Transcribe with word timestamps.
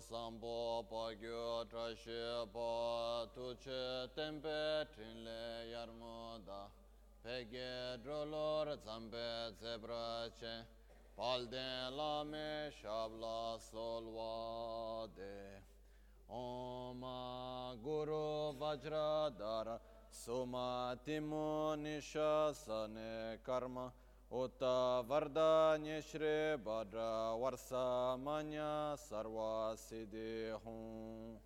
sambo 0.00 0.84
pa 0.90 1.14
gyo 1.14 1.64
tra 1.68 1.94
she 1.94 2.46
pa 2.52 3.26
tu 3.34 3.56
che 3.58 4.08
tempe 4.14 4.86
trin 4.94 5.22
le 5.24 5.68
yarmo 5.72 6.38
da 6.44 6.68
pe 7.22 7.46
ge 7.50 7.98
dro 8.02 8.24
lor 8.24 8.78
zambe 8.84 9.52
zebra 9.60 10.30
che 10.38 10.64
pal 11.14 11.46
de 11.48 11.90
la 11.90 12.24
me 12.24 12.70
shab 12.70 13.10
la 13.18 13.58
sol 13.58 14.04
wa 14.04 15.06
de. 15.14 15.62
Om 16.28 17.04
Guru 17.84 18.52
Vajradhara 18.58 19.78
Suma 20.10 20.98
Timu 21.06 21.76
Nishasane 21.76 23.38
Karma 23.46 23.92
Uta 24.28 25.04
Vardanya 25.08 26.02
Shri 26.02 26.56
Bhadra 26.58 27.38
Varsa 27.38 28.18
Manya 28.18 28.96
Sarva 28.98 29.76
Siddhi 29.78 30.50
Hum 30.64 31.38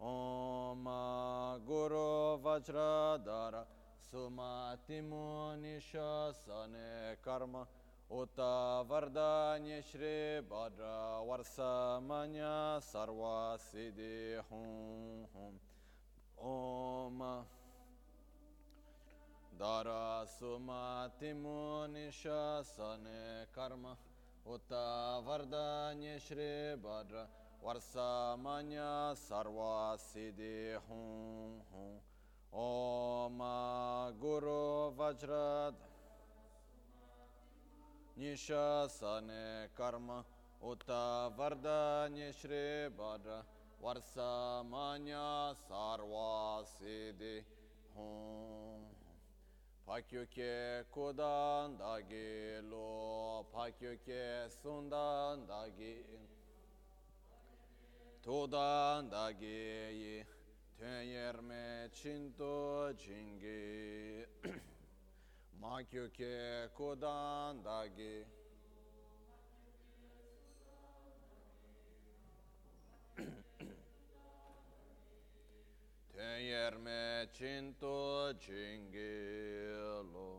Om 0.00 0.84
Guru 1.64 2.38
Vajradhara 2.42 3.64
Suma 4.10 4.76
Timu 4.88 5.54
Nishasane 5.62 7.14
Karma. 7.24 7.64
Uta 8.10 8.84
Vardanya 8.90 9.80
Shri 9.80 10.40
Bhadra 10.50 11.22
Varsa 11.24 12.02
Manya 12.02 12.80
Sarva 12.80 13.56
Siddhi 13.56 14.42
Hum 14.50 15.60
Om 16.42 17.44
Dara 19.58 20.26
sumatimu 20.26 21.86
nishasane 21.86 23.46
karma 23.54 23.96
Uta 24.44 25.22
vardanye 25.24 26.18
shri 26.20 26.74
badra 26.82 27.26
Varsamanya 27.64 29.14
sarva 29.14 29.96
siddhi 29.96 30.76
hum 30.88 31.62
hum. 31.72 32.00
Om 32.52 33.38
Guru 34.20 34.92
Vajrad 34.98 35.74
Nisha 38.18 38.88
Nishasane 38.88 39.68
karma 39.78 40.24
Uta 40.62 41.30
vardanye 41.38 42.32
shri 42.34 42.90
badra 42.98 43.42
Varsamanya 43.80 45.54
sarva 45.68 46.64
siddhi 46.64 47.44
hum 47.94 48.63
Pakyoke 49.86 50.84
kudan 50.90 51.78
da 51.78 52.00
gelo, 52.00 53.44
pakyoke 53.52 54.48
sundan 54.62 55.46
da 55.46 55.68
gelo, 55.68 56.20
tudan 58.22 59.10
da 59.10 59.30
geyi, 59.32 60.24
tenyerme 60.78 61.90
çinto 61.92 62.92
cingi, 62.96 64.26
makyoke 65.60 66.68
kudan 66.74 67.62
da 67.64 67.86
gelo, 67.86 68.43
cinto 77.32 78.32
cingilo 78.38 80.30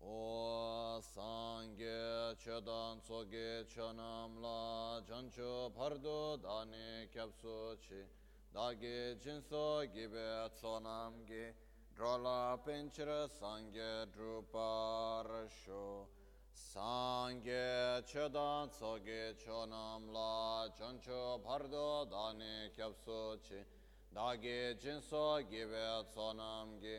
O 0.01 0.74
sāṅgē 1.03 2.35
chēdān 2.39 2.99
tsōgē 3.03 3.67
chānām 3.67 4.35
lā 4.43 5.01
chāñchū 5.07 5.71
pārdu 5.75 6.39
dāni 6.43 7.07
kyabsū 7.13 7.55
chī 7.85 8.03
dāgē 8.55 9.19
jīnsō 9.25 9.63
gībē 9.95 10.27
tsōnām 10.59 11.17
gī 11.27 11.41
drālā 11.97 12.55
pēnchirā 12.67 13.17
sāṅgē 13.39 13.89
drūpā 14.15 14.69
rāshū 15.27 15.81
sāṅgē 16.63 17.65
chēdān 18.11 18.71
tsōgē 18.77 19.21
chānām 19.43 20.07
lā 20.15 20.69
chāñchū 20.79 21.19
pārdu 21.43 21.87
dāni 22.15 22.71
kyabsū 22.77 23.19
chī 23.49 23.65
dāgē 24.15 24.57
jīnsō 24.79 25.27
gībē 25.51 25.85
tsōnām 26.15 26.79
gī. 26.79 26.97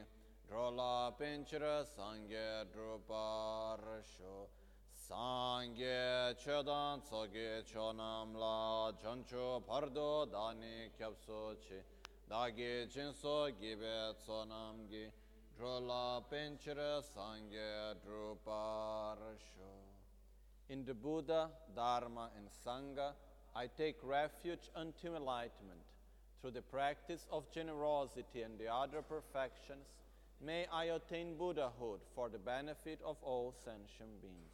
Drola 0.49 1.13
Pinchira 1.19 1.85
Sangye 1.85 2.65
Druparsho 2.73 4.47
Sangye 4.95 6.35
Chedan 6.39 7.03
Tsoge 7.03 7.65
Chonam 7.65 8.37
La 8.37 8.93
Chancho 9.03 9.61
Pardo 9.67 10.27
Dani 10.27 10.91
Kyapso 10.97 11.57
Chi 11.61 11.83
Dagi 12.31 12.87
Jinso 12.87 13.51
Gibe 13.61 14.15
Tsonam 14.15 14.89
Gi 14.89 15.11
Drola 15.59 16.23
Pinchira 16.31 17.03
Sangye 17.03 17.97
Druparsho 18.07 19.73
In 20.69 20.85
the 20.85 20.95
Buddha, 20.95 21.51
Dharma 21.75 22.31
and 22.37 22.49
Sangha, 22.65 23.15
I 23.55 23.69
take 23.69 23.97
refuge 24.03 24.71
unto 24.75 25.15
enlightenment. 25.15 25.81
Through 26.41 26.51
the 26.53 26.63
practice 26.63 27.27
of 27.33 27.51
generosity 27.53 28.43
and 28.43 28.59
the 28.59 28.73
other 28.73 29.01
perfections, 29.03 29.87
May 30.39 30.67
I 30.71 30.91
attain 30.91 31.37
Buddhahood 31.37 32.03
for 32.13 32.29
the 32.29 32.39
benefit 32.39 33.01
of 33.03 33.17
all 33.23 33.53
sentient 33.53 34.21
beings. 34.21 34.53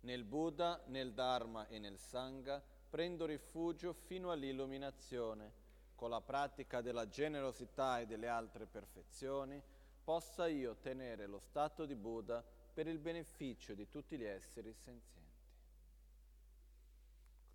Nel 0.00 0.24
Buddha, 0.24 0.82
nel 0.86 1.12
Dharma 1.12 1.66
e 1.68 1.78
nel 1.78 1.98
Sangha 1.98 2.62
prendo 2.88 3.26
rifugio 3.26 3.92
fino 3.92 4.30
all'illuminazione. 4.30 5.66
Con 5.94 6.10
la 6.10 6.20
pratica 6.20 6.80
della 6.80 7.08
generosità 7.08 7.98
e 7.98 8.06
delle 8.06 8.28
altre 8.28 8.66
perfezioni 8.66 9.60
possa 10.02 10.46
io 10.46 10.76
tenere 10.76 11.26
lo 11.26 11.40
stato 11.40 11.84
di 11.84 11.96
Buddha 11.96 12.42
per 12.72 12.86
il 12.86 12.98
beneficio 12.98 13.74
di 13.74 13.88
tutti 13.88 14.16
gli 14.16 14.24
esseri 14.24 14.72
senzienti. 14.72 15.18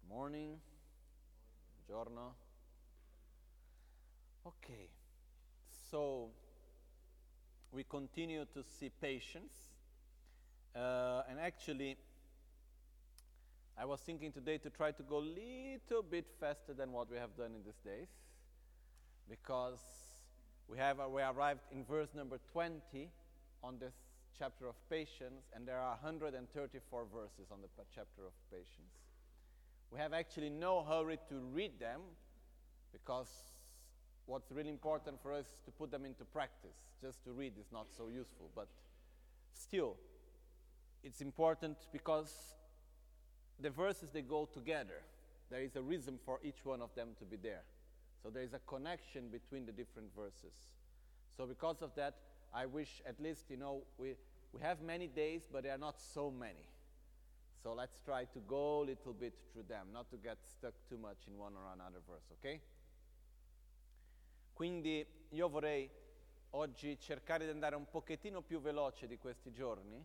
Good 0.01 0.09
morning. 0.09 0.59
Buongiorno. 1.85 2.35
Okay. 4.43 4.89
So 5.69 6.42
we 7.73 7.83
continue 7.83 8.45
to 8.53 8.63
see 8.79 8.91
patience. 9.01 9.53
Uh, 10.75 11.23
and 11.29 11.39
actually, 11.39 11.97
I 13.77 13.85
was 13.85 13.99
thinking 14.01 14.31
today 14.31 14.59
to 14.59 14.69
try 14.69 14.91
to 14.91 15.03
go 15.03 15.17
a 15.17 15.25
little 15.25 16.03
bit 16.09 16.27
faster 16.39 16.73
than 16.73 16.91
what 16.91 17.09
we 17.09 17.17
have 17.17 17.35
done 17.35 17.51
in 17.55 17.63
these 17.65 17.79
days, 17.83 18.07
because 19.27 19.79
we 20.67 20.77
have 20.77 20.99
uh, 20.99 21.09
we 21.09 21.21
arrived 21.23 21.61
in 21.71 21.83
verse 21.83 22.09
number 22.15 22.39
20 22.51 23.09
on 23.63 23.79
this 23.79 23.93
chapter 24.37 24.67
of 24.67 24.75
patience, 24.89 25.45
and 25.55 25.67
there 25.67 25.79
are 25.79 25.97
134 26.01 27.05
verses 27.11 27.51
on 27.51 27.59
the 27.61 27.67
chapter 27.93 28.21
of 28.25 28.33
patience. 28.51 28.93
We 29.91 29.99
have 29.99 30.13
actually 30.13 30.49
no 30.49 30.83
hurry 30.83 31.17
to 31.29 31.35
read 31.53 31.79
them, 31.79 32.01
because 32.91 33.29
what's 34.25 34.51
really 34.51 34.69
important 34.69 35.21
for 35.21 35.33
us 35.33 35.45
is 35.45 35.61
to 35.65 35.71
put 35.71 35.91
them 35.91 36.05
into 36.05 36.23
practice. 36.25 36.77
Just 37.01 37.23
to 37.25 37.31
read 37.31 37.53
is 37.59 37.71
not 37.71 37.87
so 37.95 38.07
useful, 38.07 38.49
but 38.55 38.67
still, 39.53 39.95
it's 41.03 41.21
important 41.21 41.77
because 41.91 42.55
the 43.59 43.69
verses 43.69 44.11
they 44.11 44.21
go 44.21 44.47
together. 44.51 45.01
There 45.49 45.61
is 45.61 45.75
a 45.75 45.81
reason 45.81 46.17
for 46.25 46.39
each 46.43 46.63
one 46.63 46.81
of 46.81 46.89
them 46.95 47.09
to 47.19 47.25
be 47.25 47.35
there. 47.35 47.61
So 48.21 48.29
there 48.29 48.43
is 48.43 48.53
a 48.53 48.59
connection 48.59 49.27
between 49.29 49.65
the 49.65 49.71
different 49.71 50.09
verses. 50.15 50.55
So 51.35 51.45
because 51.45 51.81
of 51.81 51.91
that, 51.95 52.15
I 52.53 52.65
wish 52.65 53.01
at 53.05 53.19
least 53.19 53.45
you 53.49 53.57
know 53.57 53.83
we 53.97 54.15
we 54.53 54.61
have 54.61 54.81
many 54.81 55.07
days, 55.07 55.49
but 55.51 55.63
they 55.63 55.69
are 55.69 55.77
not 55.77 55.99
so 55.99 56.31
many. 56.31 56.69
So 57.63 57.73
let's 57.73 57.99
try 58.05 58.25
to 58.25 58.39
go 58.47 58.81
a 58.81 58.85
little 58.85 59.13
bit 59.13 59.33
through 59.51 59.63
them, 59.67 59.87
not 59.93 60.09
to 60.11 60.17
get 60.17 60.37
stuck 60.43 60.73
too 60.89 60.97
much 60.97 61.17
in 61.27 61.37
one 61.37 61.53
or 61.53 61.73
another 61.73 61.99
verse, 62.07 62.25
okay? 62.39 62.59
Quindi 64.53 65.05
io 65.29 65.49
vorrei 65.49 65.89
oggi 66.51 66.99
cercare 66.99 67.45
di 67.45 67.51
andare 67.51 67.75
un 67.75 67.89
pochettino 67.89 68.41
più 68.41 68.61
veloce 68.61 69.07
di 69.07 69.17
questi 69.17 69.51
giorni, 69.51 69.97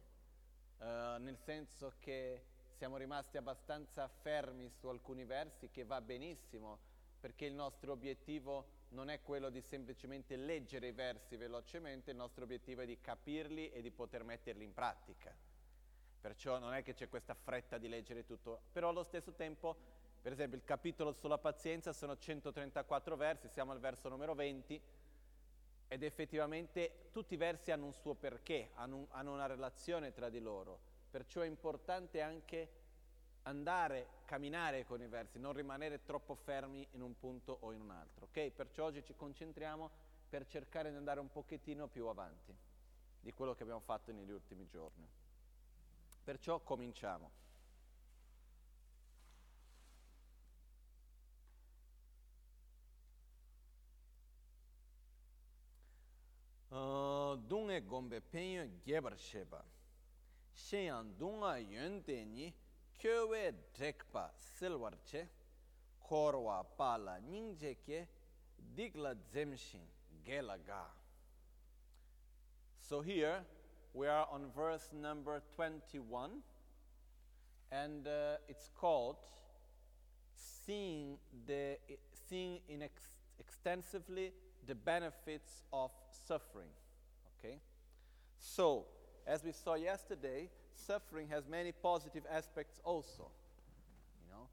eh, 0.79 1.17
nel 1.19 1.37
senso 1.39 1.95
che 1.99 2.45
siamo 2.79 2.97
rimasti 2.97 3.37
abbastanza 3.37 4.09
fermi 4.09 4.71
su 4.71 4.87
alcuni 4.89 5.25
versi, 5.25 5.69
che 5.71 5.85
va 5.85 6.01
benissimo, 6.01 6.79
perché 7.21 7.45
il 7.45 7.53
nostro 7.53 7.93
obiettivo 7.93 8.77
non 8.91 9.11
è 9.11 9.21
quello 9.21 9.51
di 9.51 9.61
semplicemente 9.61 10.37
leggere 10.37 10.89
i 10.89 10.93
versi 10.93 11.37
velocemente, 11.37 12.11
il 12.11 12.17
nostro 12.17 12.45
obiettivo 12.45 12.81
è 12.81 12.87
di 12.87 12.99
capirli 13.01 13.71
e 13.71 13.83
di 13.83 13.91
poter 13.91 14.23
metterli 14.25 14.65
in 14.65 14.73
pratica. 14.73 15.35
Perciò 16.21 16.59
non 16.59 16.73
è 16.73 16.83
che 16.83 16.95
c'è 16.95 17.09
questa 17.09 17.35
fretta 17.35 17.79
di 17.79 17.89
leggere 17.89 18.25
tutto, 18.25 18.63
però 18.73 18.89
allo 18.89 19.05
stesso 19.05 19.35
tempo, 19.35 19.77
per 20.21 20.33
esempio, 20.33 20.57
il 20.57 20.65
capitolo 20.65 21.13
sulla 21.13 21.39
pazienza 21.39 21.93
sono 21.93 22.17
134 22.17 23.17
versi, 23.17 23.49
siamo 23.49 23.73
al 23.73 23.81
verso 23.81 24.09
numero 24.09 24.35
20 24.35 24.81
ed 25.89 26.03
effettivamente 26.03 27.09
tutti 27.13 27.35
i 27.35 27.39
versi 27.39 27.71
hanno 27.71 27.87
un 27.87 27.95
suo 27.95 28.15
perché, 28.15 28.71
hanno, 28.75 28.97
un, 28.97 29.07
hanno 29.11 29.33
una 29.33 29.47
relazione 29.47 30.13
tra 30.13 30.29
di 30.29 30.41
loro, 30.41 30.79
perciò 31.11 31.41
è 31.41 31.47
importante 31.47 32.21
anche 32.21 32.71
andare, 33.43 34.09
camminare 34.27 34.85
con 34.85 35.01
i 35.01 35.07
versi, 35.07 35.39
non 35.39 35.55
rimanere 35.55 36.03
troppo 36.05 36.35
fermi 36.35 36.87
in 36.93 37.01
un 37.01 37.17
punto 37.19 37.57
o 37.61 37.73
in 37.73 37.81
un 37.81 37.91
altro. 37.91 38.27
Ok? 38.27 38.51
Perciò 38.51 38.85
oggi 38.85 39.03
ci 39.03 39.15
concentriamo 39.17 39.91
per 40.29 40.47
cercare 40.47 40.91
di 40.91 40.97
andare 40.97 41.21
un 41.21 41.31
pochettino 41.31 41.89
più 41.89 42.07
avanti 42.07 42.55
di 43.21 43.33
quello 43.33 43.55
che 43.55 43.63
abbiamo 43.63 43.81
fatto 43.81 44.13
negli 44.13 44.31
ultimi 44.31 44.67
giorni. 44.69 45.09
Perciò 46.23 46.61
cominciamo. 46.61 47.31
Shenyang 60.55 61.17
dunga 61.19 61.57
yun 61.59 62.03
teni 62.03 62.53
kyowe 62.99 63.53
drekpa 63.75 64.31
silwar 64.59 64.93
pala 66.77 67.21
nyingje 67.21 67.75
ke 67.87 68.07
digla 68.77 69.15
zemshin 69.33 69.81
gela 70.25 70.59
ga 70.59 70.85
so 72.89 73.01
here 73.01 73.45
we 73.95 74.07
are 74.07 74.27
on 74.31 74.51
verse 74.55 74.93
number 74.93 75.41
21 75.57 76.43
and 77.71 78.07
uh, 78.07 78.37
it's 78.49 78.69
called 78.81 79.17
seeing 80.35 81.19
the 81.47 81.79
seeing 82.29 82.61
in 82.69 82.83
ex- 82.83 83.17
extensively 83.39 84.33
the 84.69 84.75
benefits 84.75 85.63
of 85.73 85.91
suffering. 86.29 86.69
Okay? 87.39 87.57
So, 88.39 88.85
as 89.27 89.43
we 89.43 89.51
saw 89.51 89.75
yesterday, 89.75 90.49
suffering 90.75 91.27
has 91.29 91.49
many 91.49 91.73
positive 91.73 92.23
aspects 92.31 92.79
also. 92.85 93.31
You 94.21 94.33
know, 94.33 94.47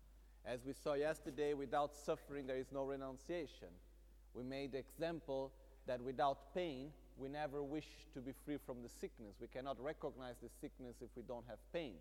as 0.45 0.65
we 0.65 0.73
saw 0.73 0.93
yesterday, 0.93 1.53
without 1.53 1.93
suffering 1.93 2.47
there 2.47 2.57
is 2.57 2.71
no 2.71 2.83
renunciation. 2.83 3.67
We 4.33 4.43
made 4.43 4.71
the 4.71 4.79
example 4.79 5.51
that 5.85 6.01
without 6.01 6.53
pain, 6.53 6.89
we 7.17 7.29
never 7.29 7.61
wish 7.61 7.87
to 8.13 8.19
be 8.19 8.31
free 8.43 8.57
from 8.65 8.81
the 8.81 8.89
sickness. 8.89 9.35
We 9.39 9.47
cannot 9.47 9.81
recognize 9.81 10.35
the 10.41 10.49
sickness 10.49 10.95
if 11.01 11.09
we 11.15 11.23
don't 11.23 11.45
have 11.47 11.59
pain. 11.71 11.93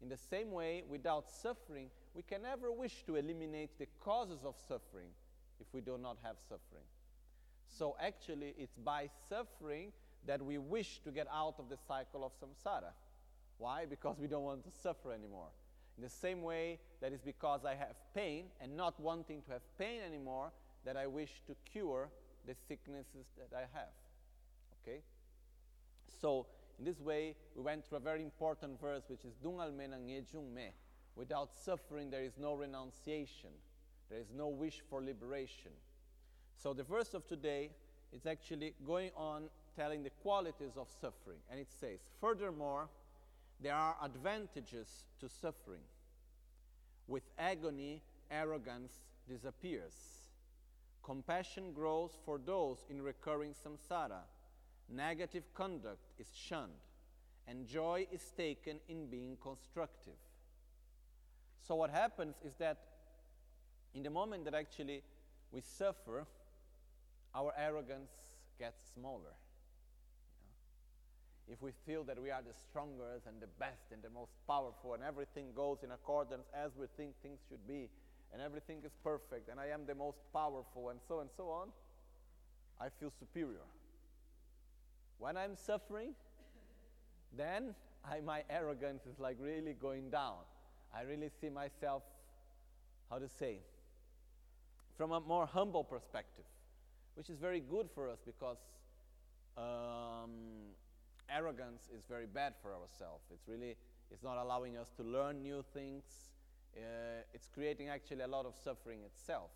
In 0.00 0.08
the 0.08 0.16
same 0.16 0.52
way, 0.52 0.84
without 0.88 1.28
suffering, 1.30 1.88
we 2.14 2.22
can 2.22 2.42
never 2.42 2.70
wish 2.70 3.02
to 3.06 3.16
eliminate 3.16 3.78
the 3.78 3.88
causes 4.00 4.44
of 4.44 4.54
suffering 4.68 5.08
if 5.60 5.66
we 5.72 5.80
do 5.80 5.98
not 5.98 6.18
have 6.22 6.36
suffering. 6.48 6.84
So 7.68 7.96
actually, 8.00 8.54
it's 8.58 8.76
by 8.76 9.08
suffering 9.28 9.92
that 10.26 10.44
we 10.44 10.58
wish 10.58 11.00
to 11.04 11.10
get 11.10 11.26
out 11.32 11.54
of 11.58 11.68
the 11.68 11.76
cycle 11.76 12.24
of 12.24 12.32
samsara. 12.40 12.92
Why? 13.58 13.86
Because 13.86 14.18
we 14.18 14.26
don't 14.26 14.44
want 14.44 14.64
to 14.64 14.70
suffer 14.70 15.12
anymore. 15.12 15.48
In 15.96 16.02
the 16.02 16.08
same 16.08 16.42
way, 16.42 16.78
that 17.00 17.12
is 17.12 17.20
because 17.20 17.64
I 17.64 17.74
have 17.74 17.96
pain 18.14 18.46
and 18.60 18.76
not 18.76 18.98
wanting 19.00 19.42
to 19.42 19.52
have 19.52 19.62
pain 19.78 20.00
anymore 20.06 20.52
that 20.84 20.96
I 20.96 21.06
wish 21.06 21.42
to 21.46 21.56
cure 21.70 22.08
the 22.46 22.54
sicknesses 22.68 23.26
that 23.36 23.56
I 23.56 23.62
have. 23.76 23.92
Okay? 24.82 25.00
So, 26.20 26.46
in 26.78 26.84
this 26.84 27.00
way, 27.00 27.34
we 27.56 27.62
went 27.62 27.84
through 27.84 27.98
a 27.98 28.00
very 28.00 28.22
important 28.22 28.80
verse 28.80 29.02
which 29.08 29.24
is 29.24 29.34
Dungal 29.44 29.72
menangye 29.72 30.22
jung 30.32 30.54
me. 30.54 30.70
Without 31.16 31.50
suffering, 31.52 32.10
there 32.10 32.22
is 32.22 32.38
no 32.38 32.54
renunciation, 32.54 33.50
there 34.08 34.20
is 34.20 34.30
no 34.32 34.48
wish 34.48 34.82
for 34.88 35.02
liberation. 35.02 35.72
So 36.60 36.72
the 36.72 36.82
verse 36.82 37.14
of 37.14 37.26
today 37.26 37.70
is 38.12 38.26
actually 38.26 38.74
going 38.84 39.10
on 39.16 39.44
telling 39.76 40.02
the 40.02 40.10
qualities 40.10 40.76
of 40.76 40.88
suffering. 41.00 41.38
And 41.50 41.60
it 41.60 41.68
says, 41.80 42.00
Furthermore, 42.20 42.88
there 43.62 43.74
are 43.74 43.96
advantages 44.02 45.04
to 45.20 45.28
suffering. 45.28 45.82
With 47.06 47.22
agony, 47.38 48.02
arrogance 48.30 48.92
disappears. 49.28 49.94
Compassion 51.04 51.72
grows 51.72 52.10
for 52.24 52.38
those 52.44 52.84
in 52.90 53.02
recurring 53.02 53.54
samsara. 53.54 54.22
Negative 54.90 55.44
conduct 55.54 56.00
is 56.18 56.26
shunned. 56.34 56.72
And 57.46 57.66
joy 57.66 58.06
is 58.12 58.32
taken 58.36 58.78
in 58.88 59.06
being 59.06 59.36
constructive. 59.42 60.18
So, 61.66 61.76
what 61.76 61.90
happens 61.90 62.36
is 62.44 62.54
that 62.58 62.78
in 63.94 64.02
the 64.02 64.10
moment 64.10 64.44
that 64.44 64.54
actually 64.54 65.02
we 65.50 65.62
suffer, 65.62 66.26
our 67.34 67.52
arrogance 67.58 68.10
gets 68.58 68.80
smaller. 68.94 69.34
You 70.40 70.48
know? 70.48 71.54
If 71.54 71.62
we 71.62 71.72
feel 71.86 72.04
that 72.04 72.20
we 72.20 72.30
are 72.30 72.42
the 72.42 72.54
strongest 72.54 73.26
and 73.26 73.40
the 73.40 73.48
best 73.58 73.92
and 73.92 74.02
the 74.02 74.10
most 74.10 74.32
powerful, 74.46 74.94
and 74.94 75.02
everything 75.02 75.46
goes 75.54 75.78
in 75.82 75.90
accordance 75.90 76.46
as 76.54 76.72
we 76.78 76.86
think 76.96 77.14
things 77.22 77.38
should 77.48 77.66
be, 77.66 77.88
and 78.32 78.42
everything 78.42 78.78
is 78.84 78.92
perfect, 79.02 79.48
and 79.48 79.58
I 79.58 79.68
am 79.68 79.86
the 79.86 79.94
most 79.94 80.18
powerful, 80.32 80.90
and 80.90 81.00
so 81.08 81.20
and 81.20 81.30
so 81.36 81.48
on, 81.48 81.68
I 82.80 82.88
feel 83.00 83.12
superior. 83.18 83.64
When 85.18 85.36
I'm 85.36 85.56
suffering, 85.56 86.14
then 87.36 87.74
I, 88.04 88.20
my 88.20 88.44
arrogance 88.50 89.06
is 89.06 89.18
like 89.18 89.36
really 89.40 89.74
going 89.74 90.10
down. 90.10 90.36
I 90.94 91.02
really 91.02 91.30
see 91.40 91.48
myself, 91.48 92.02
how 93.10 93.18
to 93.18 93.28
say, 93.28 93.58
from 94.96 95.12
a 95.12 95.20
more 95.20 95.46
humble 95.46 95.84
perspective 95.84 96.44
which 97.18 97.28
is 97.28 97.38
very 97.40 97.58
good 97.58 97.88
for 97.92 98.08
us 98.08 98.20
because 98.24 98.58
um, 99.56 100.30
arrogance 101.28 101.88
is 101.92 102.04
very 102.08 102.26
bad 102.26 102.54
for 102.62 102.72
ourselves. 102.72 103.24
It's 103.32 103.48
really, 103.48 103.74
it's 104.12 104.22
not 104.22 104.38
allowing 104.40 104.76
us 104.76 104.92
to 104.98 105.02
learn 105.02 105.42
new 105.42 105.64
things. 105.74 106.04
Uh, 106.76 107.24
it's 107.34 107.48
creating 107.52 107.88
actually 107.88 108.20
a 108.20 108.28
lot 108.28 108.46
of 108.46 108.54
suffering 108.62 109.00
itself. 109.04 109.50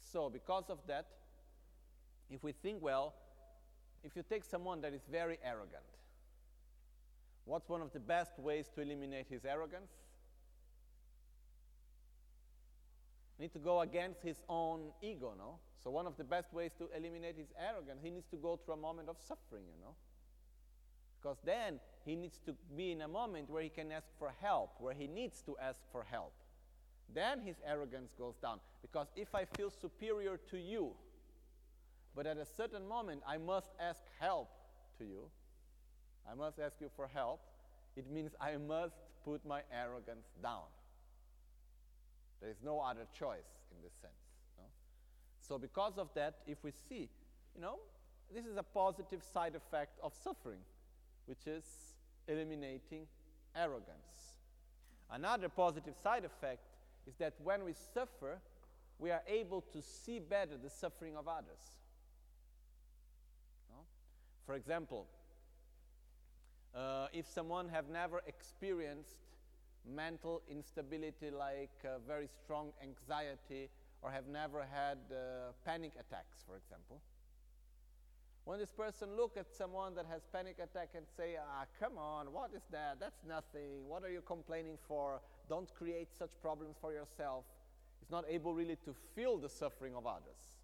So, 0.00 0.30
because 0.30 0.70
of 0.70 0.78
that, 0.86 1.08
if 2.30 2.42
we 2.42 2.52
think 2.52 2.80
well, 2.80 3.12
if 4.02 4.16
you 4.16 4.24
take 4.26 4.42
someone 4.42 4.80
that 4.80 4.94
is 4.94 5.02
very 5.10 5.38
arrogant, 5.44 5.84
what's 7.44 7.68
one 7.68 7.82
of 7.82 7.92
the 7.92 8.00
best 8.00 8.38
ways 8.38 8.70
to 8.74 8.80
eliminate 8.80 9.26
his 9.28 9.44
arrogance? 9.44 9.92
Need 13.38 13.52
to 13.52 13.58
go 13.58 13.82
against 13.82 14.22
his 14.22 14.40
own 14.48 14.92
ego, 15.02 15.34
no? 15.36 15.58
So 15.82 15.90
one 15.90 16.06
of 16.06 16.16
the 16.16 16.24
best 16.24 16.52
ways 16.52 16.70
to 16.78 16.88
eliminate 16.96 17.36
his 17.36 17.48
arrogance, 17.58 18.00
he 18.02 18.10
needs 18.10 18.28
to 18.30 18.36
go 18.36 18.56
through 18.56 18.74
a 18.74 18.78
moment 18.78 19.08
of 19.08 19.16
suffering, 19.18 19.64
you 19.66 19.80
know. 19.80 19.94
Because 21.20 21.38
then 21.44 21.80
he 22.04 22.14
needs 22.14 22.40
to 22.46 22.54
be 22.76 22.92
in 22.92 23.02
a 23.02 23.08
moment 23.08 23.50
where 23.50 23.62
he 23.62 23.68
can 23.68 23.90
ask 23.90 24.06
for 24.18 24.32
help, 24.40 24.74
where 24.78 24.94
he 24.94 25.06
needs 25.06 25.42
to 25.42 25.56
ask 25.60 25.80
for 25.90 26.04
help. 26.04 26.32
Then 27.12 27.40
his 27.40 27.56
arrogance 27.66 28.12
goes 28.18 28.34
down. 28.40 28.60
Because 28.80 29.08
if 29.16 29.34
I 29.34 29.44
feel 29.56 29.70
superior 29.70 30.38
to 30.50 30.56
you, 30.56 30.92
but 32.14 32.26
at 32.26 32.36
a 32.36 32.44
certain 32.44 32.86
moment 32.86 33.22
I 33.26 33.38
must 33.38 33.68
ask 33.80 34.00
help 34.20 34.50
to 34.98 35.04
you, 35.04 35.30
I 36.30 36.34
must 36.34 36.58
ask 36.58 36.76
you 36.80 36.90
for 36.94 37.08
help, 37.08 37.40
it 37.96 38.10
means 38.10 38.32
I 38.40 38.56
must 38.56 38.94
put 39.24 39.44
my 39.44 39.62
arrogance 39.72 40.26
down. 40.42 40.64
There 42.40 42.50
is 42.50 42.58
no 42.64 42.80
other 42.80 43.06
choice 43.16 43.50
in 43.70 43.82
this 43.82 43.92
sense. 44.00 44.31
So, 45.46 45.58
because 45.58 45.98
of 45.98 46.08
that, 46.14 46.36
if 46.46 46.62
we 46.62 46.70
see, 46.88 47.08
you 47.54 47.60
know, 47.60 47.78
this 48.32 48.46
is 48.46 48.56
a 48.56 48.62
positive 48.62 49.22
side 49.22 49.54
effect 49.54 49.98
of 50.02 50.14
suffering, 50.14 50.60
which 51.26 51.46
is 51.46 51.64
eliminating 52.28 53.06
arrogance. 53.54 54.38
Another 55.10 55.48
positive 55.48 55.94
side 56.02 56.24
effect 56.24 56.62
is 57.06 57.14
that 57.16 57.34
when 57.42 57.64
we 57.64 57.72
suffer, 57.72 58.38
we 58.98 59.10
are 59.10 59.22
able 59.26 59.60
to 59.72 59.82
see 59.82 60.20
better 60.20 60.56
the 60.62 60.70
suffering 60.70 61.16
of 61.16 61.26
others. 61.26 61.76
No? 63.70 63.80
For 64.46 64.54
example, 64.54 65.06
uh, 66.74 67.08
if 67.12 67.28
someone 67.28 67.68
have 67.68 67.88
never 67.90 68.22
experienced 68.26 69.16
mental 69.84 70.40
instability 70.48 71.30
like 71.30 71.72
uh, 71.84 71.98
very 72.06 72.28
strong 72.44 72.72
anxiety 72.82 73.68
or 74.02 74.10
have 74.10 74.26
never 74.26 74.66
had 74.70 74.98
uh, 75.10 75.52
panic 75.64 75.92
attacks, 75.98 76.42
for 76.46 76.56
example. 76.56 77.00
When 78.44 78.58
this 78.58 78.72
person 78.72 79.16
look 79.16 79.36
at 79.36 79.46
someone 79.54 79.94
that 79.94 80.06
has 80.10 80.22
panic 80.32 80.56
attack 80.58 80.90
and 80.96 81.06
say, 81.16 81.36
ah, 81.38 81.64
come 81.78 81.96
on, 81.96 82.32
what 82.32 82.50
is 82.54 82.62
that? 82.72 82.98
That's 82.98 83.22
nothing. 83.26 83.86
What 83.86 84.02
are 84.02 84.10
you 84.10 84.20
complaining 84.20 84.78
for? 84.88 85.20
Don't 85.48 85.72
create 85.74 86.08
such 86.12 86.30
problems 86.40 86.76
for 86.80 86.92
yourself. 86.92 87.44
Is 88.02 88.10
not 88.10 88.24
able 88.28 88.52
really 88.52 88.76
to 88.84 88.94
feel 89.14 89.38
the 89.38 89.48
suffering 89.48 89.94
of 89.94 90.06
others. 90.06 90.58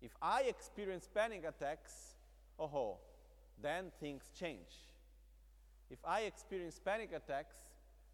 If 0.00 0.12
I 0.22 0.42
experience 0.42 1.06
panic 1.14 1.44
attacks, 1.46 2.16
oh, 2.58 2.96
then 3.60 3.92
things 4.00 4.32
change. 4.38 4.88
If 5.90 5.98
I 6.02 6.22
experience 6.22 6.80
panic 6.82 7.10
attacks, 7.14 7.56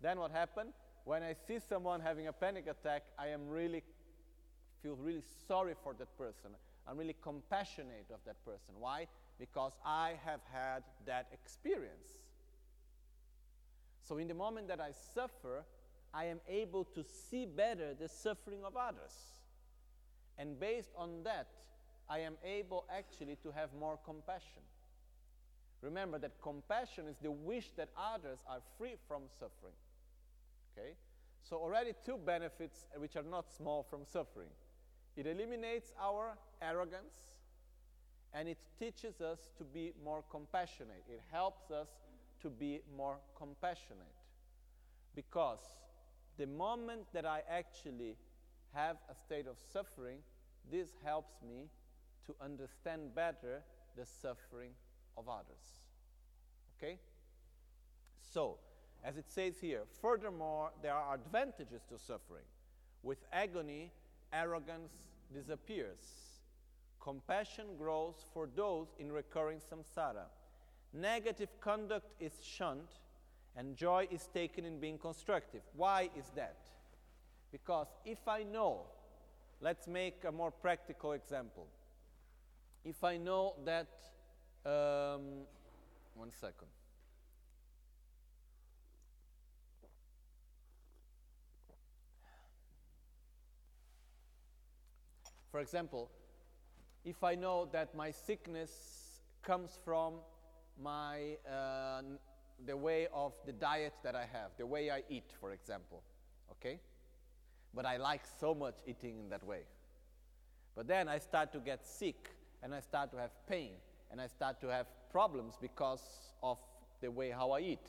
then 0.00 0.19
what 0.19 0.33
happened? 0.33 0.73
When 1.05 1.23
I 1.23 1.35
see 1.47 1.61
someone 1.61 2.00
having 2.00 2.27
a 2.27 2.33
panic 2.33 2.67
attack, 2.67 3.05
I 3.17 3.29
am 3.29 3.49
really 3.49 3.85
feel 4.83 4.97
really 4.97 5.23
sorry 5.47 5.75
for 5.83 5.95
that 5.95 6.17
person. 6.17 6.51
I'm 6.87 6.97
really 6.97 7.17
compassionate 7.23 8.07
of 8.13 8.21
that 8.25 8.43
person. 8.45 8.75
Why? 8.79 9.07
Because 9.39 9.73
I 9.85 10.15
have 10.25 10.41
had 10.53 10.83
that 11.07 11.27
experience. 11.33 12.09
So 14.03 14.17
in 14.19 14.29
the 14.29 14.35
moment 14.35 14.69
that 14.69 14.81
I 14.81 14.93
suffer, 15.15 15.65
I 16.15 16.25
am 16.25 16.41
able 16.49 16.85
to 16.85 17.05
see 17.05 17.45
better 17.45 17.95
the 17.95 18.09
suffering 18.09 18.65
of 18.65 18.77
others. 18.77 19.13
And 20.39 20.59
based 20.59 20.91
on 20.97 21.23
that, 21.25 21.49
I 22.09 22.21
am 22.21 22.37
able 22.43 22.87
actually 22.91 23.37
to 23.43 23.51
have 23.51 23.69
more 23.79 23.99
compassion. 24.05 24.63
Remember 25.83 26.19
that 26.19 26.41
compassion 26.43 27.07
is 27.07 27.17
the 27.21 27.31
wish 27.31 27.71
that 27.77 27.91
others 27.97 28.39
are 28.49 28.61
free 28.79 28.95
from 29.07 29.23
suffering. 29.39 29.75
Okay? 30.73 30.93
So, 31.43 31.57
already 31.57 31.93
two 32.05 32.17
benefits 32.17 32.87
which 32.97 33.17
are 33.17 33.23
not 33.23 33.53
small 33.53 33.83
from 33.89 34.05
suffering 34.05 34.49
it 35.19 35.27
eliminates 35.27 35.93
our 36.01 36.39
arrogance 36.63 37.19
and 38.33 38.49
it 38.49 38.59
teaches 38.79 39.21
us 39.21 39.51
to 39.59 39.65
be 39.65 39.93
more 40.05 40.23
compassionate. 40.31 41.03
It 41.11 41.21
helps 41.33 41.73
us 41.73 41.89
to 42.43 42.49
be 42.49 42.83
more 42.97 43.17
compassionate. 43.37 44.15
Because 45.17 45.59
the 46.39 46.47
moment 46.47 47.07
that 47.13 47.27
I 47.27 47.43
actually 47.51 48.17
have 48.73 48.97
a 49.11 49.15
state 49.15 49.49
of 49.49 49.57
suffering, 49.73 50.19
this 50.71 50.91
helps 51.03 51.35
me 51.43 51.69
to 52.27 52.35
understand 52.41 53.13
better 53.13 53.63
the 53.97 54.07
suffering 54.07 54.71
of 55.17 55.29
others. 55.29 55.83
Okay? 56.79 56.99
So, 58.33 58.59
as 59.03 59.17
it 59.17 59.25
says 59.29 59.55
here, 59.61 59.83
furthermore, 60.01 60.71
there 60.81 60.95
are 60.95 61.15
advantages 61.15 61.83
to 61.89 61.99
suffering. 61.99 62.45
With 63.03 63.19
agony, 63.33 63.91
arrogance 64.33 64.93
disappears. 65.33 65.99
Compassion 67.01 67.67
grows 67.79 68.15
for 68.33 68.49
those 68.55 68.89
in 68.99 69.11
recurring 69.13 69.59
samsara. 69.59 70.27
Negative 70.93 71.49
conduct 71.61 72.13
is 72.21 72.33
shunned, 72.43 72.89
and 73.57 73.77
joy 73.77 74.09
is 74.11 74.29
taken 74.33 74.65
in 74.65 74.79
being 74.79 74.99
constructive. 74.99 75.63
Why 75.77 76.11
is 76.17 76.31
that? 76.35 76.57
Because 77.53 77.89
if 78.05 78.27
I 78.27 78.43
know, 78.43 78.83
let's 79.61 79.87
make 79.87 80.25
a 80.27 80.33
more 80.33 80.51
practical 80.51 81.13
example. 81.13 81.67
If 82.85 83.03
I 83.05 83.17
know 83.17 83.55
that, 83.65 83.89
um, 84.65 85.47
one 86.15 86.33
second. 86.33 86.69
For 95.59 95.62
example, 95.62 96.09
if 97.05 97.25
I 97.25 97.35
know 97.35 97.69
that 97.73 97.93
my 97.93 98.12
sickness 98.12 98.71
comes 99.43 99.77
from 99.85 100.21
my 100.81 101.37
uh, 101.53 102.03
the 102.65 102.77
way 102.77 103.09
of 103.12 103.33
the 103.45 103.50
diet 103.50 103.95
that 104.05 104.15
I 104.15 104.21
have, 104.21 104.53
the 104.57 104.67
way 104.67 104.88
I 104.88 105.03
eat, 105.11 105.33
for 105.41 105.50
example, 105.50 106.05
okay? 106.53 106.79
But 107.75 107.87
I 107.87 107.97
like 107.97 108.21
so 108.38 108.55
much 108.55 108.77
eating 108.87 109.19
in 109.19 109.31
that 109.31 109.45
way. 109.45 109.62
But 110.77 110.87
then 110.87 111.09
I 111.09 111.19
start 111.19 111.53
to 111.55 111.59
get 111.59 111.85
sick 111.85 112.31
and 112.62 112.73
I 112.73 112.79
start 112.79 113.11
to 113.11 113.17
have 113.17 113.33
pain 113.49 113.73
and 114.12 114.21
I 114.21 114.29
start 114.29 114.61
to 114.61 114.69
have 114.69 114.87
problems 115.11 115.55
because 115.61 116.05
of 116.41 116.59
the 117.00 117.11
way 117.11 117.31
how 117.31 117.50
I 117.50 117.62
eat. 117.62 117.88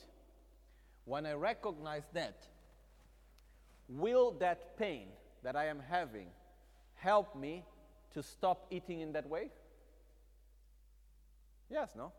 When 1.04 1.24
I 1.24 1.34
recognize 1.34 2.08
that, 2.14 2.48
will 3.88 4.32
that 4.40 4.76
pain 4.76 5.06
that 5.44 5.54
I 5.54 5.66
am 5.66 5.78
having 5.88 6.26
help 7.00 7.34
me 7.36 7.64
to 8.14 8.22
stop 8.22 8.66
eating 8.70 9.00
in 9.00 9.12
that 9.12 9.28
way? 9.28 9.50
Yes, 11.70 11.90
no? 11.96 12.12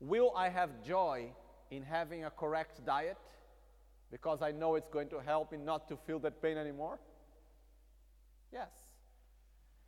Will 0.00 0.32
I 0.36 0.48
have 0.48 0.84
joy 0.84 1.30
in 1.70 1.82
having 1.82 2.24
a 2.24 2.30
correct 2.30 2.84
diet 2.84 3.18
because 4.10 4.42
I 4.42 4.52
know 4.52 4.74
it's 4.74 4.88
going 4.88 5.08
to 5.08 5.18
help 5.18 5.52
me 5.52 5.58
not 5.58 5.88
to 5.88 5.96
feel 5.96 6.18
that 6.20 6.42
pain 6.42 6.56
anymore? 6.56 6.98
Yes. 8.52 8.68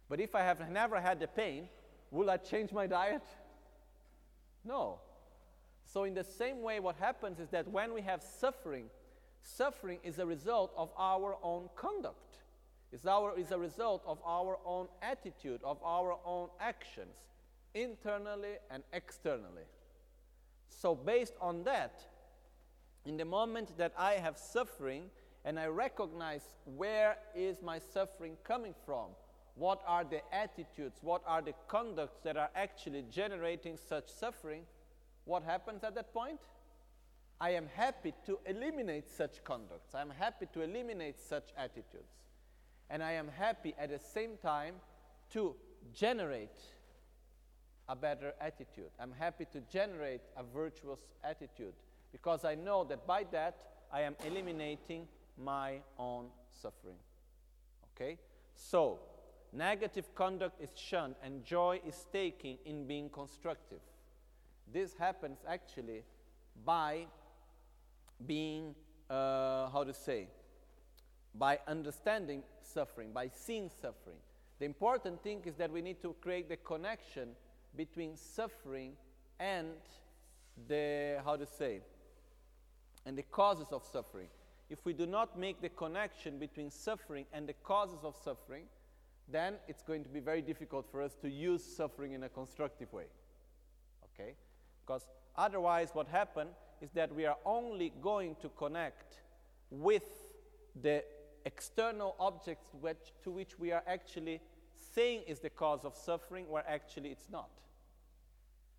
But 0.09 0.21
if 0.21 0.35
I 0.35 0.41
have 0.41 0.71
never 0.71 1.01
had 1.01 1.21
the 1.21 1.27
pain, 1.27 1.69
will 2.11 2.31
I 2.31 2.39
change 2.39 2.73
my 2.73 2.87
diet? 2.87 3.23
No. 4.65 5.01
So, 5.85 6.05
in 6.05 6.15
the 6.15 6.25
same 6.25 6.61
way, 6.61 6.81
what 6.81 6.97
happens 6.97 7.39
is 7.41 7.49
that 7.51 7.69
when 7.69 7.95
we 7.95 8.03
have 8.03 8.23
suffering, 8.23 8.87
suffering 9.41 9.99
is 10.03 10.19
a 10.19 10.27
result 10.27 10.73
of 10.77 10.91
our 10.99 11.37
own 11.43 11.69
conduct. 11.77 12.28
It's, 12.93 13.07
our, 13.07 13.35
it's 13.37 13.51
a 13.51 13.59
result 13.59 14.03
of 14.07 14.19
our 14.25 14.59
own 14.65 14.89
attitude, 15.03 15.61
of 15.63 15.79
our 15.85 16.17
own 16.25 16.49
actions, 16.61 17.15
internally 17.75 18.57
and 18.71 18.83
externally. 18.93 19.65
So, 20.69 20.95
based 20.95 21.35
on 21.41 21.65
that, 21.65 22.01
in 23.05 23.17
the 23.17 23.25
moment 23.25 23.77
that 23.79 23.93
I 23.97 24.13
have 24.15 24.37
suffering 24.39 25.05
and 25.45 25.59
I 25.59 25.67
recognize 25.67 26.43
where 26.65 27.17
is 27.35 27.63
my 27.63 27.79
suffering 27.79 28.37
coming 28.45 28.75
from, 28.85 29.09
what 29.55 29.83
are 29.87 30.05
the 30.05 30.21
attitudes, 30.33 30.99
what 31.03 31.23
are 31.27 31.43
the 31.43 31.55
conducts 31.67 32.21
that 32.23 32.37
are 32.37 32.51
actually 32.55 33.05
generating 33.11 33.77
such 33.77 34.09
suffering, 34.09 34.63
what 35.25 35.43
happens 35.43 35.85
at 35.85 35.95
that 35.95 36.15
point? 36.15 36.41
I 37.41 37.51
am 37.51 37.69
happy 37.75 38.15
to 38.27 38.39
eliminate 38.47 39.09
such 39.09 39.45
conducts. 39.45 39.95
I 39.95 40.01
am 40.01 40.11
happy 40.11 40.47
to 40.55 40.63
eliminate 40.63 41.21
such 41.21 41.51
attitudes. 41.57 42.13
And 42.91 43.03
I 43.03 43.13
am 43.13 43.29
happy 43.29 43.75
at 43.79 43.91
the 43.91 43.99
same 43.99 44.37
time 44.43 44.75
to 45.33 45.55
generate 45.93 46.59
a 47.89 47.97
better 47.97 48.35
attitude. 48.41 48.91
I'm 49.01 49.13
happy 49.13 49.47
to 49.53 49.61
generate 49.73 50.21
a 50.37 50.43
virtuous 50.43 51.01
attitude 51.25 51.75
because 52.13 52.45
I 52.45 52.55
know 52.55 52.85
that 52.85 53.07
by 53.07 53.25
that 53.33 53.57
I 53.93 54.03
am 54.03 54.17
eliminating 54.27 55.09
my 55.43 55.79
own 55.99 56.27
suffering. 56.51 56.97
Okay? 57.95 58.19
So, 58.55 58.99
negative 59.53 60.15
conduct 60.15 60.61
is 60.61 60.71
shunned 60.75 61.15
and 61.23 61.45
joy 61.45 61.81
is 61.87 62.07
taken 62.13 62.59
in 62.65 62.87
being 62.87 63.09
constructive. 63.09 63.81
This 64.71 64.95
happens 64.95 65.39
actually 65.49 66.03
by 66.65 67.07
being, 68.27 68.75
uh, 69.09 69.71
how 69.71 69.85
to 69.85 69.95
say, 69.95 70.29
by 71.35 71.59
understanding 71.67 72.43
suffering, 72.63 73.13
by 73.13 73.29
seeing 73.29 73.71
suffering. 73.81 74.17
The 74.59 74.65
important 74.65 75.23
thing 75.23 75.43
is 75.45 75.55
that 75.57 75.71
we 75.71 75.83
need 75.83 76.03
to 76.03 76.15
create 76.21 76.49
the 76.49 76.57
connection 76.57 77.31
between 77.77 78.17
suffering 78.17 78.93
and 79.39 79.69
the, 80.67 81.21
how 81.25 81.37
to 81.37 81.47
say, 81.47 81.81
and 83.07 83.17
the 83.17 83.23
causes 83.23 83.69
of 83.73 83.85
suffering. 83.85 84.29
If 84.69 84.85
we 84.85 84.93
do 84.93 85.07
not 85.07 85.39
make 85.39 85.63
the 85.63 85.69
connection 85.69 86.39
between 86.39 86.71
suffering 86.71 87.25
and 87.33 87.49
the 87.49 87.55
causes 87.63 88.01
of 88.05 88.17
suffering, 88.23 88.65
then 89.31 89.55
it's 89.69 89.83
going 89.83 90.03
to 90.05 90.11
be 90.11 90.21
very 90.21 90.43
difficult 90.43 90.91
for 90.91 91.03
us 91.03 91.15
to 91.23 91.29
use 91.29 91.63
suffering 91.63 92.13
in 92.13 92.25
a 92.25 92.29
constructive 92.29 92.93
way. 92.93 93.05
Okay? 94.05 94.35
Because 94.85 95.07
otherwise, 95.37 95.91
what 95.93 96.09
happens 96.09 96.51
is 96.81 96.91
that 96.93 97.15
we 97.15 97.27
are 97.27 97.37
only 97.45 97.93
going 98.03 98.37
to 98.43 98.49
connect 98.51 99.21
with 99.71 100.05
the 100.83 101.03
external 101.45 102.17
objects 102.19 102.71
which, 102.81 103.13
to 103.23 103.31
which 103.31 103.59
we 103.59 103.73
are 103.73 103.83
actually 103.87 104.41
saying 104.95 105.23
is 105.27 105.41
the 105.41 105.51
cause 105.51 105.85
of 105.85 105.95
suffering, 105.95 106.49
where 106.49 106.65
actually 106.69 107.11
it's 107.11 107.29
not. 107.31 107.51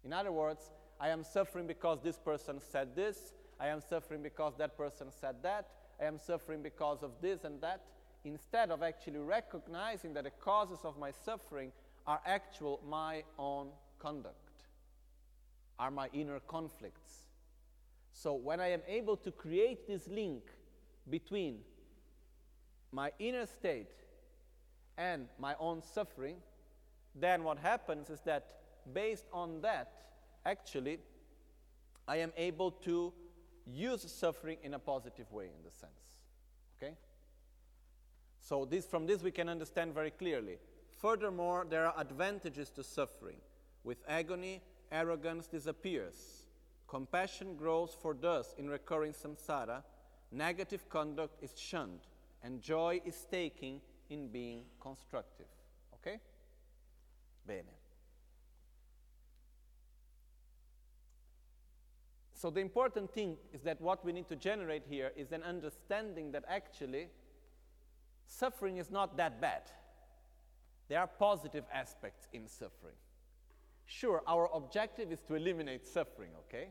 In 0.04 0.14
other 0.14 0.32
words, 0.32 0.72
I 1.00 1.10
am 1.10 1.24
suffering 1.24 1.68
because 1.68 2.00
this 2.02 2.18
person 2.18 2.60
said 2.60 2.96
this, 2.96 3.34
I 3.60 3.68
am 3.68 3.82
suffering 3.82 4.22
because 4.22 4.54
that 4.58 4.78
person 4.78 5.08
said 5.12 5.36
that, 5.44 5.68
I 6.02 6.06
am 6.06 6.18
suffering 6.18 6.62
because 6.62 7.04
of 7.04 7.12
this 7.22 7.44
and 7.44 7.62
that, 7.62 7.82
instead 8.24 8.72
of 8.72 8.84
actually 8.84 9.20
recognizing 9.20 10.14
that 10.14 10.24
the 10.24 10.32
causes 10.32 10.80
of 10.84 10.98
my 10.98 11.12
suffering 11.12 11.72
are 12.08 12.22
actual 12.26 12.80
my 12.88 13.24
own 13.38 13.68
conduct, 14.00 14.36
are 15.78 15.92
my 15.92 16.10
inner 16.14 16.40
conflicts. 16.48 17.26
So 18.12 18.34
when 18.34 18.60
I 18.60 18.72
am 18.72 18.82
able 18.88 19.16
to 19.18 19.32
create 19.32 19.88
this 19.88 20.08
link 20.08 20.44
between 21.10 21.60
my 22.92 23.12
inner 23.20 23.46
state 23.46 23.92
and 24.98 25.28
my 25.40 25.56
own 25.60 25.82
suffering, 25.82 26.38
then 27.16 27.44
what 27.44 27.58
happens 27.58 28.10
is 28.10 28.22
that 28.22 28.46
based 28.94 29.26
on 29.32 29.62
that, 29.62 29.92
actually, 30.46 31.00
I 32.08 32.18
am 32.18 32.32
able 32.38 32.72
to 32.72 33.14
use 33.66 34.12
suffering 34.12 34.58
in 34.64 34.74
a 34.74 34.80
positive 34.80 35.32
way, 35.32 35.46
in 35.46 35.64
the 35.64 35.72
sense. 35.72 36.18
Okay? 36.78 36.94
So, 38.42 38.66
this, 38.66 38.86
from 38.86 39.06
this, 39.06 39.22
we 39.22 39.32
can 39.32 39.50
understand 39.50 39.94
very 39.94 40.12
clearly. 40.12 40.58
Furthermore, 40.98 41.66
there 41.70 41.86
are 41.86 41.94
advantages 41.98 42.70
to 42.72 42.84
suffering. 42.84 43.38
With 43.84 43.98
agony, 44.08 44.62
arrogance 44.92 45.48
disappears. 45.48 46.46
compassion 46.88 47.56
grows 47.56 47.96
for 48.02 48.16
those 48.16 48.56
in 48.58 48.68
recurring 48.68 49.14
samsara, 49.14 49.84
negative 50.32 50.90
conduct 50.90 51.42
is 51.44 51.54
shunned, 51.58 52.02
and 52.44 52.62
joy 52.62 53.02
is 53.06 53.26
taken 53.30 53.82
in 54.10 54.28
being 54.30 54.64
constructive. 54.82 55.48
Ok? 55.94 56.20
Bene. 57.46 57.64
So 62.34 62.50
the 62.50 62.62
important 62.62 63.12
thing 63.12 63.36
is 63.54 63.62
that 63.64 63.82
what 63.82 64.06
we 64.06 64.14
need 64.14 64.30
to 64.30 64.36
generate 64.38 64.84
here 64.90 65.12
is 65.18 65.34
an 65.34 65.44
understanding 65.44 66.32
that 66.32 66.46
actually 66.48 67.10
suffering 68.28 68.78
is 68.78 68.90
not 68.90 69.18
that 69.18 69.42
bad. 69.42 69.64
There 70.88 71.00
are 71.00 71.08
positive 71.08 71.66
aspects 71.74 72.28
in 72.32 72.48
suffering. 72.48 72.96
Sure, 73.86 74.24
our 74.26 74.50
objective 74.54 75.12
is 75.12 75.20
to 75.28 75.36
eliminate 75.36 75.86
suffering, 75.86 76.30
okay? 76.48 76.70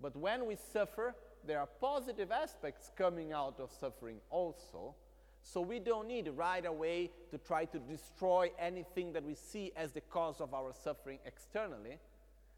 But 0.00 0.16
when 0.16 0.46
we 0.46 0.56
suffer, 0.72 1.14
there 1.46 1.60
are 1.60 1.68
positive 1.80 2.32
aspects 2.32 2.90
coming 2.96 3.32
out 3.32 3.60
of 3.60 3.70
suffering 3.70 4.18
also. 4.30 4.94
So 5.42 5.60
we 5.60 5.78
don't 5.78 6.08
need 6.08 6.28
right 6.34 6.64
away 6.66 7.10
to 7.30 7.38
try 7.38 7.66
to 7.66 7.78
destroy 7.78 8.50
anything 8.58 9.12
that 9.12 9.22
we 9.24 9.34
see 9.34 9.72
as 9.76 9.92
the 9.92 10.00
cause 10.00 10.40
of 10.40 10.52
our 10.52 10.72
suffering 10.72 11.20
externally, 11.24 11.98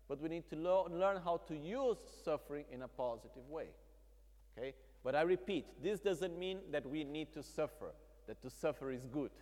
but 0.08 0.20
we 0.22 0.30
need 0.30 0.48
to 0.48 0.56
lo- 0.56 0.88
learn 0.90 1.20
how 1.22 1.36
to 1.48 1.54
use 1.54 1.98
suffering 2.24 2.64
in 2.72 2.82
a 2.82 2.88
positive 2.88 3.46
way. 3.50 3.66
Okay? 4.56 4.74
But 5.04 5.14
I 5.14 5.22
repeat, 5.22 5.66
this 5.82 6.00
doesn't 6.00 6.38
mean 6.38 6.60
that 6.72 6.88
we 6.88 7.04
need 7.04 7.32
to 7.34 7.42
suffer, 7.42 7.92
that 8.26 8.40
to 8.42 8.48
suffer 8.48 8.90
is 8.90 9.04
good. 9.04 9.32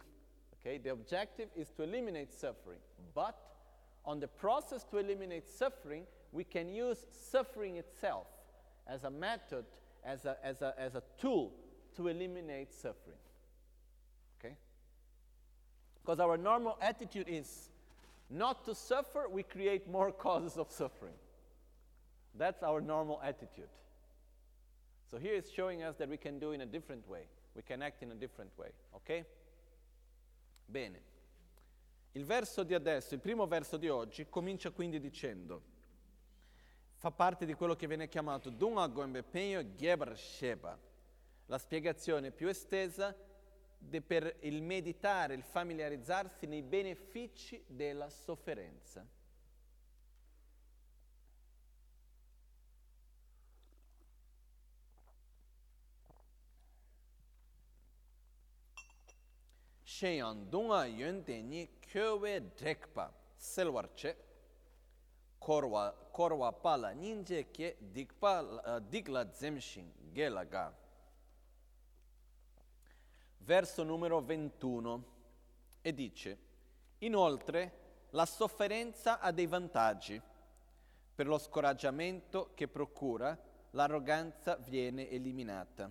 Okay? 0.60 0.78
The 0.78 0.90
objective 0.90 1.48
is 1.54 1.70
to 1.76 1.84
eliminate 1.84 2.32
suffering. 2.32 2.80
But 3.14 3.38
on 4.04 4.18
the 4.18 4.28
process 4.28 4.82
to 4.90 4.98
eliminate 4.98 5.48
suffering, 5.48 6.02
we 6.32 6.42
can 6.42 6.68
use 6.68 7.06
suffering 7.12 7.76
itself 7.76 8.26
as 8.86 9.04
a 9.04 9.10
method, 9.10 9.64
as 10.04 10.24
a, 10.24 10.36
as 10.42 10.62
a, 10.62 10.74
as 10.78 10.94
a 10.94 11.02
tool 11.18 11.52
to 11.96 12.08
eliminate 12.08 12.72
suffering. 12.72 13.18
Okay? 14.38 14.54
Because 16.02 16.20
our 16.20 16.36
normal 16.36 16.78
attitude 16.80 17.26
is 17.28 17.70
not 18.30 18.64
to 18.64 18.74
suffer, 18.74 19.26
we 19.30 19.42
create 19.42 19.88
more 19.90 20.12
causes 20.26 20.56
of 20.56 20.70
suffering. 20.70 21.14
That's 22.34 22.62
our 22.62 22.80
normal 22.80 23.20
attitude. 23.24 23.68
So 25.10 25.18
here 25.18 25.34
it's 25.34 25.50
showing 25.50 25.82
us 25.82 25.96
that 25.96 26.08
we 26.08 26.16
can 26.16 26.38
do 26.38 26.52
in 26.52 26.60
a 26.60 26.66
different 26.66 27.08
way. 27.08 27.22
We 27.54 27.62
can 27.62 27.80
act 27.80 28.02
in 28.02 28.10
a 28.10 28.14
different 28.14 28.50
way, 28.58 28.68
ok? 28.94 29.24
Bene. 30.66 31.00
Il 32.12 32.24
verso 32.24 32.64
di 32.64 32.74
adesso, 32.74 33.14
il 33.14 33.20
primo 33.20 33.46
verso 33.46 33.76
di 33.76 33.88
oggi, 33.88 34.26
comincia 34.28 34.70
quindi 34.70 34.98
dicendo, 34.98 35.62
fa 37.06 37.12
parte 37.12 37.46
di 37.46 37.54
quello 37.54 37.76
che 37.76 37.86
viene 37.86 38.08
chiamato 38.08 38.50
Dunga 38.50 38.84
Goembepenyo 38.88 39.76
Gebr 39.76 40.18
Sheba, 40.18 40.76
la 41.46 41.56
spiegazione 41.56 42.32
più 42.32 42.48
estesa 42.48 43.16
per 44.04 44.38
il 44.40 44.60
meditare, 44.60 45.34
il 45.34 45.44
familiarizzarsi 45.44 46.46
nei 46.46 46.62
benefici 46.62 47.62
della 47.64 48.10
sofferenza. 48.10 49.06
Sheyan 59.84 60.50
dunga 60.50 60.84
yöndeni 60.86 61.78
köwe 61.78 62.52
drekpa 62.56 63.14
selwarche 63.36 64.26
korwa 65.38 65.94
korwa 66.10 66.52
pala 66.52 66.92
ninje 66.92 67.50
ke 67.50 67.76
dikpa 67.80 68.80
digla 68.88 69.24
zemshin 69.32 69.92
gelaga 70.12 70.72
verso 73.46 73.84
numero 73.84 74.20
21, 74.20 75.04
e 75.80 75.94
dice, 75.94 76.38
inoltre 76.98 77.84
la 78.10 78.26
sofferenza 78.26 79.20
ha 79.20 79.30
dei 79.30 79.46
vantaggi. 79.46 80.20
Per 81.14 81.26
lo 81.26 81.38
scoraggiamento 81.38 82.50
che 82.54 82.66
procura, 82.66 83.38
l'arroganza 83.70 84.56
viene 84.56 85.08
eliminata. 85.08 85.88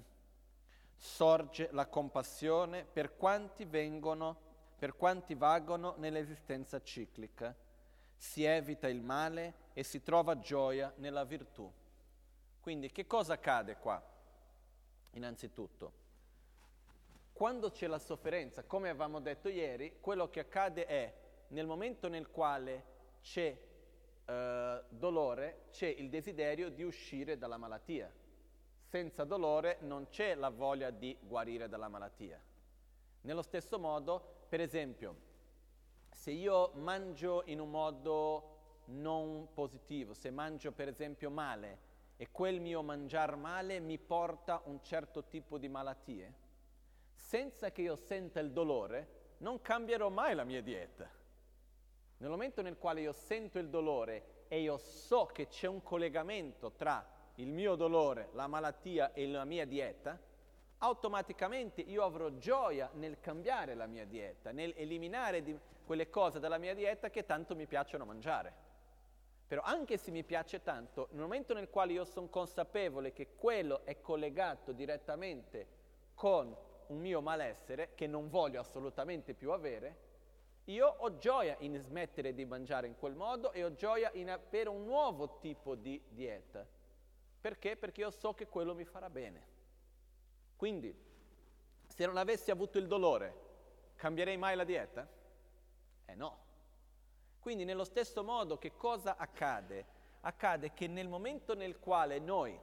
Sorge 0.97 1.69
la 1.71 1.87
compassione 1.87 2.83
per 2.83 3.15
quanti 3.15 3.63
vengono, 3.63 4.35
per 4.77 4.97
quanti 4.97 5.33
vagano 5.33 5.95
nell'esistenza 5.97 6.81
ciclica. 6.81 7.55
Si 8.15 8.43
evita 8.43 8.87
il 8.87 9.01
male 9.01 9.53
e 9.73 9.83
si 9.83 10.01
trova 10.01 10.39
gioia 10.39 10.93
nella 10.97 11.23
virtù. 11.23 11.71
Quindi 12.59 12.91
che 12.91 13.05
cosa 13.05 13.33
accade 13.33 13.77
qua? 13.77 14.01
Innanzitutto, 15.11 16.03
quando 17.31 17.69
c'è 17.69 17.87
la 17.87 17.99
sofferenza, 17.99 18.63
come 18.63 18.89
avevamo 18.89 19.19
detto 19.19 19.49
ieri, 19.49 19.97
quello 19.99 20.29
che 20.29 20.39
accade 20.39 20.85
è 20.85 21.13
nel 21.49 21.65
momento 21.65 22.07
nel 22.07 22.31
quale 22.31 22.83
c'è 23.21 23.57
eh, 24.25 24.83
dolore, 24.87 25.65
c'è 25.71 25.87
il 25.87 26.09
desiderio 26.09 26.69
di 26.69 26.83
uscire 26.83 27.37
dalla 27.37 27.57
malattia. 27.57 28.11
Senza 28.87 29.25
dolore 29.25 29.77
non 29.81 30.07
c'è 30.09 30.35
la 30.35 30.49
voglia 30.49 30.89
di 30.89 31.17
guarire 31.21 31.67
dalla 31.67 31.89
malattia. 31.89 32.41
Nello 33.21 33.41
stesso 33.41 33.77
modo, 33.79 34.45
per 34.47 34.61
esempio, 34.61 35.24
se 36.15 36.31
io 36.31 36.71
mangio 36.75 37.43
in 37.47 37.59
un 37.59 37.69
modo 37.69 38.53
non 38.85 39.49
positivo, 39.53 40.13
se 40.13 40.31
mangio 40.31 40.71
per 40.71 40.87
esempio 40.87 41.29
male 41.29 41.93
e 42.15 42.31
quel 42.31 42.61
mio 42.61 42.81
mangiar 42.81 43.35
male 43.35 43.79
mi 43.79 43.99
porta 43.99 44.61
un 44.65 44.81
certo 44.81 45.25
tipo 45.25 45.57
di 45.57 45.67
malattie, 45.67 46.33
senza 47.13 47.71
che 47.71 47.81
io 47.81 47.97
senta 47.97 48.39
il 48.39 48.51
dolore, 48.51 49.33
non 49.39 49.61
cambierò 49.61 50.09
mai 50.09 50.33
la 50.35 50.45
mia 50.45 50.61
dieta. 50.61 51.07
Nel 52.17 52.29
momento 52.29 52.61
nel 52.61 52.77
quale 52.77 53.01
io 53.01 53.11
sento 53.11 53.59
il 53.59 53.69
dolore 53.69 54.45
e 54.47 54.61
io 54.61 54.77
so 54.77 55.25
che 55.25 55.47
c'è 55.47 55.67
un 55.67 55.83
collegamento 55.83 56.71
tra 56.71 57.05
il 57.35 57.51
mio 57.51 57.75
dolore, 57.75 58.29
la 58.31 58.47
malattia 58.47 59.11
e 59.11 59.27
la 59.27 59.43
mia 59.43 59.65
dieta, 59.65 60.17
automaticamente 60.77 61.81
io 61.81 62.03
avrò 62.03 62.29
gioia 62.37 62.89
nel 62.93 63.19
cambiare 63.19 63.75
la 63.75 63.85
mia 63.85 64.05
dieta, 64.05 64.53
nel 64.53 64.73
eliminare 64.77 65.43
quelle 65.85 66.09
cose 66.09 66.39
dalla 66.39 66.57
mia 66.57 66.73
dieta 66.73 67.09
che 67.09 67.25
tanto 67.25 67.55
mi 67.55 67.67
piacciono 67.67 68.03
mangiare. 68.03 68.53
Però 69.47 69.61
anche 69.61 69.97
se 69.97 70.11
mi 70.11 70.23
piace 70.23 70.63
tanto, 70.63 71.07
nel 71.11 71.21
momento 71.21 71.53
nel 71.53 71.69
quale 71.69 71.93
io 71.93 72.03
sono 72.03 72.27
consapevole 72.27 73.13
che 73.13 73.35
quello 73.35 73.85
è 73.85 74.01
collegato 74.01 74.71
direttamente 74.71 75.67
con 76.15 76.53
un 76.87 76.99
mio 76.99 77.21
malessere 77.21 77.93
che 77.93 78.07
non 78.07 78.29
voglio 78.29 78.59
assolutamente 78.59 79.33
più 79.33 79.51
avere, 79.51 80.03
io 80.65 80.87
ho 80.87 81.17
gioia 81.17 81.55
in 81.59 81.77
smettere 81.77 82.33
di 82.33 82.43
mangiare 82.43 82.87
in 82.87 82.95
quel 82.97 83.13
modo 83.13 83.51
e 83.51 83.63
ho 83.63 83.75
gioia 83.75 84.09
in 84.13 84.31
avere 84.31 84.69
un 84.69 84.83
nuovo 84.83 85.37
tipo 85.37 85.75
di 85.75 86.01
dieta. 86.09 86.65
Perché? 87.39 87.77
Perché 87.77 88.01
io 88.01 88.09
so 88.09 88.33
che 88.33 88.47
quello 88.47 88.73
mi 88.73 88.83
farà 88.83 89.11
bene. 89.11 89.53
Quindi, 90.55 90.95
se 91.85 92.05
non 92.07 92.17
avessi 92.17 92.49
avuto 92.49 92.79
il 92.79 92.87
dolore, 92.87 93.43
cambierei 93.95 94.37
mai 94.37 94.55
la 94.55 94.63
dieta? 94.63 95.07
Eh 96.05 96.15
no. 96.15 96.43
Quindi 97.39 97.63
nello 97.63 97.83
stesso 97.83 98.23
modo 98.23 98.57
che 98.57 98.75
cosa 98.75 99.17
accade? 99.17 99.93
Accade 100.21 100.73
che 100.73 100.87
nel 100.87 101.07
momento 101.07 101.53
nel 101.53 101.79
quale 101.79 102.19
noi 102.19 102.59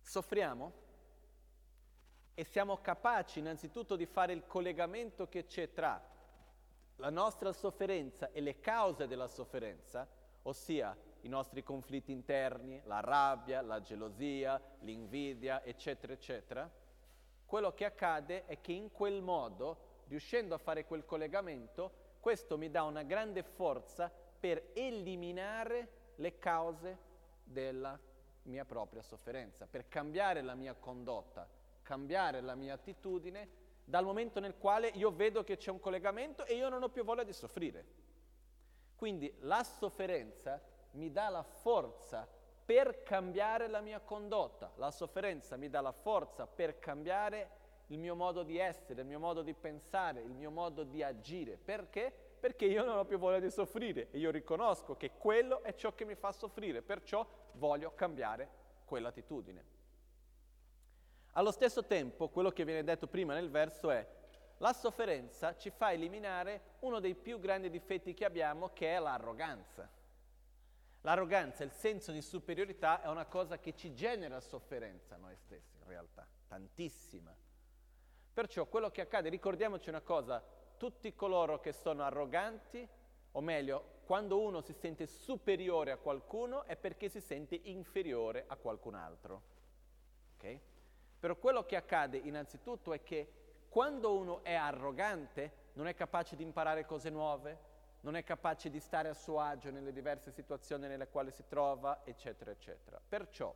soffriamo, 0.00 0.72
e 2.34 2.44
siamo 2.44 2.78
capaci 2.78 3.40
innanzitutto 3.40 3.96
di 3.96 4.06
fare 4.06 4.32
il 4.32 4.46
collegamento 4.46 5.28
che 5.28 5.44
c'è 5.44 5.72
tra 5.72 6.02
la 6.96 7.10
nostra 7.10 7.52
sofferenza 7.52 8.30
e 8.30 8.40
le 8.40 8.60
cause 8.60 9.06
della 9.06 9.26
sofferenza, 9.26 10.08
ossia 10.42 10.96
i 11.22 11.28
nostri 11.28 11.62
conflitti 11.62 12.12
interni, 12.12 12.80
la 12.84 13.00
rabbia, 13.00 13.60
la 13.60 13.82
gelosia, 13.82 14.58
l'invidia, 14.80 15.62
eccetera, 15.64 16.12
eccetera, 16.14 16.70
quello 17.44 17.74
che 17.74 17.84
accade 17.84 18.46
è 18.46 18.60
che 18.60 18.72
in 18.72 18.90
quel 18.90 19.20
modo, 19.20 19.88
riuscendo 20.10 20.56
a 20.56 20.58
fare 20.58 20.84
quel 20.84 21.04
collegamento, 21.04 22.08
questo 22.18 22.58
mi 22.58 22.68
dà 22.68 22.82
una 22.82 23.04
grande 23.04 23.44
forza 23.44 24.10
per 24.10 24.70
eliminare 24.74 26.14
le 26.16 26.36
cause 26.38 26.98
della 27.44 27.98
mia 28.42 28.64
propria 28.64 29.02
sofferenza, 29.02 29.66
per 29.66 29.86
cambiare 29.86 30.42
la 30.42 30.54
mia 30.54 30.74
condotta, 30.74 31.48
cambiare 31.82 32.40
la 32.40 32.56
mia 32.56 32.74
attitudine 32.74 33.58
dal 33.84 34.04
momento 34.04 34.40
nel 34.40 34.58
quale 34.58 34.88
io 34.88 35.12
vedo 35.12 35.44
che 35.44 35.56
c'è 35.56 35.70
un 35.70 35.78
collegamento 35.78 36.44
e 36.44 36.54
io 36.54 36.68
non 36.68 36.82
ho 36.82 36.88
più 36.88 37.04
voglia 37.04 37.22
di 37.22 37.32
soffrire. 37.32 37.84
Quindi 38.96 39.32
la 39.40 39.62
sofferenza 39.62 40.60
mi 40.92 41.12
dà 41.12 41.28
la 41.28 41.44
forza 41.44 42.28
per 42.64 43.04
cambiare 43.04 43.68
la 43.68 43.80
mia 43.80 44.00
condotta, 44.00 44.72
la 44.74 44.90
sofferenza 44.90 45.56
mi 45.56 45.68
dà 45.68 45.80
la 45.80 45.92
forza 45.92 46.48
per 46.48 46.80
cambiare 46.80 47.58
il 47.90 47.98
mio 47.98 48.14
modo 48.14 48.42
di 48.42 48.58
essere, 48.58 49.00
il 49.02 49.06
mio 49.06 49.18
modo 49.18 49.42
di 49.42 49.52
pensare, 49.52 50.20
il 50.20 50.32
mio 50.32 50.50
modo 50.50 50.84
di 50.84 51.02
agire. 51.02 51.56
Perché? 51.56 52.12
Perché 52.40 52.64
io 52.64 52.84
non 52.84 52.96
ho 52.98 53.04
più 53.04 53.18
voglia 53.18 53.40
di 53.40 53.50
soffrire 53.50 54.08
e 54.10 54.18
io 54.18 54.30
riconosco 54.30 54.96
che 54.96 55.12
quello 55.18 55.62
è 55.62 55.74
ciò 55.74 55.94
che 55.94 56.04
mi 56.04 56.14
fa 56.14 56.32
soffrire, 56.32 56.82
perciò 56.82 57.26
voglio 57.54 57.92
cambiare 57.94 58.48
quell'attitudine. 58.84 59.78
Allo 61.32 61.50
stesso 61.50 61.84
tempo, 61.84 62.28
quello 62.28 62.50
che 62.50 62.64
viene 62.64 62.82
detto 62.82 63.06
prima 63.06 63.34
nel 63.34 63.50
verso 63.50 63.90
è 63.90 64.06
la 64.58 64.72
sofferenza 64.72 65.56
ci 65.56 65.70
fa 65.70 65.92
eliminare 65.92 66.76
uno 66.80 67.00
dei 67.00 67.14
più 67.14 67.38
grandi 67.38 67.70
difetti 67.70 68.14
che 68.14 68.24
abbiamo, 68.24 68.70
che 68.72 68.94
è 68.94 68.98
l'arroganza. 68.98 69.88
L'arroganza, 71.02 71.64
il 71.64 71.72
senso 71.72 72.12
di 72.12 72.20
superiorità 72.20 73.00
è 73.00 73.08
una 73.08 73.24
cosa 73.24 73.58
che 73.58 73.74
ci 73.74 73.94
genera 73.94 74.38
sofferenza 74.40 75.16
noi 75.16 75.34
stessi, 75.34 75.78
in 75.78 75.86
realtà, 75.86 76.26
tantissima. 76.46 77.34
Perciò 78.32 78.66
quello 78.66 78.90
che 78.90 79.00
accade, 79.00 79.28
ricordiamoci 79.28 79.88
una 79.88 80.00
cosa, 80.00 80.42
tutti 80.76 81.14
coloro 81.14 81.60
che 81.60 81.72
sono 81.72 82.02
arroganti, 82.02 82.86
o 83.32 83.40
meglio, 83.40 83.98
quando 84.04 84.40
uno 84.40 84.60
si 84.60 84.72
sente 84.72 85.06
superiore 85.06 85.92
a 85.92 85.96
qualcuno 85.96 86.64
è 86.64 86.76
perché 86.76 87.08
si 87.08 87.20
sente 87.20 87.60
inferiore 87.64 88.44
a 88.46 88.56
qualcun 88.56 88.94
altro. 88.94 89.42
Okay? 90.36 90.60
Però 91.18 91.36
quello 91.36 91.64
che 91.64 91.76
accade 91.76 92.16
innanzitutto 92.16 92.92
è 92.92 93.02
che 93.02 93.32
quando 93.68 94.16
uno 94.16 94.42
è 94.42 94.54
arrogante, 94.54 95.68
non 95.74 95.86
è 95.86 95.94
capace 95.94 96.34
di 96.34 96.42
imparare 96.42 96.86
cose 96.86 97.10
nuove, 97.10 97.68
non 98.00 98.16
è 98.16 98.24
capace 98.24 98.70
di 98.70 98.80
stare 98.80 99.08
a 99.08 99.14
suo 99.14 99.38
agio 99.38 99.70
nelle 99.70 99.92
diverse 99.92 100.30
situazioni 100.30 100.88
nelle 100.88 101.08
quali 101.08 101.30
si 101.30 101.44
trova, 101.46 102.00
eccetera, 102.04 102.50
eccetera. 102.50 103.00
Perciò 103.06 103.54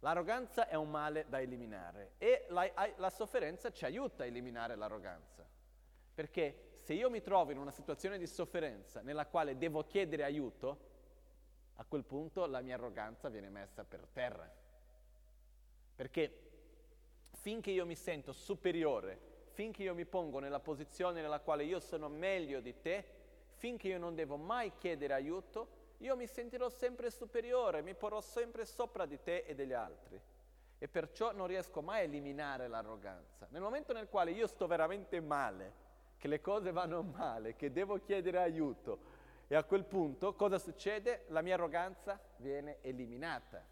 l'arroganza 0.00 0.68
è 0.68 0.74
un 0.74 0.90
male 0.90 1.26
da 1.28 1.40
eliminare 1.40 2.12
e 2.18 2.46
la, 2.48 2.70
la 2.96 3.10
sofferenza 3.10 3.70
ci 3.70 3.84
aiuta 3.84 4.22
a 4.22 4.26
eliminare 4.26 4.76
l'arroganza. 4.76 5.46
Perché 6.14 6.76
se 6.80 6.94
io 6.94 7.10
mi 7.10 7.20
trovo 7.20 7.50
in 7.52 7.58
una 7.58 7.70
situazione 7.70 8.18
di 8.18 8.26
sofferenza 8.26 9.00
nella 9.02 9.26
quale 9.26 9.56
devo 9.56 9.84
chiedere 9.84 10.24
aiuto, 10.24 10.86
a 11.76 11.84
quel 11.84 12.04
punto 12.04 12.46
la 12.46 12.60
mia 12.60 12.74
arroganza 12.74 13.28
viene 13.28 13.48
messa 13.48 13.84
per 13.84 14.06
terra. 14.12 14.50
Perché 15.94 16.42
finché 17.30 17.70
io 17.70 17.86
mi 17.86 17.94
sento 17.94 18.32
superiore 18.32 19.28
finché 19.58 19.82
io 19.82 19.92
mi 19.92 20.06
pongo 20.06 20.38
nella 20.38 20.60
posizione 20.60 21.20
nella 21.20 21.40
quale 21.40 21.64
io 21.64 21.80
sono 21.80 22.08
meglio 22.08 22.60
di 22.60 22.80
te, 22.80 23.04
finché 23.56 23.88
io 23.88 23.98
non 23.98 24.14
devo 24.14 24.36
mai 24.36 24.70
chiedere 24.78 25.14
aiuto, 25.14 25.77
io 25.98 26.16
mi 26.16 26.26
sentirò 26.26 26.68
sempre 26.68 27.10
superiore, 27.10 27.82
mi 27.82 27.94
porrò 27.94 28.20
sempre 28.20 28.64
sopra 28.64 29.06
di 29.06 29.20
te 29.22 29.44
e 29.46 29.54
degli 29.54 29.72
altri. 29.72 30.20
E 30.80 30.86
perciò 30.88 31.32
non 31.32 31.48
riesco 31.48 31.82
mai 31.82 32.00
a 32.00 32.04
eliminare 32.04 32.68
l'arroganza. 32.68 33.48
Nel 33.50 33.62
momento 33.62 33.92
nel 33.92 34.08
quale 34.08 34.30
io 34.30 34.46
sto 34.46 34.66
veramente 34.66 35.20
male, 35.20 35.86
che 36.16 36.28
le 36.28 36.40
cose 36.40 36.70
vanno 36.70 37.02
male, 37.02 37.56
che 37.56 37.72
devo 37.72 37.98
chiedere 37.98 38.38
aiuto, 38.38 39.16
e 39.48 39.56
a 39.56 39.64
quel 39.64 39.84
punto 39.84 40.34
cosa 40.34 40.58
succede? 40.58 41.24
La 41.28 41.40
mia 41.40 41.54
arroganza 41.54 42.20
viene 42.36 42.78
eliminata. 42.82 43.64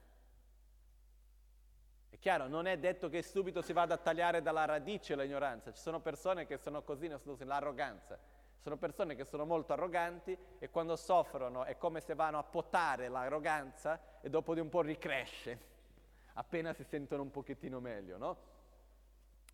È 2.08 2.18
chiaro, 2.18 2.48
non 2.48 2.66
è 2.66 2.78
detto 2.78 3.08
che 3.08 3.22
subito 3.22 3.60
si 3.60 3.72
vada 3.72 3.94
a 3.94 3.98
tagliare 3.98 4.42
dalla 4.42 4.64
radice 4.64 5.14
l'ignoranza, 5.14 5.72
ci 5.72 5.80
sono 5.80 6.00
persone 6.00 6.46
che 6.46 6.56
sono 6.56 6.82
così, 6.82 7.08
l'arroganza, 7.38 8.18
sono 8.58 8.76
persone 8.76 9.14
che 9.14 9.24
sono 9.24 9.44
molto 9.44 9.72
arroganti 9.72 10.36
e 10.58 10.70
quando 10.70 10.96
soffrono 10.96 11.64
è 11.64 11.76
come 11.76 12.00
se 12.00 12.14
vanno 12.14 12.38
a 12.38 12.42
potare 12.42 13.08
l'arroganza 13.08 14.00
e 14.20 14.28
dopo 14.28 14.54
di 14.54 14.60
un 14.60 14.68
po' 14.68 14.82
ricresce, 14.82 15.58
appena 16.34 16.72
si 16.72 16.84
sentono 16.84 17.22
un 17.22 17.30
pochettino 17.30 17.80
meglio, 17.80 18.18
no? 18.18 18.36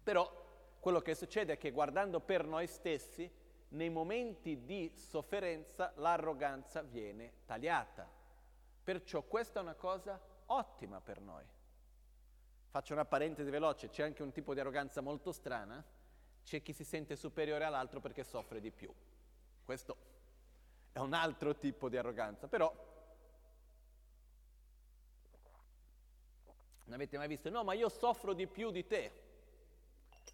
Però 0.02 0.30
quello 0.80 1.00
che 1.00 1.14
succede 1.14 1.54
è 1.54 1.58
che 1.58 1.70
guardando 1.70 2.20
per 2.20 2.44
noi 2.44 2.66
stessi, 2.66 3.30
nei 3.68 3.88
momenti 3.88 4.64
di 4.64 4.92
sofferenza 4.94 5.92
l'arroganza 5.96 6.82
viene 6.82 7.32
tagliata. 7.46 8.08
Perciò 8.82 9.22
questa 9.22 9.60
è 9.60 9.62
una 9.62 9.74
cosa 9.74 10.20
ottima 10.46 11.00
per 11.00 11.20
noi. 11.20 11.44
Faccio 12.68 12.94
una 12.94 13.04
parentesi 13.04 13.50
veloce, 13.50 13.90
c'è 13.90 14.02
anche 14.02 14.22
un 14.22 14.32
tipo 14.32 14.54
di 14.54 14.60
arroganza 14.60 15.00
molto 15.00 15.30
strana, 15.30 15.82
c'è 16.44 16.62
chi 16.62 16.72
si 16.72 16.84
sente 16.84 17.16
superiore 17.16 17.64
all'altro 17.64 18.00
perché 18.00 18.24
soffre 18.24 18.60
di 18.60 18.70
più. 18.70 18.92
Questo 19.64 19.96
è 20.92 20.98
un 20.98 21.12
altro 21.12 21.56
tipo 21.56 21.88
di 21.88 21.96
arroganza, 21.96 22.48
però 22.48 22.70
non 26.84 26.94
avete 26.94 27.16
mai 27.16 27.28
visto? 27.28 27.48
No, 27.48 27.64
ma 27.64 27.72
io 27.72 27.88
soffro 27.88 28.34
di 28.34 28.46
più 28.46 28.70
di 28.70 28.86
te, 28.86 29.12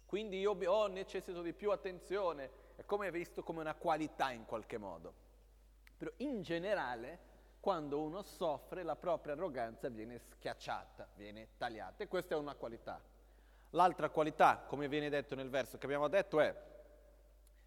quindi 0.05 0.39
io 0.39 0.51
ho 0.51 0.87
necessito 0.87 1.41
di 1.41 1.53
più 1.53 1.71
attenzione, 1.71 2.51
è 2.75 2.83
come 2.85 3.11
visto 3.11 3.43
come 3.43 3.61
una 3.61 3.75
qualità 3.75 4.31
in 4.31 4.45
qualche 4.45 4.77
modo. 4.77 5.27
Però 5.97 6.11
in 6.17 6.41
generale 6.41 7.27
quando 7.59 8.01
uno 8.01 8.21
soffre 8.21 8.83
la 8.83 8.95
propria 8.95 9.33
arroganza 9.33 9.89
viene 9.89 10.17
schiacciata, 10.17 11.09
viene 11.15 11.49
tagliata 11.57 12.03
e 12.03 12.07
questa 12.07 12.35
è 12.35 12.37
una 12.37 12.55
qualità. 12.55 13.01
L'altra 13.71 14.09
qualità, 14.09 14.63
come 14.67 14.87
viene 14.87 15.09
detto 15.09 15.35
nel 15.35 15.49
verso 15.49 15.77
che 15.77 15.85
abbiamo 15.85 16.07
detto, 16.07 16.39
è 16.39 16.55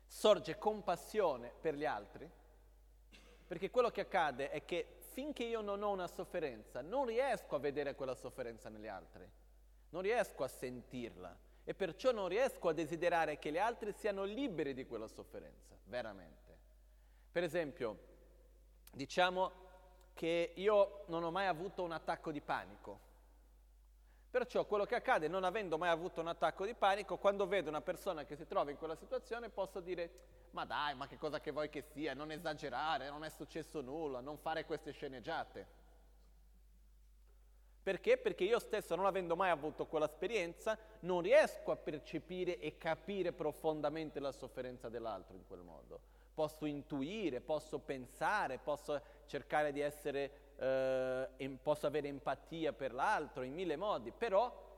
sorge 0.04 0.58
compassione 0.58 1.52
per 1.60 1.74
gli 1.74 1.84
altri, 1.84 2.28
perché 3.46 3.70
quello 3.70 3.90
che 3.90 4.02
accade 4.02 4.50
è 4.50 4.64
che 4.64 4.98
finché 5.12 5.44
io 5.44 5.60
non 5.60 5.82
ho 5.82 5.90
una 5.90 6.06
sofferenza, 6.06 6.80
non 6.80 7.06
riesco 7.06 7.54
a 7.54 7.58
vedere 7.58 7.94
quella 7.94 8.14
sofferenza 8.14 8.68
negli 8.68 8.88
altri, 8.88 9.28
non 9.90 10.02
riesco 10.02 10.42
a 10.42 10.48
sentirla 10.48 11.36
e 11.64 11.74
perciò 11.74 12.12
non 12.12 12.28
riesco 12.28 12.68
a 12.68 12.72
desiderare 12.72 13.38
che 13.38 13.52
gli 13.52 13.58
altri 13.58 13.92
siano 13.92 14.24
liberi 14.24 14.74
di 14.74 14.86
quella 14.86 15.06
sofferenza, 15.06 15.76
veramente. 15.84 16.58
Per 17.30 17.42
esempio, 17.42 17.98
diciamo 18.90 19.52
che 20.14 20.52
io 20.56 21.04
non 21.06 21.22
ho 21.22 21.30
mai 21.30 21.46
avuto 21.46 21.82
un 21.82 21.92
attacco 21.92 22.30
di 22.32 22.40
panico. 22.40 23.10
Perciò 24.32 24.64
quello 24.64 24.86
che 24.86 24.94
accade, 24.94 25.28
non 25.28 25.44
avendo 25.44 25.76
mai 25.76 25.90
avuto 25.90 26.22
un 26.22 26.26
attacco 26.26 26.64
di 26.64 26.72
panico, 26.72 27.18
quando 27.18 27.46
vedo 27.46 27.68
una 27.68 27.82
persona 27.82 28.24
che 28.24 28.34
si 28.34 28.46
trova 28.46 28.70
in 28.70 28.78
quella 28.78 28.94
situazione 28.94 29.50
posso 29.50 29.78
dire 29.78 30.10
ma 30.52 30.64
dai, 30.64 30.94
ma 30.94 31.06
che 31.06 31.18
cosa 31.18 31.38
che 31.38 31.50
vuoi 31.50 31.68
che 31.68 31.82
sia, 31.82 32.14
non 32.14 32.30
esagerare, 32.30 33.10
non 33.10 33.24
è 33.24 33.28
successo 33.28 33.82
nulla, 33.82 34.20
non 34.20 34.38
fare 34.38 34.64
queste 34.64 34.92
sceneggiate. 34.92 35.66
Perché? 37.82 38.16
Perché 38.16 38.44
io 38.44 38.58
stesso, 38.58 38.94
non 38.94 39.04
avendo 39.04 39.36
mai 39.36 39.50
avuto 39.50 39.84
quell'esperienza, 39.84 40.78
non 41.00 41.20
riesco 41.20 41.70
a 41.70 41.76
percepire 41.76 42.58
e 42.58 42.78
capire 42.78 43.32
profondamente 43.32 44.18
la 44.18 44.32
sofferenza 44.32 44.88
dell'altro 44.88 45.36
in 45.36 45.46
quel 45.46 45.60
modo. 45.60 46.00
Posso 46.32 46.64
intuire, 46.64 47.42
posso 47.42 47.80
pensare, 47.80 48.56
posso 48.56 48.98
cercare 49.26 49.72
di 49.72 49.80
essere, 49.80 50.51
eh, 50.56 51.58
posso 51.62 51.86
avere 51.86 52.08
empatia 52.08 52.72
per 52.72 52.92
l'altro 52.92 53.42
in 53.42 53.52
mille 53.52 53.76
modi, 53.76 54.10
però 54.10 54.70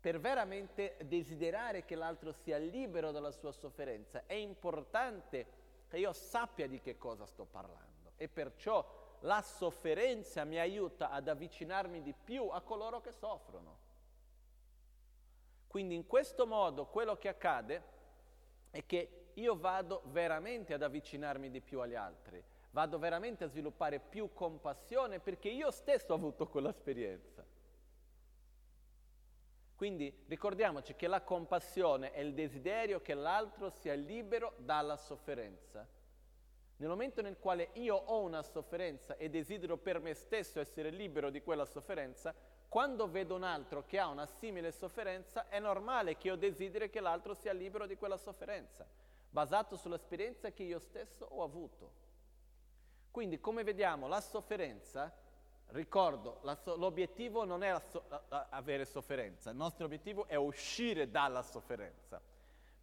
per 0.00 0.18
veramente 0.18 0.96
desiderare 1.04 1.84
che 1.84 1.94
l'altro 1.94 2.32
sia 2.32 2.56
libero 2.56 3.10
dalla 3.10 3.30
sua 3.30 3.52
sofferenza 3.52 4.22
è 4.26 4.34
importante 4.34 5.58
che 5.88 5.98
io 5.98 6.12
sappia 6.12 6.66
di 6.66 6.80
che 6.80 6.96
cosa 6.96 7.26
sto 7.26 7.44
parlando 7.44 8.12
e 8.16 8.28
perciò 8.28 8.98
la 9.20 9.42
sofferenza 9.42 10.44
mi 10.44 10.58
aiuta 10.58 11.10
ad 11.10 11.28
avvicinarmi 11.28 12.00
di 12.00 12.14
più 12.14 12.48
a 12.48 12.60
coloro 12.62 13.00
che 13.00 13.12
soffrono. 13.12 13.88
Quindi 15.66 15.94
in 15.94 16.06
questo 16.06 16.46
modo 16.46 16.86
quello 16.86 17.16
che 17.16 17.28
accade 17.28 17.82
è 18.70 18.84
che 18.86 19.30
io 19.34 19.56
vado 19.56 20.02
veramente 20.06 20.72
ad 20.74 20.82
avvicinarmi 20.82 21.50
di 21.50 21.60
più 21.60 21.80
agli 21.80 21.94
altri 21.94 22.42
vado 22.70 22.98
veramente 22.98 23.44
a 23.44 23.48
sviluppare 23.48 23.98
più 23.98 24.32
compassione 24.32 25.20
perché 25.20 25.48
io 25.48 25.70
stesso 25.70 26.12
ho 26.12 26.16
avuto 26.16 26.46
quell'esperienza. 26.46 27.44
Quindi 29.74 30.24
ricordiamoci 30.26 30.94
che 30.94 31.06
la 31.06 31.22
compassione 31.22 32.12
è 32.12 32.20
il 32.20 32.34
desiderio 32.34 33.00
che 33.00 33.14
l'altro 33.14 33.70
sia 33.70 33.94
libero 33.94 34.52
dalla 34.58 34.96
sofferenza. 34.96 35.88
Nel 36.76 36.88
momento 36.88 37.22
nel 37.22 37.38
quale 37.38 37.70
io 37.74 37.94
ho 37.94 38.20
una 38.20 38.42
sofferenza 38.42 39.16
e 39.16 39.30
desidero 39.30 39.78
per 39.78 40.00
me 40.00 40.14
stesso 40.14 40.60
essere 40.60 40.90
libero 40.90 41.30
di 41.30 41.42
quella 41.42 41.64
sofferenza, 41.64 42.34
quando 42.68 43.10
vedo 43.10 43.34
un 43.34 43.42
altro 43.42 43.84
che 43.84 43.98
ha 43.98 44.06
una 44.06 44.26
simile 44.26 44.70
sofferenza, 44.70 45.48
è 45.48 45.58
normale 45.58 46.16
che 46.16 46.28
io 46.28 46.36
desideri 46.36 46.88
che 46.88 47.00
l'altro 47.00 47.34
sia 47.34 47.52
libero 47.52 47.86
di 47.86 47.96
quella 47.96 48.16
sofferenza, 48.16 48.86
basato 49.28 49.76
sull'esperienza 49.76 50.52
che 50.52 50.62
io 50.62 50.78
stesso 50.78 51.24
ho 51.24 51.42
avuto. 51.42 52.09
Quindi, 53.10 53.40
come 53.40 53.64
vediamo, 53.64 54.06
la 54.06 54.20
sofferenza, 54.20 55.12
ricordo, 55.68 56.38
la 56.42 56.54
so- 56.54 56.76
l'obiettivo 56.76 57.44
non 57.44 57.62
è 57.62 57.80
so- 57.90 58.04
avere 58.50 58.84
sofferenza, 58.84 59.50
il 59.50 59.56
nostro 59.56 59.84
obiettivo 59.84 60.26
è 60.26 60.36
uscire 60.36 61.10
dalla 61.10 61.42
sofferenza. 61.42 62.20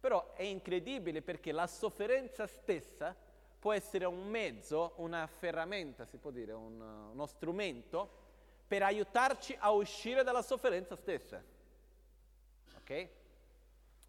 Però 0.00 0.32
è 0.34 0.42
incredibile 0.42 1.22
perché 1.22 1.50
la 1.50 1.66
sofferenza 1.66 2.46
stessa 2.46 3.16
può 3.58 3.72
essere 3.72 4.04
un 4.04 4.28
mezzo, 4.28 4.92
una 4.96 5.26
ferramenta, 5.26 6.04
si 6.04 6.18
può 6.18 6.30
dire, 6.30 6.52
un, 6.52 6.80
uno 6.80 7.26
strumento 7.26 8.26
per 8.66 8.82
aiutarci 8.82 9.56
a 9.58 9.70
uscire 9.70 10.22
dalla 10.22 10.42
sofferenza 10.42 10.94
stessa. 10.94 11.42
Ok? 12.76 13.08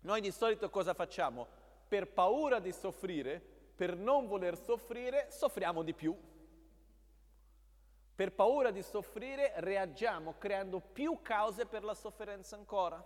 Noi 0.02 0.22
di 0.22 0.32
solito 0.32 0.70
cosa 0.70 0.94
facciamo? 0.94 1.48
Per 1.88 2.08
paura 2.08 2.60
di 2.60 2.72
soffrire, 2.72 3.42
per 3.80 3.96
non 3.96 4.28
voler 4.28 4.58
soffrire 4.58 5.32
soffriamo 5.32 5.84
di 5.84 5.94
più. 5.94 6.14
Per 8.14 8.34
paura 8.34 8.72
di 8.72 8.84
soffrire 8.84 9.54
reagiamo 9.56 10.38
creando 10.38 10.82
più 10.82 11.22
cause 11.22 11.66
per 11.66 11.86
la 11.86 11.94
sofferenza 11.94 12.58
ancora. 12.58 13.02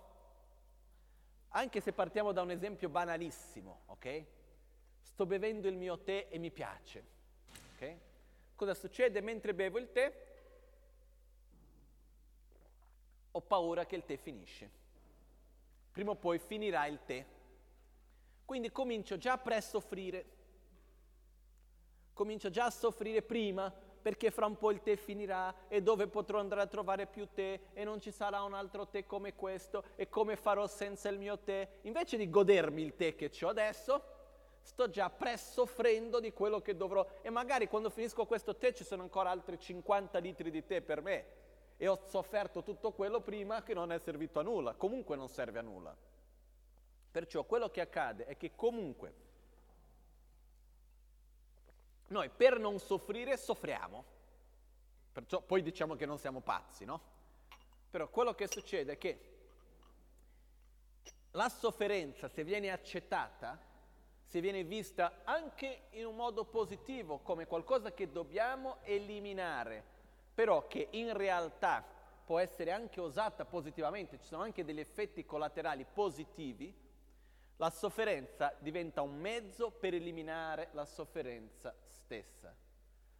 Anche 1.50 1.80
se 1.80 1.92
partiamo 1.92 2.32
da 2.32 2.42
un 2.42 2.50
esempio 2.50 2.88
banalissimo, 2.88 3.82
ok? 3.86 4.24
Sto 5.00 5.26
bevendo 5.26 5.68
il 5.68 5.76
mio 5.76 5.96
tè 6.00 6.26
e 6.28 6.38
mi 6.38 6.50
piace, 6.50 7.04
ok? 7.76 7.96
Cosa 8.56 8.74
succede 8.74 9.20
mentre 9.20 9.54
bevo 9.54 9.78
il 9.78 9.92
tè? 9.92 10.12
Ho 13.30 13.40
paura 13.40 13.86
che 13.86 13.94
il 13.94 14.04
tè 14.04 14.16
finisce. 14.16 14.68
Prima 15.92 16.10
o 16.10 16.16
poi 16.16 16.40
finirà 16.40 16.84
il 16.86 16.98
tè. 17.04 17.24
Quindi 18.44 18.72
comincio 18.72 19.16
già 19.16 19.34
a 19.34 19.38
pre-soffrire. 19.38 20.33
Comincio 22.14 22.48
già 22.48 22.66
a 22.66 22.70
soffrire 22.70 23.22
prima 23.22 23.72
perché 24.00 24.30
fra 24.30 24.46
un 24.46 24.56
po' 24.56 24.70
il 24.70 24.82
tè 24.82 24.96
finirà 24.96 25.52
e 25.66 25.82
dove 25.82 26.06
potrò 26.06 26.38
andare 26.38 26.60
a 26.60 26.66
trovare 26.66 27.06
più 27.06 27.28
tè 27.32 27.58
e 27.72 27.84
non 27.84 28.00
ci 28.00 28.10
sarà 28.10 28.42
un 28.42 28.54
altro 28.54 28.86
tè 28.86 29.04
come 29.04 29.34
questo 29.34 29.82
e 29.96 30.08
come 30.08 30.36
farò 30.36 30.66
senza 30.66 31.08
il 31.08 31.18
mio 31.18 31.38
tè. 31.38 31.68
Invece 31.82 32.16
di 32.16 32.30
godermi 32.30 32.82
il 32.82 32.94
tè 32.94 33.16
che 33.16 33.30
ho 33.42 33.48
adesso, 33.48 34.02
sto 34.60 34.88
già 34.88 35.10
pre-soffrendo 35.10 36.20
di 36.20 36.32
quello 36.32 36.60
che 36.60 36.76
dovrò 36.76 37.06
e 37.20 37.30
magari 37.30 37.66
quando 37.66 37.90
finisco 37.90 38.26
questo 38.26 38.56
tè 38.56 38.72
ci 38.72 38.84
sono 38.84 39.02
ancora 39.02 39.30
altri 39.30 39.58
50 39.58 40.18
litri 40.18 40.50
di 40.50 40.64
tè 40.64 40.82
per 40.82 41.02
me 41.02 41.26
e 41.76 41.88
ho 41.88 41.98
sofferto 42.04 42.62
tutto 42.62 42.92
quello 42.92 43.20
prima 43.20 43.62
che 43.62 43.74
non 43.74 43.90
è 43.90 43.98
servito 43.98 44.38
a 44.38 44.42
nulla, 44.42 44.74
comunque 44.74 45.16
non 45.16 45.28
serve 45.28 45.58
a 45.58 45.62
nulla. 45.62 45.96
Perciò 47.10 47.44
quello 47.44 47.70
che 47.70 47.80
accade 47.80 48.26
è 48.26 48.36
che 48.36 48.52
comunque 48.54 49.14
noi 52.14 52.30
per 52.30 52.60
non 52.60 52.78
soffrire 52.78 53.36
soffriamo. 53.36 54.04
Perciò 55.12 55.40
poi 55.40 55.62
diciamo 55.62 55.96
che 55.96 56.06
non 56.06 56.18
siamo 56.18 56.40
pazzi, 56.40 56.84
no? 56.84 57.00
Però 57.90 58.08
quello 58.08 58.34
che 58.34 58.46
succede 58.46 58.92
è 58.92 58.98
che 58.98 59.32
la 61.32 61.48
sofferenza, 61.48 62.28
se 62.28 62.44
viene 62.44 62.70
accettata, 62.70 63.58
se 64.22 64.40
viene 64.40 64.62
vista 64.62 65.22
anche 65.24 65.86
in 65.90 66.06
un 66.06 66.14
modo 66.14 66.44
positivo, 66.44 67.18
come 67.18 67.46
qualcosa 67.46 67.92
che 67.92 68.10
dobbiamo 68.10 68.78
eliminare, 68.82 69.82
però 70.32 70.66
che 70.68 70.88
in 70.92 71.12
realtà 71.16 71.84
può 72.24 72.38
essere 72.38 72.70
anche 72.70 73.00
usata 73.00 73.44
positivamente, 73.44 74.18
ci 74.20 74.26
sono 74.26 74.42
anche 74.42 74.64
degli 74.64 74.80
effetti 74.80 75.24
collaterali 75.24 75.84
positivi, 75.84 76.72
la 77.56 77.70
sofferenza 77.70 78.54
diventa 78.58 79.02
un 79.02 79.16
mezzo 79.18 79.70
per 79.70 79.94
eliminare 79.94 80.68
la 80.72 80.84
sofferenza 80.84 81.74
stessa, 82.04 82.54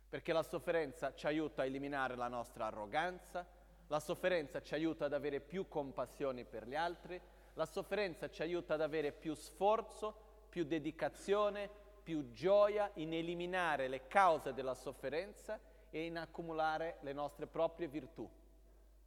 perché 0.08 0.32
la 0.34 0.42
sofferenza 0.42 1.14
ci 1.14 1.26
aiuta 1.26 1.62
a 1.62 1.64
eliminare 1.64 2.16
la 2.16 2.28
nostra 2.28 2.66
arroganza, 2.66 3.46
la 3.88 3.98
sofferenza 3.98 4.60
ci 4.60 4.74
aiuta 4.74 5.06
ad 5.06 5.14
avere 5.14 5.40
più 5.40 5.68
compassione 5.68 6.44
per 6.44 6.68
gli 6.68 6.74
altri, 6.74 7.20
la 7.54 7.66
sofferenza 7.66 8.28
ci 8.28 8.42
aiuta 8.42 8.74
ad 8.74 8.82
avere 8.82 9.12
più 9.12 9.34
sforzo, 9.34 10.14
più 10.50 10.64
dedicazione, 10.64 11.70
più 12.02 12.30
gioia 12.32 12.90
in 12.94 13.14
eliminare 13.14 13.88
le 13.88 14.06
cause 14.06 14.52
della 14.52 14.74
sofferenza 14.74 15.58
e 15.90 16.04
in 16.04 16.18
accumulare 16.18 16.98
le 17.00 17.12
nostre 17.12 17.46
proprie 17.46 17.88
virtù. 17.88 18.28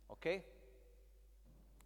Ok? 0.08 0.44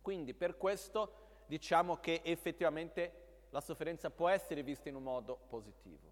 Quindi 0.02 0.34
per 0.34 0.58
questo 0.58 1.44
diciamo 1.46 1.98
che 1.98 2.22
effettivamente 2.24 3.48
la 3.50 3.60
sofferenza 3.60 4.10
può 4.10 4.30
essere 4.30 4.64
vista 4.64 4.88
in 4.88 4.96
un 4.96 5.04
modo 5.04 5.38
positivo. 5.50 6.11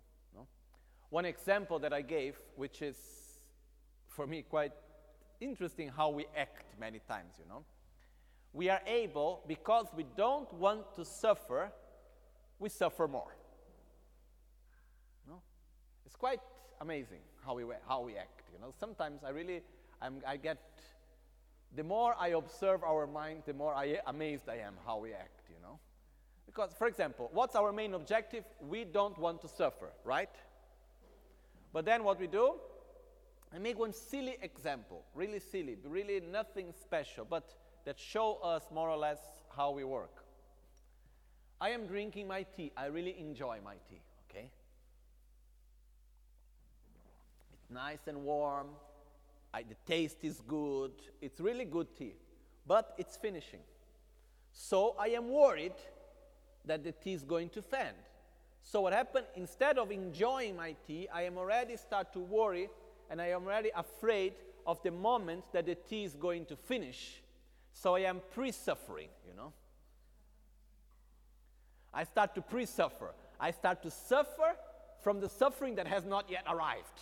One 1.10 1.26
example 1.26 1.80
that 1.80 1.91
I 1.91 2.02
gave, 2.02 2.36
which 2.56 2.82
is 2.82 2.95
for 4.08 4.28
me 4.28 4.43
quite 4.43 4.74
interesting 5.41 5.89
how 5.89 6.10
we 6.10 6.26
act 6.38 6.65
many 6.80 7.00
times, 7.08 7.36
you 7.39 7.48
know. 7.50 7.63
We 8.54 8.69
are 8.69 8.82
able, 8.86 9.41
because 9.48 9.88
we 9.95 10.06
don't 10.17 10.52
want 10.54 10.95
to 10.95 11.06
suffer, 11.06 11.72
we 12.60 12.69
suffer 12.69 13.08
more. 13.08 13.36
No? 15.28 15.41
It's 16.06 16.15
quite 16.15 16.41
amazing 16.82 17.22
how 17.45 17.56
we, 17.56 17.63
how 17.88 18.02
we 18.02 18.15
act, 18.17 18.43
you 18.54 18.60
know. 18.60 18.74
Sometimes 18.80 19.24
I 19.24 19.30
really, 19.30 19.62
I'm, 20.02 20.22
I 20.28 20.38
get, 20.38 20.58
the 21.76 21.84
more 21.84 22.15
I 22.19 22.30
observe 22.30 22.84
our 22.84 23.08
mind, 23.08 23.43
the 23.45 23.54
more 23.54 23.74
I, 23.74 24.00
amazed 24.08 24.50
I 24.50 24.58
am 24.58 24.74
how 24.86 24.98
we 24.98 25.13
act, 25.13 25.50
you 25.50 25.62
know. 25.62 25.80
Because, 26.45 26.74
for 26.74 26.88
example, 26.88 27.30
what's 27.32 27.56
our 27.56 27.72
main 27.72 27.93
objective? 27.93 28.43
We 28.60 28.84
don't 28.84 29.17
want 29.17 29.41
to 29.41 29.48
suffer, 29.48 29.91
right? 30.04 30.30
But 31.71 31.86
then 31.86 32.03
what 32.03 32.19
we 32.19 32.27
do, 32.27 32.55
I 33.53 33.58
make 33.58 33.77
one 33.77 33.93
silly 33.93 34.38
example, 34.41 35.03
really 35.15 35.39
silly, 35.39 35.77
really 35.84 36.19
nothing 36.19 36.73
special, 36.82 37.25
but 37.29 37.55
that 37.86 37.99
show 37.99 38.39
us 38.43 38.63
more 38.73 38.89
or 38.89 38.97
less 38.97 39.19
how 39.55 39.71
we 39.71 39.84
work. 39.84 40.23
I 41.62 41.69
am 41.69 41.88
drinking 41.88 42.27
my 42.27 42.43
tea. 42.43 42.71
I 42.77 42.86
really 42.86 43.15
enjoy 43.19 43.60
my 43.63 43.75
tea, 43.89 44.01
okay? 44.29 44.49
It's 47.53 47.69
nice 47.69 48.08
and 48.08 48.23
warm. 48.23 48.67
I, 49.53 49.63
the 49.63 49.75
taste 49.86 50.23
is 50.23 50.41
good. 50.47 50.91
It's 51.21 51.39
really 51.39 51.65
good 51.65 51.88
tea. 51.97 52.13
But 52.67 52.93
it's 52.97 53.17
finishing. 53.17 53.62
So 54.53 54.95
I 54.99 55.10
am 55.10 55.29
worried 55.29 55.73
that 56.65 56.84
the 56.84 56.91
tea 56.91 57.13
is 57.13 57.23
going 57.23 57.49
to 57.49 57.62
fend. 57.62 57.97
So 58.71 58.82
what 58.82 58.93
happened, 58.93 59.25
instead 59.36 59.79
of 59.79 59.89
enjoying 59.89 60.55
my 60.55 60.75
tea, 60.86 61.08
I 61.12 61.23
am 61.23 61.39
already 61.39 61.75
start 61.75 62.13
to 62.13 62.19
worry 62.19 62.69
and 63.10 63.19
I 63.19 63.29
am 63.29 63.45
already 63.45 63.71
afraid 63.75 64.34
of 64.67 64.79
the 64.84 64.91
moment 64.91 65.43
that 65.53 65.65
the 65.65 65.73
tea 65.73 66.03
is 66.03 66.13
going 66.13 66.45
to 66.45 66.55
finish. 66.55 67.23
So 67.73 67.95
I 67.95 68.01
am 68.01 68.21
pre-suffering, 68.29 69.10
you 69.27 69.34
know. 69.36 69.53
I 71.91 72.03
start 72.03 72.36
to 72.36 72.43
pre-suffer. 72.43 73.15
I 73.39 73.49
start 73.49 73.82
to 73.82 73.89
suffer 73.89 74.55
from 75.01 75.19
the 75.19 75.29
suffering 75.29 75.73
that 75.77 75.88
has 75.88 76.05
not 76.05 76.29
yet 76.29 76.43
arrived. 76.47 76.99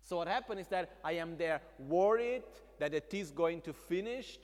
So 0.00 0.18
what 0.18 0.28
happened 0.28 0.60
is 0.60 0.68
that 0.68 0.94
I 1.02 1.14
am 1.14 1.36
there 1.36 1.60
worried 1.80 2.44
that 2.78 2.92
the 2.92 3.00
tea 3.00 3.18
is 3.18 3.32
going 3.32 3.62
to 3.62 3.72
finish 3.72 4.38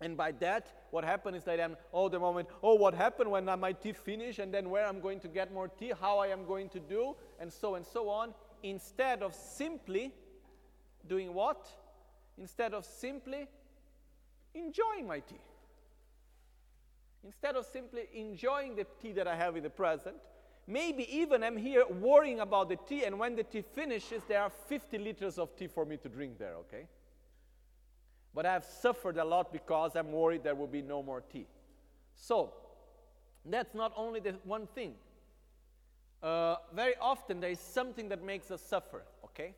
and 0.00 0.16
by 0.16 0.32
that, 0.32 0.85
what 0.96 1.04
happened 1.04 1.36
is 1.36 1.44
that 1.44 1.60
I'm 1.60 1.76
all 1.92 2.08
the 2.08 2.18
moment, 2.18 2.48
oh, 2.62 2.74
what 2.74 2.94
happened 2.94 3.30
when 3.30 3.44
my 3.60 3.72
tea 3.72 3.92
finish, 3.92 4.38
and 4.38 4.52
then 4.52 4.70
where 4.70 4.86
I'm 4.86 4.98
going 4.98 5.20
to 5.20 5.28
get 5.28 5.52
more 5.52 5.68
tea, 5.68 5.92
how 6.00 6.20
I 6.20 6.28
am 6.28 6.46
going 6.46 6.70
to 6.70 6.80
do, 6.80 7.14
and 7.38 7.52
so 7.52 7.74
and 7.74 7.84
so 7.84 8.08
on, 8.08 8.32
instead 8.62 9.22
of 9.22 9.34
simply 9.34 10.10
doing 11.06 11.34
what? 11.34 11.68
Instead 12.38 12.72
of 12.72 12.86
simply 12.86 13.46
enjoying 14.54 15.06
my 15.06 15.18
tea. 15.20 15.42
Instead 17.22 17.56
of 17.56 17.66
simply 17.66 18.08
enjoying 18.14 18.74
the 18.74 18.86
tea 19.02 19.12
that 19.12 19.28
I 19.28 19.36
have 19.36 19.54
in 19.54 19.64
the 19.64 19.68
present, 19.68 20.16
maybe 20.66 21.06
even 21.14 21.44
I'm 21.44 21.58
here 21.58 21.84
worrying 21.86 22.40
about 22.40 22.70
the 22.70 22.76
tea, 22.88 23.04
and 23.04 23.18
when 23.18 23.36
the 23.36 23.44
tea 23.44 23.60
finishes, 23.60 24.22
there 24.26 24.40
are 24.40 24.50
50 24.50 24.96
liters 24.96 25.38
of 25.38 25.54
tea 25.56 25.66
for 25.66 25.84
me 25.84 25.98
to 25.98 26.08
drink 26.08 26.38
there, 26.38 26.54
okay? 26.54 26.86
But 28.36 28.44
I've 28.44 28.66
suffered 28.66 29.16
a 29.16 29.24
lot 29.24 29.50
because 29.50 29.96
I'm 29.96 30.12
worried 30.12 30.44
there 30.44 30.54
will 30.54 30.66
be 30.66 30.82
no 30.82 31.02
more 31.02 31.22
tea. 31.22 31.46
So, 32.14 32.52
that's 33.46 33.74
not 33.74 33.94
only 33.96 34.20
the 34.20 34.34
one 34.44 34.66
thing. 34.66 34.92
Uh, 36.22 36.56
very 36.74 36.94
often 37.00 37.40
there 37.40 37.50
is 37.50 37.58
something 37.58 38.10
that 38.10 38.22
makes 38.22 38.50
us 38.50 38.60
suffer, 38.60 39.04
okay? 39.24 39.54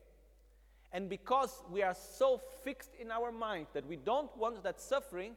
And 0.93 1.09
because 1.09 1.61
we 1.69 1.83
are 1.83 1.93
so 1.93 2.39
fixed 2.63 2.91
in 2.97 3.11
our 3.11 3.33
mind 3.33 3.67
that 3.73 3.85
we 3.85 3.97
don't 3.97 4.35
want 4.37 4.63
that 4.63 4.79
suffering, 4.79 5.33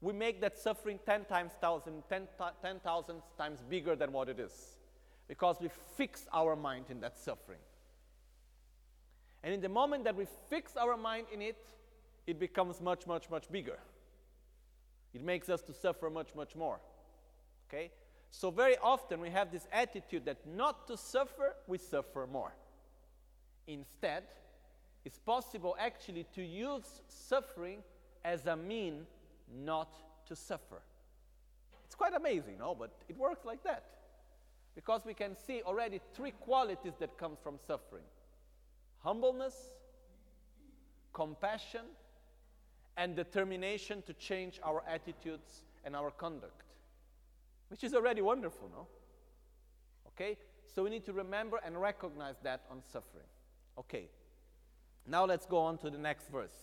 we 0.00 0.14
make 0.14 0.40
that 0.40 0.56
suffering 0.56 0.98
10 1.04 1.26
times 1.26 1.52
thousand, 1.60 2.04
10, 2.08 2.26
10,000 2.62 3.22
times 3.36 3.60
bigger 3.68 3.94
than 3.94 4.12
what 4.12 4.30
it 4.30 4.40
is. 4.40 4.76
Because 5.28 5.56
we 5.60 5.68
fix 5.96 6.26
our 6.32 6.56
mind 6.56 6.86
in 6.88 7.00
that 7.00 7.18
suffering. 7.18 7.58
And 9.42 9.52
in 9.52 9.60
the 9.60 9.68
moment 9.68 10.04
that 10.04 10.16
we 10.16 10.26
fix 10.48 10.74
our 10.74 10.96
mind 10.96 11.26
in 11.30 11.42
it, 11.42 11.58
it 12.26 12.38
becomes 12.38 12.80
much, 12.80 13.06
much, 13.06 13.30
much 13.30 13.50
bigger. 13.50 13.78
It 15.14 15.22
makes 15.22 15.48
us 15.48 15.62
to 15.62 15.72
suffer 15.72 16.10
much, 16.10 16.34
much 16.34 16.54
more. 16.54 16.80
Okay? 17.68 17.90
So 18.30 18.50
very 18.50 18.76
often 18.82 19.20
we 19.20 19.30
have 19.30 19.50
this 19.50 19.66
attitude 19.72 20.24
that 20.26 20.46
not 20.46 20.86
to 20.88 20.96
suffer, 20.96 21.54
we 21.66 21.78
suffer 21.78 22.26
more. 22.30 22.52
Instead, 23.66 24.24
it's 25.04 25.18
possible 25.18 25.76
actually 25.78 26.26
to 26.34 26.42
use 26.42 27.00
suffering 27.08 27.78
as 28.24 28.46
a 28.46 28.56
mean 28.56 29.06
not 29.64 29.94
to 30.26 30.36
suffer. 30.36 30.82
It's 31.84 31.94
quite 31.94 32.14
amazing, 32.14 32.58
no? 32.58 32.74
But 32.74 32.90
it 33.08 33.16
works 33.16 33.44
like 33.44 33.62
that. 33.62 33.84
Because 34.74 35.06
we 35.06 35.14
can 35.14 35.36
see 35.46 35.62
already 35.64 36.00
three 36.14 36.32
qualities 36.32 36.94
that 36.98 37.16
comes 37.16 37.38
from 37.42 37.58
suffering. 37.66 38.02
Humbleness, 38.98 39.54
compassion, 41.14 41.86
and 42.96 43.14
determination 43.14 44.02
to 44.02 44.12
change 44.14 44.58
our 44.64 44.82
attitudes 44.88 45.62
and 45.84 45.94
our 45.94 46.10
conduct, 46.10 46.62
which 47.68 47.84
is 47.84 47.94
already 47.94 48.22
wonderful, 48.22 48.70
no? 48.72 48.86
Okay? 50.08 50.36
So 50.74 50.82
we 50.82 50.90
need 50.90 51.04
to 51.04 51.12
remember 51.12 51.60
and 51.64 51.80
recognize 51.80 52.36
that 52.42 52.62
on 52.70 52.82
suffering. 52.92 53.26
Okay. 53.78 54.08
Now 55.06 55.24
let's 55.24 55.46
go 55.46 55.58
on 55.58 55.78
to 55.78 55.90
the 55.90 55.98
next 55.98 56.28
verse. 56.28 56.56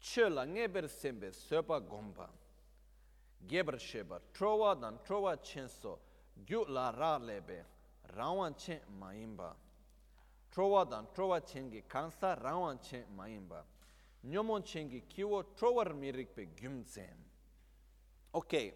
Chela 0.00 0.46
ngeber 0.46 0.88
sembe 0.88 1.32
sopa 1.32 1.80
gomba. 1.80 2.28
Geber 3.46 3.78
shebar 3.78 4.20
trowa 4.32 4.80
dan 4.80 4.98
trowa 5.06 5.36
chenso 5.36 5.98
gyu 6.46 6.64
la 6.68 6.90
ra 6.90 7.18
lebe 7.18 7.64
rawan 8.16 8.56
chen 8.56 8.80
maimba. 9.00 9.52
Trowa 10.56 10.88
dan 10.88 11.06
trowa 11.14 11.40
kansa 11.86 12.34
chen 12.82 13.04
maimba. 13.14 13.62
Nyomon 14.24 14.62
kiwo 15.06 15.44
trowar 15.54 15.92
mirikpe 15.92 16.46
gyumzen. 16.56 17.14
Okay, 18.34 18.72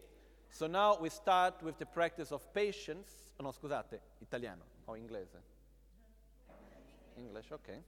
so 0.50 0.66
now 0.66 0.98
we 1.00 1.08
start 1.08 1.62
with 1.62 1.78
the 1.78 1.86
practice 1.86 2.32
of 2.32 2.52
patience. 2.52 3.30
Oh, 3.38 3.44
no, 3.44 3.50
scusate, 3.50 3.98
italiano 4.20 4.62
o 4.86 4.92
inglese? 4.92 5.38
English, 7.16 7.50
okay. 7.50 7.78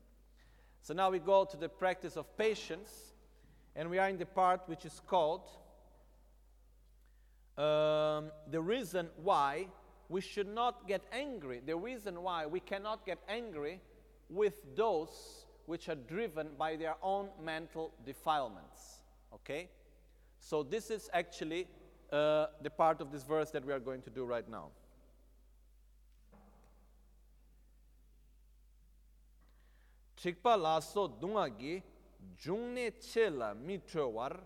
So 0.81 0.95
now 0.95 1.11
we 1.11 1.19
go 1.19 1.45
to 1.45 1.57
the 1.59 1.69
practice 1.69 2.17
of 2.17 2.35
patience, 2.39 3.13
and 3.77 3.91
we 3.91 3.99
are 3.99 4.09
in 4.09 4.17
the 4.17 4.25
part 4.27 4.63
which 4.69 4.87
is 4.87 5.01
called 5.07 5.49
um, 7.59 8.31
the 8.51 8.61
reason 8.61 9.09
why 9.23 9.67
we 10.13 10.21
should 10.21 10.47
not 10.47 10.87
get 10.87 11.03
angry, 11.11 11.63
the 11.65 11.75
reason 11.75 12.23
why 12.23 12.45
we 12.45 12.61
cannot 12.61 13.07
get 13.07 13.19
angry 13.29 13.81
with 14.29 14.55
those 14.77 15.47
which 15.65 15.89
are 15.89 15.95
driven 15.95 16.49
by 16.59 16.77
their 16.77 16.97
own 17.03 17.29
mental 17.43 17.95
defilements. 18.05 19.01
Okay? 19.33 19.71
So, 20.39 20.63
this 20.63 20.91
is 20.91 21.09
actually 21.15 21.67
uh, 22.13 22.47
the 22.61 22.69
part 22.69 23.01
of 23.01 23.11
this 23.11 23.25
verse 23.25 23.51
that 23.53 23.65
we 23.65 23.73
are 23.73 23.81
going 23.81 24.03
to 24.03 24.11
do 24.11 24.25
right 24.25 24.47
now. 24.51 24.69
Chikpa 30.23 30.61
laso 30.61 31.09
dungagi 31.09 31.83
jungne 32.39 32.93
chela 33.01 33.55
mitra 33.55 34.07
war 34.07 34.37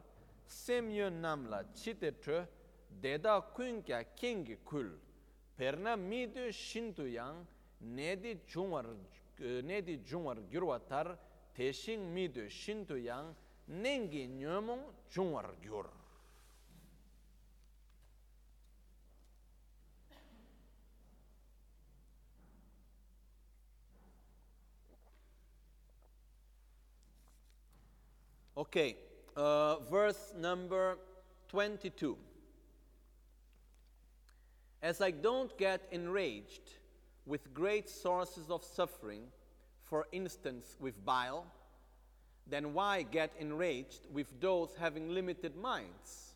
semyo 0.49 1.11
namla 1.11 1.65
chite 1.75 2.23
tre 2.23 2.47
deda 3.03 3.43
kunkya 3.55 4.05
kengi 4.17 4.57
kul 4.65 4.91
perna 5.57 5.97
midu 5.97 6.53
shintu 6.53 7.09
yang 7.09 7.47
nedi 7.81 8.39
jungwar 8.47 8.87
nedi 9.41 9.99
jungwar 10.05 10.37
gyurwa 10.51 10.79
tar 10.89 11.19
teshin 11.55 12.01
midu 12.15 12.49
shintu 12.49 12.97
yang 12.97 13.35
nengi 13.69 14.27
nyomong 14.27 14.83
jungwar 15.11 15.55
gyur 15.63 15.87
Okay, 28.57 28.97
uh, 29.37 29.77
verse 29.91 30.33
number 30.35 30.97
22. 31.53 32.17
As 34.83 35.01
I 35.01 35.11
don't 35.11 35.57
get 35.59 35.89
enraged 35.91 36.73
with 37.25 37.53
great 37.55 37.89
sources 37.89 38.51
of 38.51 38.65
suffering, 38.65 39.25
for 39.83 40.07
instance, 40.13 40.77
with 40.79 41.05
bile, 41.05 41.47
then 42.47 42.75
why 42.75 43.03
get 43.03 43.33
enraged 43.39 44.07
with 44.13 44.41
those 44.41 44.71
having 44.79 45.09
limited 45.09 45.57
minds? 45.57 46.35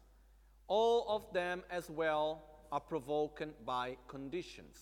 All 0.66 1.06
of 1.08 1.32
them 1.32 1.62
as 1.70 1.88
well 1.90 2.42
are 2.72 2.80
provoked 2.80 3.64
by 3.64 3.96
conditions. 4.08 4.78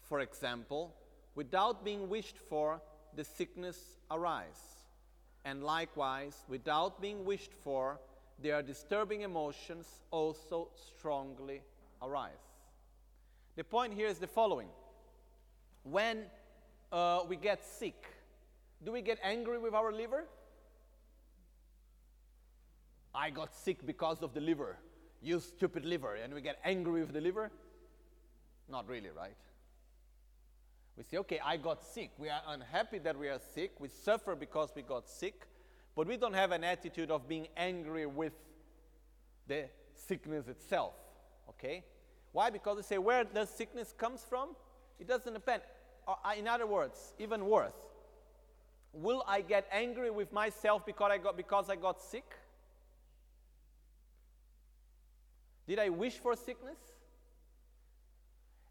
For 0.00 0.20
example, 0.20 0.94
without 1.34 1.84
being 1.84 2.08
wished 2.08 2.38
for, 2.48 2.80
the 3.14 3.24
sickness 3.24 3.78
arise 4.10 4.78
and 5.44 5.64
likewise, 5.64 6.44
without 6.48 7.00
being 7.00 7.24
wished 7.24 7.52
for, 7.64 7.98
their 8.40 8.62
disturbing 8.62 9.22
emotions 9.22 9.86
also 10.10 10.68
strongly 10.96 11.62
arise. 12.02 12.32
The 13.56 13.64
point 13.64 13.94
here 13.94 14.06
is 14.06 14.18
the 14.18 14.26
following 14.26 14.68
when 15.82 16.24
uh, 16.92 17.20
we 17.28 17.36
get 17.36 17.64
sick, 17.64 18.06
do 18.84 18.92
we 18.92 19.02
get 19.02 19.18
angry 19.22 19.58
with 19.58 19.74
our 19.74 19.92
liver? 19.92 20.24
I 23.14 23.30
got 23.30 23.54
sick 23.54 23.84
because 23.84 24.22
of 24.22 24.34
the 24.34 24.40
liver. 24.40 24.76
You 25.22 25.40
stupid 25.40 25.84
liver. 25.84 26.14
And 26.14 26.32
we 26.34 26.40
get 26.40 26.58
angry 26.64 27.00
with 27.00 27.12
the 27.12 27.20
liver? 27.20 27.50
Not 28.68 28.86
really, 28.88 29.10
right? 29.16 29.36
We 30.96 31.04
say, 31.04 31.16
okay, 31.18 31.40
I 31.44 31.56
got 31.56 31.82
sick. 31.82 32.10
We 32.18 32.28
are 32.28 32.42
unhappy 32.48 32.98
that 32.98 33.18
we 33.18 33.28
are 33.28 33.40
sick. 33.54 33.72
We 33.80 33.88
suffer 33.88 34.34
because 34.34 34.70
we 34.74 34.82
got 34.82 35.08
sick. 35.08 35.46
But 35.96 36.06
we 36.06 36.16
don't 36.16 36.34
have 36.34 36.52
an 36.52 36.64
attitude 36.64 37.10
of 37.10 37.28
being 37.28 37.48
angry 37.56 38.06
with 38.06 38.34
the 39.46 39.64
sickness 39.94 40.46
itself. 40.48 40.94
Okay? 41.50 41.84
Why? 42.32 42.50
Because 42.50 42.76
they 42.76 42.82
say, 42.82 42.98
where 42.98 43.24
does 43.24 43.48
sickness 43.50 43.94
comes 43.96 44.24
from? 44.28 44.50
It 44.98 45.08
doesn't 45.08 45.32
depend. 45.32 45.62
Uh, 46.06 46.14
in 46.36 46.48
other 46.48 46.66
words, 46.66 47.14
even 47.18 47.46
worse, 47.46 47.74
will 48.92 49.24
I 49.26 49.40
get 49.40 49.66
angry 49.70 50.10
with 50.10 50.32
myself 50.32 50.84
because 50.86 51.10
I 51.12 51.18
got, 51.18 51.36
because 51.36 51.70
I 51.70 51.76
got 51.76 52.00
sick? 52.00 52.24
Did 55.66 55.78
I 55.78 55.90
wish 55.90 56.14
for 56.14 56.34
sickness? 56.34 56.78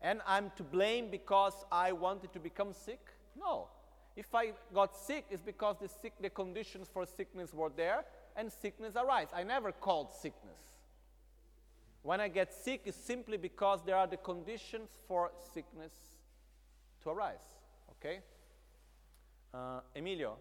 and 0.02 0.22
I'm 0.28 0.52
to 0.56 0.64
blame 0.64 1.10
because 1.10 1.54
I 1.72 1.92
wanted 1.92 2.34
to 2.34 2.40
become 2.40 2.74
sick? 2.74 3.00
No. 3.38 3.68
If 4.16 4.34
I 4.34 4.54
got 4.74 4.96
sick, 4.96 5.26
it's 5.30 5.42
because 5.42 5.78
the, 5.80 5.88
sick, 5.88 6.14
the 6.22 6.30
conditions 6.30 6.88
for 6.92 7.06
sickness 7.06 7.54
were 7.54 7.72
there 7.76 8.04
and 8.36 8.52
sickness 8.52 8.96
arise. 8.96 9.28
I 9.34 9.44
never 9.44 9.72
called 9.72 10.10
sickness. 10.14 10.60
When 12.02 12.22
I 12.22 12.30
get 12.30 12.54
sick, 12.54 12.82
it's 12.86 12.98
simply 12.98 13.38
because 13.38 13.84
there 13.84 13.96
are 13.96 14.08
the 14.08 14.18
conditions 14.18 14.90
for 15.08 15.32
sickness 15.54 15.94
to 17.02 17.10
arise. 17.10 17.44
Ok? 17.90 18.22
Uh, 19.54 19.82
Emilio? 19.94 20.40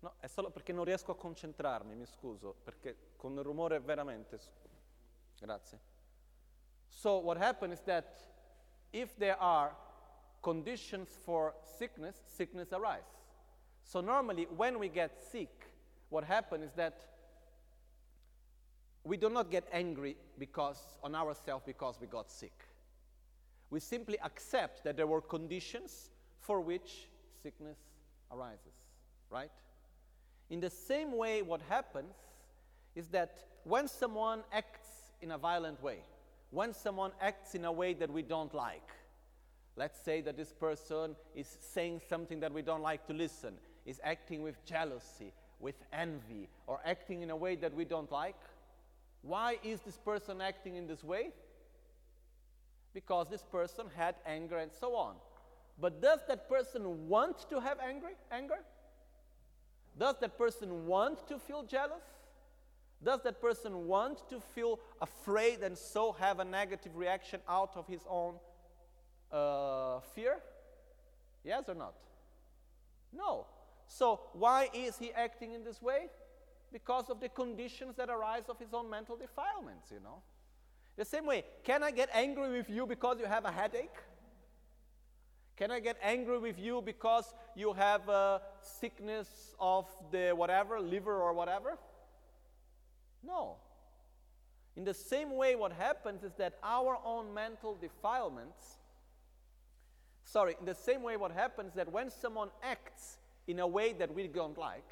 No, 0.00 0.14
è 0.18 0.26
solo 0.26 0.50
perché 0.50 0.72
non 0.72 0.84
riesco 0.84 1.12
a 1.12 1.16
concentrarmi, 1.16 1.94
mi 1.94 2.06
scuso, 2.06 2.56
perché 2.64 3.12
con 3.16 3.36
il 3.36 3.44
rumore 3.44 3.78
veramente. 3.78 4.38
Grazie. 5.38 5.78
So, 6.88 7.18
what 7.18 7.38
happens 7.40 7.78
is 7.78 7.84
that 7.84 8.20
if 8.92 9.14
there 9.16 9.36
are 9.38 9.74
conditions 10.42 11.08
for 11.24 11.54
sickness, 11.78 12.16
sickness 12.26 12.72
arises. 12.72 13.22
So 13.84 14.00
normally 14.00 14.46
when 14.56 14.78
we 14.78 14.88
get 14.88 15.22
sick, 15.30 15.66
what 16.10 16.24
happens 16.24 16.64
is 16.64 16.72
that 16.76 16.94
we 19.04 19.16
do 19.16 19.28
not 19.28 19.50
get 19.50 19.66
angry 19.72 20.16
because 20.38 20.78
on 21.02 21.14
ourselves 21.14 21.64
because 21.66 21.98
we 22.00 22.06
got 22.06 22.30
sick. 22.30 22.52
We 23.70 23.80
simply 23.80 24.18
accept 24.22 24.84
that 24.84 24.96
there 24.96 25.06
were 25.06 25.20
conditions 25.20 26.10
for 26.40 26.60
which 26.60 27.08
sickness 27.42 27.78
arises, 28.30 28.74
right? 29.30 29.50
In 30.50 30.60
the 30.60 30.70
same 30.70 31.16
way, 31.16 31.42
what 31.42 31.62
happens 31.68 32.14
is 32.94 33.08
that 33.08 33.38
when 33.64 33.88
someone 33.88 34.42
acts 34.52 35.12
in 35.20 35.30
a 35.30 35.38
violent 35.38 35.82
way, 35.82 36.00
when 36.52 36.74
someone 36.74 37.12
acts 37.20 37.54
in 37.54 37.64
a 37.64 37.72
way 37.72 37.94
that 37.94 38.12
we 38.12 38.22
don't 38.22 38.54
like. 38.54 38.90
Let's 39.74 39.98
say 39.98 40.20
that 40.20 40.36
this 40.36 40.52
person 40.52 41.16
is 41.34 41.56
saying 41.60 42.02
something 42.06 42.40
that 42.40 42.52
we 42.52 42.60
don't 42.60 42.82
like 42.82 43.06
to 43.06 43.14
listen, 43.14 43.54
is 43.86 44.00
acting 44.04 44.42
with 44.42 44.62
jealousy, 44.66 45.32
with 45.60 45.76
envy, 45.94 46.50
or 46.66 46.80
acting 46.84 47.22
in 47.22 47.30
a 47.30 47.36
way 47.36 47.56
that 47.56 47.74
we 47.74 47.86
don't 47.86 48.12
like. 48.12 48.36
Why 49.22 49.58
is 49.62 49.80
this 49.80 49.96
person 49.96 50.40
acting 50.40 50.76
in 50.76 50.86
this 50.86 51.02
way? 51.02 51.30
Because 52.92 53.28
this 53.30 53.42
person 53.42 53.86
had 53.96 54.16
anger 54.26 54.58
and 54.58 54.70
so 54.78 54.94
on. 54.94 55.14
But 55.80 56.02
does 56.02 56.20
that 56.28 56.48
person 56.48 57.08
want 57.08 57.48
to 57.48 57.60
have 57.60 57.78
angry, 57.80 58.12
anger? 58.30 58.58
Does 59.98 60.16
that 60.20 60.36
person 60.36 60.86
want 60.86 61.26
to 61.28 61.38
feel 61.38 61.62
jealous? 61.62 62.02
Does 63.02 63.20
that 63.22 63.40
person 63.40 63.86
want 63.86 64.28
to 64.30 64.40
feel 64.54 64.78
afraid 65.00 65.60
and 65.62 65.76
so 65.76 66.12
have 66.12 66.38
a 66.38 66.44
negative 66.44 66.96
reaction 66.96 67.40
out 67.48 67.72
of 67.76 67.86
his 67.88 68.00
own 68.08 68.34
uh, 69.30 70.00
fear? 70.14 70.36
Yes 71.44 71.64
or 71.68 71.74
not? 71.74 71.94
No. 73.12 73.46
So, 73.88 74.20
why 74.32 74.70
is 74.72 74.98
he 74.98 75.12
acting 75.12 75.52
in 75.52 75.64
this 75.64 75.82
way? 75.82 76.08
Because 76.72 77.10
of 77.10 77.20
the 77.20 77.28
conditions 77.28 77.96
that 77.96 78.08
arise 78.08 78.44
of 78.48 78.58
his 78.58 78.72
own 78.72 78.88
mental 78.88 79.16
defilements, 79.16 79.90
you 79.90 80.00
know. 80.00 80.22
The 80.96 81.04
same 81.04 81.26
way, 81.26 81.44
can 81.64 81.82
I 81.82 81.90
get 81.90 82.08
angry 82.12 82.50
with 82.58 82.70
you 82.70 82.86
because 82.86 83.18
you 83.18 83.26
have 83.26 83.44
a 83.44 83.52
headache? 83.52 83.96
Can 85.56 85.70
I 85.70 85.80
get 85.80 85.96
angry 86.02 86.38
with 86.38 86.58
you 86.58 86.82
because 86.82 87.34
you 87.54 87.72
have 87.72 88.08
a 88.08 88.40
sickness 88.60 89.54
of 89.60 89.86
the 90.10 90.32
whatever, 90.32 90.80
liver 90.80 91.20
or 91.20 91.32
whatever? 91.32 91.78
No. 93.22 93.56
In 94.76 94.84
the 94.84 94.94
same 94.94 95.36
way, 95.36 95.54
what 95.54 95.72
happens 95.72 96.24
is 96.24 96.32
that 96.38 96.58
our 96.62 96.98
own 97.04 97.32
mental 97.32 97.74
defilements, 97.74 98.78
sorry, 100.24 100.56
in 100.58 100.66
the 100.66 100.74
same 100.74 101.02
way, 101.02 101.16
what 101.16 101.32
happens 101.32 101.70
is 101.70 101.74
that 101.74 101.92
when 101.92 102.10
someone 102.10 102.48
acts 102.62 103.18
in 103.46 103.60
a 103.60 103.66
way 103.66 103.92
that 103.92 104.14
we 104.14 104.28
don't 104.28 104.56
like, 104.56 104.88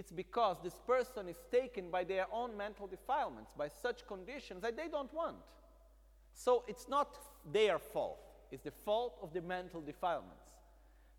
it's 0.00 0.10
because 0.10 0.56
this 0.64 0.80
person 0.86 1.28
is 1.28 1.36
taken 1.52 1.90
by 1.90 2.04
their 2.04 2.26
own 2.32 2.56
mental 2.56 2.86
defilements, 2.86 3.52
by 3.54 3.68
such 3.68 4.06
conditions 4.06 4.62
that 4.62 4.74
they 4.74 4.88
don't 4.88 5.12
want. 5.12 5.36
So 6.32 6.64
it's 6.66 6.88
not 6.88 7.18
their 7.52 7.78
fault, 7.78 8.18
it's 8.50 8.64
the 8.64 8.70
fault 8.70 9.18
of 9.22 9.34
the 9.34 9.42
mental 9.42 9.82
defilements. 9.82 10.52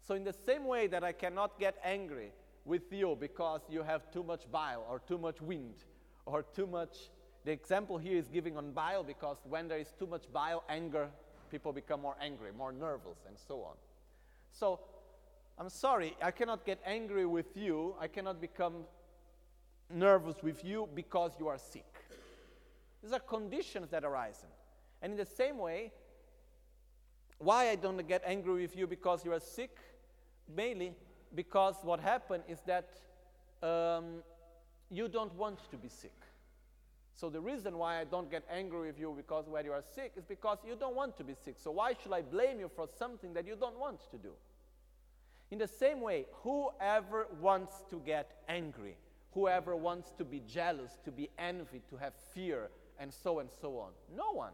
So, 0.01 0.15
in 0.15 0.23
the 0.23 0.33
same 0.33 0.65
way 0.65 0.87
that 0.87 1.03
I 1.03 1.11
cannot 1.11 1.59
get 1.59 1.75
angry 1.83 2.31
with 2.65 2.91
you 2.91 3.15
because 3.19 3.61
you 3.69 3.83
have 3.83 4.11
too 4.11 4.23
much 4.23 4.51
bile 4.51 4.83
or 4.89 4.97
too 4.97 5.19
much 5.19 5.39
wind 5.41 5.75
or 6.25 6.41
too 6.41 6.65
much, 6.65 7.11
the 7.45 7.51
example 7.51 7.99
here 7.99 8.17
is 8.17 8.27
giving 8.29 8.57
on 8.57 8.71
bile 8.71 9.03
because 9.03 9.37
when 9.47 9.67
there 9.67 9.77
is 9.77 9.93
too 9.99 10.07
much 10.07 10.23
bile, 10.33 10.63
anger, 10.69 11.07
people 11.51 11.71
become 11.71 12.01
more 12.01 12.15
angry, 12.19 12.49
more 12.51 12.71
nervous, 12.71 13.19
and 13.27 13.37
so 13.37 13.61
on. 13.61 13.75
So, 14.51 14.79
I'm 15.61 15.69
sorry, 15.69 16.17
I 16.23 16.31
cannot 16.31 16.65
get 16.65 16.79
angry 16.87 17.27
with 17.27 17.55
you, 17.55 17.93
I 17.99 18.07
cannot 18.07 18.41
become 18.41 18.77
nervous 19.91 20.41
with 20.41 20.65
you 20.65 20.89
because 20.95 21.33
you 21.39 21.49
are 21.49 21.59
sick. 21.59 21.85
These 23.03 23.13
are 23.13 23.19
conditions 23.19 23.91
that 23.91 24.03
arise. 24.03 24.43
And 25.03 25.11
in 25.11 25.17
the 25.19 25.25
same 25.25 25.59
way, 25.59 25.91
why 27.37 27.69
I 27.69 27.75
don't 27.75 28.07
get 28.07 28.23
angry 28.25 28.63
with 28.63 28.75
you 28.75 28.87
because 28.87 29.23
you 29.23 29.33
are 29.33 29.39
sick? 29.39 29.77
Mainly 30.51 30.93
because 31.35 31.75
what 31.83 31.99
happened 31.99 32.41
is 32.47 32.61
that 32.65 32.97
um, 33.61 34.23
you 34.89 35.07
don't 35.07 35.35
want 35.35 35.59
to 35.69 35.77
be 35.77 35.89
sick. 35.89 36.17
So 37.13 37.29
the 37.29 37.39
reason 37.39 37.77
why 37.77 37.99
I 37.99 38.05
don't 38.05 38.31
get 38.31 38.45
angry 38.51 38.87
with 38.87 38.99
you 38.99 39.13
because 39.15 39.47
when 39.47 39.63
you 39.65 39.73
are 39.73 39.83
sick 39.93 40.13
is 40.17 40.25
because 40.25 40.57
you 40.65 40.75
don't 40.75 40.95
want 40.95 41.17
to 41.17 41.23
be 41.23 41.35
sick. 41.35 41.57
So 41.59 41.69
why 41.69 41.93
should 42.01 42.13
I 42.13 42.23
blame 42.23 42.59
you 42.59 42.71
for 42.75 42.89
something 42.97 43.31
that 43.35 43.45
you 43.45 43.55
don't 43.55 43.77
want 43.77 43.99
to 44.09 44.17
do? 44.17 44.31
In 45.51 45.57
the 45.57 45.67
same 45.67 45.99
way, 45.99 46.25
whoever 46.43 47.27
wants 47.41 47.83
to 47.89 48.01
get 48.05 48.41
angry, 48.47 48.95
whoever 49.33 49.75
wants 49.75 50.11
to 50.17 50.23
be 50.23 50.41
jealous, 50.47 50.97
to 51.03 51.11
be 51.11 51.29
envied, 51.37 51.83
to 51.89 51.97
have 51.97 52.13
fear, 52.33 52.69
and 52.97 53.13
so 53.13 53.39
and 53.39 53.49
so 53.61 53.77
on? 53.77 53.91
No 54.15 54.31
one. 54.31 54.53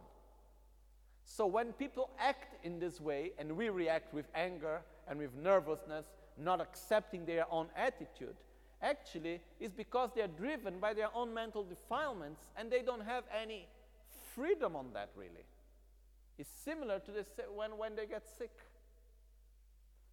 So 1.24 1.46
when 1.46 1.74
people 1.74 2.10
act 2.20 2.66
in 2.66 2.80
this 2.80 3.00
way 3.00 3.32
and 3.38 3.56
we 3.56 3.70
react 3.70 4.14
with 4.14 4.26
anger 4.34 4.82
and 5.08 5.20
with 5.20 5.36
nervousness, 5.36 6.06
not 6.38 6.62
accepting 6.62 7.26
their 7.26 7.46
own 7.52 7.68
attitude, 7.76 8.36
actually 8.82 9.42
is 9.60 9.72
because 9.72 10.12
they 10.16 10.22
are 10.22 10.28
driven 10.28 10.80
by 10.80 10.94
their 10.94 11.10
own 11.14 11.34
mental 11.34 11.64
defilements 11.64 12.48
and 12.56 12.72
they 12.72 12.82
don't 12.82 13.04
have 13.04 13.24
any 13.40 13.68
freedom 14.34 14.76
on 14.76 14.88
that 14.94 15.10
really. 15.16 15.46
It's 16.38 16.50
similar 16.64 17.00
to 17.00 17.12
this 17.12 17.28
when, 17.56 17.78
when 17.78 17.96
they 17.96 18.06
get 18.06 18.24
sick. 18.38 18.52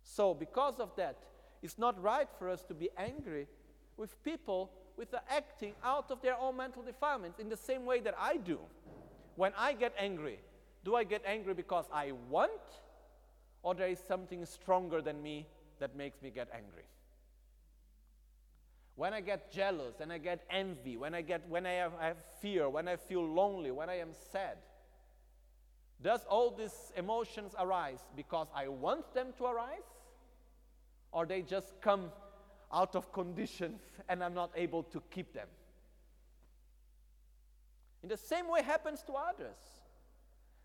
So, 0.05 0.34
because 0.34 0.78
of 0.78 0.94
that, 0.96 1.16
it's 1.62 1.78
not 1.78 2.00
right 2.00 2.28
for 2.38 2.50
us 2.50 2.62
to 2.64 2.74
be 2.74 2.90
angry 2.96 3.48
with 3.96 4.22
people 4.22 4.70
with 4.96 5.11
the 5.11 5.20
acting 5.28 5.72
out 5.82 6.11
of 6.11 6.22
their 6.22 6.38
own 6.38 6.57
mental 6.57 6.82
defilements 6.82 7.40
in 7.40 7.48
the 7.48 7.57
same 7.57 7.84
way 7.84 8.00
that 8.00 8.14
I 8.20 8.36
do. 8.36 8.61
When 9.34 9.52
I 9.57 9.72
get 9.72 9.92
angry, 9.98 10.38
do 10.84 10.94
I 10.94 11.05
get 11.05 11.22
angry 11.26 11.55
because 11.55 11.86
I 11.92 12.12
want, 12.30 12.50
or 13.62 13.74
there 13.74 13.88
is 13.88 13.98
something 13.98 14.44
stronger 14.44 15.00
than 15.00 15.22
me 15.22 15.46
that 15.80 15.96
makes 15.96 16.22
me 16.22 16.30
get 16.30 16.48
angry? 16.55 16.84
When 18.94 19.12
I 19.12 19.22
get 19.22 19.50
jealous 19.50 20.00
and 20.00 20.12
I 20.12 20.18
get 20.18 20.44
envy, 20.50 20.96
when 20.96 21.14
I 21.14 21.22
get 21.22 21.48
when 21.48 21.66
I 21.66 21.72
have, 21.72 21.92
I 22.00 22.07
have 22.09 22.22
fear, 22.40 22.68
when 22.68 22.86
I 22.86 22.94
feel 22.94 23.26
lonely, 23.26 23.72
when 23.72 23.88
I 23.88 23.98
am 23.98 24.11
sad, 24.30 24.59
does 26.00 26.20
all 26.28 26.50
these 26.50 26.92
emotions 26.96 27.55
arise 27.59 28.00
because 28.14 28.46
I 28.55 28.68
want 28.68 29.12
them 29.14 29.28
to 29.38 29.46
arise? 29.46 29.93
Or 31.14 31.24
they 31.24 31.42
just 31.42 31.80
come 31.80 32.10
out 32.72 32.96
of 32.96 33.10
conditions 33.12 33.80
and 34.08 34.22
I'm 34.22 34.34
not 34.34 34.50
able 34.56 34.82
to 34.82 35.00
keep 35.10 35.32
them? 35.32 35.46
In 38.02 38.08
the 38.08 38.16
same 38.18 38.48
way 38.48 38.62
happens 38.62 39.02
to 39.04 39.14
others. 39.14 39.56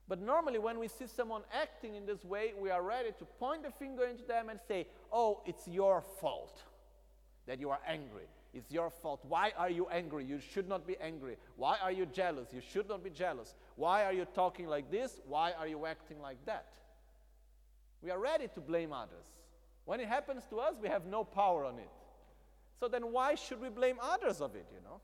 But 0.10 0.20
normally, 0.20 0.58
when 0.58 0.80
we 0.80 0.88
see 0.88 1.06
someone 1.06 1.44
acting 1.54 1.94
in 1.94 2.08
this 2.08 2.26
way, 2.26 2.54
we 2.60 2.72
are 2.72 2.82
ready 2.82 3.12
to 3.20 3.26
point 3.40 3.64
the 3.64 3.70
finger 3.70 4.06
into 4.06 4.24
them 4.24 4.50
and 4.50 4.60
say, 4.68 4.88
Oh, 5.14 5.42
it's 5.46 5.68
your 5.68 6.02
fault 6.20 6.64
that 7.46 7.60
you 7.60 7.70
are 7.70 7.80
angry. 7.88 8.26
It's 8.54 8.72
your 8.72 8.90
fault. 8.90 9.24
Why 9.28 9.52
are 9.56 9.70
you 9.70 9.88
angry? 9.92 10.26
You 10.26 10.40
should 10.40 10.68
not 10.68 10.88
be 10.88 10.98
angry. 11.00 11.38
Why 11.56 11.78
are 11.82 11.92
you 11.92 12.08
jealous? 12.08 12.50
You 12.52 12.62
should 12.62 12.90
not 12.90 13.04
be 13.04 13.12
jealous. 13.12 13.54
Why 13.76 14.04
are 14.04 14.14
you 14.14 14.26
talking 14.26 14.68
like 14.68 14.90
this? 14.90 15.22
Why 15.28 15.52
are 15.52 15.68
you 15.68 15.86
acting 15.86 16.20
like 16.20 16.44
that? 16.48 16.66
We 18.02 18.10
are 18.10 18.20
ready 18.20 18.48
to 18.56 18.60
blame 18.60 18.92
others. 18.92 19.28
When 19.86 20.00
it 20.00 20.08
happens 20.08 20.46
to 20.50 20.60
us, 20.60 20.76
we 20.82 20.88
have 20.88 21.06
no 21.06 21.24
power 21.24 21.66
on 21.66 21.80
it. 21.80 21.90
So 22.80 22.88
then 22.88 23.12
why 23.12 23.36
should 23.36 23.60
we 23.60 23.70
blame 23.70 23.98
others 24.02 24.42
of 24.42 24.56
it, 24.56 24.68
you 24.74 24.82
know? 24.84 25.02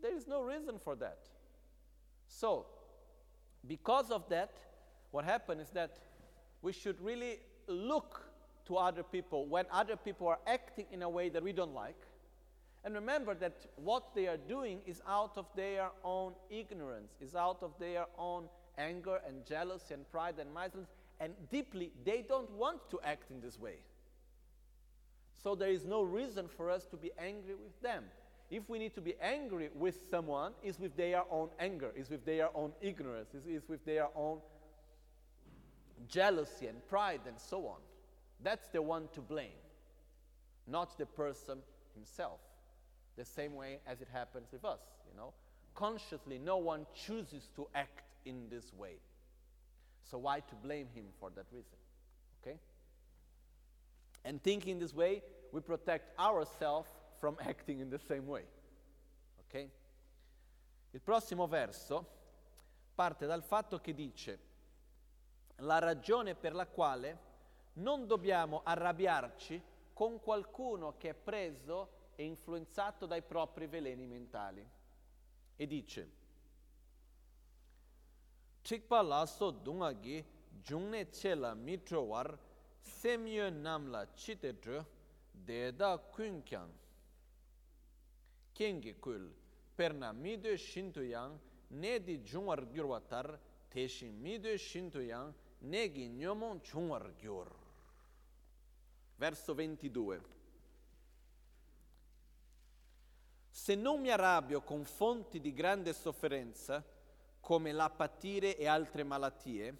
There 0.00 0.14
is 0.14 0.26
no 0.26 0.42
reason 0.42 0.78
for 0.82 0.94
that. 0.96 1.18
So, 2.28 2.66
because 3.66 4.10
of 4.10 4.28
that, 4.28 4.52
what 5.10 5.24
happened 5.24 5.60
is 5.60 5.70
that 5.70 5.98
we 6.62 6.72
should 6.72 7.00
really 7.00 7.38
look 7.66 8.22
to 8.66 8.76
other 8.76 9.02
people 9.02 9.46
when 9.46 9.64
other 9.70 9.96
people 9.96 10.26
are 10.26 10.38
acting 10.46 10.86
in 10.90 11.02
a 11.02 11.08
way 11.08 11.28
that 11.28 11.42
we 11.42 11.52
don't 11.52 11.74
like. 11.74 11.96
And 12.84 12.94
remember 12.94 13.34
that 13.34 13.66
what 13.76 14.14
they 14.14 14.28
are 14.28 14.36
doing 14.36 14.80
is 14.86 15.02
out 15.08 15.36
of 15.36 15.46
their 15.56 15.88
own 16.04 16.34
ignorance, 16.50 17.16
is 17.20 17.34
out 17.34 17.62
of 17.62 17.72
their 17.78 18.06
own 18.16 18.44
anger 18.78 19.20
and 19.26 19.44
jealousy 19.44 19.94
and 19.94 20.08
pride 20.10 20.36
and 20.38 20.52
miserliness, 20.52 20.90
and 21.20 21.32
deeply 21.50 21.92
they 22.04 22.24
don't 22.26 22.50
want 22.52 22.88
to 22.90 23.00
act 23.04 23.30
in 23.30 23.40
this 23.40 23.58
way. 23.58 23.76
So 25.42 25.54
there 25.54 25.70
is 25.70 25.84
no 25.84 26.02
reason 26.02 26.48
for 26.48 26.70
us 26.70 26.86
to 26.86 26.96
be 26.96 27.10
angry 27.18 27.54
with 27.54 27.80
them. 27.80 28.04
If 28.50 28.68
we 28.68 28.78
need 28.78 28.94
to 28.94 29.00
be 29.00 29.14
angry 29.20 29.70
with 29.74 29.96
someone, 30.08 30.52
is 30.62 30.78
with 30.78 30.96
their 30.96 31.22
own 31.30 31.48
anger, 31.58 31.90
is 31.96 32.10
with 32.10 32.24
their 32.24 32.48
own 32.56 32.72
ignorance, 32.80 33.34
is, 33.34 33.68
with 33.68 33.84
their 33.84 34.08
own 34.14 34.38
jealousy 36.08 36.66
and 36.66 36.86
pride 36.88 37.20
and 37.26 37.38
so 37.38 37.66
on. 37.66 37.78
That's 38.42 38.68
the 38.68 38.82
one 38.82 39.08
to 39.14 39.20
blame, 39.20 39.58
not 40.66 40.96
the 40.96 41.06
person 41.06 41.58
himself. 41.94 42.40
The 43.16 43.24
same 43.24 43.54
way 43.54 43.78
as 43.86 44.00
it 44.00 44.08
happens 44.12 44.48
with 44.52 44.64
us, 44.64 44.80
you 45.10 45.16
know. 45.16 45.32
Consciously, 45.74 46.38
no 46.38 46.58
one 46.58 46.86
chooses 46.94 47.48
to 47.56 47.66
act 47.74 48.02
in 48.24 48.48
this 48.50 48.72
way. 48.74 48.96
So 50.08 50.18
why 50.18 50.40
to 50.40 50.54
blame 50.54 50.88
him 50.94 51.06
for 51.18 51.30
that 51.30 51.46
reason? 51.50 51.76
Okay? 52.40 52.58
And 54.24 54.40
thinking 54.42 54.78
this 54.78 54.94
way, 54.94 55.22
we 55.52 55.60
protect 55.60 56.18
ourselves 56.18 56.88
from 57.20 57.36
acting 57.46 57.80
in 57.80 57.90
the 57.90 57.98
same 57.98 58.26
way. 58.26 58.44
Ok? 59.40 59.68
Il 60.92 61.00
prossimo 61.00 61.46
verso 61.46 62.14
parte 62.94 63.26
dal 63.26 63.42
fatto 63.42 63.78
che 63.80 63.92
dice 63.92 64.38
la 65.56 65.78
ragione 65.78 66.34
per 66.34 66.54
la 66.54 66.66
quale 66.66 67.24
non 67.74 68.06
dobbiamo 68.06 68.62
arrabbiarci 68.64 69.60
con 69.92 70.20
qualcuno 70.20 70.96
che 70.96 71.10
è 71.10 71.14
preso 71.14 71.90
e 72.14 72.24
influenzato 72.24 73.06
dai 73.06 73.22
propri 73.22 73.66
veleni 73.66 74.06
mentali. 74.06 74.66
E 75.56 75.66
dice 75.66 76.10
Chikpa 78.66 79.00
laso 79.00 79.52
dungagi 79.52 80.24
jungne 80.64 81.06
chela 81.12 81.54
mitro 81.54 82.00
war 82.02 82.36
semyo 82.80 83.48
namla 83.48 84.08
chite 84.16 84.58
deda 85.46 85.96
kunkyang 85.98 86.72
kengi 88.52 88.94
kul 88.98 89.30
perna 89.76 90.12
midyo 90.12 90.56
shintu 90.56 91.02
yang 91.04 91.38
ne 91.68 92.00
di 92.02 92.18
jungwar 92.24 92.66
gyurwa 92.72 93.00
tar 93.06 93.38
teshin 93.70 94.20
midyo 94.20 94.56
shintu 94.56 95.00
yang 95.00 95.32
ne 95.60 95.92
gi 95.92 96.08
nyomon 96.08 96.60
chungwar 96.60 97.14
gyur. 97.20 97.46
Verso 99.16 99.54
22. 99.54 100.20
Se 103.48 103.74
non 103.76 104.00
mi 104.00 104.10
arrabbio 104.10 104.60
con 104.62 104.84
fonti 104.84 105.40
di 105.40 105.52
grande 105.52 105.92
sofferenza, 105.92 106.84
come 107.46 107.70
la 107.70 107.88
patire 107.88 108.56
e 108.56 108.66
altre 108.66 109.04
malattie, 109.04 109.72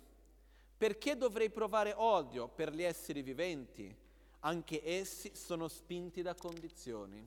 perché 0.77 1.17
dovrei 1.17 1.51
provare 1.51 1.93
odio 1.97 2.47
per 2.47 2.73
gli 2.73 2.85
esseri 2.85 3.23
viventi? 3.23 3.93
Anche 4.41 4.81
essi 4.85 5.35
sono 5.35 5.67
spinti 5.67 6.23
da 6.23 6.37
condizioni. 6.37 7.27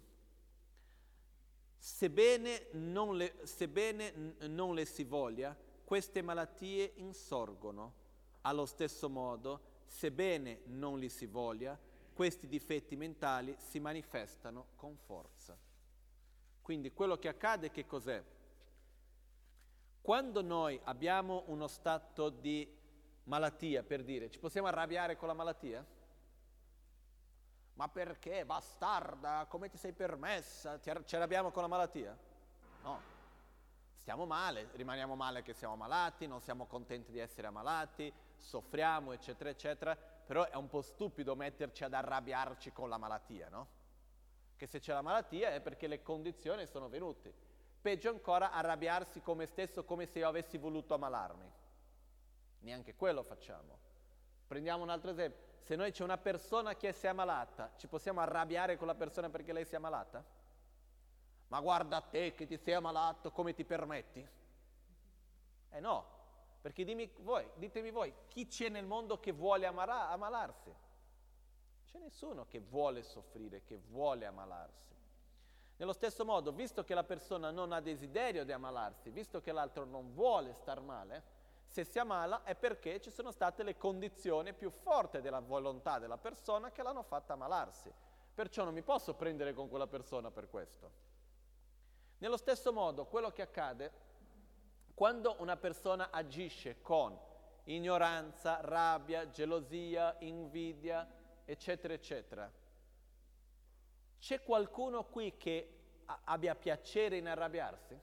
Sebbene 1.77 2.67
non, 2.71 3.17
le, 3.17 3.35
sebbene 3.43 4.37
non 4.47 4.75
le 4.75 4.85
si 4.85 5.03
voglia, 5.03 5.53
queste 5.83 6.21
malattie 6.21 6.93
insorgono. 6.95 7.93
Allo 8.43 8.65
stesso 8.65 9.09
modo, 9.09 9.59
sebbene 9.87 10.61
non 10.67 10.99
li 10.99 11.09
si 11.09 11.25
voglia, 11.25 11.77
questi 12.13 12.47
difetti 12.47 12.95
mentali 12.95 13.53
si 13.57 13.81
manifestano 13.81 14.67
con 14.77 14.95
forza. 14.95 15.57
Quindi 16.61 16.93
quello 16.93 17.17
che 17.17 17.27
accade 17.27 17.71
che 17.71 17.85
cos'è? 17.85 18.23
Quando 20.09 20.41
noi 20.41 20.81
abbiamo 20.85 21.43
uno 21.49 21.67
stato 21.67 22.29
di 22.29 22.67
malattia, 23.25 23.83
per 23.83 24.03
dire, 24.03 24.31
ci 24.31 24.39
possiamo 24.39 24.65
arrabbiare 24.65 25.15
con 25.15 25.27
la 25.27 25.35
malattia? 25.35 25.85
Ma 27.73 27.87
perché, 27.89 28.43
bastarda, 28.43 29.45
come 29.47 29.69
ti 29.69 29.77
sei 29.77 29.93
permessa? 29.93 30.79
Ti 30.79 30.89
ar- 30.89 31.03
ci 31.03 31.15
arrabbiamo 31.15 31.51
con 31.51 31.61
la 31.61 31.67
malattia? 31.67 32.17
No. 32.81 32.99
Stiamo 33.93 34.25
male, 34.25 34.69
rimaniamo 34.71 35.15
male 35.15 35.43
che 35.43 35.53
siamo 35.53 35.75
malati, 35.75 36.25
non 36.25 36.41
siamo 36.41 36.65
contenti 36.65 37.11
di 37.11 37.19
essere 37.19 37.45
ammalati, 37.45 38.11
soffriamo, 38.35 39.11
eccetera, 39.11 39.51
eccetera, 39.51 39.95
però 39.95 40.43
è 40.43 40.55
un 40.55 40.69
po' 40.69 40.81
stupido 40.81 41.35
metterci 41.35 41.83
ad 41.83 41.93
arrabbiarci 41.93 42.71
con 42.71 42.89
la 42.89 42.97
malattia, 42.97 43.47
no? 43.49 43.67
Che 44.55 44.65
se 44.65 44.79
c'è 44.79 44.91
la 44.91 45.03
malattia 45.03 45.51
è 45.51 45.61
perché 45.61 45.85
le 45.85 46.01
condizioni 46.01 46.65
sono 46.65 46.89
venute. 46.89 47.48
Peggio 47.81 48.09
ancora 48.09 48.51
arrabbiarsi 48.51 49.21
con 49.21 49.37
me 49.37 49.45
stesso 49.45 49.83
come 49.85 50.05
se 50.05 50.19
io 50.19 50.27
avessi 50.27 50.57
voluto 50.57 50.93
ammalarmi. 50.93 51.51
Neanche 52.59 52.95
quello 52.95 53.23
facciamo. 53.23 53.77
Prendiamo 54.47 54.83
un 54.83 54.89
altro 54.89 55.11
esempio. 55.11 55.47
Se 55.61 55.75
noi 55.75 55.91
c'è 55.91 56.03
una 56.03 56.17
persona 56.17 56.75
che 56.75 56.91
si 56.91 57.05
è 57.05 57.09
ammalata, 57.09 57.73
ci 57.77 57.87
possiamo 57.87 58.19
arrabbiare 58.19 58.75
con 58.77 58.87
la 58.87 58.95
persona 58.95 59.29
perché 59.29 59.53
lei 59.53 59.65
si 59.65 59.73
è 59.73 59.77
ammalata? 59.77 60.25
Ma 61.47 61.59
guarda 61.61 62.01
te 62.01 62.33
che 62.33 62.45
ti 62.45 62.57
sei 62.57 62.73
ammalato, 62.73 63.31
come 63.31 63.53
ti 63.53 63.63
permetti? 63.63 64.27
Eh 65.69 65.79
no, 65.79 66.05
perché 66.61 66.83
voi, 67.19 67.47
ditemi 67.55 67.91
voi, 67.91 68.13
chi 68.27 68.47
c'è 68.47 68.69
nel 68.69 68.85
mondo 68.85 69.19
che 69.19 69.31
vuole 69.31 69.65
amara- 69.65 70.09
ammalarsi? 70.09 70.73
C'è 71.85 71.97
nessuno 71.97 72.45
che 72.47 72.59
vuole 72.59 73.03
soffrire, 73.03 73.63
che 73.63 73.77
vuole 73.77 74.25
ammalarsi. 74.25 74.88
Nello 75.79 75.93
stesso 75.93 76.25
modo, 76.25 76.51
visto 76.51 76.83
che 76.83 76.93
la 76.93 77.05
persona 77.05 77.51
non 77.51 77.71
ha 77.71 77.79
desiderio 77.79 78.43
di 78.43 78.51
ammalarsi, 78.51 79.11
visto 79.11 79.39
che 79.39 79.53
l'altro 79.53 79.85
non 79.85 80.13
vuole 80.13 80.51
star 80.51 80.81
male, 80.81 81.23
se 81.67 81.85
si 81.85 81.97
ammala 81.97 82.43
è 82.43 82.53
perché 82.53 82.99
ci 82.99 83.09
sono 83.09 83.31
state 83.31 83.63
le 83.63 83.77
condizioni 83.77 84.53
più 84.53 84.71
forti 84.71 85.21
della 85.21 85.39
volontà 85.39 85.97
della 85.97 86.17
persona 86.17 86.69
che 86.71 86.83
l'hanno 86.83 87.01
fatta 87.01 87.31
ammalarsi. 87.31 87.89
Perciò 88.33 88.65
non 88.65 88.73
mi 88.73 88.81
posso 88.81 89.13
prendere 89.13 89.53
con 89.53 89.69
quella 89.69 89.87
persona 89.87 90.29
per 90.31 90.49
questo. 90.49 90.91
Nello 92.17 92.35
stesso 92.35 92.73
modo, 92.73 93.05
quello 93.05 93.31
che 93.31 93.43
accade 93.43 93.91
quando 94.93 95.37
una 95.39 95.55
persona 95.55 96.09
agisce 96.11 96.81
con 96.81 97.17
ignoranza, 97.63 98.59
rabbia, 98.59 99.29
gelosia, 99.29 100.13
invidia, 100.19 101.07
eccetera, 101.45 101.93
eccetera, 101.93 102.51
c'è 104.19 104.41
qualcuno 104.43 105.05
qui 105.05 105.35
che 105.37 105.75
abbia 106.25 106.55
piacere 106.55 107.17
in 107.17 107.27
arrabbiarsi? 107.27 107.97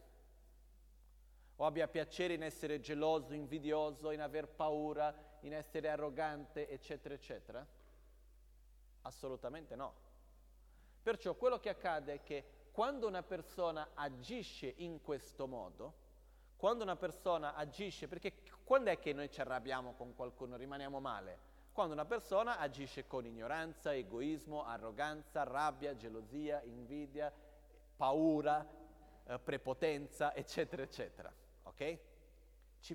O 1.59 1.65
abbia 1.65 1.89
piacere 1.89 2.35
in 2.35 2.43
essere 2.43 2.81
geloso, 2.81 3.33
invidioso, 3.33 4.11
in 4.11 4.21
aver 4.21 4.49
paura, 4.49 5.15
in 5.41 5.55
essere 5.55 5.89
arrogante, 5.89 6.69
eccetera, 6.69 7.15
eccetera? 7.15 7.67
Assolutamente 9.03 9.75
no. 9.77 9.95
Perciò 11.03 11.35
quello 11.35 11.59
che 11.59 11.69
accade 11.69 12.15
è 12.15 12.23
che 12.23 12.45
quando 12.73 13.07
una 13.07 13.23
persona 13.23 13.91
agisce 13.95 14.75
in 14.79 15.01
questo 15.01 15.47
modo, 15.47 16.05
quando 16.57 16.83
una 16.83 16.97
persona 16.97 17.55
agisce, 17.55 18.09
perché 18.09 18.43
quando 18.65 18.91
è 18.91 18.99
che 18.99 19.13
noi 19.13 19.31
ci 19.31 19.41
arrabbiamo 19.41 19.95
con 19.95 20.15
qualcuno, 20.15 20.57
rimaniamo 20.57 21.01
male? 21.01 21.55
Quando 21.77 21.93
una 21.93 22.07
persona 22.07 22.59
agisce 22.59 23.07
con 23.07 23.27
ignoranza, 23.27 23.95
egoismo, 23.95 24.65
arroganza, 24.65 25.43
rabbia, 25.43 25.95
gelosia, 25.95 26.63
invidia, 26.63 27.31
paura, 27.95 28.67
eh, 29.27 29.39
prepotenza, 29.39 30.35
eccetera, 30.35 30.83
eccetera. 30.83 31.31
Ok? 31.65 31.99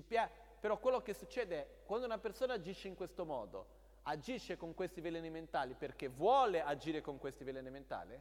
Pia- 0.04 0.28
però 0.58 0.78
quello 0.78 1.00
che 1.00 1.14
succede 1.14 1.56
è 1.56 1.68
quando 1.86 2.06
una 2.06 2.18
persona 2.18 2.54
agisce 2.54 2.88
in 2.88 2.96
questo 2.96 3.24
modo, 3.24 3.66
agisce 4.02 4.56
con 4.56 4.74
questi 4.74 5.00
veleni 5.00 5.30
mentali 5.30 5.74
perché 5.74 6.08
vuole 6.08 6.60
agire 6.60 7.00
con 7.02 7.18
questi 7.18 7.44
veleni 7.44 7.70
mentali, 7.70 8.20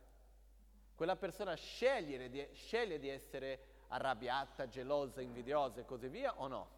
quella 0.94 1.16
persona 1.16 1.56
di, 1.56 2.48
sceglie 2.54 3.00
di 3.00 3.10
essere 3.10 3.86
arrabbiata, 3.88 4.68
gelosa, 4.68 5.22
invidiosa 5.22 5.82
e 5.82 5.86
così 5.86 6.08
via 6.08 6.40
o 6.40 6.46
no? 6.46 6.70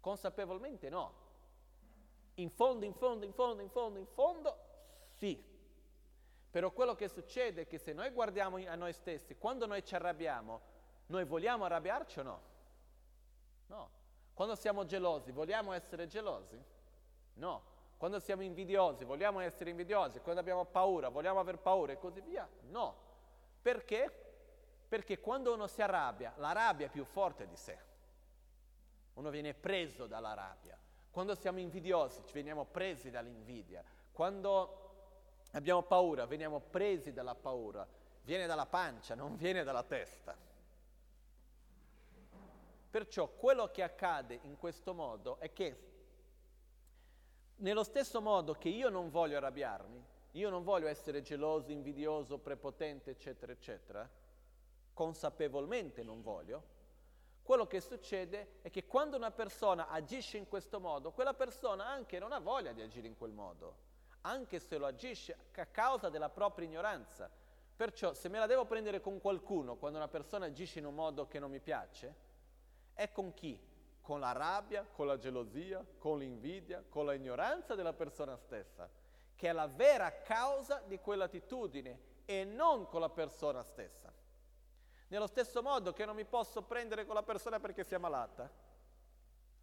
Consapevolmente 0.00 0.88
no. 0.88 1.26
In 2.38 2.50
fondo, 2.50 2.84
in 2.84 2.94
fondo, 2.94 3.24
in 3.24 3.32
fondo, 3.32 3.62
in 3.62 3.68
fondo, 3.68 3.98
in 3.98 4.06
fondo, 4.06 4.56
sì. 5.16 5.44
Però 6.50 6.70
quello 6.70 6.94
che 6.94 7.08
succede 7.08 7.62
è 7.62 7.66
che 7.66 7.78
se 7.78 7.92
noi 7.92 8.10
guardiamo 8.10 8.56
a 8.56 8.74
noi 8.74 8.92
stessi, 8.92 9.36
quando 9.36 9.66
noi 9.66 9.84
ci 9.84 9.94
arrabbiamo, 9.94 10.60
noi 11.06 11.24
vogliamo 11.24 11.64
arrabbiarci 11.64 12.20
o 12.20 12.22
no? 12.22 12.42
No. 13.66 13.90
Quando 14.34 14.54
siamo 14.54 14.84
gelosi, 14.84 15.32
vogliamo 15.32 15.72
essere 15.72 16.06
gelosi? 16.06 16.62
No. 17.34 17.76
Quando 17.96 18.20
siamo 18.20 18.42
invidiosi, 18.42 19.04
vogliamo 19.04 19.40
essere 19.40 19.70
invidiosi. 19.70 20.20
Quando 20.20 20.40
abbiamo 20.40 20.64
paura, 20.64 21.08
vogliamo 21.08 21.40
aver 21.40 21.58
paura 21.58 21.92
e 21.92 21.98
così 21.98 22.20
via? 22.20 22.48
No. 22.68 22.96
Perché? 23.60 24.26
Perché 24.88 25.18
quando 25.18 25.52
uno 25.52 25.66
si 25.66 25.82
arrabbia, 25.82 26.32
la 26.36 26.52
rabbia 26.52 26.86
è 26.86 26.90
più 26.90 27.04
forte 27.04 27.48
di 27.48 27.56
sé. 27.56 27.78
Uno 29.14 29.30
viene 29.30 29.52
preso 29.54 30.06
dalla 30.06 30.34
rabbia. 30.34 30.78
Quando 31.10 31.34
siamo 31.34 31.58
invidiosi, 31.58 32.22
ci 32.24 32.32
veniamo 32.32 32.64
presi 32.64 33.10
dall'invidia. 33.10 33.82
Quando 34.12 34.86
abbiamo 35.52 35.82
paura, 35.82 36.26
veniamo 36.26 36.60
presi 36.60 37.12
dalla 37.12 37.34
paura. 37.34 37.86
Viene 38.22 38.46
dalla 38.46 38.66
pancia, 38.66 39.14
non 39.14 39.36
viene 39.36 39.64
dalla 39.64 39.82
testa. 39.82 40.36
Perciò 42.90 43.28
quello 43.28 43.70
che 43.70 43.82
accade 43.82 44.38
in 44.42 44.56
questo 44.56 44.94
modo 44.94 45.38
è 45.38 45.52
che 45.52 45.86
nello 47.56 47.82
stesso 47.84 48.20
modo 48.20 48.54
che 48.54 48.68
io 48.68 48.88
non 48.88 49.10
voglio 49.10 49.36
arrabbiarmi, 49.36 50.04
io 50.32 50.50
non 50.50 50.62
voglio 50.62 50.86
essere 50.86 51.22
geloso, 51.22 51.72
invidioso, 51.72 52.38
prepotente, 52.38 53.10
eccetera, 53.10 53.52
eccetera, 53.52 54.08
consapevolmente 54.94 56.02
non 56.02 56.22
voglio, 56.22 56.76
quello 57.48 57.66
che 57.66 57.80
succede 57.80 58.58
è 58.60 58.68
che 58.68 58.84
quando 58.84 59.16
una 59.16 59.30
persona 59.30 59.88
agisce 59.88 60.36
in 60.36 60.46
questo 60.48 60.80
modo, 60.80 61.12
quella 61.12 61.32
persona 61.32 61.86
anche 61.86 62.18
non 62.18 62.32
ha 62.32 62.40
voglia 62.40 62.72
di 62.72 62.82
agire 62.82 63.06
in 63.06 63.16
quel 63.16 63.32
modo, 63.32 63.76
anche 64.20 64.60
se 64.60 64.76
lo 64.76 64.84
agisce 64.84 65.34
a 65.54 65.64
causa 65.64 66.10
della 66.10 66.28
propria 66.28 66.66
ignoranza. 66.66 67.30
Perciò 67.74 68.12
se 68.12 68.28
me 68.28 68.38
la 68.38 68.44
devo 68.44 68.66
prendere 68.66 69.00
con 69.00 69.18
qualcuno 69.18 69.76
quando 69.76 69.96
una 69.96 70.08
persona 70.08 70.44
agisce 70.44 70.80
in 70.80 70.84
un 70.84 70.94
modo 70.94 71.26
che 71.26 71.38
non 71.38 71.50
mi 71.50 71.58
piace, 71.60 72.14
è 72.92 73.10
con 73.12 73.32
chi? 73.32 73.58
con 74.02 74.20
la 74.20 74.32
rabbia, 74.32 74.86
con 74.90 75.06
la 75.06 75.16
gelosia, 75.16 75.82
con 75.96 76.18
l'invidia, 76.18 76.84
con 76.86 77.06
la 77.06 77.14
ignoranza 77.14 77.74
della 77.74 77.94
persona 77.94 78.36
stessa, 78.36 78.90
che 79.34 79.48
è 79.48 79.52
la 79.52 79.66
vera 79.68 80.20
causa 80.20 80.82
di 80.86 80.98
quell'attitudine 80.98 82.00
e 82.26 82.44
non 82.44 82.86
con 82.88 83.00
la 83.00 83.10
persona 83.10 83.62
stessa. 83.62 84.12
Nello 85.08 85.26
stesso 85.26 85.62
modo 85.62 85.92
che 85.92 86.04
non 86.04 86.14
mi 86.14 86.24
posso 86.24 86.62
prendere 86.62 87.04
con 87.04 87.14
la 87.14 87.22
persona 87.22 87.58
perché 87.58 87.82
sia 87.82 87.98
malata, 87.98 88.50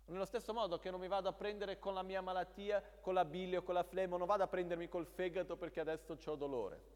nello 0.08 0.26
stesso 0.26 0.54
modo 0.54 0.78
che 0.78 0.91
non 0.91 1.00
mi 1.00 1.08
vado 1.08 1.30
a 1.30 1.34
prendere 1.34 1.80
con 1.80 1.93
la 1.93 2.04
mia 2.04 2.22
malattia, 2.22 2.82
con 3.02 3.16
la 3.16 3.26
bile 3.26 3.58
o 3.58 3.64
con 3.64 3.74
la 3.74 3.84
flemma, 3.84 4.18
non 4.18 4.28
vado 4.28 4.43
a 4.43 4.48
prendermi 4.48 4.88
col 4.88 5.08
fegato 5.08 5.58
perché 5.58 5.80
adesso 5.80 6.18
ho 6.24 6.36
dolore. 6.36 6.93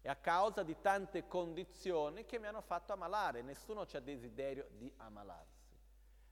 È 0.00 0.08
a 0.08 0.16
causa 0.16 0.62
di 0.62 0.80
tante 0.80 1.26
condizioni 1.26 2.24
che 2.24 2.38
mi 2.38 2.46
hanno 2.46 2.60
fatto 2.60 2.92
ammalare, 2.92 3.42
nessuno 3.42 3.82
ha 3.82 4.00
desiderio 4.00 4.68
di 4.70 4.92
ammalarsi. 4.96 5.76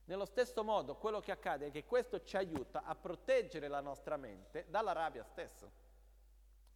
Nello 0.06 0.24
stesso 0.24 0.62
modo, 0.62 0.96
quello 0.96 1.20
che 1.20 1.32
accade 1.32 1.66
è 1.66 1.70
che 1.70 1.84
questo 1.84 2.22
ci 2.22 2.36
aiuta 2.36 2.84
a 2.84 2.94
proteggere 2.94 3.66
la 3.66 3.80
nostra 3.80 4.16
mente 4.16 4.66
dalla 4.68 4.92
rabbia 4.92 5.24
stessa. 5.24 5.68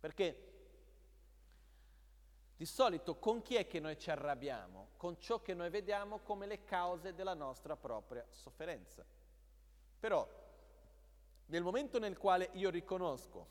Perché 0.01 0.50
di 2.61 2.67
solito 2.67 3.17
con 3.17 3.41
chi 3.41 3.55
è 3.55 3.67
che 3.67 3.81
noi 3.81 3.99
ci 3.99 4.11
arrabbiamo? 4.11 4.89
Con 4.99 5.19
ciò 5.19 5.41
che 5.41 5.55
noi 5.55 5.71
vediamo 5.71 6.19
come 6.19 6.45
le 6.45 6.63
cause 6.63 7.15
della 7.15 7.33
nostra 7.33 7.75
propria 7.75 8.23
sofferenza. 8.29 9.03
Però, 9.99 10.29
nel 11.47 11.63
momento 11.63 11.99
nel 11.99 12.19
quale 12.19 12.51
io 12.53 12.69
riconosco 12.69 13.47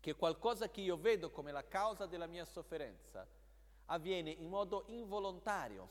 che 0.00 0.14
qualcosa 0.14 0.70
che 0.70 0.80
io 0.80 0.96
vedo 0.96 1.30
come 1.30 1.52
la 1.52 1.68
causa 1.68 2.06
della 2.06 2.24
mia 2.24 2.46
sofferenza 2.46 3.26
avviene 3.84 4.30
in 4.30 4.48
modo 4.48 4.84
involontario, 4.86 5.88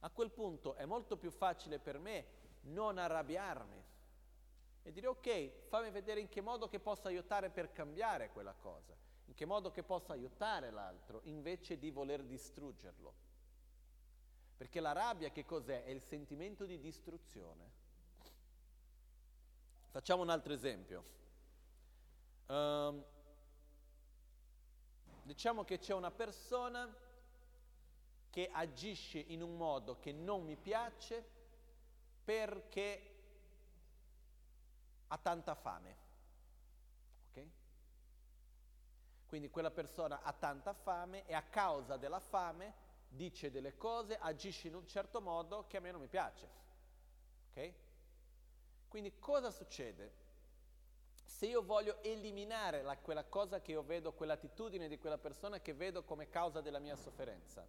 a 0.00 0.10
quel 0.10 0.32
punto 0.32 0.74
è 0.74 0.84
molto 0.84 1.16
più 1.16 1.30
facile 1.30 1.78
per 1.78 2.00
me 2.00 2.26
non 2.62 2.98
arrabbiarmi 2.98 3.84
e 4.82 4.90
dire 4.90 5.06
ok, 5.06 5.68
fammi 5.68 5.90
vedere 5.90 6.18
in 6.18 6.28
che 6.28 6.40
modo 6.40 6.66
che 6.66 6.80
posso 6.80 7.06
aiutare 7.06 7.50
per 7.50 7.70
cambiare 7.70 8.30
quella 8.30 8.52
cosa, 8.52 9.05
in 9.26 9.34
che 9.34 9.44
modo 9.44 9.70
che 9.70 9.82
posso 9.82 10.12
aiutare 10.12 10.70
l'altro 10.70 11.20
invece 11.24 11.78
di 11.78 11.90
voler 11.90 12.22
distruggerlo. 12.24 13.14
Perché 14.56 14.80
la 14.80 14.92
rabbia 14.92 15.30
che 15.30 15.44
cos'è? 15.44 15.84
È 15.84 15.90
il 15.90 16.00
sentimento 16.00 16.64
di 16.64 16.78
distruzione. 16.80 17.84
Facciamo 19.90 20.22
un 20.22 20.30
altro 20.30 20.52
esempio. 20.52 21.04
Um, 22.46 23.04
diciamo 25.22 25.64
che 25.64 25.78
c'è 25.78 25.92
una 25.92 26.10
persona 26.10 27.04
che 28.30 28.48
agisce 28.52 29.18
in 29.18 29.42
un 29.42 29.56
modo 29.56 29.98
che 29.98 30.12
non 30.12 30.44
mi 30.44 30.56
piace 30.56 31.24
perché 32.22 33.14
ha 35.08 35.18
tanta 35.18 35.54
fame. 35.54 35.96
Ok? 37.30 37.46
Quindi 39.26 39.50
quella 39.50 39.70
persona 39.70 40.22
ha 40.22 40.32
tanta 40.32 40.72
fame 40.72 41.26
e 41.26 41.34
a 41.34 41.42
causa 41.42 41.96
della 41.96 42.20
fame 42.20 42.84
dice 43.08 43.50
delle 43.50 43.76
cose, 43.76 44.16
agisce 44.18 44.68
in 44.68 44.74
un 44.74 44.86
certo 44.86 45.20
modo 45.20 45.66
che 45.66 45.76
a 45.76 45.80
me 45.80 45.90
non 45.90 46.00
mi 46.00 46.08
piace. 46.08 46.48
Ok? 47.50 47.72
Quindi 48.88 49.18
cosa 49.18 49.50
succede? 49.50 50.24
Se 51.24 51.46
io 51.46 51.62
voglio 51.62 52.02
eliminare 52.02 52.82
la, 52.82 52.96
quella 52.96 53.24
cosa 53.24 53.60
che 53.60 53.72
io 53.72 53.82
vedo, 53.82 54.12
quell'attitudine 54.12 54.88
di 54.88 54.98
quella 54.98 55.18
persona 55.18 55.60
che 55.60 55.74
vedo 55.74 56.02
come 56.04 56.28
causa 56.28 56.60
della 56.60 56.78
mia 56.78 56.96
sofferenza, 56.96 57.66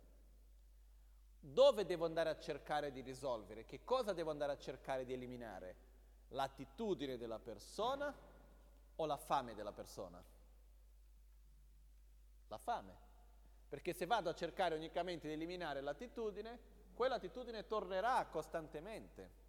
dove 1.40 1.86
devo 1.86 2.06
andare 2.06 2.30
a 2.30 2.38
cercare 2.38 2.92
di 2.92 3.02
risolvere? 3.02 3.66
Che 3.66 3.84
cosa 3.84 4.14
devo 4.14 4.32
andare 4.32 4.54
a 4.54 4.58
cercare 4.58 5.06
di 5.06 5.14
eliminare? 5.14 5.76
L'attitudine 6.30 7.18
della 7.18 7.40
persona 7.40 8.14
o 8.96 9.06
la 9.06 9.18
fame 9.18 9.56
della 9.56 9.72
persona? 9.72 10.22
La 12.48 12.58
fame. 12.58 13.06
Perché 13.68 13.94
se 13.94 14.06
vado 14.06 14.30
a 14.30 14.34
cercare 14.34 14.76
unicamente 14.76 15.28
di 15.28 15.34
eliminare 15.34 15.82
l'attitudine, 15.82 16.60
quell'attitudine 16.94 17.66
tornerà 17.68 18.26
costantemente. 18.28 19.46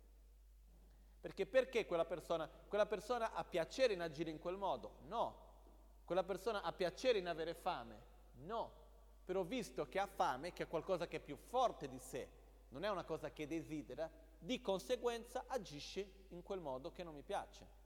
Perché 1.20 1.46
perché 1.46 1.86
quella 1.86 2.04
persona, 2.04 2.48
quella 2.48 2.86
persona 2.86 3.32
ha 3.32 3.44
piacere 3.44 3.92
in 3.92 4.00
agire 4.00 4.30
in 4.30 4.38
quel 4.38 4.56
modo? 4.56 4.98
No. 5.06 5.46
Quella 6.04 6.24
persona 6.24 6.62
ha 6.62 6.72
piacere 6.72 7.18
in 7.18 7.28
avere 7.28 7.54
fame? 7.54 8.02
No. 8.44 8.86
Però 9.24 9.42
visto 9.42 9.88
che 9.88 9.98
ha 9.98 10.06
fame, 10.06 10.52
che 10.52 10.64
è 10.64 10.68
qualcosa 10.68 11.06
che 11.06 11.18
è 11.18 11.20
più 11.20 11.36
forte 11.36 11.88
di 11.88 11.98
sé, 11.98 12.28
non 12.70 12.84
è 12.84 12.90
una 12.90 13.04
cosa 13.04 13.30
che 13.30 13.46
desidera, 13.46 14.10
di 14.38 14.60
conseguenza 14.60 15.44
agisce 15.46 16.26
in 16.28 16.42
quel 16.42 16.60
modo 16.60 16.92
che 16.92 17.02
non 17.02 17.14
mi 17.14 17.22
piace. 17.22 17.77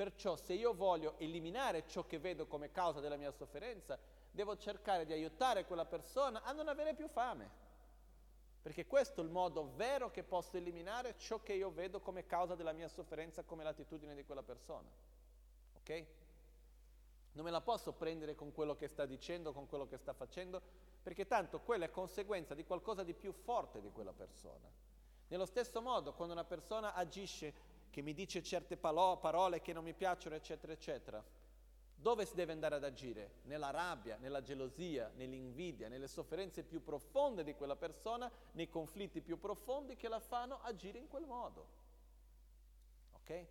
Perciò 0.00 0.34
se 0.34 0.54
io 0.54 0.72
voglio 0.72 1.18
eliminare 1.18 1.86
ciò 1.86 2.06
che 2.06 2.18
vedo 2.18 2.46
come 2.46 2.70
causa 2.70 3.00
della 3.00 3.16
mia 3.16 3.30
sofferenza, 3.32 3.98
devo 4.30 4.56
cercare 4.56 5.04
di 5.04 5.12
aiutare 5.12 5.66
quella 5.66 5.84
persona 5.84 6.42
a 6.42 6.52
non 6.52 6.68
avere 6.68 6.94
più 6.94 7.06
fame. 7.06 7.50
Perché 8.62 8.86
questo 8.86 9.20
è 9.20 9.24
il 9.24 9.28
modo 9.28 9.74
vero 9.74 10.10
che 10.10 10.22
posso 10.22 10.56
eliminare 10.56 11.18
ciò 11.18 11.42
che 11.42 11.52
io 11.52 11.70
vedo 11.70 12.00
come 12.00 12.24
causa 12.24 12.54
della 12.54 12.72
mia 12.72 12.88
sofferenza, 12.88 13.42
come 13.42 13.62
l'attitudine 13.62 14.14
di 14.14 14.24
quella 14.24 14.42
persona. 14.42 14.88
Ok? 15.80 16.06
Non 17.32 17.44
me 17.44 17.50
la 17.50 17.60
posso 17.60 17.92
prendere 17.92 18.34
con 18.34 18.52
quello 18.52 18.74
che 18.74 18.88
sta 18.88 19.04
dicendo, 19.04 19.52
con 19.52 19.66
quello 19.66 19.86
che 19.86 19.98
sta 19.98 20.14
facendo, 20.14 20.62
perché 21.02 21.26
tanto 21.26 21.60
quella 21.60 21.84
è 21.84 21.90
conseguenza 21.90 22.54
di 22.54 22.64
qualcosa 22.64 23.02
di 23.02 23.12
più 23.12 23.32
forte 23.32 23.82
di 23.82 23.90
quella 23.90 24.14
persona. 24.14 24.66
Nello 25.28 25.44
stesso 25.44 25.82
modo, 25.82 26.14
quando 26.14 26.32
una 26.32 26.44
persona 26.44 26.94
agisce, 26.94 27.52
che 27.90 28.02
mi 28.02 28.14
dice 28.14 28.42
certe 28.42 28.76
parole 28.76 29.60
che 29.60 29.72
non 29.72 29.84
mi 29.84 29.92
piacciono, 29.92 30.36
eccetera, 30.36 30.72
eccetera, 30.72 31.22
dove 31.94 32.24
si 32.24 32.34
deve 32.34 32.52
andare 32.52 32.76
ad 32.76 32.84
agire? 32.84 33.32
Nella 33.42 33.70
rabbia, 33.70 34.16
nella 34.16 34.42
gelosia, 34.42 35.10
nell'invidia, 35.16 35.88
nelle 35.88 36.08
sofferenze 36.08 36.62
più 36.62 36.82
profonde 36.82 37.44
di 37.44 37.54
quella 37.54 37.76
persona, 37.76 38.30
nei 38.52 38.70
conflitti 38.70 39.20
più 39.20 39.38
profondi 39.38 39.96
che 39.96 40.08
la 40.08 40.20
fanno 40.20 40.60
agire 40.62 40.98
in 40.98 41.08
quel 41.08 41.26
modo. 41.26 41.66
Ok? 43.12 43.46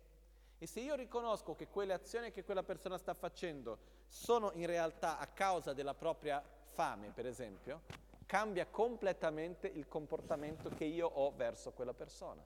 E 0.58 0.66
se 0.66 0.80
io 0.80 0.96
riconosco 0.96 1.54
che 1.54 1.68
quelle 1.68 1.92
azioni 1.92 2.32
che 2.32 2.42
quella 2.42 2.64
persona 2.64 2.98
sta 2.98 3.14
facendo 3.14 3.78
sono 4.08 4.50
in 4.52 4.66
realtà 4.66 5.18
a 5.18 5.26
causa 5.28 5.72
della 5.72 5.94
propria 5.94 6.42
fame, 6.64 7.10
per 7.10 7.26
esempio, 7.26 7.82
cambia 8.26 8.66
completamente 8.66 9.68
il 9.68 9.86
comportamento 9.86 10.68
che 10.70 10.84
io 10.84 11.06
ho 11.06 11.30
verso 11.30 11.70
quella 11.70 11.94
persona. 11.94 12.44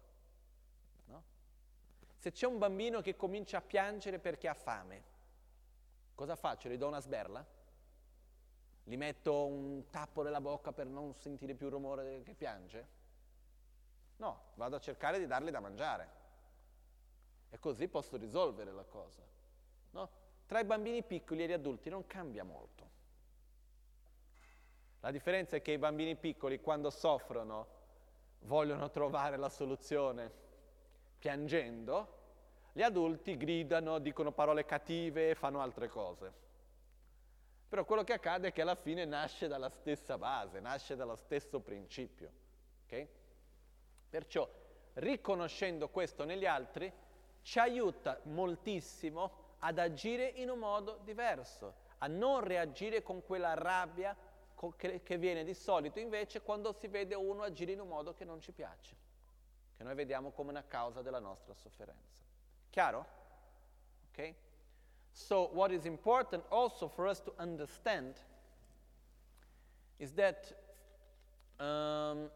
Se 2.24 2.32
c'è 2.32 2.46
un 2.46 2.56
bambino 2.56 3.02
che 3.02 3.16
comincia 3.16 3.58
a 3.58 3.60
piangere 3.60 4.18
perché 4.18 4.48
ha 4.48 4.54
fame, 4.54 5.02
Cosa 6.14 6.36
faccio? 6.36 6.70
Gli 6.70 6.78
do 6.78 6.86
una 6.86 7.00
sberla? 7.00 7.44
Gli 8.82 8.96
metto 8.96 9.44
un 9.44 9.90
tappo 9.90 10.22
nella 10.22 10.40
bocca 10.40 10.72
per 10.72 10.86
non 10.86 11.12
sentire 11.12 11.52
più 11.52 11.66
il 11.66 11.72
rumore 11.72 12.22
che 12.22 12.32
piange? 12.32 12.88
No, 14.16 14.52
vado 14.54 14.76
a 14.76 14.80
cercare 14.80 15.18
di 15.18 15.26
dargli 15.26 15.50
da 15.50 15.60
mangiare. 15.60 16.08
E 17.50 17.58
così 17.58 17.88
posso 17.88 18.16
risolvere 18.16 18.72
la 18.72 18.84
cosa. 18.84 19.22
No? 19.90 20.08
Tra 20.46 20.60
i 20.60 20.64
bambini 20.64 21.02
piccoli 21.02 21.42
e 21.42 21.48
gli 21.48 21.52
adulti 21.52 21.90
non 21.90 22.06
cambia 22.06 22.42
molto. 22.42 22.88
La 25.00 25.10
differenza 25.10 25.56
è 25.56 25.60
che 25.60 25.72
i 25.72 25.78
bambini 25.78 26.16
piccoli 26.16 26.58
quando 26.58 26.88
soffrono 26.88 27.66
vogliono 28.44 28.88
trovare 28.88 29.36
la 29.36 29.50
soluzione 29.50 30.43
piangendo, 31.24 32.08
gli 32.74 32.82
adulti 32.82 33.38
gridano, 33.38 33.98
dicono 33.98 34.32
parole 34.32 34.66
cattive, 34.66 35.34
fanno 35.34 35.62
altre 35.62 35.88
cose. 35.88 36.30
Però 37.66 37.86
quello 37.86 38.04
che 38.04 38.12
accade 38.12 38.48
è 38.48 38.52
che 38.52 38.60
alla 38.60 38.74
fine 38.74 39.06
nasce 39.06 39.48
dalla 39.48 39.70
stessa 39.70 40.18
base, 40.18 40.60
nasce 40.60 40.96
dallo 40.96 41.16
stesso 41.16 41.60
principio. 41.60 42.30
Okay? 42.84 43.08
Perciò, 44.10 44.46
riconoscendo 44.94 45.88
questo 45.88 46.26
negli 46.26 46.44
altri, 46.44 46.92
ci 47.40 47.58
aiuta 47.58 48.20
moltissimo 48.24 49.54
ad 49.60 49.78
agire 49.78 50.26
in 50.26 50.50
un 50.50 50.58
modo 50.58 50.98
diverso, 51.04 51.76
a 51.98 52.06
non 52.06 52.40
reagire 52.40 53.02
con 53.02 53.24
quella 53.24 53.54
rabbia 53.54 54.14
che 54.78 55.16
viene 55.16 55.42
di 55.42 55.54
solito 55.54 55.98
invece 55.98 56.42
quando 56.42 56.72
si 56.72 56.86
vede 56.86 57.14
uno 57.14 57.44
agire 57.44 57.72
in 57.72 57.80
un 57.80 57.88
modo 57.88 58.12
che 58.12 58.26
non 58.26 58.42
ci 58.42 58.52
piace, 58.52 58.94
noi 59.84 59.94
vediamo 59.94 60.30
come 60.30 60.50
una 60.50 60.64
causa 60.64 61.02
della 61.02 61.20
nostra 61.20 61.54
sofferenza. 61.54 62.22
Chiaro? 62.70 63.06
Okay? 64.10 64.34
So, 65.12 65.50
what 65.52 65.70
is 65.70 65.84
important 65.84 66.44
also 66.50 66.88
for 66.88 67.06
us 67.06 67.20
to 67.20 67.32
understand 67.38 68.14
is 69.98 70.12
that, 70.12 70.52
um, 71.60 72.30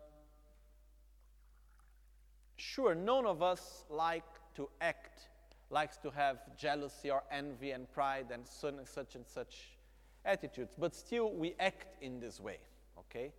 sure, 2.57 2.95
none 2.95 3.27
of 3.27 3.43
us 3.43 3.85
like 3.89 4.25
to 4.55 4.69
act, 4.81 5.29
likes 5.71 5.97
to 5.99 6.11
have 6.11 6.39
jealousy 6.57 7.11
or 7.11 7.25
envy 7.31 7.73
and 7.73 7.91
pride 7.91 8.31
and 8.31 8.47
such 8.47 9.15
and 9.17 9.27
such 9.27 9.77
attitudes, 10.25 10.77
but 10.79 10.95
still 10.95 11.33
we 11.33 11.55
act 11.59 12.01
in 12.01 12.21
this 12.21 12.39
way, 12.39 12.59
okay? 12.97 13.33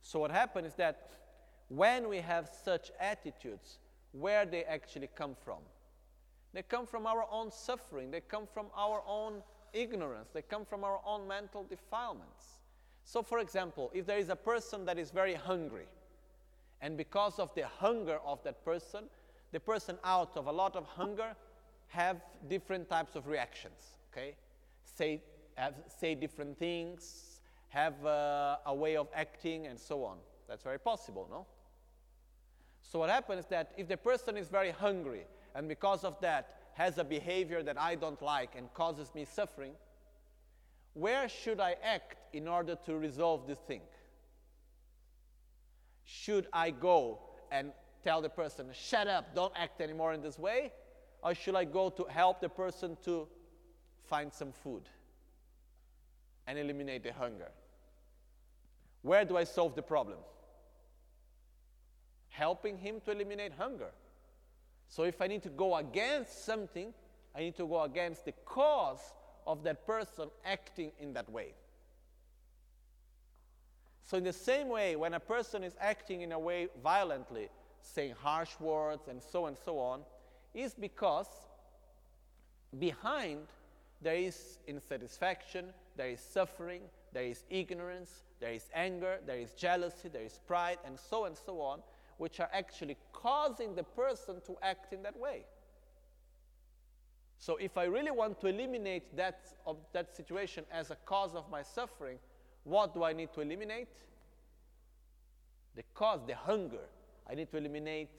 So, 0.00 0.18
what 0.18 0.32
happens 0.32 0.68
is 0.68 0.74
that 0.74 1.21
when 1.74 2.08
we 2.08 2.18
have 2.18 2.50
such 2.64 2.90
attitudes, 3.00 3.78
where 4.12 4.44
they 4.44 4.64
actually 4.64 5.08
come 5.14 5.34
from? 5.42 5.58
They 6.52 6.62
come 6.62 6.86
from 6.86 7.06
our 7.06 7.26
own 7.30 7.50
suffering. 7.50 8.10
They 8.10 8.20
come 8.20 8.46
from 8.52 8.66
our 8.76 9.02
own 9.06 9.42
ignorance. 9.72 10.28
They 10.34 10.42
come 10.42 10.66
from 10.66 10.84
our 10.84 11.00
own 11.06 11.26
mental 11.26 11.64
defilements. 11.64 12.60
So, 13.04 13.22
for 13.22 13.38
example, 13.38 13.90
if 13.94 14.04
there 14.06 14.18
is 14.18 14.28
a 14.28 14.36
person 14.36 14.84
that 14.84 14.98
is 14.98 15.10
very 15.10 15.34
hungry, 15.34 15.86
and 16.82 16.96
because 16.96 17.38
of 17.38 17.54
the 17.54 17.66
hunger 17.66 18.18
of 18.24 18.42
that 18.44 18.64
person, 18.64 19.04
the 19.52 19.60
person 19.60 19.96
out 20.04 20.36
of 20.36 20.46
a 20.48 20.52
lot 20.52 20.76
of 20.76 20.84
hunger 20.84 21.34
have 21.88 22.20
different 22.48 22.88
types 22.90 23.16
of 23.16 23.26
reactions, 23.26 23.96
okay? 24.12 24.34
Say, 24.84 25.22
have, 25.54 25.74
say 25.88 26.14
different 26.14 26.58
things, 26.58 27.40
have 27.68 28.04
uh, 28.04 28.58
a 28.66 28.74
way 28.74 28.96
of 28.96 29.08
acting, 29.14 29.66
and 29.66 29.78
so 29.78 30.04
on. 30.04 30.18
That's 30.48 30.62
very 30.62 30.78
possible, 30.78 31.26
no? 31.30 31.46
So, 32.82 32.98
what 32.98 33.10
happens 33.10 33.44
is 33.44 33.46
that 33.46 33.72
if 33.76 33.88
the 33.88 33.96
person 33.96 34.36
is 34.36 34.48
very 34.48 34.70
hungry 34.70 35.24
and 35.54 35.68
because 35.68 36.04
of 36.04 36.20
that 36.20 36.56
has 36.74 36.98
a 36.98 37.04
behavior 37.04 37.62
that 37.62 37.80
I 37.80 37.94
don't 37.94 38.20
like 38.20 38.54
and 38.56 38.72
causes 38.74 39.14
me 39.14 39.24
suffering, 39.24 39.72
where 40.94 41.28
should 41.28 41.60
I 41.60 41.76
act 41.82 42.16
in 42.34 42.48
order 42.48 42.76
to 42.86 42.96
resolve 42.96 43.46
this 43.46 43.58
thing? 43.58 43.80
Should 46.04 46.46
I 46.52 46.70
go 46.70 47.20
and 47.50 47.72
tell 48.02 48.20
the 48.20 48.28
person, 48.28 48.66
shut 48.72 49.06
up, 49.06 49.34
don't 49.34 49.52
act 49.56 49.80
anymore 49.80 50.12
in 50.12 50.20
this 50.22 50.38
way? 50.38 50.72
Or 51.22 51.34
should 51.34 51.54
I 51.54 51.64
go 51.64 51.88
to 51.90 52.04
help 52.04 52.40
the 52.40 52.48
person 52.48 52.96
to 53.04 53.28
find 54.08 54.32
some 54.32 54.52
food 54.52 54.82
and 56.46 56.58
eliminate 56.58 57.04
the 57.04 57.12
hunger? 57.12 57.50
Where 59.02 59.24
do 59.24 59.36
I 59.36 59.44
solve 59.44 59.74
the 59.74 59.82
problem? 59.82 60.18
Helping 62.32 62.76
him 62.76 63.00
to 63.04 63.12
eliminate 63.12 63.52
hunger. 63.58 63.92
So 64.88 65.04
if 65.04 65.22
I 65.22 65.26
need 65.26 65.42
to 65.44 65.48
go 65.48 65.76
against 65.76 66.44
something, 66.44 66.92
I 67.34 67.40
need 67.40 67.56
to 67.56 67.66
go 67.66 67.82
against 67.82 68.24
the 68.26 68.32
cause 68.44 69.14
of 69.46 69.62
that 69.62 69.86
person 69.86 70.28
acting 70.44 70.92
in 71.00 71.14
that 71.14 71.30
way. 71.30 71.54
So, 74.04 74.18
in 74.18 74.24
the 74.24 74.32
same 74.32 74.68
way, 74.68 74.96
when 74.96 75.14
a 75.14 75.20
person 75.20 75.64
is 75.64 75.74
acting 75.80 76.22
in 76.22 76.32
a 76.32 76.38
way 76.38 76.68
violently, 76.82 77.48
saying 77.80 78.14
harsh 78.20 78.50
words 78.60 79.08
and 79.08 79.22
so 79.22 79.46
and 79.46 79.56
so 79.64 79.78
on, 79.78 80.02
is 80.54 80.74
because 80.74 81.28
behind 82.78 83.46
there 84.02 84.16
is 84.16 84.58
insatisfaction, 84.68 85.66
there 85.96 86.08
is 86.08 86.20
suffering, 86.20 86.82
there 87.12 87.24
is 87.24 87.44
ignorance, 87.48 88.24
there 88.40 88.52
is 88.52 88.68
anger, 88.74 89.18
there 89.26 89.38
is 89.38 89.52
jealousy, 89.52 90.08
there 90.08 90.24
is 90.24 90.40
pride, 90.46 90.78
and 90.84 90.98
so 90.98 91.24
and 91.24 91.36
so 91.36 91.60
on, 91.60 91.80
which 92.18 92.40
are 92.40 92.48
actually 92.52 92.96
causing 93.12 93.74
the 93.74 93.82
person 93.82 94.40
to 94.46 94.56
act 94.62 94.92
in 94.92 95.02
that 95.02 95.16
way. 95.18 95.44
So, 97.38 97.56
if 97.56 97.76
I 97.76 97.84
really 97.84 98.12
want 98.12 98.40
to 98.42 98.46
eliminate 98.46 99.16
that, 99.16 99.40
of 99.66 99.76
that 99.92 100.14
situation 100.14 100.64
as 100.70 100.92
a 100.92 100.96
cause 101.04 101.34
of 101.34 101.50
my 101.50 101.62
suffering, 101.62 102.18
what 102.62 102.94
do 102.94 103.02
I 103.02 103.12
need 103.12 103.32
to 103.34 103.40
eliminate? 103.40 103.88
The 105.74 105.82
cause, 105.94 106.20
the 106.26 106.36
hunger. 106.36 106.86
I 107.28 107.34
need 107.34 107.50
to 107.50 107.56
eliminate 107.56 108.10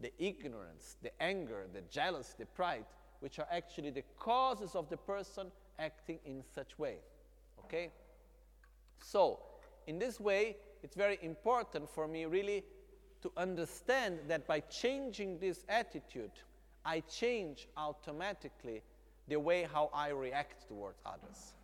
the 0.00 0.12
ignorance, 0.18 0.96
the 1.02 1.10
anger, 1.22 1.66
the 1.72 1.82
jealousy, 1.82 2.34
the 2.38 2.46
pride, 2.46 2.84
which 3.20 3.38
are 3.38 3.46
actually 3.50 3.90
the 3.90 4.04
causes 4.18 4.74
of 4.74 4.88
the 4.88 4.96
person 4.96 5.52
acting 5.78 6.18
in 6.24 6.42
such 6.54 6.78
way. 6.78 6.96
Okay? 7.64 7.90
So, 9.00 9.40
in 9.86 9.98
this 9.98 10.18
way, 10.18 10.56
it's 10.82 10.94
very 10.94 11.18
important 11.22 11.88
for 11.88 12.06
me 12.06 12.24
really 12.24 12.64
to 13.22 13.32
understand 13.36 14.18
that 14.28 14.46
by 14.46 14.60
changing 14.60 15.38
this 15.38 15.64
attitude, 15.68 16.30
I 16.84 17.00
change 17.00 17.68
automatically 17.76 18.82
the 19.28 19.38
way 19.38 19.68
how 19.70 19.90
I 19.92 20.08
react 20.10 20.68
towards 20.68 20.98
others. 21.04 21.54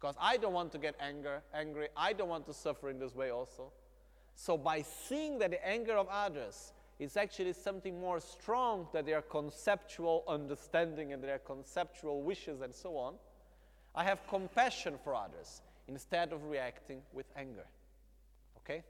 Because 0.00 0.16
I 0.20 0.36
don't 0.36 0.52
want 0.52 0.72
to 0.72 0.78
get 0.78 0.94
anger, 1.00 1.42
angry, 1.54 1.88
I 1.96 2.12
don't 2.12 2.28
want 2.28 2.46
to 2.46 2.54
suffer 2.54 2.90
in 2.90 2.98
this 2.98 3.14
way 3.14 3.30
also. 3.30 3.72
So 4.34 4.56
by 4.56 4.82
seeing 4.82 5.38
that 5.38 5.50
the 5.50 5.66
anger 5.66 5.94
of 5.94 6.08
others 6.08 6.72
is 6.98 7.16
actually 7.16 7.52
something 7.52 7.98
more 8.00 8.20
strong 8.20 8.86
than 8.92 9.04
their 9.06 9.22
conceptual 9.22 10.24
understanding 10.28 11.12
and 11.12 11.22
their 11.22 11.38
conceptual 11.38 12.22
wishes 12.22 12.60
and 12.60 12.74
so 12.74 12.96
on, 12.96 13.14
I 13.94 14.04
have 14.04 14.26
compassion 14.28 14.94
for 15.02 15.14
others 15.14 15.62
instead 15.88 16.32
of 16.32 16.44
reacting 16.44 17.02
with 17.12 17.26
anger. 17.36 17.66
Ok? 18.56 18.82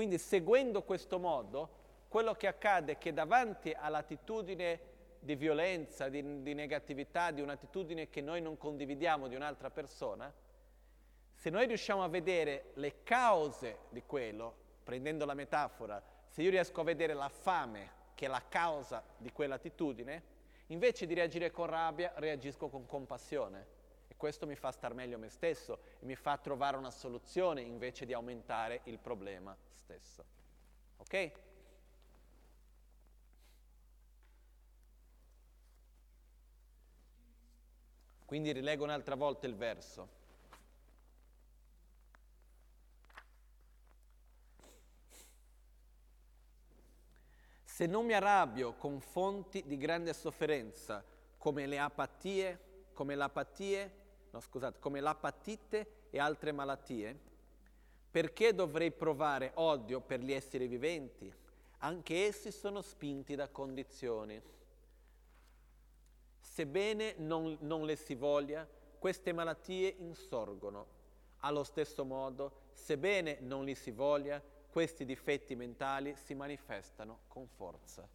Quindi 0.00 0.16
seguendo 0.16 0.82
questo 0.82 1.18
modo, 1.18 1.68
quello 2.08 2.32
che 2.32 2.46
accade 2.46 2.92
è 2.92 2.96
che 2.96 3.12
davanti 3.12 3.76
all'attitudine 3.78 4.80
di 5.18 5.34
violenza, 5.34 6.08
di, 6.08 6.40
di 6.40 6.54
negatività, 6.54 7.30
di 7.30 7.42
un'attitudine 7.42 8.08
che 8.08 8.22
noi 8.22 8.40
non 8.40 8.56
condividiamo 8.56 9.28
di 9.28 9.34
un'altra 9.34 9.68
persona, 9.68 10.32
se 11.34 11.50
noi 11.50 11.66
riusciamo 11.66 12.02
a 12.02 12.08
vedere 12.08 12.70
le 12.76 13.02
cause 13.02 13.80
di 13.90 14.02
quello, 14.06 14.54
prendendo 14.82 15.26
la 15.26 15.34
metafora, 15.34 16.02
se 16.28 16.40
io 16.40 16.48
riesco 16.48 16.80
a 16.80 16.84
vedere 16.84 17.12
la 17.12 17.28
fame 17.28 17.90
che 18.14 18.24
è 18.24 18.28
la 18.30 18.42
causa 18.48 19.04
di 19.18 19.30
quell'attitudine, 19.30 20.22
invece 20.68 21.04
di 21.04 21.12
reagire 21.12 21.50
con 21.50 21.66
rabbia, 21.66 22.14
reagisco 22.16 22.70
con 22.70 22.86
compassione. 22.86 23.66
Questo 24.20 24.46
mi 24.46 24.54
fa 24.54 24.70
star 24.70 24.92
meglio 24.92 25.16
me 25.16 25.30
stesso 25.30 25.78
e 25.98 26.04
mi 26.04 26.14
fa 26.14 26.36
trovare 26.36 26.76
una 26.76 26.90
soluzione 26.90 27.62
invece 27.62 28.04
di 28.04 28.12
aumentare 28.12 28.82
il 28.84 28.98
problema 28.98 29.56
stesso. 29.72 30.22
Ok? 30.98 31.32
Quindi 38.26 38.52
rilego 38.52 38.84
un'altra 38.84 39.14
volta 39.14 39.46
il 39.46 39.56
verso. 39.56 40.08
Se 47.64 47.86
non 47.86 48.04
mi 48.04 48.12
arrabbio 48.12 48.74
con 48.74 49.00
fonti 49.00 49.64
di 49.64 49.78
grande 49.78 50.12
sofferenza, 50.12 51.02
come 51.38 51.64
le 51.64 51.78
apatie, 51.78 52.88
come 52.92 53.14
l'apatie, 53.14 53.99
no 54.30 54.40
scusate, 54.40 54.78
come 54.78 55.00
l'apatite 55.00 56.08
e 56.10 56.18
altre 56.18 56.52
malattie, 56.52 57.18
perché 58.10 58.54
dovrei 58.54 58.90
provare 58.90 59.52
odio 59.54 60.00
per 60.00 60.20
gli 60.20 60.32
esseri 60.32 60.66
viventi? 60.66 61.32
Anche 61.78 62.26
essi 62.26 62.50
sono 62.50 62.82
spinti 62.82 63.34
da 63.34 63.48
condizioni. 63.48 64.40
Sebbene 66.40 67.14
non, 67.18 67.56
non 67.60 67.84
le 67.84 67.96
si 67.96 68.14
voglia, 68.14 68.68
queste 68.98 69.32
malattie 69.32 69.94
insorgono. 69.98 70.98
Allo 71.38 71.64
stesso 71.64 72.04
modo, 72.04 72.68
sebbene 72.72 73.38
non 73.40 73.64
li 73.64 73.74
si 73.74 73.90
voglia, 73.92 74.42
questi 74.70 75.04
difetti 75.04 75.54
mentali 75.54 76.14
si 76.16 76.34
manifestano 76.34 77.20
con 77.28 77.46
forza. 77.46 78.06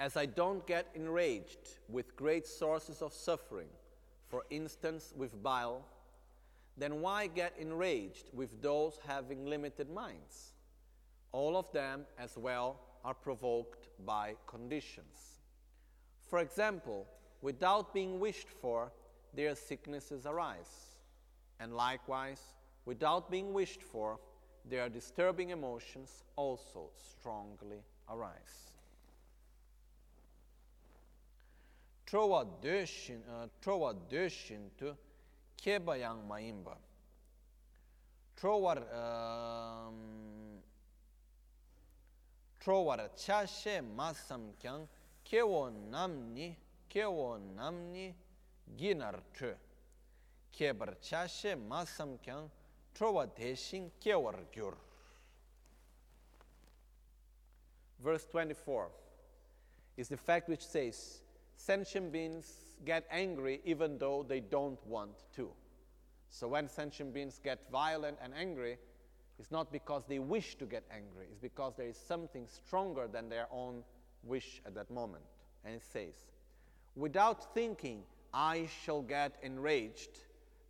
As 0.00 0.16
I 0.16 0.24
don't 0.24 0.66
get 0.66 0.86
enraged 0.94 1.78
with 1.90 2.16
great 2.16 2.46
sources 2.46 3.02
of 3.02 3.12
suffering, 3.12 3.68
for 4.28 4.44
instance 4.48 5.12
with 5.14 5.42
bile, 5.42 5.84
then 6.78 7.02
why 7.02 7.26
get 7.26 7.52
enraged 7.58 8.30
with 8.32 8.62
those 8.62 8.98
having 9.06 9.44
limited 9.44 9.90
minds? 9.90 10.54
All 11.32 11.54
of 11.54 11.70
them, 11.72 12.06
as 12.18 12.38
well, 12.38 12.80
are 13.04 13.12
provoked 13.12 13.88
by 14.06 14.36
conditions. 14.46 15.40
For 16.28 16.38
example, 16.38 17.06
without 17.42 17.92
being 17.92 18.18
wished 18.18 18.48
for, 18.48 18.90
their 19.34 19.54
sicknesses 19.54 20.24
arise. 20.24 20.96
And 21.60 21.76
likewise, 21.76 22.40
without 22.86 23.30
being 23.30 23.52
wished 23.52 23.82
for, 23.82 24.18
their 24.64 24.88
disturbing 24.88 25.50
emotions 25.50 26.22
also 26.36 26.88
strongly 26.96 27.84
arise. 28.08 28.69
Troa 32.10 32.44
döshin, 32.62 33.22
uh, 33.28 33.46
troa 33.62 33.94
döshin 34.10 34.70
tu 34.76 34.96
kebayang 35.56 36.26
maimba. 36.26 36.76
Troar 38.36 38.78
um, 38.78 40.58
troar 42.60 43.10
chashe 43.16 43.80
masam 43.80 44.52
kyang 44.58 44.88
kewo 45.24 45.70
namni 45.70 46.56
kewo 46.88 47.38
namni 47.38 48.14
ginar 48.76 49.20
tu 49.32 49.54
kebar 50.52 50.96
chashe 51.00 51.54
masam 51.54 52.18
kyang 52.18 52.50
trowa 52.94 53.26
deshin 53.26 53.90
kewar 54.00 54.36
gyur 54.52 54.74
verse 57.98 58.26
24 58.26 58.90
is 59.96 60.08
the 60.08 60.16
fact 60.16 60.48
which 60.48 60.66
says 60.66 61.19
sentient 61.60 62.12
beings 62.12 62.46
get 62.84 63.04
angry 63.10 63.60
even 63.64 63.98
though 63.98 64.24
they 64.26 64.40
don't 64.40 64.84
want 64.86 65.16
to 65.34 65.50
so 66.28 66.48
when 66.48 66.68
sentient 66.68 67.12
beings 67.12 67.40
get 67.42 67.58
violent 67.70 68.16
and 68.22 68.32
angry 68.34 68.78
it's 69.40 69.50
not 69.50 69.72
because 69.72 70.04
they 70.06 70.18
wish 70.18 70.56
to 70.56 70.66
get 70.66 70.84
angry, 70.92 71.26
it's 71.30 71.40
because 71.40 71.72
there 71.74 71.86
is 71.86 71.96
something 71.96 72.46
stronger 72.46 73.08
than 73.08 73.30
their 73.30 73.46
own 73.50 73.82
wish 74.22 74.60
at 74.66 74.74
that 74.74 74.90
moment. 74.90 75.24
And 75.64 75.74
it 75.74 75.82
says, 75.82 76.12
without 76.94 77.54
thinking, 77.54 78.02
I 78.34 78.68
shall 78.84 79.00
get 79.00 79.36
enraged, 79.42 80.10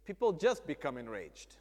people 0.07 0.33
just 0.33 0.69
become 0.69 0.99
enraged. 0.99 1.57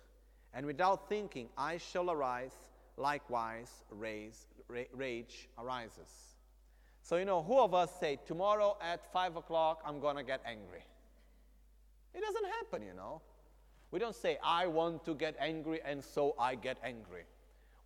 And 0.53 0.67
without 0.67 1.09
thinking, 1.09 1.49
I 1.57 1.77
shall 1.77 2.11
arise, 2.11 2.53
likewise, 2.95 3.71
raise, 3.89 4.45
ra- 4.67 4.83
rage 4.93 5.49
arises. 5.57 6.28
So, 7.09 7.15
you 7.15 7.25
know, 7.25 7.41
who 7.41 7.57
of 7.57 7.73
us 7.73 7.89
say, 7.99 8.19
tomorrow 8.27 8.77
at 8.79 9.11
5 9.11 9.37
o'clock, 9.37 9.81
I'm 9.83 9.99
going 9.99 10.15
to 10.17 10.23
get 10.23 10.41
angry? 10.45 10.83
It 12.13 12.21
doesn't 12.21 12.45
happen, 12.45 12.83
you 12.83 12.93
know. 12.93 13.23
We 13.89 13.97
don't 13.97 14.15
say, 14.15 14.37
I 14.43 14.67
want 14.67 15.03
to 15.05 15.15
get 15.15 15.35
angry 15.39 15.79
and 15.83 16.03
so 16.03 16.35
I 16.37 16.53
get 16.53 16.77
angry. 16.83 17.23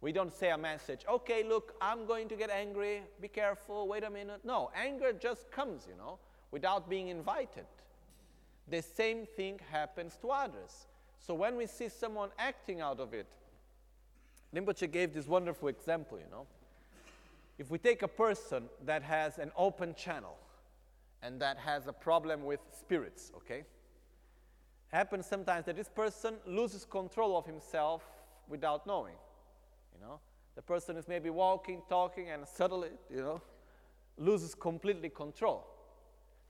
We 0.02 0.12
don't 0.12 0.34
say 0.34 0.50
a 0.50 0.58
message, 0.58 1.06
okay, 1.08 1.42
look, 1.48 1.74
I'm 1.80 2.06
going 2.06 2.28
to 2.28 2.36
get 2.36 2.50
angry, 2.50 3.04
be 3.22 3.30
careful, 3.30 3.88
wait 3.88 4.04
a 4.04 4.10
minute. 4.10 4.42
No, 4.44 4.72
anger 4.76 5.14
just 5.14 5.50
comes, 5.50 5.88
you 5.88 5.96
know, 5.96 6.20
without 6.52 6.90
being 6.90 7.08
invited. 7.08 7.68
The 8.68 8.82
same 8.82 9.26
thing 9.26 9.58
happens 9.72 10.18
to 10.22 10.32
others. 10.32 10.88
So 11.26 11.34
when 11.34 11.56
we 11.56 11.68
see 11.68 11.88
someone 11.88 12.32
acting 12.38 12.82
out 12.82 13.00
of 13.00 13.14
it, 13.14 13.28
Rinpoche 14.54 14.92
gave 14.92 15.14
this 15.14 15.28
wonderful 15.28 15.70
example, 15.70 16.18
you 16.18 16.30
know. 16.30 16.46
If 17.58 17.70
we 17.70 17.78
take 17.78 18.02
a 18.02 18.08
person 18.08 18.70
that 18.86 19.04
has 19.04 19.38
an 19.38 19.52
open 19.56 19.96
channel 19.96 20.38
and 21.22 21.40
that 21.42 21.58
has 21.58 21.88
a 21.88 21.94
problem 21.94 22.44
with 22.44 22.60
spirits, 22.72 23.32
okay? 23.38 23.64
happens 24.94 25.26
sometimes 25.26 25.66
that 25.66 25.76
this 25.76 25.90
person 25.90 26.36
loses 26.46 26.86
control 26.86 27.36
of 27.36 27.46
himself 27.46 28.04
without 28.48 28.86
knowing. 28.86 29.16
You 29.94 30.06
know, 30.06 30.20
the 30.56 30.62
person 30.62 30.98
is 30.98 31.08
maybe 31.08 31.32
walking, 31.32 31.82
talking, 31.90 32.30
and 32.30 32.48
suddenly, 32.48 32.90
you 33.10 33.18
know, 33.18 33.42
loses 34.18 34.54
completely 34.54 35.10
control. 35.10 35.66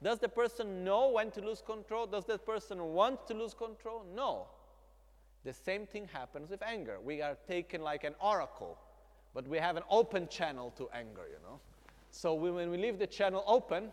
Does 0.01 0.19
the 0.19 0.27
person 0.27 0.83
know 0.83 1.09
when 1.11 1.31
to 1.31 1.41
lose 1.41 1.63
control? 1.65 2.05
Does 2.05 2.25
that 2.25 2.45
person 2.45 2.83
want 2.93 3.25
to 3.27 3.33
lose 3.33 3.53
control? 3.53 4.03
No. 4.13 4.47
The 5.45 5.53
same 5.53 5.85
thing 5.87 6.09
happens 6.11 6.49
with 6.49 6.61
anger. 6.61 6.99
We 7.01 7.21
are 7.21 7.37
taken 7.47 7.81
like 7.81 8.03
an 8.03 8.15
oracle, 8.21 8.77
but 9.33 9.47
we 9.47 9.57
have 9.57 9.77
an 9.77 9.83
open 9.89 10.27
channel 10.27 10.71
to 10.77 10.89
anger, 10.93 11.23
you 11.29 11.37
know. 11.43 11.59
So 12.11 12.33
we, 12.35 12.51
when 12.51 12.69
we 12.69 12.77
leave 12.77 12.99
the 12.99 13.07
channel 13.07 13.43
open, 13.47 13.91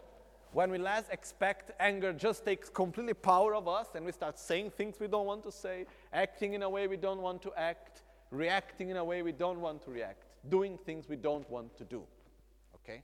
when 0.52 0.70
we 0.70 0.78
last 0.78 1.06
expect, 1.10 1.70
anger 1.80 2.12
just 2.12 2.44
takes 2.44 2.68
completely 2.68 3.14
power 3.14 3.54
of 3.54 3.68
us 3.68 3.88
and 3.94 4.04
we 4.04 4.12
start 4.12 4.38
saying 4.38 4.70
things 4.70 4.98
we 5.00 5.06
don't 5.06 5.26
want 5.26 5.42
to 5.44 5.52
say, 5.52 5.86
acting 6.12 6.54
in 6.54 6.62
a 6.62 6.68
way 6.68 6.86
we 6.86 6.96
don't 6.96 7.22
want 7.22 7.40
to 7.42 7.52
act, 7.56 8.02
reacting 8.30 8.90
in 8.90 8.96
a 8.96 9.04
way 9.04 9.22
we 9.22 9.32
don't 9.32 9.60
want 9.60 9.82
to 9.84 9.90
react, 9.90 10.24
doing 10.48 10.76
things 10.76 11.08
we 11.08 11.16
don't 11.16 11.48
want 11.48 11.76
to 11.76 11.84
do. 11.84 12.02
Okay? 12.74 13.02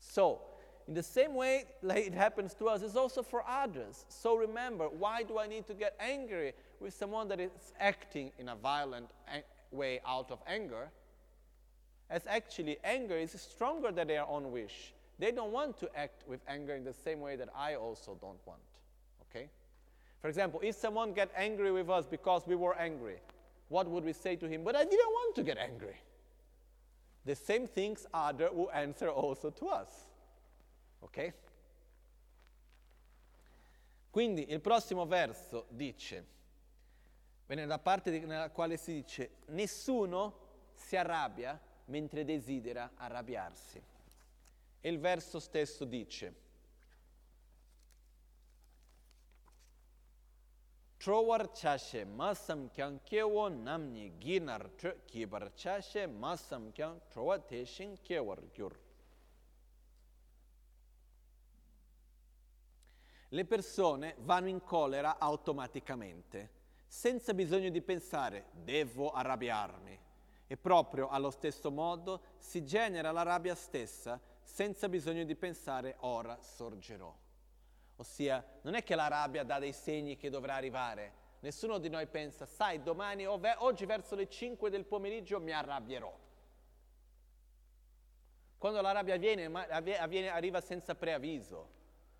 So, 0.00 0.40
in 0.88 0.94
the 0.94 1.02
same 1.02 1.34
way 1.34 1.66
like 1.82 2.06
it 2.06 2.14
happens 2.14 2.54
to 2.54 2.64
us, 2.66 2.82
it's 2.82 2.96
also 2.96 3.22
for 3.22 3.44
others. 3.46 4.06
So 4.08 4.36
remember, 4.36 4.88
why 4.88 5.22
do 5.22 5.38
I 5.38 5.46
need 5.46 5.66
to 5.66 5.74
get 5.74 5.94
angry 6.00 6.54
with 6.80 6.94
someone 6.94 7.28
that 7.28 7.40
is 7.40 7.50
acting 7.78 8.32
in 8.38 8.48
a 8.48 8.56
violent 8.56 9.10
way 9.70 10.00
out 10.06 10.30
of 10.30 10.38
anger? 10.46 10.88
As 12.10 12.26
actually, 12.26 12.78
anger 12.82 13.16
is 13.16 13.32
stronger 13.32 13.92
than 13.92 14.08
their 14.08 14.26
own 14.26 14.50
wish. 14.50 14.94
They 15.18 15.32
don't 15.32 15.52
want 15.52 15.78
to 15.80 15.90
act 15.96 16.26
with 16.26 16.40
anger 16.48 16.74
in 16.74 16.84
the 16.84 16.92
same 16.92 17.20
way 17.20 17.36
that 17.36 17.48
I 17.54 17.74
also 17.74 18.16
don't 18.20 18.38
want. 18.46 18.60
Okay? 19.22 19.50
For 20.20 20.28
example, 20.28 20.60
if 20.62 20.76
someone 20.76 21.12
get 21.12 21.30
angry 21.36 21.70
with 21.70 21.90
us 21.90 22.06
because 22.06 22.46
we 22.46 22.54
were 22.56 22.74
angry, 22.76 23.16
what 23.68 23.88
would 23.88 24.04
we 24.04 24.12
say 24.12 24.36
to 24.36 24.46
him? 24.46 24.64
But 24.64 24.76
I 24.76 24.84
didn't 24.84 25.10
want 25.10 25.34
to 25.36 25.42
get 25.42 25.58
angry. 25.58 25.96
The 27.24 27.34
same 27.34 27.66
things 27.66 28.06
other 28.14 28.48
will 28.52 28.70
answer 28.72 29.08
also 29.10 29.50
to 29.50 29.66
us. 29.66 29.88
Ok? 31.02 31.32
Quindi 34.10 34.50
il 34.50 34.60
prossimo 34.60 35.06
verso 35.06 35.66
dice, 35.68 36.24
nella 37.46 37.78
parte 37.78 38.10
nella 38.10 38.50
quale 38.50 38.76
si 38.76 38.94
dice, 38.94 39.30
nessuno 39.48 40.46
si 40.74 40.96
arrabbia 40.96 41.60
mentre 41.88 42.24
desidera 42.24 42.92
arrabbiarsi. 42.94 43.82
E 44.80 44.88
il 44.88 44.98
verso 44.98 45.38
stesso 45.38 45.84
dice, 45.84 46.46
Trowar 50.98 51.52
chashe 51.52 52.04
masam 52.04 52.68
kyang 52.70 52.98
kewo 53.04 53.48
namni 53.48 54.18
ginar 54.18 54.68
tr 54.76 54.96
kibar 55.06 55.52
chashe 55.54 56.06
masam 56.08 56.72
kyang 56.72 57.00
trowa 57.08 57.38
teshin 57.38 57.96
kewar 58.02 58.42
gyur. 58.52 58.76
Le 63.28 63.44
persone 63.44 64.16
vanno 64.24 64.48
in 64.48 64.60
collera 64.60 65.18
automaticamente, 65.18 66.50
senza 66.86 67.32
bisogno 67.32 67.68
di 67.70 67.80
pensare 67.80 68.46
devo 68.52 69.10
arrabbiarmi. 69.12 69.98
E 70.48 70.56
proprio 70.56 71.08
allo 71.08 71.30
stesso 71.30 71.70
modo 71.70 72.22
si 72.38 72.64
genera 72.64 73.12
la 73.12 73.22
rabbia 73.22 73.54
stessa 73.54 74.18
senza 74.42 74.88
bisogno 74.88 75.22
di 75.24 75.36
pensare 75.36 75.96
ora 76.00 76.36
sorgerò. 76.40 77.14
Ossia, 77.96 78.44
non 78.62 78.74
è 78.74 78.82
che 78.82 78.94
la 78.94 79.08
rabbia 79.08 79.44
dà 79.44 79.58
dei 79.58 79.72
segni 79.72 80.16
che 80.16 80.30
dovrà 80.30 80.54
arrivare. 80.54 81.26
Nessuno 81.40 81.78
di 81.78 81.88
noi 81.88 82.06
pensa, 82.06 82.46
sai, 82.46 82.82
domani 82.82 83.26
o 83.26 83.38
ve- 83.38 83.56
oggi 83.58 83.86
verso 83.86 84.14
le 84.14 84.28
5 84.28 84.70
del 84.70 84.84
pomeriggio 84.84 85.38
mi 85.38 85.52
arrabbierò. 85.52 86.12
Quando 88.56 88.80
la 88.80 88.90
rabbia 88.90 89.14
avviene, 89.14 89.44
avviene, 89.44 90.28
arriva 90.28 90.60
senza 90.60 90.94
preavviso. 90.94 91.76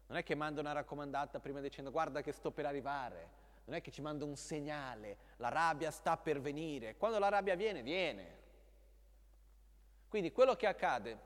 Non 0.07 0.19
è 0.19 0.23
che 0.23 0.35
manda 0.35 0.61
una 0.61 0.73
raccomandata 0.73 1.41
prima 1.41 1.61
dicendo 1.61 1.91
guarda 1.91 2.21
che 2.23 2.33
sto 2.33 2.53
per 2.53 2.67
arrivare. 2.67 3.47
Non 3.69 3.77
è 3.77 3.83
che 3.83 3.91
ci 3.91 4.01
manda 4.01 4.25
un 4.25 4.35
segnale, 4.35 5.19
la 5.37 5.51
rabbia 5.51 5.91
sta 5.91 6.17
per 6.17 6.41
venire. 6.41 6.97
Quando 6.97 7.19
la 7.19 7.29
rabbia 7.29 7.55
viene, 7.55 7.83
viene. 7.83 8.37
Quindi 10.09 10.33
quello 10.33 10.57
che 10.57 10.67
accade 10.67 11.19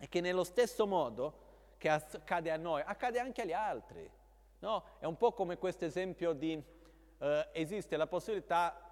è 0.00 0.08
che 0.08 0.20
nello 0.20 0.42
stesso 0.42 0.84
modo 0.84 1.76
che 1.76 1.90
accade 1.90 2.50
a 2.50 2.56
noi, 2.56 2.82
accade 2.84 3.20
anche 3.20 3.42
agli 3.42 3.52
altri. 3.52 4.10
No? 4.58 4.84
È 4.98 5.04
un 5.04 5.16
po' 5.16 5.32
come 5.32 5.58
questo 5.58 5.84
esempio 5.84 6.32
di 6.32 6.60
eh, 7.18 7.48
esiste 7.52 7.96
la 7.96 8.08
possibilità, 8.08 8.90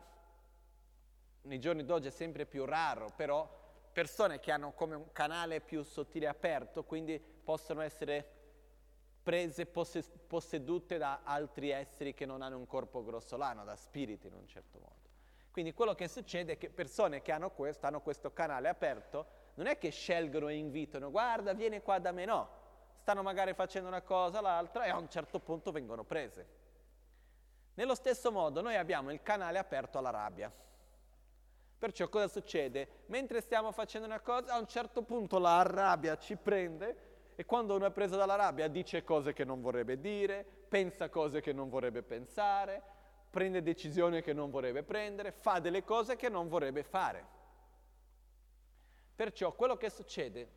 nei 1.42 1.59
giorni 1.59 1.84
d'oggi 1.84 2.07
è 2.07 2.12
sempre 2.12 2.47
più 2.47 2.64
raro, 2.64 3.11
però 3.16 3.49
persone 3.92 4.38
che 4.38 4.53
hanno 4.53 4.70
come 4.70 4.94
un 4.94 5.11
canale 5.11 5.61
più 5.61 5.82
sottile 5.82 6.28
aperto, 6.28 6.84
quindi 6.84 7.18
possono 7.18 7.80
essere 7.80 8.36
prese, 9.27 9.66
possedute 9.66 10.99
da 10.99 11.22
altri 11.24 11.70
esseri 11.70 12.14
che 12.14 12.24
non 12.24 12.43
hanno 12.43 12.59
un 12.59 12.66
corpo 12.68 13.03
grossolano, 13.03 13.64
da 13.64 13.74
spiriti 13.74 14.29
in 14.29 14.35
un 14.35 14.47
certo 14.47 14.79
modo. 14.79 14.95
Quindi 15.51 15.74
quello 15.74 15.97
che 15.97 16.07
succede 16.07 16.53
è 16.53 16.57
che 16.57 16.70
persone 16.70 17.22
che 17.22 17.33
hanno 17.33 17.51
questo, 17.51 17.87
hanno 17.87 18.01
questo 18.03 18.33
canale 18.33 18.68
aperto, 18.68 19.27
non 19.55 19.66
è 19.66 19.79
che 19.79 19.91
scelgono 19.91 20.47
e 20.47 20.55
invitano, 20.55 21.11
guarda, 21.11 21.55
vieni 21.55 21.83
qua 21.83 21.99
da 21.99 22.12
me, 22.12 22.24
no. 22.24 22.49
Stanno 23.01 23.24
magari 23.24 23.53
facendo 23.53 23.89
una 23.89 24.03
cosa, 24.03 24.41
l'altra 24.41 24.85
e 24.85 24.91
a 24.91 24.97
un 24.97 25.09
certo 25.09 25.41
punto 25.41 25.72
vengono 25.72 26.05
prese. 26.05 26.47
Nello 27.74 27.97
stesso 27.97 28.31
modo 28.31 28.61
noi 28.61 28.77
abbiamo 28.77 29.11
il 29.11 29.22
canale 29.22 29.59
aperto 29.59 29.99
alla 29.99 30.11
rabbia. 30.11 30.53
Perciò 31.79 32.09
cosa 32.09 32.29
succede? 32.29 33.03
Mentre 33.07 33.41
stiamo 33.41 33.72
facendo 33.72 34.07
una 34.07 34.20
cosa, 34.20 34.55
a 34.55 34.59
un 34.61 34.68
certo 34.68 35.03
punto 35.03 35.41
la 35.41 35.62
rabbia 35.62 36.16
ci 36.16 36.37
prende 36.37 37.06
e 37.39 37.45
quando 37.45 37.74
uno 37.74 37.84
è 37.84 37.91
preso 37.91 38.16
dalla 38.16 38.34
rabbia 38.34 38.66
dice 38.66 39.05
cose 39.05 39.34
che 39.34 39.45
non 39.45 39.61
vorrebbe 39.61 40.01
dire, 40.01 40.43
pensa 40.68 41.11
cose 41.11 41.43
che 41.43 41.53
non 41.53 41.68
vorrebbe 41.68 42.03
pensare, 42.03 42.82
prende 43.28 43.62
decisioni 43.62 44.22
che 44.22 44.32
non 44.32 44.51
vorrebbe 44.51 44.82
prendere, 44.82 45.32
fa 45.32 45.59
delle 45.59 45.84
cose 45.84 46.16
che 46.16 46.30
non 46.30 46.49
vorrebbe 46.49 46.82
fare. 46.82 47.34
Perciò 49.14 49.53
quello 49.53 49.76
che 49.76 49.91
succede, 49.91 50.49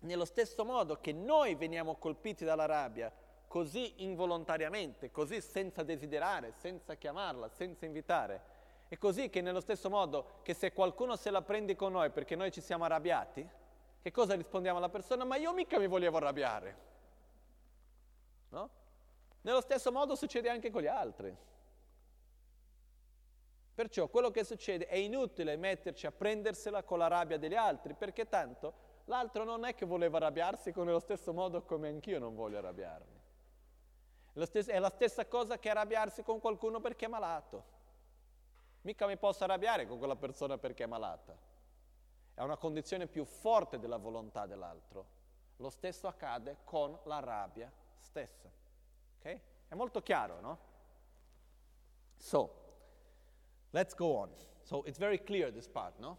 nello 0.00 0.24
stesso 0.24 0.64
modo 0.64 0.96
che 1.00 1.12
noi 1.12 1.54
veniamo 1.54 1.94
colpiti 1.94 2.44
dalla 2.44 2.66
rabbia, 2.66 3.12
così 3.46 4.02
involontariamente, 4.02 5.12
così 5.12 5.40
senza 5.40 5.84
desiderare, 5.84 6.50
senza 6.56 6.96
chiamarla, 6.96 7.48
senza 7.48 7.86
invitare, 7.86 8.42
è 8.88 8.98
così 8.98 9.30
che 9.30 9.40
nello 9.40 9.60
stesso 9.60 9.88
modo 9.88 10.40
che 10.42 10.54
se 10.54 10.72
qualcuno 10.72 11.14
se 11.14 11.30
la 11.30 11.42
prende 11.42 11.76
con 11.76 11.92
noi 11.92 12.10
perché 12.10 12.34
noi 12.34 12.50
ci 12.50 12.60
siamo 12.60 12.82
arrabbiati, 12.82 13.48
che 14.04 14.10
cosa 14.10 14.34
rispondiamo 14.34 14.76
alla 14.76 14.90
persona? 14.90 15.24
Ma 15.24 15.36
io 15.36 15.54
mica 15.54 15.78
mi 15.78 15.86
volevo 15.86 16.18
arrabbiare. 16.18 16.76
No? 18.50 18.68
Nello 19.40 19.62
stesso 19.62 19.90
modo 19.90 20.14
succede 20.14 20.50
anche 20.50 20.70
con 20.70 20.82
gli 20.82 20.86
altri. 20.86 21.34
Perciò 23.74 24.08
quello 24.08 24.30
che 24.30 24.44
succede 24.44 24.88
è 24.88 24.96
inutile 24.96 25.56
metterci 25.56 26.04
a 26.04 26.12
prendersela 26.12 26.82
con 26.82 26.98
la 26.98 27.06
rabbia 27.06 27.38
degli 27.38 27.54
altri, 27.54 27.94
perché 27.94 28.28
tanto 28.28 28.74
l'altro 29.06 29.42
non 29.42 29.64
è 29.64 29.74
che 29.74 29.86
voleva 29.86 30.18
arrabbiarsi 30.18 30.70
con 30.70 30.84
lo 30.84 31.00
stesso 31.00 31.32
modo 31.32 31.62
come 31.62 31.88
anch'io 31.88 32.18
non 32.18 32.34
voglio 32.34 32.58
arrabbiarmi. 32.58 33.22
È 34.34 34.78
la 34.80 34.90
stessa 34.90 35.24
cosa 35.24 35.58
che 35.58 35.70
arrabbiarsi 35.70 36.22
con 36.22 36.40
qualcuno 36.40 36.78
perché 36.78 37.06
è 37.06 37.08
malato. 37.08 37.64
Mica 38.82 39.06
mi 39.06 39.16
posso 39.16 39.44
arrabbiare 39.44 39.86
con 39.86 39.96
quella 39.96 40.16
persona 40.16 40.58
perché 40.58 40.84
è 40.84 40.86
malata 40.86 41.52
è 42.34 42.42
una 42.42 42.56
condizione 42.56 43.06
più 43.06 43.24
forte 43.24 43.78
della 43.78 43.96
volontà 43.96 44.46
dell'altro. 44.46 45.06
Lo 45.56 45.70
stesso 45.70 46.08
accade 46.08 46.58
con 46.64 46.98
la 47.04 47.20
rabbia 47.20 47.70
stessa. 47.96 48.50
Ok? 49.18 49.40
È 49.68 49.74
molto 49.74 50.02
chiaro, 50.02 50.40
no? 50.40 50.58
So, 52.16 52.54
let's 53.70 53.94
go 53.94 54.16
on. 54.16 54.30
So, 54.62 54.82
it's 54.84 54.98
very 54.98 55.22
clear 55.22 55.52
this 55.52 55.68
part, 55.68 55.98
no? 55.98 56.18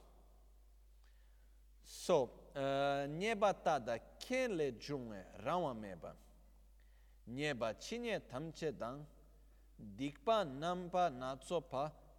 So, 1.83 2.49
uh, 2.55 3.05
nyeba 3.07 3.53
tada 3.53 3.99
ken 4.17 4.55
le 4.55 4.77
junge 4.77 5.25
rawa 5.43 5.73
meba. 5.73 6.15
Nyeba 7.25 7.75
chinye 7.75 8.25
tamche 8.25 8.75
dang 8.75 9.05
dikpa 9.77 10.43
nampa 10.43 11.09
natso 11.09 11.61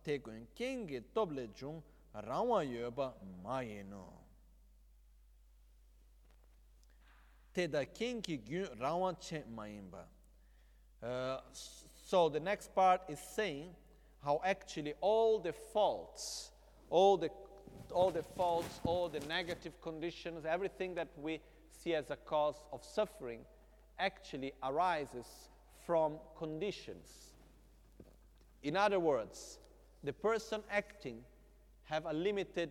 tegun 0.03 0.47
kenge 0.55 1.13
toble 1.13 1.49
jung 1.53 1.83
rāngwā 2.25 2.63
yuwa 2.65 3.13
mā 3.45 3.61
yinō. 3.67 4.05
Tēdā 7.57 7.83
kēngi 7.97 8.39
gyū 8.45 8.69
rāngwā 8.81 9.15
chē 9.21 9.43
mā 9.53 9.67
yinba. 9.69 10.05
Uh, 11.03 11.41
so 12.05 12.29
the 12.29 12.41
next 12.41 12.75
part 12.75 13.03
is 13.09 13.19
saying 13.19 13.75
how 14.25 14.41
actually 14.45 14.95
all 15.01 15.39
the 15.39 15.53
faults, 15.53 16.53
all 16.91 17.17
the, 17.17 17.31
all 17.93 18.11
the 18.11 18.23
faults, 18.23 18.81
all 18.85 19.09
the 19.09 19.21
negative 19.21 19.81
conditions, 19.83 20.45
everything 20.45 20.95
that 20.95 21.09
we 21.17 21.41
see 21.71 21.95
as 21.95 22.11
a 22.11 22.17
cause 22.17 22.57
of 22.73 22.85
suffering 22.85 23.41
actually 23.99 24.53
arises 24.63 25.27
from 25.87 26.15
conditions. 26.37 27.35
In 28.63 28.77
other 28.77 28.99
words, 28.99 29.59
the 30.03 30.13
person 30.13 30.63
acting 30.71 31.23
have 31.87 32.07
a 32.07 32.13
limited 32.13 32.71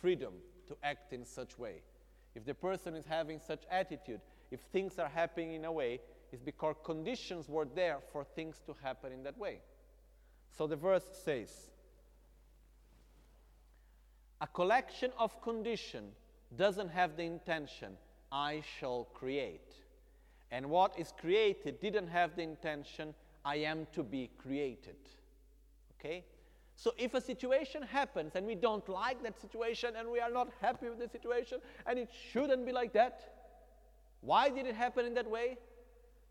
freedom 0.00 0.32
to 0.68 0.76
act 0.82 1.12
in 1.12 1.24
such 1.24 1.58
way. 1.58 1.82
If 2.34 2.44
the 2.44 2.54
person 2.54 2.94
is 2.94 3.04
having 3.04 3.38
such 3.38 3.62
attitude, 3.70 4.20
if 4.50 4.60
things 4.72 4.98
are 4.98 5.08
happening 5.08 5.54
in 5.54 5.64
a 5.64 5.72
way, 5.72 6.00
it's 6.32 6.42
because 6.42 6.76
conditions 6.84 7.48
were 7.48 7.66
there 7.74 7.98
for 8.12 8.24
things 8.24 8.60
to 8.66 8.74
happen 8.82 9.12
in 9.12 9.22
that 9.24 9.38
way. 9.38 9.58
So 10.56 10.66
the 10.66 10.76
verse 10.76 11.04
says, 11.24 11.70
a 14.40 14.46
collection 14.46 15.10
of 15.18 15.40
condition 15.42 16.10
doesn't 16.56 16.88
have 16.88 17.16
the 17.16 17.22
intention, 17.22 17.92
I 18.30 18.62
shall 18.78 19.08
create. 19.14 19.74
And 20.50 20.70
what 20.70 20.98
is 20.98 21.12
created 21.20 21.80
didn't 21.80 22.08
have 22.08 22.36
the 22.36 22.42
intention, 22.42 23.14
I 23.44 23.56
am 23.56 23.86
to 23.92 24.02
be 24.02 24.30
created. 24.38 24.96
Okay? 25.98 26.24
So 26.76 26.92
if 26.98 27.14
a 27.14 27.20
situation 27.20 27.82
happens 27.82 28.32
and 28.34 28.46
we 28.46 28.54
don't 28.54 28.88
like 28.88 29.22
that 29.22 29.40
situation 29.40 29.94
and 29.96 30.08
we 30.10 30.20
are 30.20 30.30
not 30.30 30.50
happy 30.60 30.88
with 30.88 30.98
the 30.98 31.08
situation 31.08 31.58
and 31.86 31.98
it 31.98 32.10
shouldn't 32.32 32.66
be 32.66 32.72
like 32.72 32.92
that, 32.94 33.20
why 34.20 34.48
did 34.48 34.66
it 34.66 34.74
happen 34.74 35.06
in 35.06 35.14
that 35.14 35.30
way? 35.30 35.58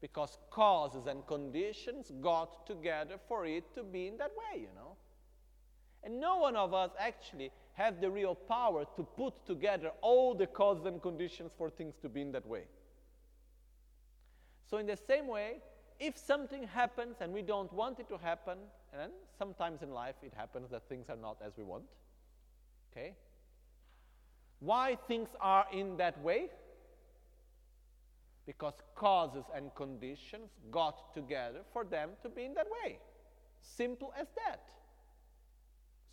Because 0.02 0.38
causes 0.52 1.08
and 1.08 1.26
conditions 1.28 2.12
got 2.22 2.68
together 2.68 3.16
for 3.28 3.46
it 3.46 3.74
to 3.76 3.84
be 3.84 4.08
in 4.08 4.18
that 4.18 4.32
way, 4.32 4.62
you 4.62 4.70
know. 4.76 4.98
And 6.04 6.20
no 6.20 6.38
one 6.38 6.58
of 6.58 6.74
us 6.74 6.92
actually 7.00 7.52
have 7.74 8.02
the 8.02 8.10
real 8.10 8.36
power 8.36 8.86
to 8.98 9.04
put 9.04 9.46
together 9.46 9.92
all 10.02 10.36
the 10.36 10.48
causes 10.48 10.86
and 10.86 11.02
conditions 11.02 11.54
for 11.58 11.70
things 11.70 11.96
to 12.02 12.10
be 12.10 12.22
in 12.22 12.34
that 12.34 12.46
way. 12.46 12.64
So, 14.70 14.78
in 14.78 14.86
the 14.86 14.98
same 14.98 15.28
way, 15.28 15.60
if 16.00 16.18
something 16.18 16.64
happens 16.64 17.18
and 17.22 17.32
we 17.32 17.42
don't 17.42 17.72
want 17.72 18.00
it 18.00 18.10
to 18.10 18.18
happen, 18.18 18.58
and 18.94 19.02
then 19.02 19.10
sometimes 19.38 19.82
in 19.82 19.92
life 19.92 20.16
it 20.22 20.34
happens 20.36 20.70
that 20.70 20.88
things 20.88 21.10
are 21.10 21.18
not 21.18 21.38
as 21.46 21.54
we 21.58 21.64
want, 21.64 21.84
okay? 22.92 23.16
Why 24.60 24.98
things 25.08 25.30
are 25.42 25.66
in 25.74 25.98
that 25.98 26.22
way? 26.22 26.50
Because 28.46 28.76
causes 28.96 29.46
and 29.56 29.74
conditions 29.74 30.52
got 30.70 31.14
together 31.16 31.62
for 31.74 31.84
them 31.84 32.12
to 32.22 32.30
be 32.30 32.46
in 32.46 32.54
that 32.54 32.68
way. 32.84 33.00
Simple 33.62 34.14
as 34.20 34.28
that. 34.46 34.62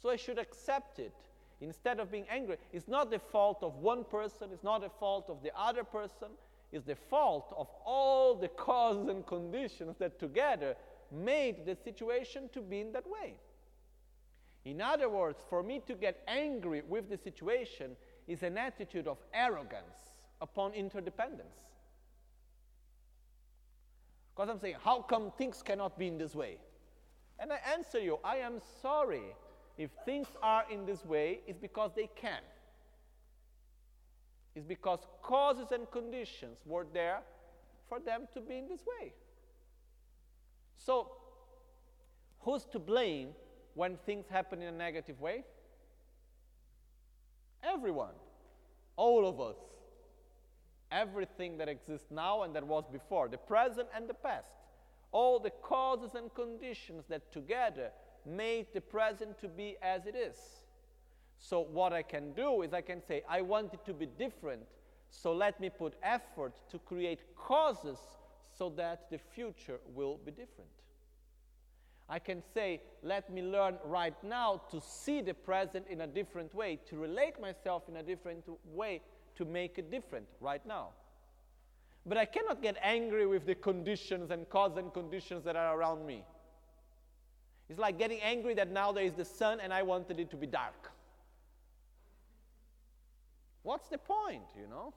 So 0.01 0.09
I 0.09 0.16
should 0.16 0.39
accept 0.39 0.99
it 0.99 1.14
instead 1.61 2.01
of 2.01 2.11
being 2.11 2.26
angry. 2.31 2.57
It's 2.72 2.89
not 2.89 3.11
the 3.11 3.18
fault 3.18 3.59
of 3.62 3.76
one 3.76 4.05
person, 4.05 4.49
it's 4.53 4.64
not 4.64 4.81
the 4.81 4.89
fault 4.89 5.26
of 5.28 5.43
the 5.43 5.51
other 5.55 5.85
person, 5.85 6.28
it's 6.72 6.87
the 6.87 6.97
fault 6.97 7.53
of 7.59 7.68
all 7.85 8.35
the 8.35 8.49
causes 8.49 9.09
and 9.09 9.26
conditions 9.26 9.97
that 9.99 10.18
together 10.18 10.76
made 11.13 11.67
the 11.67 11.77
situation 11.77 12.49
to 12.53 12.61
be 12.61 12.81
in 12.81 12.93
that 12.93 13.07
way. 13.09 13.35
In 14.65 14.81
other 14.81 15.09
words, 15.09 15.39
for 15.49 15.63
me 15.63 15.81
to 15.87 15.95
get 15.95 16.23
angry 16.29 16.83
with 16.87 17.09
the 17.09 17.17
situation 17.17 17.97
is 18.29 18.43
an 18.43 18.59
attitude 18.59 19.07
of 19.07 19.19
arrogance 19.33 20.13
upon 20.41 20.73
interdependence. 20.73 21.57
Because 24.35 24.51
I'm 24.51 24.61
saying, 24.61 24.77
how 24.83 25.03
come 25.03 25.33
things 25.37 25.63
cannot 25.63 25.99
be 25.99 26.09
in 26.09 26.19
this 26.19 26.35
way? 26.35 26.59
And 27.39 27.53
I 27.53 27.59
answer 27.75 27.99
you, 27.99 28.19
I 28.23 28.37
am 28.37 28.61
sorry 28.83 29.35
if 29.79 29.91
things 30.05 30.29
are 30.43 30.65
in 30.71 30.85
this 30.85 31.05
way, 31.07 31.41
it's 31.47 31.59
because 31.59 31.93
they 31.97 32.09
can. 32.15 32.41
It's 34.55 34.67
because 34.67 35.01
causes 35.23 35.73
and 35.73 35.91
conditions 35.91 36.59
were 36.67 36.87
there 36.93 37.21
for 37.89 37.99
them 37.99 38.29
to 38.35 38.41
be 38.41 38.59
in 38.59 38.69
this 38.69 38.81
way. 38.85 39.15
So, 40.85 41.11
who's 42.41 42.64
to 42.72 42.78
blame 42.78 43.31
when 43.74 43.99
things 44.07 44.26
happen 44.28 44.62
in 44.62 44.74
a 44.74 44.76
negative 44.76 45.20
way? 45.20 45.45
Everyone. 47.62 48.14
All 48.97 49.26
of 49.26 49.41
us. 49.41 49.57
Everything 50.91 51.59
that 51.59 51.68
exists 51.68 52.11
now 52.11 52.43
and 52.43 52.55
that 52.57 52.66
was 52.66 52.85
before, 52.91 53.28
the 53.28 53.37
present 53.37 53.89
and 53.95 54.09
the 54.09 54.14
past. 54.14 54.57
All 55.12 55.39
the 55.39 55.51
causes 55.62 56.14
and 56.14 56.33
conditions 56.35 57.05
that 57.09 57.31
together 57.31 57.91
made 58.24 58.66
the 58.72 58.81
present 58.81 59.39
to 59.41 59.49
be 59.49 59.76
as 59.83 60.07
it 60.07 60.16
is. 60.16 60.37
So, 61.39 61.61
what 61.61 61.93
I 61.93 62.03
can 62.03 62.33
do 62.33 62.62
is 62.62 62.72
I 62.72 62.81
can 62.81 63.03
say, 63.07 63.22
I 63.28 63.43
want 63.43 63.74
it 63.74 63.85
to 63.85 63.93
be 63.93 64.07
different, 64.07 64.62
so 65.11 65.33
let 65.33 65.61
me 65.61 65.68
put 65.68 65.95
effort 66.03 66.53
to 66.70 66.78
create 66.78 67.20
causes 67.37 67.99
so 68.61 68.69
that 68.77 69.09
the 69.11 69.17
future 69.17 69.81
will 69.95 70.19
be 70.23 70.31
different. 70.31 70.69
I 72.11 72.19
can 72.19 72.43
say, 72.53 72.83
let 73.03 73.33
me 73.33 73.41
learn 73.41 73.77
right 73.87 74.23
now 74.23 74.61
to 74.71 74.83
see 74.83 75.23
the 75.23 75.33
present 75.33 75.87
in 75.89 76.03
a 76.03 76.07
different 76.07 76.55
way, 76.55 76.79
to 76.91 76.97
relate 76.99 77.41
myself 77.41 77.85
in 77.89 77.97
a 77.97 78.03
different 78.03 78.45
way, 78.67 79.01
to 79.37 79.47
make 79.47 79.79
it 79.79 79.91
different 79.91 80.27
right 80.43 80.61
now. 80.67 80.89
But 82.05 82.19
I 82.19 82.27
cannot 82.27 82.61
get 82.61 82.77
angry 82.83 83.27
with 83.27 83.47
the 83.47 83.55
conditions 83.55 84.31
and 84.31 84.47
cause 84.51 84.77
and 84.77 84.93
conditions 84.93 85.43
that 85.45 85.57
are 85.57 85.79
around 85.79 86.05
me. 86.07 86.23
It's 87.71 87.79
like 87.79 87.99
getting 87.99 88.21
angry 88.21 88.53
that 88.55 88.71
now 88.71 88.93
there 88.93 89.05
is 89.05 89.15
the 89.15 89.25
sun 89.25 89.59
and 89.61 89.73
I 89.73 89.85
wanted 89.85 90.21
it 90.21 90.31
to 90.33 90.37
be 90.37 90.47
dark. 90.47 90.93
What's 93.63 93.89
the 93.89 93.97
point, 93.97 94.51
you 94.55 94.69
know? 94.69 94.93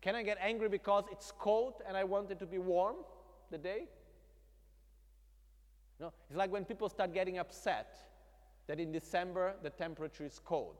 Can 0.00 0.14
I 0.14 0.22
get 0.22 0.38
angry 0.40 0.68
because 0.68 1.04
it's 1.10 1.32
cold 1.38 1.74
and 1.86 1.96
I 1.96 2.04
want 2.04 2.30
it 2.30 2.38
to 2.38 2.46
be 2.46 2.58
warm 2.58 2.96
the 3.50 3.58
day? 3.58 3.84
No, 6.00 6.12
it's 6.28 6.36
like 6.36 6.52
when 6.52 6.64
people 6.64 6.88
start 6.88 7.12
getting 7.12 7.38
upset 7.38 7.98
that 8.68 8.78
in 8.78 8.92
December 8.92 9.54
the 9.62 9.70
temperature 9.70 10.24
is 10.24 10.40
cold. 10.44 10.76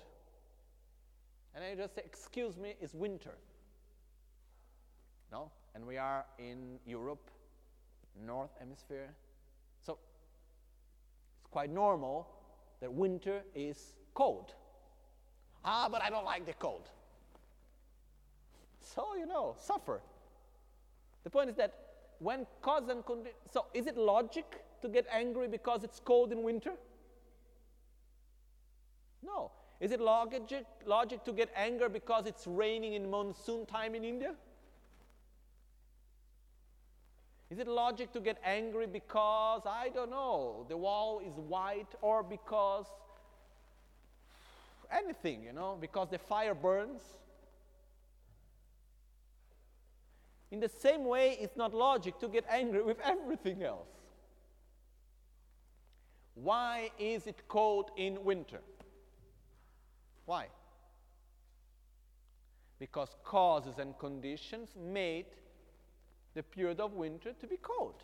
And 1.54 1.64
I 1.64 1.74
just 1.74 1.96
say, 1.96 2.02
Excuse 2.04 2.56
me, 2.56 2.74
it's 2.80 2.94
winter. 2.94 3.34
No? 5.32 5.50
And 5.74 5.86
we 5.86 5.96
are 5.96 6.24
in 6.38 6.78
Europe 6.86 7.30
north 8.24 8.50
hemisphere. 8.58 9.14
So 9.82 9.98
it's 11.40 11.50
quite 11.50 11.70
normal 11.70 12.28
that 12.80 12.92
winter 12.92 13.42
is 13.54 13.96
cold. 14.14 14.54
Ah, 15.64 15.88
but 15.90 16.02
I 16.02 16.10
don't 16.10 16.24
like 16.24 16.46
the 16.46 16.54
cold. 16.54 16.88
So, 18.94 19.14
you 19.16 19.26
know, 19.26 19.54
suffer. 19.58 20.00
The 21.24 21.30
point 21.30 21.50
is 21.50 21.56
that 21.56 21.74
when 22.18 22.46
cause 22.62 22.88
and 22.88 23.04
condition, 23.04 23.36
so 23.52 23.66
is 23.74 23.86
it 23.86 23.96
logic 23.96 24.62
to 24.82 24.88
get 24.88 25.06
angry 25.12 25.48
because 25.48 25.84
it's 25.84 26.00
cold 26.00 26.32
in 26.32 26.42
winter? 26.42 26.72
No. 29.22 29.50
Is 29.80 29.92
it 29.92 30.00
logic, 30.00 30.64
logic 30.86 31.24
to 31.24 31.32
get 31.32 31.50
angry 31.54 31.88
because 31.88 32.26
it's 32.26 32.46
raining 32.46 32.94
in 32.94 33.10
monsoon 33.10 33.66
time 33.66 33.94
in 33.94 34.04
India? 34.04 34.34
Is 37.50 37.58
it 37.58 37.68
logic 37.68 38.12
to 38.12 38.20
get 38.20 38.38
angry 38.44 38.86
because, 38.86 39.62
I 39.66 39.90
don't 39.94 40.10
know, 40.10 40.66
the 40.68 40.76
wall 40.76 41.20
is 41.20 41.32
white 41.34 41.94
or 42.02 42.22
because 42.22 42.86
anything, 44.90 45.44
you 45.44 45.52
know, 45.52 45.78
because 45.80 46.08
the 46.10 46.18
fire 46.18 46.54
burns? 46.54 47.00
In 50.50 50.60
the 50.60 50.68
same 50.68 51.04
way, 51.04 51.36
it's 51.40 51.56
not 51.56 51.74
logic 51.74 52.18
to 52.20 52.28
get 52.28 52.44
angry 52.50 52.82
with 52.82 52.98
everything 53.04 53.62
else. 53.62 53.88
Why 56.34 56.90
is 56.98 57.26
it 57.26 57.42
cold 57.48 57.90
in 57.96 58.24
winter? 58.24 58.60
Why? 60.24 60.46
Because 62.78 63.16
causes 63.24 63.78
and 63.78 63.98
conditions 63.98 64.70
made 64.76 65.26
the 66.34 66.42
period 66.42 66.80
of 66.80 66.92
winter 66.92 67.32
to 67.40 67.46
be 67.46 67.56
cold. 67.56 68.02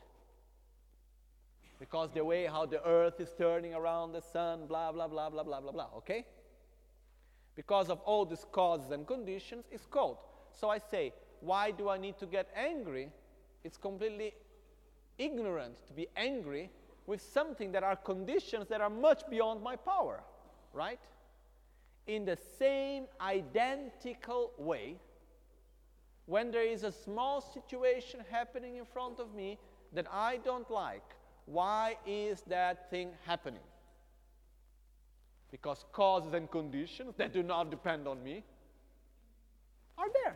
Because 1.78 2.10
the 2.12 2.24
way 2.24 2.46
how 2.46 2.66
the 2.66 2.84
earth 2.86 3.20
is 3.20 3.32
turning 3.38 3.74
around 3.74 4.12
the 4.12 4.20
sun, 4.20 4.66
blah, 4.66 4.90
blah, 4.90 5.06
blah, 5.06 5.30
blah, 5.30 5.42
blah, 5.42 5.60
blah, 5.60 5.72
blah, 5.72 5.88
okay? 5.96 6.26
Because 7.54 7.88
of 7.90 8.00
all 8.00 8.24
these 8.24 8.44
causes 8.50 8.90
and 8.90 9.06
conditions, 9.06 9.66
it's 9.70 9.86
cold. 9.86 10.18
So 10.50 10.70
I 10.70 10.78
say, 10.78 11.12
why 11.44 11.70
do 11.70 11.88
I 11.88 11.98
need 11.98 12.18
to 12.18 12.26
get 12.26 12.48
angry? 12.56 13.10
It's 13.62 13.76
completely 13.76 14.34
ignorant 15.18 15.86
to 15.86 15.92
be 15.92 16.08
angry 16.16 16.70
with 17.06 17.20
something 17.20 17.72
that 17.72 17.82
are 17.82 17.96
conditions 17.96 18.68
that 18.68 18.80
are 18.80 18.90
much 18.90 19.22
beyond 19.28 19.62
my 19.62 19.76
power, 19.76 20.22
right? 20.72 21.00
In 22.06 22.24
the 22.24 22.38
same 22.58 23.04
identical 23.20 24.52
way, 24.58 24.96
when 26.26 26.50
there 26.50 26.64
is 26.64 26.84
a 26.84 26.92
small 26.92 27.40
situation 27.40 28.20
happening 28.30 28.76
in 28.76 28.84
front 28.86 29.20
of 29.20 29.34
me 29.34 29.58
that 29.92 30.06
I 30.10 30.38
don't 30.38 30.70
like, 30.70 31.04
why 31.46 31.96
is 32.06 32.42
that 32.46 32.90
thing 32.90 33.10
happening? 33.26 33.60
Because 35.50 35.84
causes 35.92 36.32
and 36.32 36.50
conditions 36.50 37.14
that 37.18 37.32
do 37.32 37.42
not 37.42 37.70
depend 37.70 38.08
on 38.08 38.22
me 38.24 38.44
are 39.98 40.08
there. 40.24 40.33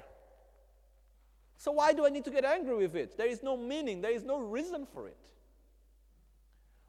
So, 1.59 1.73
why 1.73 1.93
do 1.93 2.07
I 2.07 2.09
need 2.09 2.25
to 2.25 2.31
get 2.31 2.45
angry 2.45 2.77
with 2.77 2.95
it? 2.95 3.19
There 3.19 3.27
is 3.27 3.43
no 3.43 3.57
meaning, 3.57 4.01
there 4.01 4.13
is 4.13 4.25
no 4.25 4.39
reason 4.39 4.87
for 4.87 5.09
it. 5.09 5.19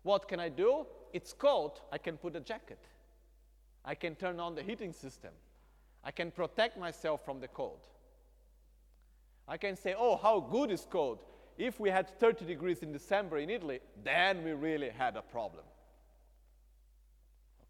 What 0.03 0.27
can 0.27 0.39
I 0.39 0.49
do? 0.49 0.85
It's 1.11 1.33
cold, 1.33 1.81
I 1.91 1.97
can 1.97 2.17
put 2.17 2.35
a 2.35 2.39
jacket. 2.39 2.79
I 3.83 3.95
can 3.95 4.15
turn 4.15 4.39
on 4.39 4.53
the 4.53 4.61
heating 4.61 4.93
system. 4.93 5.31
I 6.03 6.11
can 6.11 6.29
protect 6.29 6.77
myself 6.77 7.25
from 7.25 7.39
the 7.39 7.47
cold. 7.47 7.79
I 9.47 9.57
can 9.57 9.75
say, 9.75 9.95
oh, 9.97 10.17
how 10.17 10.39
good 10.39 10.69
is 10.69 10.85
cold. 10.87 11.23
If 11.57 11.79
we 11.79 11.89
had 11.89 12.07
30 12.19 12.45
degrees 12.45 12.83
in 12.83 12.91
December 12.91 13.39
in 13.39 13.49
Italy, 13.49 13.79
then 14.03 14.43
we 14.43 14.51
really 14.51 14.89
had 14.89 15.17
a 15.17 15.23
problem. 15.23 15.63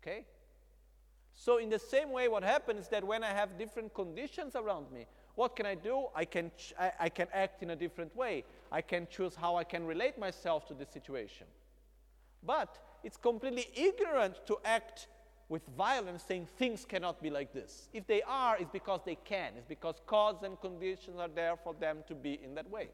Okay? 0.02 0.26
So, 1.34 1.58
in 1.58 1.70
the 1.70 1.80
same 1.80 2.12
way, 2.12 2.28
what 2.28 2.43
happens 2.43 2.82
is 2.82 2.88
that 2.89 3.06
when 3.06 3.24
I 3.24 3.30
have 3.30 3.58
different 3.58 3.93
conditions 3.93 4.58
around 4.58 4.91
me, 4.91 5.06
what 5.40 5.56
can 5.56 5.66
I 5.66 5.76
do? 5.76 6.08
I 6.14 6.26
can, 6.26 6.52
ch- 6.58 6.74
I, 6.78 6.92
I 7.00 7.08
can 7.08 7.28
act 7.34 7.64
in 7.64 7.70
a 7.70 7.76
different 7.76 8.14
way. 8.14 8.44
I 8.74 8.82
can 8.82 9.08
choose 9.10 9.36
how 9.36 9.56
I 9.56 9.64
can 9.64 9.86
relate 9.86 10.20
myself 10.20 10.68
to 10.68 10.74
the 10.74 10.86
situation. 10.86 11.48
But 12.44 12.78
it's 13.06 13.16
completely 13.16 13.68
ignorant 13.74 14.46
to 14.48 14.58
act 14.66 15.08
with 15.48 15.62
violence, 15.78 16.24
saying 16.28 16.50
things 16.58 16.84
cannot 16.84 17.22
be 17.22 17.30
like 17.30 17.54
this. 17.54 17.88
If 17.94 18.06
they 18.06 18.22
are, 18.24 18.58
it's 18.58 18.70
because 18.70 19.00
they 19.06 19.16
can. 19.16 19.54
It's 19.56 19.66
because 19.66 20.02
cause 20.06 20.44
and 20.44 20.60
conditions 20.60 21.18
are 21.22 21.30
there 21.34 21.56
for 21.56 21.74
them 21.74 22.00
to 22.10 22.16
be 22.16 22.38
in 22.44 22.54
that 22.56 22.70
way. 22.70 22.90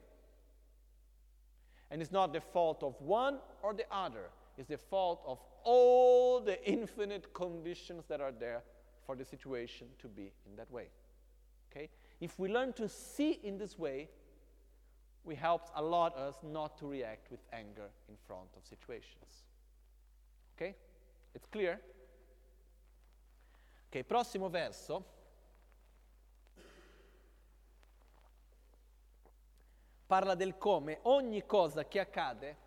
And 1.90 2.00
it's 2.00 2.12
not 2.12 2.32
the 2.32 2.42
fault 2.42 2.84
of 2.84 2.94
one 3.02 3.40
or 3.64 3.74
the 3.74 3.86
other, 3.92 4.30
it's 4.56 4.70
the 4.70 4.78
fault 4.78 5.24
of 5.26 5.40
all 5.64 6.40
the 6.42 6.64
infinite 6.64 7.34
conditions 7.34 8.04
that 8.08 8.22
are 8.22 8.32
there 8.32 8.62
for 9.08 9.16
the 9.16 9.26
situation 9.26 9.88
to 9.98 10.08
be 10.08 10.32
in 10.46 10.56
that 10.58 10.72
way. 10.72 10.90
Okay? 11.72 11.90
If 12.20 12.40
we 12.40 12.50
learn 12.50 12.74
to 12.74 12.88
see 12.88 13.40
in 13.44 13.58
this 13.58 13.78
way, 13.78 14.10
we 15.24 15.36
help 15.36 15.70
a 15.76 15.82
lot 15.82 16.16
us 16.18 16.36
not 16.44 16.78
to 16.78 16.88
react 16.88 17.30
with 17.30 17.40
anger 17.52 17.90
in 18.08 18.16
front 18.26 18.50
of 18.56 18.64
situations. 18.66 19.44
Ok? 20.56 20.76
It's 21.34 21.48
clear? 21.50 21.82
Ok, 23.90 24.04
prossimo 24.04 24.50
verso. 24.50 25.04
Parla 30.08 30.36
del 30.36 30.58
come 30.58 31.00
ogni 31.04 31.46
cosa 31.46 31.86
che 31.86 32.00
accade 32.00 32.64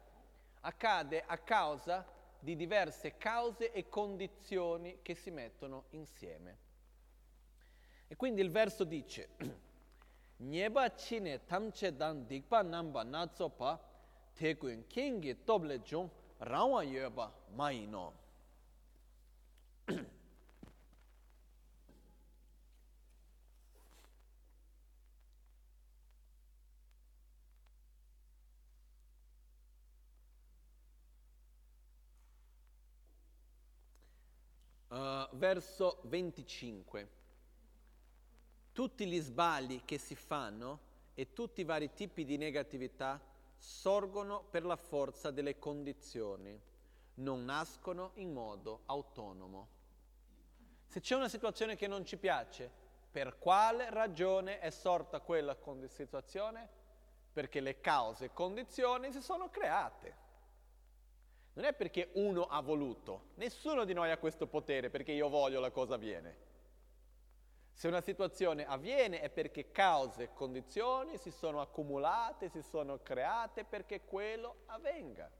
accade 0.60 1.22
a 1.26 1.38
causa 1.38 2.04
di 2.38 2.56
diverse 2.56 3.16
cause 3.16 3.72
e 3.72 3.88
condizioni 3.88 4.98
che 5.02 5.14
si 5.14 5.30
mettono 5.30 5.84
insieme. 5.90 6.66
E 8.08 8.16
quindi 8.16 8.40
il 8.40 8.50
verso 8.50 8.84
dice 8.84 9.28
Nyeba 10.38 10.88
chine 10.94 11.44
tamche 11.44 11.94
dan 11.94 12.26
dikpa 12.26 12.62
namba 12.62 13.02
natsopa 13.02 13.78
tekun 14.34 14.86
kingi 14.86 15.44
toble 15.44 15.80
jung 15.82 16.08
rawa 16.38 16.82
yoba 16.84 17.32
maino. 17.54 18.12
Uh, 34.90 35.28
verso 35.34 36.00
25. 36.08 37.06
Tutti 38.78 39.06
gli 39.06 39.18
sbagli 39.18 39.82
che 39.84 39.98
si 39.98 40.14
fanno 40.14 40.78
e 41.14 41.32
tutti 41.32 41.62
i 41.62 41.64
vari 41.64 41.92
tipi 41.94 42.24
di 42.24 42.36
negatività 42.36 43.20
sorgono 43.56 44.44
per 44.48 44.64
la 44.64 44.76
forza 44.76 45.32
delle 45.32 45.58
condizioni, 45.58 46.56
non 47.14 47.44
nascono 47.44 48.12
in 48.14 48.32
modo 48.32 48.82
autonomo. 48.86 49.68
Se 50.86 51.00
c'è 51.00 51.16
una 51.16 51.28
situazione 51.28 51.74
che 51.74 51.88
non 51.88 52.04
ci 52.04 52.18
piace, 52.18 52.70
per 53.10 53.36
quale 53.40 53.90
ragione 53.90 54.60
è 54.60 54.70
sorta 54.70 55.18
quella 55.18 55.56
situazione? 55.88 56.68
Perché 57.32 57.58
le 57.58 57.80
cause 57.80 58.26
e 58.26 58.32
condizioni 58.32 59.10
si 59.10 59.20
sono 59.20 59.50
create. 59.50 60.14
Non 61.54 61.64
è 61.64 61.72
perché 61.72 62.10
uno 62.12 62.46
ha 62.46 62.60
voluto, 62.60 63.30
nessuno 63.34 63.84
di 63.84 63.92
noi 63.92 64.12
ha 64.12 64.18
questo 64.18 64.46
potere 64.46 64.88
perché 64.88 65.10
io 65.10 65.28
voglio 65.28 65.58
la 65.58 65.72
cosa 65.72 65.94
avviene. 65.94 66.46
Se 67.78 67.86
una 67.86 68.00
situazione 68.00 68.66
avviene 68.66 69.20
è 69.20 69.30
perché 69.30 69.70
cause 69.70 70.24
e 70.24 70.32
condizioni 70.32 71.16
si 71.16 71.30
sono 71.30 71.60
accumulate, 71.60 72.48
si 72.48 72.60
sono 72.60 72.98
create 73.04 73.62
perché 73.62 74.00
quello 74.00 74.62
avvenga. 74.66 75.30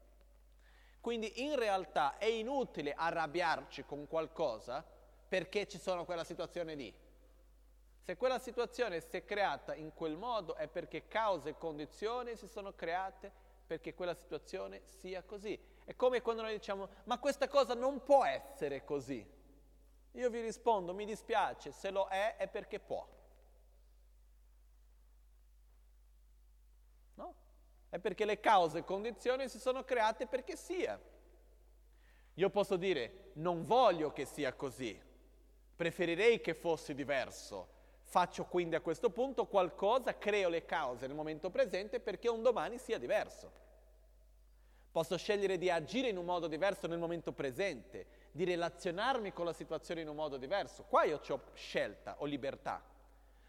Quindi 1.01 1.43
in 1.43 1.57
realtà 1.59 2.17
è 2.17 2.27
inutile 2.27 2.93
arrabbiarci 2.93 3.83
con 3.83 4.07
qualcosa 4.07 4.85
perché 5.27 5.67
ci 5.67 5.77
sono 5.77 6.05
quella 6.05 6.23
situazione 6.23 6.75
lì. 6.75 6.95
Se 7.99 8.15
quella 8.15 8.39
situazione 8.39 9.01
si 9.01 9.17
è 9.17 9.25
creata 9.25 9.75
in 9.75 9.93
quel 9.93 10.15
modo 10.15 10.55
è 10.55 10.69
perché 10.69 11.09
cause 11.09 11.49
e 11.49 11.57
condizioni 11.57 12.37
si 12.37 12.47
sono 12.47 12.71
create 12.71 13.29
perché 13.67 13.93
quella 13.93 14.13
situazione 14.13 14.83
sia 14.85 15.23
così. 15.23 15.59
È 15.83 15.93
come 15.93 16.21
quando 16.21 16.43
noi 16.43 16.53
diciamo, 16.53 16.87
ma 17.03 17.19
questa 17.19 17.49
cosa 17.49 17.73
non 17.73 18.01
può 18.01 18.23
essere 18.23 18.85
così. 18.85 19.38
Io 20.13 20.29
vi 20.29 20.41
rispondo, 20.41 20.93
mi 20.93 21.05
dispiace, 21.05 21.71
se 21.71 21.91
lo 21.91 22.07
è 22.07 22.35
è 22.37 22.47
perché 22.47 22.79
può. 22.79 23.07
No? 27.15 27.35
È 27.89 27.99
perché 27.99 28.25
le 28.25 28.39
cause 28.39 28.79
e 28.79 28.83
condizioni 28.83 29.47
si 29.47 29.59
sono 29.59 29.83
create 29.83 30.27
perché 30.27 30.55
sia. 30.55 30.99
Io 32.33 32.49
posso 32.49 32.75
dire, 32.77 33.31
non 33.33 33.65
voglio 33.65 34.11
che 34.11 34.25
sia 34.25 34.53
così, 34.53 34.99
preferirei 35.75 36.39
che 36.41 36.53
fosse 36.53 36.95
diverso. 36.95 37.77
Faccio 38.03 38.45
quindi 38.45 38.75
a 38.75 38.81
questo 38.81 39.11
punto 39.11 39.45
qualcosa, 39.45 40.17
creo 40.17 40.49
le 40.49 40.65
cause 40.65 41.05
nel 41.05 41.15
momento 41.15 41.49
presente 41.51 41.99
perché 41.99 42.27
un 42.27 42.41
domani 42.41 42.79
sia 42.79 42.97
diverso. 42.97 43.51
Posso 44.91 45.17
scegliere 45.17 45.57
di 45.59 45.69
agire 45.69 46.09
in 46.09 46.17
un 46.17 46.25
modo 46.25 46.47
diverso 46.47 46.87
nel 46.87 46.97
momento 46.97 47.31
presente, 47.31 48.07
di 48.31 48.43
relazionarmi 48.43 49.33
con 49.33 49.45
la 49.45 49.53
situazione 49.53 50.01
in 50.01 50.07
un 50.07 50.15
modo 50.15 50.37
diverso. 50.37 50.83
Qua 50.83 51.03
io 51.03 51.19
ho 51.27 51.41
scelta, 51.53 52.15
ho 52.19 52.25
libertà. 52.25 52.81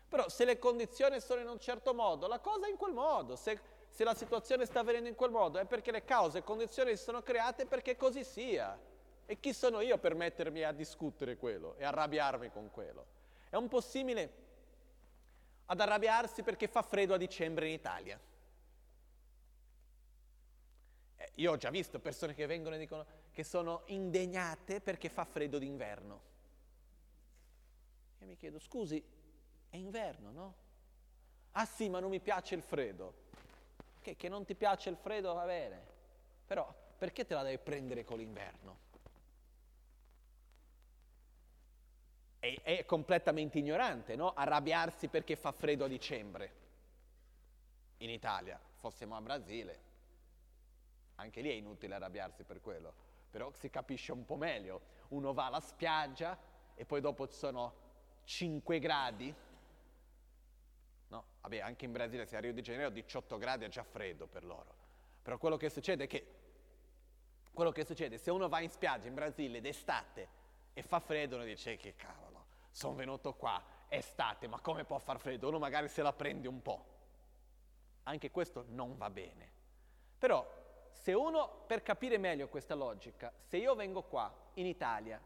Però 0.08 0.28
se 0.28 0.44
le 0.44 0.58
condizioni 0.58 1.20
sono 1.20 1.40
in 1.40 1.48
un 1.48 1.60
certo 1.60 1.94
modo, 1.94 2.26
la 2.26 2.40
cosa 2.40 2.66
è 2.66 2.70
in 2.70 2.76
quel 2.76 2.92
modo. 2.92 3.36
Se, 3.36 3.60
se 3.88 4.04
la 4.04 4.14
situazione 4.14 4.66
sta 4.66 4.80
avvenendo 4.80 5.08
in 5.08 5.14
quel 5.14 5.30
modo 5.30 5.58
è 5.58 5.64
perché 5.64 5.92
le 5.92 6.04
cause 6.04 6.38
e 6.38 6.42
condizioni 6.42 6.96
sono 6.96 7.22
create 7.22 7.66
perché 7.66 7.96
così 7.96 8.24
sia. 8.24 8.78
E 9.26 9.38
chi 9.38 9.52
sono 9.52 9.80
io 9.80 9.98
per 9.98 10.14
mettermi 10.14 10.64
a 10.64 10.72
discutere 10.72 11.36
quello 11.36 11.76
e 11.76 11.84
arrabbiarmi 11.84 12.50
con 12.50 12.70
quello? 12.70 13.06
È 13.48 13.54
un 13.54 13.68
po' 13.68 13.80
simile 13.80 14.48
ad 15.66 15.78
arrabbiarsi 15.78 16.42
perché 16.42 16.66
fa 16.66 16.82
freddo 16.82 17.14
a 17.14 17.16
dicembre 17.16 17.68
in 17.68 17.74
Italia. 17.74 18.18
Eh, 21.16 21.30
io 21.36 21.52
ho 21.52 21.56
già 21.56 21.70
visto 21.70 22.00
persone 22.00 22.34
che 22.34 22.46
vengono 22.46 22.74
e 22.74 22.78
dicono 22.78 23.06
che 23.40 23.44
sono 23.44 23.84
indegnate 23.86 24.82
perché 24.82 25.08
fa 25.08 25.24
freddo 25.24 25.58
d'inverno. 25.58 26.20
Io 28.18 28.26
mi 28.26 28.36
chiedo, 28.36 28.58
scusi, 28.58 29.02
è 29.70 29.76
inverno, 29.76 30.30
no? 30.30 30.54
Ah 31.52 31.64
sì, 31.64 31.88
ma 31.88 32.00
non 32.00 32.10
mi 32.10 32.20
piace 32.20 32.54
il 32.54 32.60
freddo. 32.60 33.28
Che, 34.02 34.14
che 34.14 34.28
non 34.28 34.44
ti 34.44 34.54
piace 34.54 34.90
il 34.90 34.96
freddo 34.96 35.32
va 35.32 35.46
bene, 35.46 35.82
però 36.44 36.70
perché 36.98 37.24
te 37.24 37.32
la 37.32 37.42
devi 37.42 37.56
prendere 37.56 38.04
con 38.04 38.18
l'inverno? 38.18 38.78
È, 42.40 42.60
è 42.62 42.84
completamente 42.84 43.58
ignorante, 43.58 44.16
no? 44.16 44.34
Arrabbiarsi 44.34 45.08
perché 45.08 45.34
fa 45.34 45.52
freddo 45.52 45.86
a 45.86 45.88
dicembre 45.88 46.52
in 47.98 48.10
Italia, 48.10 48.60
fossimo 48.74 49.16
a 49.16 49.20
Brasile 49.22 49.88
anche 51.20 51.42
lì 51.42 51.50
è 51.50 51.52
inutile 51.52 51.94
arrabbiarsi 51.94 52.44
per 52.44 52.60
quello, 52.60 52.94
però 53.30 53.52
si 53.52 53.70
capisce 53.70 54.12
un 54.12 54.24
po' 54.24 54.36
meglio. 54.36 54.98
Uno 55.08 55.32
va 55.32 55.46
alla 55.46 55.60
spiaggia 55.60 56.38
e 56.74 56.84
poi 56.84 57.00
dopo 57.00 57.28
ci 57.28 57.36
sono 57.36 57.74
5 58.24 58.78
gradi. 58.78 59.34
No, 61.08 61.24
vabbè, 61.40 61.58
anche 61.58 61.84
in 61.84 61.92
Brasile, 61.92 62.26
se 62.26 62.36
a 62.36 62.40
Rio 62.40 62.52
de 62.52 62.62
Janeiro 62.62 62.90
18 62.90 63.38
gradi 63.38 63.64
è 63.64 63.68
già 63.68 63.82
freddo 63.82 64.26
per 64.26 64.44
loro. 64.44 64.74
Però 65.22 65.38
quello 65.38 65.56
che 65.56 65.68
succede 65.68 66.04
è 66.04 66.06
che, 66.06 66.26
quello 67.52 67.72
che 67.72 67.84
succede, 67.84 68.18
se 68.18 68.30
uno 68.30 68.48
va 68.48 68.60
in 68.60 68.70
spiaggia 68.70 69.08
in 69.08 69.14
Brasile 69.14 69.60
d'estate 69.60 70.28
e 70.72 70.82
fa 70.82 71.00
freddo, 71.00 71.36
uno 71.36 71.44
dice, 71.44 71.76
che 71.76 71.94
cavolo, 71.96 72.46
sono 72.70 72.94
venuto 72.94 73.34
qua, 73.34 73.62
estate, 73.88 74.46
ma 74.46 74.60
come 74.60 74.84
può 74.84 74.98
far 74.98 75.18
freddo? 75.18 75.48
Uno 75.48 75.58
magari 75.58 75.88
se 75.88 76.02
la 76.02 76.12
prende 76.12 76.48
un 76.48 76.62
po'. 76.62 76.86
Anche 78.04 78.30
questo 78.30 78.64
non 78.68 78.96
va 78.96 79.10
bene. 79.10 79.52
Però 80.18 80.58
se 80.92 81.12
uno, 81.12 81.64
per 81.66 81.82
capire 81.82 82.18
meglio 82.18 82.48
questa 82.48 82.74
logica, 82.74 83.32
se 83.40 83.56
io 83.56 83.74
vengo 83.74 84.02
qua 84.02 84.32
in 84.54 84.66
Italia, 84.66 85.20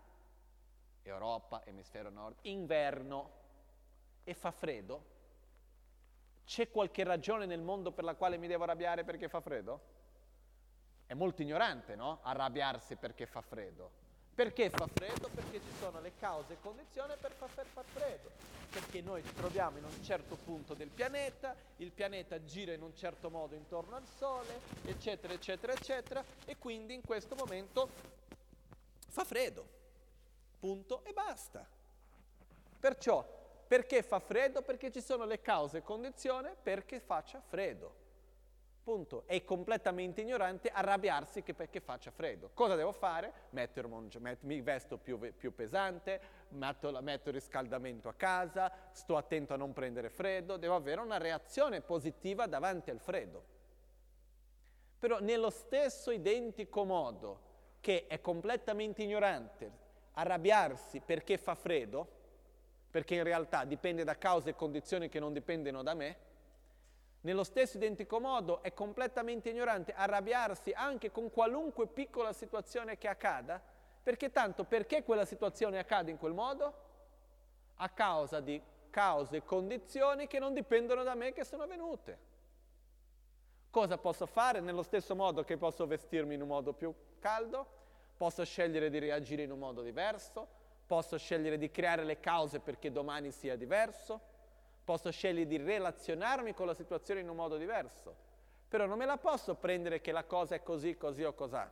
Europa, 1.02 1.64
emisfero 1.64 2.10
nord, 2.10 2.36
inverno 2.42 3.30
e 4.24 4.34
fa 4.34 4.50
freddo, 4.50 5.12
c'è 6.44 6.70
qualche 6.70 7.04
ragione 7.04 7.46
nel 7.46 7.60
mondo 7.60 7.92
per 7.92 8.04
la 8.04 8.14
quale 8.14 8.36
mi 8.36 8.46
devo 8.46 8.64
arrabbiare 8.64 9.04
perché 9.04 9.28
fa 9.28 9.40
freddo? 9.40 9.92
È 11.06 11.14
molto 11.14 11.42
ignorante, 11.42 11.96
no? 11.96 12.20
Arrabbiarsi 12.22 12.96
perché 12.96 13.26
fa 13.26 13.40
freddo. 13.40 14.02
Perché 14.34 14.68
fa 14.68 14.88
freddo? 14.92 15.28
Perché 15.32 15.60
ci 15.60 15.72
sono 15.78 16.00
le 16.00 16.12
cause 16.18 16.54
e 16.54 16.56
condizioni 16.60 17.14
per 17.20 17.32
far, 17.32 17.48
far 17.50 17.84
freddo. 17.84 18.30
Perché 18.68 19.00
noi 19.00 19.22
ci 19.22 19.32
troviamo 19.32 19.78
in 19.78 19.84
un 19.84 20.02
certo 20.02 20.34
punto 20.34 20.74
del 20.74 20.88
pianeta, 20.88 21.54
il 21.76 21.92
pianeta 21.92 22.42
gira 22.44 22.72
in 22.72 22.82
un 22.82 22.96
certo 22.96 23.30
modo 23.30 23.54
intorno 23.54 23.94
al 23.94 24.06
Sole, 24.18 24.60
eccetera, 24.84 25.32
eccetera, 25.32 25.72
eccetera, 25.72 26.24
e 26.44 26.56
quindi 26.58 26.94
in 26.94 27.02
questo 27.02 27.36
momento 27.36 27.88
fa 29.08 29.22
freddo. 29.22 29.64
Punto 30.58 31.04
e 31.04 31.12
basta. 31.12 31.64
Perciò, 32.80 33.24
perché 33.68 34.02
fa 34.02 34.18
freddo? 34.18 34.62
Perché 34.62 34.90
ci 34.90 35.00
sono 35.00 35.24
le 35.24 35.40
cause 35.40 35.78
e 35.78 35.82
condizioni 35.82 36.50
perché 36.60 36.98
faccia 36.98 37.40
freddo. 37.40 38.02
Punto. 38.84 39.22
È 39.24 39.42
completamente 39.44 40.20
ignorante 40.20 40.68
arrabbiarsi 40.68 41.42
che 41.42 41.54
perché 41.54 41.80
faccia 41.80 42.10
freddo. 42.10 42.50
Cosa 42.52 42.74
devo 42.74 42.92
fare? 42.92 43.32
Metto, 43.50 43.82
mi 44.40 44.60
vesto 44.60 44.98
più, 44.98 45.18
più 45.34 45.54
pesante, 45.54 46.20
metto, 46.50 46.92
metto, 47.00 47.30
il 47.30 47.34
riscaldamento 47.36 48.10
a 48.10 48.12
casa, 48.12 48.70
sto 48.92 49.16
attento 49.16 49.54
a 49.54 49.56
non 49.56 49.72
prendere 49.72 50.10
freddo, 50.10 50.58
devo 50.58 50.74
avere 50.74 51.00
una 51.00 51.16
reazione 51.16 51.80
positiva 51.80 52.46
davanti 52.46 52.90
al 52.90 53.00
freddo. 53.00 53.42
Però 54.98 55.18
nello 55.18 55.48
stesso 55.48 56.10
identico 56.10 56.84
modo 56.84 57.40
che 57.80 58.06
è 58.06 58.20
completamente 58.20 59.02
ignorante 59.02 59.70
arrabbiarsi 60.12 61.00
perché 61.00 61.38
fa 61.38 61.54
freddo, 61.54 62.06
perché 62.90 63.14
in 63.14 63.22
realtà 63.22 63.64
dipende 63.64 64.04
da 64.04 64.18
cause 64.18 64.50
e 64.50 64.54
condizioni 64.54 65.08
che 65.08 65.18
non 65.18 65.32
dipendono 65.32 65.82
da 65.82 65.94
me, 65.94 66.32
nello 67.24 67.44
stesso 67.44 67.76
identico 67.78 68.20
modo 68.20 68.62
è 68.62 68.74
completamente 68.74 69.48
ignorante 69.48 69.94
arrabbiarsi 69.94 70.72
anche 70.72 71.10
con 71.10 71.30
qualunque 71.30 71.86
piccola 71.86 72.32
situazione 72.32 72.98
che 72.98 73.08
accada, 73.08 73.62
perché 74.02 74.30
tanto 74.30 74.64
perché 74.64 75.02
quella 75.02 75.24
situazione 75.24 75.78
accade 75.78 76.10
in 76.10 76.18
quel 76.18 76.34
modo? 76.34 76.74
A 77.76 77.88
causa 77.88 78.40
di 78.40 78.60
cause 78.90 79.38
e 79.38 79.44
condizioni 79.44 80.26
che 80.26 80.38
non 80.38 80.52
dipendono 80.52 81.02
da 81.02 81.14
me 81.14 81.32
che 81.32 81.44
sono 81.44 81.62
avvenute. 81.62 82.32
Cosa 83.70 83.96
posso 83.96 84.26
fare? 84.26 84.60
Nello 84.60 84.82
stesso 84.82 85.16
modo 85.16 85.44
che 85.44 85.56
posso 85.56 85.86
vestirmi 85.86 86.34
in 86.34 86.42
un 86.42 86.48
modo 86.48 86.74
più 86.74 86.94
caldo, 87.18 87.66
posso 88.18 88.44
scegliere 88.44 88.90
di 88.90 88.98
reagire 88.98 89.42
in 89.42 89.50
un 89.50 89.58
modo 89.58 89.80
diverso, 89.80 90.46
posso 90.86 91.16
scegliere 91.16 91.56
di 91.56 91.70
creare 91.70 92.04
le 92.04 92.20
cause 92.20 92.60
perché 92.60 92.92
domani 92.92 93.32
sia 93.32 93.56
diverso, 93.56 94.32
posso 94.84 95.10
scegliere 95.10 95.46
di 95.46 95.56
relazionarmi 95.56 96.52
con 96.54 96.66
la 96.66 96.74
situazione 96.74 97.20
in 97.20 97.28
un 97.28 97.36
modo 97.36 97.56
diverso, 97.56 98.14
però 98.68 98.86
non 98.86 98.98
me 98.98 99.06
la 99.06 99.16
posso 99.16 99.54
prendere 99.54 100.00
che 100.00 100.12
la 100.12 100.24
cosa 100.24 100.54
è 100.54 100.62
così, 100.62 100.96
così 100.96 101.22
o 101.24 101.32
cos'ha. 101.32 101.70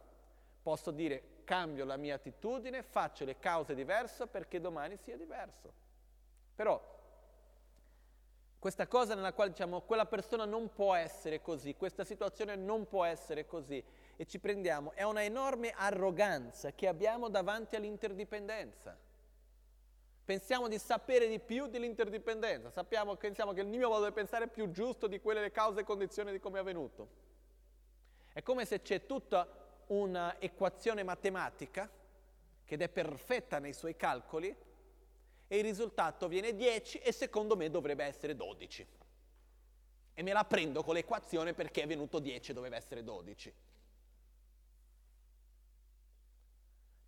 Posso 0.63 0.91
dire 0.91 1.41
cambio 1.45 1.85
la 1.85 1.97
mia 1.97 2.15
attitudine, 2.15 2.83
faccio 2.83 3.25
le 3.25 3.39
cause 3.39 3.75
diverse 3.75 4.27
perché 4.27 4.61
domani 4.61 4.97
sia 4.97 5.17
diverso. 5.17 5.73
Però 6.55 6.81
questa 8.59 8.87
cosa 8.87 9.17
nella 9.17 9.33
quale 9.33 9.51
diciamo 9.51 9.81
quella 9.81 10.07
persona 10.07 10.45
non 10.45 10.73
può 10.73 10.95
essere 10.95 11.43
così, 11.43 11.75
questa 11.75 12.05
situazione 12.05 12.55
non 12.55 12.87
può 12.87 13.05
essere 13.05 13.45
così 13.45 13.83
e 14.17 14.25
ci 14.25 14.39
prendiamo, 14.39 14.93
è 14.93 15.03
una 15.03 15.25
enorme 15.25 15.73
arroganza 15.77 16.71
che 16.71 16.87
abbiamo 16.87 17.29
davanti 17.29 17.75
all'interdipendenza. 17.75 18.97
Pensiamo 20.25 20.69
di 20.69 20.79
sapere 20.79 21.27
di 21.27 21.41
più 21.41 21.67
dell'interdipendenza, 21.67 22.71
Sappiamo, 22.71 23.17
pensiamo 23.17 23.53
che 23.53 23.61
il 23.61 23.67
mio 23.67 23.89
modo 23.89 24.05
di 24.07 24.13
pensare 24.13 24.45
è 24.45 24.49
più 24.49 24.71
giusto 24.71 25.09
di 25.09 25.21
quelle 25.21 25.41
le 25.41 25.51
cause 25.51 25.81
e 25.81 25.85
condizioni 25.85 26.31
di 26.31 26.39
come 26.39 26.59
è 26.59 26.61
avvenuto. 26.61 27.09
È 28.33 28.41
come 28.43 28.65
se 28.65 28.83
c'è 28.83 29.05
tutta 29.05 29.49
un'equazione 29.89 31.03
matematica 31.03 31.91
che 32.65 32.77
è 32.77 32.89
perfetta 32.89 33.59
nei 33.59 33.73
suoi 33.73 33.97
calcoli 33.97 34.55
e 35.49 35.59
il 35.59 35.65
risultato 35.65 36.29
viene 36.29 36.55
10 36.55 36.99
e 36.99 37.13
secondo 37.13 37.57
me 37.57 37.69
dovrebbe 37.69 38.05
essere 38.05 38.37
12. 38.37 38.87
E 40.15 40.23
me 40.23 40.33
la 40.33 40.45
prendo 40.45 40.83
con 40.83 40.95
l'equazione 40.95 41.53
perché 41.53 41.83
è 41.83 41.87
venuto 41.87 42.21
10 42.21 42.53
e 42.53 42.55
doveva 42.55 42.77
essere 42.77 43.03
12. 43.03 43.53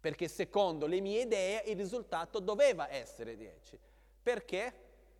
Perché 0.04 0.28
secondo 0.28 0.84
le 0.84 1.00
mie 1.00 1.22
idee 1.22 1.62
il 1.64 1.78
risultato 1.78 2.38
doveva 2.38 2.90
essere 2.90 3.38
10. 3.38 3.80
Perché? 4.22 4.70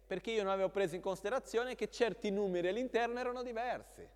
Perché 0.06 0.31
io 0.32 0.43
non 0.43 0.52
avevo 0.52 0.69
preso 0.69 0.94
in 0.94 1.01
considerazione 1.01 1.74
che 1.74 1.89
certi 1.89 2.28
numeri 2.28 2.69
all'interno 2.69 3.19
erano 3.19 3.43
diversi. 3.43 4.06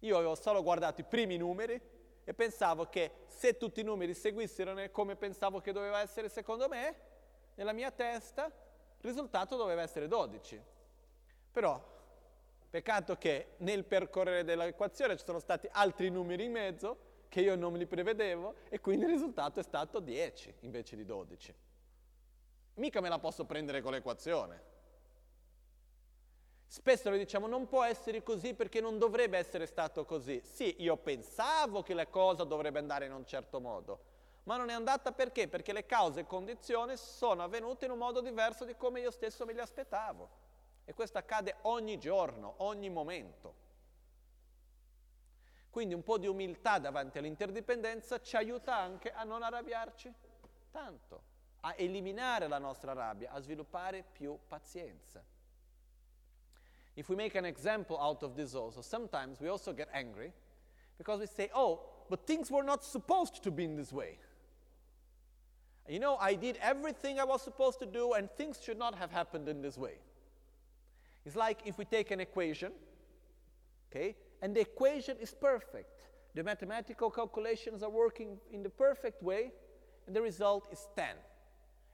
Io 0.00 0.14
avevo 0.14 0.34
solo 0.34 0.62
guardato 0.62 1.00
i 1.00 1.04
primi 1.04 1.38
numeri 1.38 1.80
e 2.22 2.34
pensavo 2.34 2.84
che 2.90 3.12
se 3.28 3.56
tutti 3.56 3.80
i 3.80 3.82
numeri 3.82 4.12
seguissero 4.12 4.90
come 4.90 5.16
pensavo 5.16 5.62
che 5.62 5.72
doveva 5.72 6.00
essere 6.00 6.28
secondo 6.28 6.68
me, 6.68 6.96
nella 7.54 7.72
mia 7.72 7.90
testa, 7.90 8.44
il 8.44 9.08
risultato 9.08 9.56
doveva 9.56 9.80
essere 9.80 10.06
12. 10.06 10.62
Però, 11.50 11.82
peccato 12.68 13.16
che 13.16 13.54
nel 13.60 13.86
percorrere 13.86 14.44
dell'equazione 14.44 15.16
ci 15.16 15.24
sono 15.24 15.38
stati 15.38 15.66
altri 15.72 16.10
numeri 16.10 16.44
in 16.44 16.52
mezzo 16.52 17.05
che 17.36 17.42
io 17.42 17.54
non 17.54 17.74
li 17.74 17.84
prevedevo 17.84 18.54
e 18.70 18.80
quindi 18.80 19.04
il 19.04 19.10
risultato 19.10 19.60
è 19.60 19.62
stato 19.62 20.00
10 20.00 20.54
invece 20.60 20.96
di 20.96 21.04
12. 21.04 21.54
Mica 22.76 23.02
me 23.02 23.10
la 23.10 23.18
posso 23.18 23.44
prendere 23.44 23.82
con 23.82 23.92
l'equazione. 23.92 24.62
Spesso 26.66 27.10
noi 27.10 27.18
diciamo 27.18 27.46
non 27.46 27.68
può 27.68 27.84
essere 27.84 28.22
così 28.22 28.54
perché 28.54 28.80
non 28.80 28.96
dovrebbe 28.96 29.36
essere 29.36 29.66
stato 29.66 30.06
così. 30.06 30.40
Sì, 30.46 30.76
io 30.78 30.96
pensavo 30.96 31.82
che 31.82 31.92
la 31.92 32.06
cosa 32.06 32.44
dovrebbe 32.44 32.78
andare 32.78 33.04
in 33.04 33.12
un 33.12 33.26
certo 33.26 33.60
modo, 33.60 34.00
ma 34.44 34.56
non 34.56 34.70
è 34.70 34.72
andata 34.72 35.12
perché? 35.12 35.46
Perché 35.46 35.74
le 35.74 35.84
cause 35.84 36.20
e 36.20 36.26
condizioni 36.26 36.96
sono 36.96 37.42
avvenute 37.42 37.84
in 37.84 37.90
un 37.90 37.98
modo 37.98 38.22
diverso 38.22 38.64
di 38.64 38.74
come 38.76 39.00
io 39.00 39.10
stesso 39.10 39.44
me 39.44 39.52
le 39.52 39.60
aspettavo. 39.60 40.30
E 40.86 40.94
questo 40.94 41.18
accade 41.18 41.56
ogni 41.64 41.98
giorno, 41.98 42.54
ogni 42.58 42.88
momento. 42.88 43.65
Quindi 45.76 45.92
un 45.92 46.02
po' 46.02 46.16
di 46.16 46.26
umiltà 46.26 46.78
davanti 46.78 47.18
all'interdipendenza 47.18 48.18
ci 48.22 48.34
aiuta 48.34 48.74
anche 48.74 49.12
a 49.12 49.24
non 49.24 49.42
arrabbiarci 49.42 50.10
tanto, 50.70 51.22
a 51.60 51.74
eliminare 51.76 52.48
la 52.48 52.56
nostra 52.56 52.94
rabbia, 52.94 53.30
a 53.32 53.40
sviluppare 53.40 54.02
più 54.02 54.38
pazienza. 54.48 55.22
If 56.94 57.10
we 57.10 57.14
make 57.14 57.36
an 57.36 57.44
example 57.44 57.98
out 57.98 58.22
of 58.22 58.32
this 58.36 58.54
also, 58.54 58.80
sometimes 58.80 59.38
we 59.38 59.48
also 59.48 59.74
get 59.74 59.90
angry 59.92 60.32
because 60.96 61.20
we 61.20 61.26
say, 61.26 61.50
oh, 61.52 62.06
but 62.08 62.24
things 62.24 62.50
were 62.50 62.64
not 62.64 62.82
supposed 62.82 63.42
to 63.42 63.50
be 63.50 63.64
in 63.64 63.76
this 63.76 63.92
way. 63.92 64.18
You 65.86 65.98
know, 65.98 66.16
I 66.18 66.36
did 66.36 66.56
everything 66.62 67.18
I 67.18 67.24
was 67.24 67.42
supposed 67.42 67.80
to 67.80 67.86
do 67.86 68.14
and 68.14 68.30
things 68.30 68.62
should 68.62 68.78
not 68.78 68.94
have 68.94 69.10
happened 69.10 69.46
in 69.46 69.60
this 69.60 69.76
way. 69.76 69.98
It's 71.26 71.36
like 71.36 71.66
if 71.66 71.76
we 71.76 71.84
take 71.84 72.10
an 72.12 72.20
equation, 72.20 72.72
okay, 73.90 74.16
and 74.42 74.54
the 74.54 74.60
equation 74.60 75.16
is 75.20 75.34
perfect. 75.34 75.90
The 76.34 76.42
mathematical 76.42 77.10
calculations 77.10 77.82
are 77.82 77.90
working 77.90 78.38
in 78.52 78.62
the 78.62 78.70
perfect 78.70 79.22
way, 79.22 79.52
and 80.06 80.14
the 80.14 80.22
result 80.22 80.68
is 80.70 80.86
10. 80.96 81.06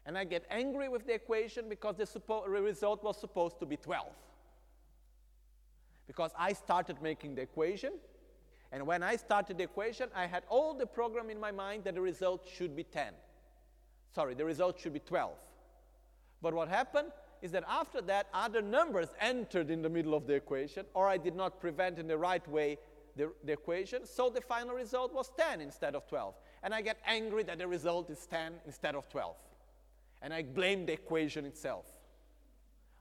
And 0.04 0.18
I 0.18 0.24
get 0.24 0.44
angry 0.50 0.88
with 0.88 1.06
the 1.06 1.14
equation 1.14 1.68
because 1.68 1.96
the 1.96 2.04
suppo- 2.04 2.46
result 2.48 3.04
was 3.04 3.20
supposed 3.20 3.60
to 3.60 3.66
be 3.66 3.76
12. 3.76 4.06
Because 6.08 6.32
I 6.36 6.52
started 6.52 7.00
making 7.00 7.36
the 7.36 7.42
equation, 7.42 7.92
and 8.72 8.86
when 8.86 9.02
I 9.02 9.16
started 9.16 9.58
the 9.58 9.64
equation, 9.64 10.08
I 10.14 10.26
had 10.26 10.42
all 10.48 10.74
the 10.74 10.86
program 10.86 11.30
in 11.30 11.38
my 11.38 11.52
mind 11.52 11.84
that 11.84 11.94
the 11.94 12.00
result 12.00 12.48
should 12.52 12.74
be 12.74 12.84
10. 12.84 13.12
Sorry, 14.14 14.34
the 14.34 14.44
result 14.44 14.80
should 14.80 14.92
be 14.92 15.00
12. 15.00 15.32
But 16.40 16.54
what 16.54 16.68
happened? 16.68 17.12
Is 17.42 17.50
that 17.50 17.64
after 17.68 18.00
that, 18.02 18.28
other 18.32 18.62
numbers 18.62 19.08
entered 19.20 19.68
in 19.68 19.82
the 19.82 19.88
middle 19.88 20.14
of 20.14 20.26
the 20.26 20.34
equation, 20.34 20.86
or 20.94 21.08
I 21.08 21.18
did 21.18 21.34
not 21.34 21.60
prevent 21.60 21.98
in 21.98 22.06
the 22.06 22.16
right 22.16 22.46
way 22.48 22.78
the, 23.16 23.32
the, 23.44 23.52
equation, 23.52 24.06
so 24.06 24.30
the 24.30 24.40
final 24.40 24.74
result 24.74 25.12
was 25.12 25.30
10 25.36 25.60
instead 25.60 25.94
of 25.94 26.06
12. 26.06 26.34
And 26.62 26.72
I 26.72 26.80
get 26.80 26.98
angry 27.04 27.42
that 27.42 27.58
the 27.58 27.66
result 27.66 28.08
is 28.08 28.26
10 28.26 28.54
instead 28.64 28.94
of 28.94 29.08
12. 29.08 29.34
And 30.22 30.32
I 30.32 30.42
blame 30.42 30.86
the 30.86 30.92
equation 30.92 31.44
itself. 31.44 31.84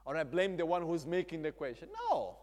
Or 0.04 0.18
I 0.18 0.24
blame 0.24 0.58
the 0.58 0.66
one 0.66 0.82
who's 0.82 1.06
making 1.06 1.44
the 1.44 1.50
equation. 1.50 1.88
No. 2.10 2.36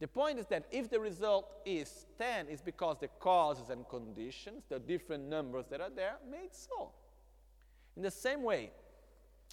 The 0.00 0.08
point 0.08 0.40
is 0.40 0.46
that 0.46 0.64
if 0.72 0.90
the 0.90 0.98
result 0.98 1.48
is 1.64 2.06
10, 2.18 2.48
it's 2.50 2.60
because 2.60 2.96
the 3.00 3.08
causes 3.20 3.70
and 3.70 3.88
conditions, 3.88 4.64
the 4.68 4.80
different 4.80 5.28
numbers 5.28 5.66
that 5.70 5.80
are 5.80 5.90
there, 5.90 6.16
made 6.28 6.52
so. 6.52 6.90
In 7.96 8.02
the 8.02 8.10
same 8.10 8.42
way, 8.42 8.72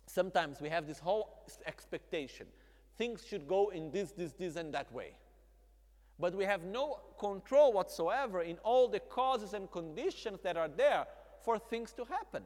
sometimes 0.10 0.60
we 0.60 0.69
have 0.69 0.88
this 0.88 0.99
whole 0.99 1.44
expectation. 1.65 2.48
Things 2.98 3.26
should 3.26 3.48
go 3.48 3.69
in 3.69 3.91
this, 3.91 4.11
this, 4.11 4.34
this, 4.34 4.56
and 4.56 4.73
that 4.73 4.91
way. 4.91 5.11
But 6.19 6.36
we 6.36 6.44
have 6.45 6.64
no 6.64 6.99
control 7.18 7.72
whatsoever 7.72 8.41
in 8.41 8.57
all 8.64 8.88
the 8.88 8.99
causes 8.99 9.53
and 9.53 9.72
conditions 9.72 10.40
that 10.44 10.57
are 10.57 10.68
there 10.68 11.06
for 11.44 11.57
things 11.57 11.94
to 11.94 12.03
happen. 12.06 12.44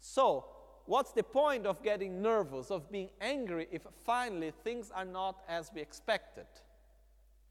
So, 0.00 0.44
what's 0.84 1.12
the 1.12 1.22
point 1.22 1.64
of 1.64 1.82
getting 1.82 2.20
nervous, 2.20 2.70
of 2.70 2.90
being 2.90 3.10
angry, 3.20 3.68
if 3.70 3.86
finally 4.04 4.52
things 4.64 4.90
are 4.90 5.04
not 5.04 5.36
as 5.48 5.70
we 5.74 5.80
expected? 5.80 6.46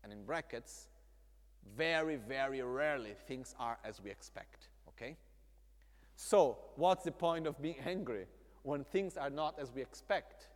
And 0.03 0.11
in 0.11 0.26
brackets, 0.26 0.89
Very, 1.77 2.18
very 2.18 2.61
rarely 2.61 3.13
things 3.27 3.55
are 3.59 3.77
as 3.84 4.01
we 4.01 4.09
expect, 4.09 4.69
okay? 4.88 5.15
So, 6.15 6.57
what's 6.76 7.03
the 7.03 7.11
point 7.11 7.47
of 7.47 7.61
being 7.61 7.80
angry 7.85 8.26
when 8.63 8.83
things 8.83 9.17
are 9.17 9.29
not 9.29 9.59
as 9.59 9.71
we 9.73 9.81
expect? 9.81 10.47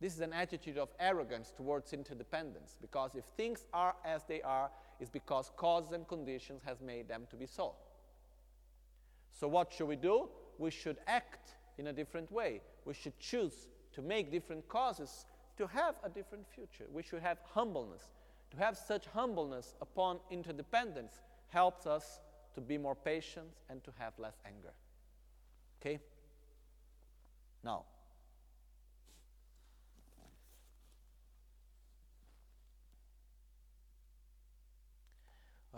This 0.00 0.14
is 0.14 0.20
an 0.20 0.32
attitude 0.32 0.78
of 0.78 0.88
arrogance 0.98 1.52
towards 1.54 1.92
interdependence 1.92 2.76
because 2.80 3.14
if 3.14 3.24
things 3.36 3.66
are 3.72 3.94
as 4.04 4.24
they 4.24 4.40
are, 4.42 4.70
it's 4.98 5.10
because 5.10 5.50
causes 5.56 5.92
and 5.92 6.08
conditions 6.08 6.62
has 6.64 6.80
made 6.80 7.06
them 7.06 7.26
to 7.30 7.36
be 7.36 7.46
so. 7.46 7.74
So 9.30 9.46
what 9.46 9.72
should 9.72 9.88
we 9.88 9.96
do? 9.96 10.28
We 10.58 10.70
should 10.70 10.98
act 11.06 11.56
in 11.78 11.88
a 11.88 11.92
different 11.92 12.30
way. 12.32 12.62
We 12.84 12.94
should 12.94 13.18
choose 13.18 13.68
to 13.92 14.02
make 14.02 14.30
different 14.30 14.68
causes 14.68 15.26
to 15.58 15.66
have 15.66 15.96
a 16.02 16.08
different 16.08 16.46
future. 16.54 16.86
We 16.90 17.02
should 17.02 17.22
have 17.22 17.38
humbleness. 17.52 18.10
To 18.52 18.56
have 18.56 18.76
such 18.76 19.06
humbleness 19.06 19.74
upon 19.80 20.18
interdependence 20.30 21.20
helps 21.48 21.86
us 21.86 22.20
to 22.54 22.60
be 22.60 22.78
more 22.78 22.94
patient 22.94 23.48
and 23.68 23.84
to 23.84 23.92
have 23.98 24.12
less 24.18 24.40
anger. 24.46 24.72
Okay? 25.80 26.00
Now, 27.62 27.84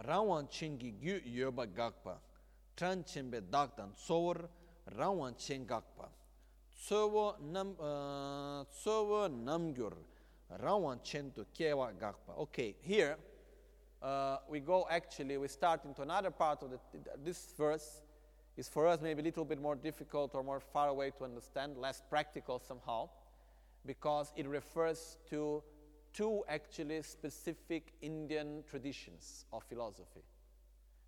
rāwān 0.06 0.48
chīngi 0.50 0.92
gyū 1.00 1.16
yoba 1.34 1.66
gākpa, 1.66 2.16
trān 2.78 3.02
chīmbe 3.06 3.42
dāktan 3.50 3.94
tsōwar 3.98 4.44
rāwān 4.94 5.34
chīng 5.38 5.66
gākpa, 5.66 6.09
tsōwa 6.82 7.26
uh, 9.26 9.28
namgyur 9.32 9.98
rāwān 10.62 11.02
chintu 11.02 11.46
kiewa 11.54 11.92
gākpa. 11.98 12.38
Okay, 12.46 12.76
here 12.82 13.16
uh, 14.02 14.38
we 14.48 14.60
go 14.60 14.86
actually, 14.90 15.36
we 15.36 15.48
start 15.48 15.84
into 15.84 16.02
another 16.02 16.30
part 16.30 16.62
of 16.62 16.70
the, 16.70 16.78
this 17.24 17.52
verse 17.56 18.02
is 18.57 18.69
for 18.69 18.87
us 18.87 19.01
maybe 19.01 19.20
a 19.20 19.24
little 19.24 19.45
bit 19.45 19.61
more 19.61 19.77
difficult 19.77 20.35
or 20.35 20.43
more 20.43 20.61
far 20.61 20.89
away 20.89 21.11
to 21.19 21.24
understand, 21.24 21.77
less 21.77 22.03
practical 22.09 22.59
somehow, 22.59 23.09
because 23.87 24.33
it 24.37 24.47
refers 24.47 25.19
to 25.31 25.62
two 26.12 26.45
actually 26.49 27.03
specific 27.03 27.93
Indian 28.03 28.62
traditions 28.69 29.47
of 29.53 29.62
philosophy 29.65 30.23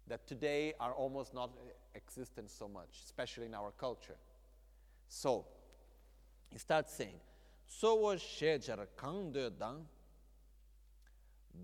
that 0.06 0.26
today 0.26 0.74
are 0.80 0.92
almost 0.92 1.34
not 1.34 1.50
existent 1.94 2.50
so 2.50 2.68
much, 2.68 3.00
especially 3.04 3.46
in 3.46 3.54
our 3.54 3.72
culture. 3.72 4.16
So, 5.08 5.46
he 6.50 6.58
starts 6.58 6.94
saying, 6.94 7.20
So 7.66 7.94
was 7.94 8.20
shejar 8.20 8.86
kang 8.98 9.32
de 9.32 9.50
dang, 9.50 9.86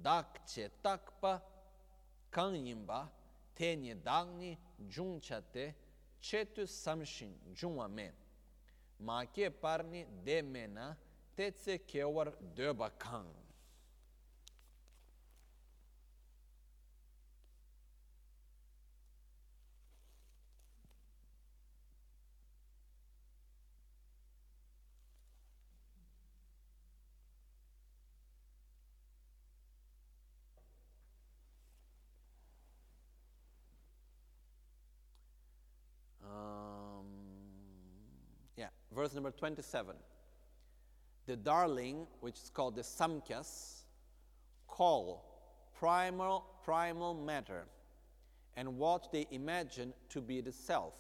dak 0.03 0.47
che 0.47 0.69
takpa, 0.85 1.41
kang 2.33 2.55
yimba, 2.55 3.09
те 3.61 3.77
не 3.77 3.95
дагни 3.95 4.59
джунчате, 4.89 5.75
чету 6.21 6.67
самшин 6.67 7.35
джумаме. 7.53 8.15
Маке 8.99 9.51
парни 9.51 10.07
демена, 10.25 10.97
теце 11.37 11.79
кеор 11.79 12.37
дебакан. 12.41 13.29
Verse 39.01 39.15
number 39.15 39.31
27 39.31 39.97
the 41.25 41.35
darling, 41.35 42.07
which 42.21 42.35
is 42.35 42.51
called 42.53 42.77
the 42.77 42.83
Samkhyas, 42.83 43.85
call 44.69 45.25
primal, 45.75 46.45
primal 46.63 47.15
matter 47.15 47.65
and 48.59 48.77
what 48.77 49.11
they 49.11 49.27
imagine 49.31 49.95
to 50.11 50.21
be 50.21 50.43
the 50.43 50.53
self. 50.53 50.93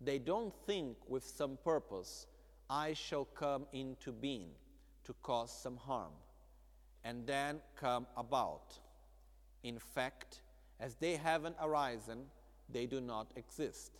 They 0.00 0.18
don't 0.18 0.52
think 0.66 0.96
with 1.06 1.22
some 1.22 1.58
purpose, 1.62 2.26
I 2.68 2.92
shall 2.94 3.26
come 3.26 3.66
into 3.72 4.10
being 4.10 4.50
to 5.04 5.14
cause 5.22 5.52
some 5.52 5.76
harm, 5.76 6.14
and 7.04 7.24
then 7.24 7.60
come 7.76 8.08
about. 8.16 8.76
In 9.62 9.78
fact, 9.78 10.40
as 10.80 10.96
they 10.96 11.14
haven't 11.14 11.54
arisen, 11.62 12.24
they 12.68 12.86
do 12.86 13.00
not 13.00 13.30
exist. 13.36 13.92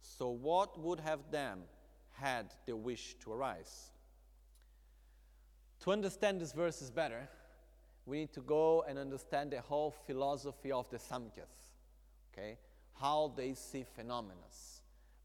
So, 0.00 0.28
what 0.28 0.78
would 0.78 1.00
have 1.00 1.28
them 1.32 1.62
had 2.12 2.54
the 2.66 2.76
wish 2.76 3.14
to 3.24 3.32
arise? 3.32 3.90
To 5.80 5.92
understand 5.92 6.40
these 6.40 6.52
verses 6.52 6.90
better, 6.90 7.28
we 8.06 8.20
need 8.20 8.32
to 8.32 8.40
go 8.40 8.84
and 8.88 8.98
understand 8.98 9.52
the 9.52 9.60
whole 9.60 9.94
philosophy 10.06 10.72
of 10.72 10.88
the 10.90 10.98
Samkhya's, 10.98 11.72
okay? 12.32 12.58
How 13.00 13.32
they 13.36 13.54
see 13.54 13.84
phenomena. 13.96 14.40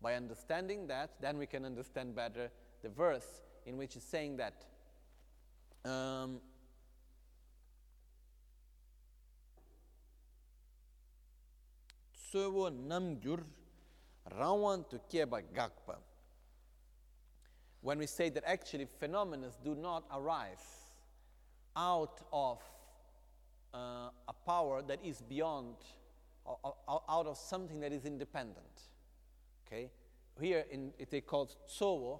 By 0.01 0.15
understanding 0.15 0.87
that, 0.87 1.11
then 1.19 1.37
we 1.37 1.45
can 1.45 1.65
understand 1.65 2.15
better 2.15 2.51
the 2.81 2.89
verse 2.89 3.41
in 3.65 3.77
which 3.77 3.95
it's 3.95 4.05
saying 4.05 4.37
that 4.37 4.65
um, 5.85 6.39
Tsuwo 12.13 12.69
namgyur 12.69 13.43
rawan 14.37 14.87
to 14.89 14.99
keba 15.09 15.41
gakpa 15.53 15.97
when 17.87 17.99
we 17.99 18.05
say 18.05 18.27
that 18.27 18.43
actually 18.45 18.85
phenomena 18.99 19.47
do 19.63 19.73
not 19.73 20.03
arise 20.13 20.91
out 21.77 22.19
of 22.33 22.61
uh, 23.73 24.09
a 24.27 24.33
power 24.45 24.81
that 24.81 24.99
is 25.05 25.21
beyond, 25.21 25.75
out 26.45 27.25
of 27.27 27.37
something 27.37 27.79
that 27.79 27.93
is 27.93 28.03
independent. 28.03 28.81
Okay? 29.65 29.89
Here 30.37 30.65
in, 30.69 30.91
it 30.99 31.13
is 31.13 31.21
called 31.25 31.55
tsowo. 31.65 32.19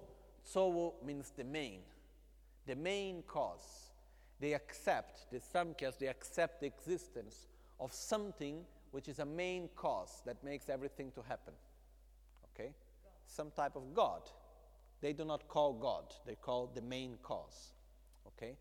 Tsowo 0.50 0.94
means 1.04 1.34
the 1.36 1.44
main, 1.44 1.80
the 2.66 2.74
main 2.74 3.22
cause. 3.26 3.90
They 4.40 4.54
accept, 4.54 5.30
the 5.30 5.38
Samkhyas, 5.38 5.98
they 5.98 6.06
accept 6.06 6.62
the 6.62 6.66
existence 6.66 7.46
of 7.78 7.92
something 7.92 8.64
which 8.90 9.06
is 9.06 9.18
a 9.18 9.26
main 9.26 9.68
cause 9.76 10.22
that 10.24 10.42
makes 10.42 10.70
everything 10.70 11.10
to 11.10 11.20
happen. 11.28 11.52
Okay? 12.54 12.70
Some 13.26 13.50
type 13.50 13.76
of 13.76 13.92
God 13.92 14.22
they 15.00 15.12
do 15.12 15.24
not 15.24 15.48
call 15.48 15.72
God, 15.74 16.14
they 16.26 16.34
call 16.34 16.70
the 16.74 16.82
main 16.82 17.18
cause. 17.22 17.72
Okay? 18.26 18.56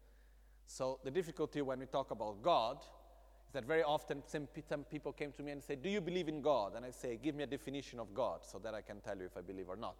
So 0.65 0.99
the 1.03 1.11
difficulty 1.11 1.61
when 1.61 1.79
we 1.79 1.85
talk 1.85 2.11
about 2.11 2.41
God 2.41 2.77
is 3.47 3.53
that 3.53 3.65
very 3.65 3.83
often 3.83 4.21
some, 4.27 4.47
some 4.67 4.83
people 4.83 5.13
came 5.13 5.31
to 5.33 5.43
me 5.43 5.51
and 5.51 5.63
say, 5.63 5.75
Do 5.75 5.89
you 5.89 6.01
believe 6.01 6.27
in 6.27 6.41
God? 6.41 6.75
And 6.75 6.85
I 6.85 6.91
say, 6.91 7.17
Give 7.21 7.35
me 7.35 7.43
a 7.43 7.47
definition 7.47 7.99
of 7.99 8.13
God 8.13 8.41
so 8.43 8.59
that 8.59 8.73
I 8.73 8.81
can 8.81 8.99
tell 8.99 9.17
you 9.17 9.25
if 9.25 9.37
I 9.37 9.41
believe 9.41 9.69
or 9.69 9.77
not. 9.77 9.97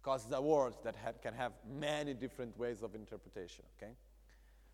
Because 0.00 0.24
it's 0.24 0.34
a 0.34 0.40
word 0.40 0.74
that 0.84 0.96
ha- 0.96 1.12
can 1.22 1.34
have 1.34 1.52
many 1.68 2.14
different 2.14 2.56
ways 2.58 2.82
of 2.82 2.94
interpretation. 2.94 3.64
Okay? 3.76 3.92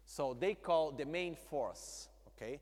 So 0.04 0.34
they 0.38 0.54
call 0.54 0.92
the 0.92 1.04
main 1.04 1.34
force, 1.34 2.08
okay, 2.28 2.60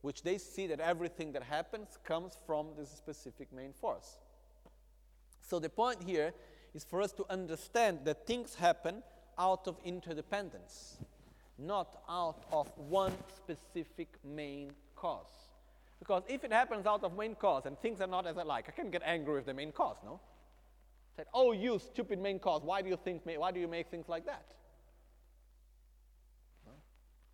which 0.00 0.22
they 0.22 0.36
see 0.36 0.66
that 0.66 0.80
everything 0.80 1.30
that 1.32 1.44
happens 1.44 1.96
comes 2.04 2.36
from 2.44 2.68
this 2.76 2.90
specific 2.90 3.52
main 3.52 3.72
force. 3.72 4.18
So 5.40 5.60
the 5.60 5.68
point 5.68 6.02
here 6.02 6.34
is 6.74 6.84
for 6.84 7.02
us 7.02 7.12
to 7.12 7.24
understand 7.30 8.00
that 8.04 8.26
things 8.26 8.54
happen 8.54 9.02
out 9.38 9.66
of 9.66 9.76
interdependence, 9.84 10.98
not 11.58 12.02
out 12.08 12.44
of 12.52 12.70
one 12.76 13.12
specific 13.36 14.08
main 14.24 14.72
cause. 14.96 15.48
Because 15.98 16.22
if 16.28 16.44
it 16.44 16.52
happens 16.52 16.86
out 16.86 17.02
of 17.02 17.16
main 17.16 17.34
cause 17.34 17.66
and 17.66 17.78
things 17.80 18.00
are 18.00 18.06
not 18.06 18.26
as 18.26 18.38
I 18.38 18.42
like, 18.42 18.68
I 18.68 18.72
can 18.72 18.90
get 18.90 19.02
angry 19.04 19.34
with 19.34 19.46
the 19.46 19.54
main 19.54 19.72
cause, 19.72 19.96
no? 20.04 20.20
Said, 21.16 21.26
oh, 21.34 21.52
you 21.52 21.78
stupid 21.78 22.20
main 22.20 22.38
cause, 22.38 22.62
why 22.62 22.82
do 22.82 22.88
you 22.88 22.98
think, 23.02 23.22
why 23.24 23.50
do 23.50 23.58
you 23.58 23.66
make 23.66 23.90
things 23.90 24.08
like 24.08 24.26
that? 24.26 24.54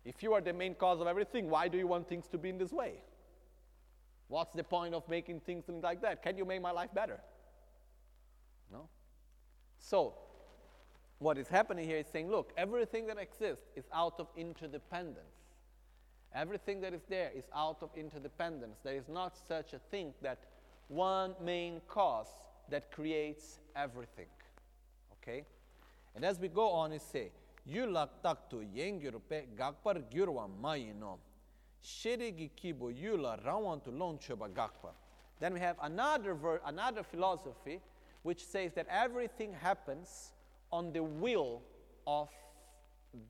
If 0.03 0.21
you 0.21 0.33
are 0.33 0.41
the 0.41 0.53
main 0.53 0.75
cause 0.75 1.01
of 1.01 1.07
everything, 1.07 1.49
why 1.49 1.67
do 1.67 1.79
you 1.79 1.87
want 1.87 2.07
things 2.07 2.27
to 2.27 2.37
be 2.37 2.49
in 2.49 2.59
this 2.59 2.71
way? 2.71 2.93
What's 4.27 4.53
the 4.53 4.63
point 4.63 4.93
of 4.93 5.07
making 5.09 5.39
things 5.41 5.65
like 5.83 6.01
that? 6.01 6.21
Can 6.21 6.37
you 6.37 6.45
make 6.45 6.61
my 6.61 6.71
life 6.71 6.89
better? 6.93 7.19
So, 9.87 10.15
what 11.19 11.37
is 11.37 11.47
happening 11.47 11.87
here 11.87 11.97
is 11.97 12.07
saying, 12.07 12.31
look, 12.31 12.51
everything 12.57 13.05
that 13.05 13.19
exists 13.19 13.65
is 13.75 13.85
out 13.93 14.15
of 14.19 14.27
interdependence. 14.35 15.19
Everything 16.33 16.81
that 16.81 16.93
is 16.93 17.03
there 17.07 17.29
is 17.35 17.43
out 17.55 17.77
of 17.81 17.89
interdependence. 17.95 18.79
There 18.83 18.95
is 18.95 19.07
not 19.07 19.37
such 19.47 19.73
a 19.73 19.79
thing 19.91 20.13
that 20.23 20.39
one 20.87 21.35
main 21.39 21.81
cause 21.87 22.27
that 22.69 22.91
creates 22.91 23.59
everything. 23.75 24.25
Okay? 25.21 25.43
And 26.15 26.25
as 26.25 26.39
we 26.39 26.47
go 26.47 26.71
on, 26.71 26.91
it 26.91 27.03
say, 27.03 27.29
Yulak 27.71 28.09
taktu 28.23 28.65
yengyurpe 28.75 29.45
gakpar 29.55 30.01
gyurwa 30.11 30.49
mayino. 30.61 31.19
Shirigi 31.83 32.49
kibo 32.59 32.91
yula 32.91 33.39
rawantu 33.45 33.91
lonchoba 33.95 34.49
gakpa. 34.49 34.93
Then 35.39 35.53
we 35.53 35.59
have 35.59 35.75
another, 35.83 36.33
ver- 36.33 36.61
another 36.65 37.03
philosophy 37.03 37.81
which 38.25 38.43
says 38.43 38.73
that 38.73 38.87
everything 38.89 39.53
happens 39.53 40.31
on 40.71 40.91
the 40.93 41.03
will 41.03 41.61
of 42.07 42.27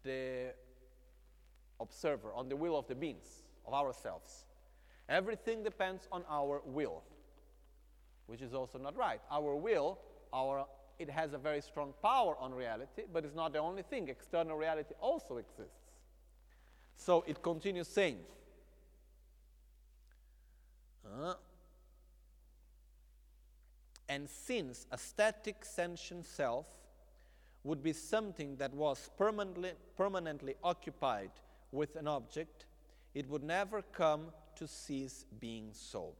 the 0.03 0.53
observer, 1.81 2.31
on 2.33 2.47
the 2.47 2.55
will 2.55 2.79
of 2.79 2.87
the 2.87 2.95
beings, 2.95 3.43
of 3.67 3.73
ourselves. 3.73 4.45
Everything 5.09 5.63
depends 5.63 6.07
on 6.13 6.23
our 6.29 6.61
will, 6.63 7.03
which 8.27 8.41
is 8.41 8.53
also 8.53 8.77
not 8.77 8.95
right. 8.95 9.19
Our 9.29 9.57
will, 9.57 9.99
our, 10.33 10.65
it 10.97 11.09
has 11.09 11.33
a 11.33 11.37
very 11.37 11.59
strong 11.59 11.93
power 12.01 12.37
on 12.39 12.53
reality, 12.53 13.01
but 13.11 13.25
it's 13.25 13.35
not 13.35 13.51
the 13.51 13.59
only 13.59 13.83
thing. 13.83 14.07
External 14.07 14.55
reality 14.55 14.93
also 15.01 15.35
exists. 15.35 15.91
So 16.95 17.25
it 17.27 17.43
continues 17.43 17.89
saying, 17.89 18.19
uh, 21.21 21.33
and 24.07 24.29
since 24.29 24.85
a 24.91 24.97
static 24.97 25.65
sentient 25.65 26.25
self 26.25 26.65
would 27.63 27.81
be 27.81 27.93
something 27.93 28.55
that 28.57 28.73
was 28.73 29.09
permanently, 29.17 29.71
permanently 29.97 30.55
occupied 30.63 31.31
with 31.71 31.95
an 31.95 32.07
object, 32.07 32.65
it 33.13 33.27
would 33.29 33.43
never 33.43 33.81
come 33.81 34.27
to 34.55 34.67
cease 34.67 35.25
being 35.39 35.69
so. 35.73 36.13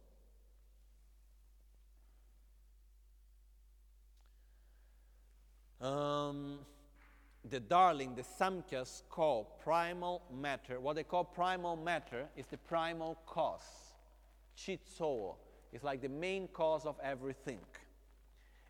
Um, 5.80 6.60
the 7.48 7.60
Darling, 7.60 8.16
the 8.16 8.24
Samkhyas 8.24 9.04
call 9.10 9.60
primal 9.64 10.24
matter, 10.34 10.80
what 10.80 10.96
they 10.96 11.04
call 11.04 11.24
primal 11.24 11.76
matter 11.76 12.28
is 12.36 12.48
the 12.48 12.58
primal 12.58 13.20
cause. 13.28 13.62
Chitso 14.58 15.36
is 15.76 15.84
like 15.84 16.02
the 16.02 16.10
main 16.10 16.48
cause 16.48 16.86
of 16.86 16.96
everything. 17.04 17.60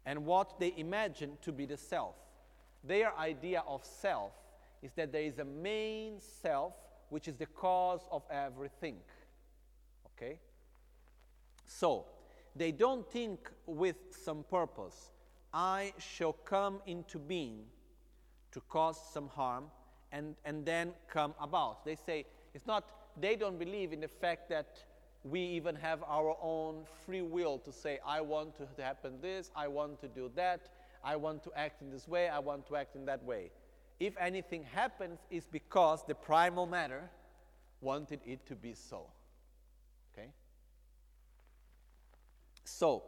And 0.08 0.26
what 0.26 0.60
they 0.60 0.74
imagine 0.76 1.38
to 1.44 1.52
be 1.52 1.66
the 1.66 1.78
self. 1.78 2.16
Their 2.84 3.16
idea 3.18 3.64
of 3.68 3.86
self 3.86 4.32
is 4.82 4.92
that 4.96 5.12
there 5.12 5.22
is 5.22 5.38
a 5.38 5.46
main 5.46 6.20
self 6.42 6.74
which 7.10 7.28
is 7.28 7.36
the 7.36 7.46
cause 7.46 8.02
of 8.12 8.24
everything. 8.32 8.98
Okay? 10.08 10.40
So, 11.68 12.06
they 12.56 12.72
don't 12.72 13.08
think 13.12 13.52
with 13.68 13.98
some 14.24 14.44
purpose, 14.50 15.12
I 15.54 15.94
shall 16.00 16.34
come 16.34 16.82
into 16.88 17.20
being 17.20 17.66
to 18.52 18.62
cause 18.62 18.98
some 19.14 19.28
harm 19.28 19.66
and, 20.12 20.36
and 20.44 20.66
then 20.66 20.94
come 21.08 21.36
about. 21.40 21.86
They 21.86 21.96
say 21.96 22.26
it's 22.54 22.66
not, 22.66 22.86
they 23.20 23.36
don't 23.36 23.60
believe 23.60 23.94
in 23.94 24.02
the 24.02 24.08
fact 24.08 24.50
that 24.50 24.84
we 25.26 25.42
even 25.42 25.76
have 25.76 26.04
our 26.08 26.38
own 26.40 26.86
free 27.06 27.24
will 27.24 27.58
to 27.60 27.72
say, 27.72 28.00
I 28.06 28.22
want 28.22 28.56
to 28.58 28.84
happen 28.84 29.14
this, 29.22 29.50
I 29.56 29.68
want 29.68 30.00
to 30.02 30.08
do 30.08 30.32
that, 30.36 30.70
I 31.04 31.16
want 31.16 31.44
to 31.46 31.52
act 31.56 31.82
in 31.82 31.90
this 31.90 32.08
way, 32.08 32.30
I 32.30 32.38
want 32.40 32.68
to 32.68 32.76
act 32.76 32.96
in 32.96 33.06
that 33.06 33.24
way. 33.24 33.50
If 34.00 34.16
anything 34.20 34.64
happens, 34.64 35.20
it's 35.32 35.48
because 35.48 36.04
the 36.08 36.14
primal 36.14 36.68
matter 36.68 37.10
wanted 37.82 38.20
it 38.26 38.46
to 38.46 38.56
be 38.56 38.76
so. 38.76 39.08
Okay? 40.14 40.30
So, 42.64 43.04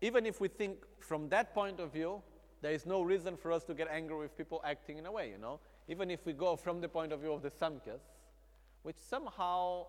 even 0.00 0.26
if 0.26 0.40
we 0.40 0.48
think 0.48 0.78
from 0.98 1.28
that 1.28 1.54
point 1.54 1.78
of 1.78 1.92
view, 1.92 2.22
there 2.60 2.72
is 2.72 2.86
no 2.86 3.02
reason 3.02 3.36
for 3.36 3.52
us 3.52 3.62
to 3.64 3.74
get 3.74 3.88
angry 3.88 4.18
with 4.18 4.36
people 4.36 4.60
acting 4.64 4.98
in 4.98 5.06
a 5.06 5.12
way, 5.12 5.30
you 5.30 5.38
know. 5.38 5.60
Even 5.86 6.10
if 6.10 6.26
we 6.26 6.32
go 6.32 6.56
from 6.56 6.80
the 6.80 6.88
point 6.88 7.12
of 7.12 7.20
view 7.20 7.32
of 7.32 7.42
the 7.42 7.50
Samkhyas, 7.50 8.00
which 8.82 8.96
somehow 8.96 9.86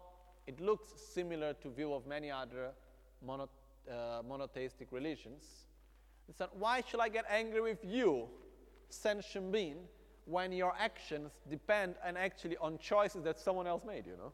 it 0.48 0.60
looks 0.60 0.91
similar 1.14 1.53
to 1.53 1.70
view 1.70 1.94
of 1.94 2.06
many 2.06 2.30
other 2.30 2.72
mono, 3.26 3.49
uh, 3.90 4.22
monotheistic 4.28 4.88
religions. 4.91 5.44
So 6.38 6.48
why 6.53 6.82
should 6.90 6.99
I 6.99 7.10
get 7.10 7.26
angry 7.30 7.61
with 7.61 7.84
you, 7.84 8.28
sentient 8.90 9.52
being, 9.52 9.78
when 10.26 10.52
your 10.52 10.74
actions 10.80 11.32
depend 11.49 11.95
and 12.06 12.18
actually 12.18 12.57
on 12.57 12.78
choices 12.78 13.24
that 13.24 13.40
someone 13.40 13.68
else 13.68 13.84
made, 13.86 14.06
you 14.06 14.15
know? 14.18 14.32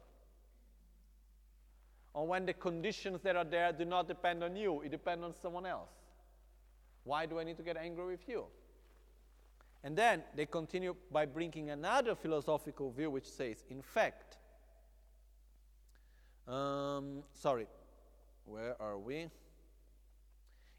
Or 2.13 2.27
when 2.27 2.45
the 2.45 2.53
conditions 2.53 3.21
that 3.23 3.35
are 3.35 3.43
there 3.43 3.71
do 3.71 3.85
not 3.85 4.07
depend 4.07 4.43
on 4.43 4.55
you, 4.55 4.81
it 4.81 4.91
depends 4.91 5.23
on 5.23 5.33
someone 5.41 5.65
else. 5.65 5.89
Why 7.03 7.25
do 7.25 7.39
I 7.39 7.43
need 7.43 7.57
to 7.57 7.63
get 7.63 7.77
angry 7.77 8.05
with 8.05 8.27
you? 8.27 8.45
And 9.83 9.97
then 9.97 10.23
they 10.35 10.45
continue 10.45 10.95
by 11.11 11.25
bringing 11.25 11.69
another 11.69 12.13
philosophical 12.15 12.91
view 12.91 13.09
which 13.09 13.25
says, 13.25 13.63
in 13.69 13.81
fact, 13.81 14.37
um, 16.49 17.23
sorry, 17.33 17.67
where 18.45 18.75
are 18.81 18.97
we? 18.97 19.29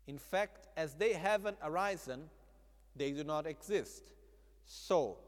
In 0.07 0.19
fact, 0.19 0.67
as 0.77 0.95
they 0.95 1.13
haven't 1.13 1.57
arisen, 1.63 2.29
they 2.97 3.13
do 3.13 3.23
not 3.23 3.47
exist. 3.47 4.11
So, 4.65 5.19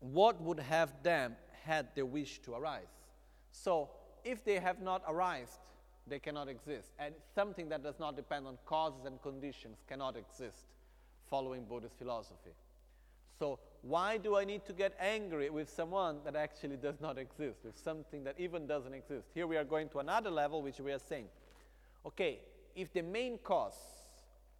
what 0.00 0.40
would 0.40 0.58
have 0.60 1.02
them 1.02 1.36
had 1.64 1.88
the 1.94 2.06
wish 2.06 2.40
to 2.40 2.54
arise? 2.54 2.86
So, 3.52 3.90
if 4.24 4.44
they 4.44 4.58
have 4.58 4.80
not 4.80 5.02
arisen, 5.06 5.60
they 6.06 6.18
cannot 6.18 6.48
exist. 6.48 6.90
And 6.98 7.14
something 7.34 7.68
that 7.68 7.82
does 7.82 7.98
not 7.98 8.16
depend 8.16 8.46
on 8.46 8.58
causes 8.64 9.04
and 9.04 9.20
conditions 9.22 9.78
cannot 9.88 10.16
exist, 10.16 10.66
following 11.28 11.64
Buddhist 11.64 11.98
philosophy. 11.98 12.50
So, 13.40 13.58
why 13.80 14.18
do 14.18 14.36
I 14.36 14.44
need 14.44 14.66
to 14.66 14.74
get 14.74 14.94
angry 15.00 15.48
with 15.48 15.70
someone 15.70 16.18
that 16.26 16.36
actually 16.36 16.76
does 16.76 17.00
not 17.00 17.16
exist, 17.16 17.60
with 17.64 17.74
something 17.82 18.22
that 18.24 18.34
even 18.38 18.66
doesn't 18.66 18.92
exist? 18.92 19.28
Here 19.32 19.46
we 19.46 19.56
are 19.56 19.64
going 19.64 19.88
to 19.88 20.00
another 20.00 20.28
level, 20.28 20.60
which 20.60 20.78
we 20.78 20.92
are 20.92 20.98
saying, 20.98 21.24
okay, 22.04 22.40
if 22.76 22.92
the 22.92 23.00
main 23.00 23.38
cause 23.38 23.78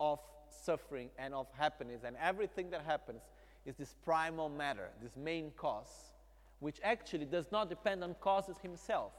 of 0.01 0.19
suffering 0.48 1.11
and 1.19 1.35
of 1.35 1.47
happiness 1.59 2.05
and 2.07 2.16
everything 2.23 2.70
that 2.70 2.81
happens 2.86 3.20
is 3.66 3.77
this 3.77 3.94
primal 4.02 4.48
matter, 4.48 4.89
this 5.02 5.15
main 5.15 5.52
cause, 5.59 6.12
which 6.61 6.81
actually 6.82 7.27
does 7.27 7.52
not 7.52 7.69
depend 7.69 8.02
on 8.02 8.15
causes 8.15 8.57
himself. 8.62 9.12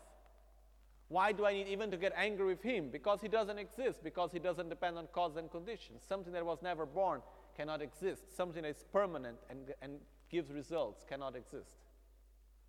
Why 1.10 1.34
do 1.34 1.46
I 1.46 1.54
need 1.54 1.68
even 1.68 1.92
to 1.92 1.98
get 1.98 2.14
angry 2.18 2.48
with 2.48 2.64
him? 2.64 2.90
Because 2.90 3.22
he 3.22 3.28
doesn't 3.28 3.60
exist, 3.60 4.04
because 4.04 4.32
he 4.32 4.40
doesn't 4.40 4.70
depend 4.70 4.98
on 4.98 5.06
cause 5.14 5.36
and 5.36 5.52
conditions. 5.52 6.02
Something 6.10 6.34
that 6.34 6.44
was 6.44 6.64
never 6.64 6.88
born 6.88 7.22
cannot 7.62 7.82
exist. 7.84 8.36
Something 8.36 8.64
that 8.64 8.70
is 8.70 8.84
permanent 8.92 9.38
and, 9.48 9.60
and 9.84 10.00
gives 10.32 10.52
results 10.52 11.06
cannot 11.08 11.36
exist. 11.36 11.78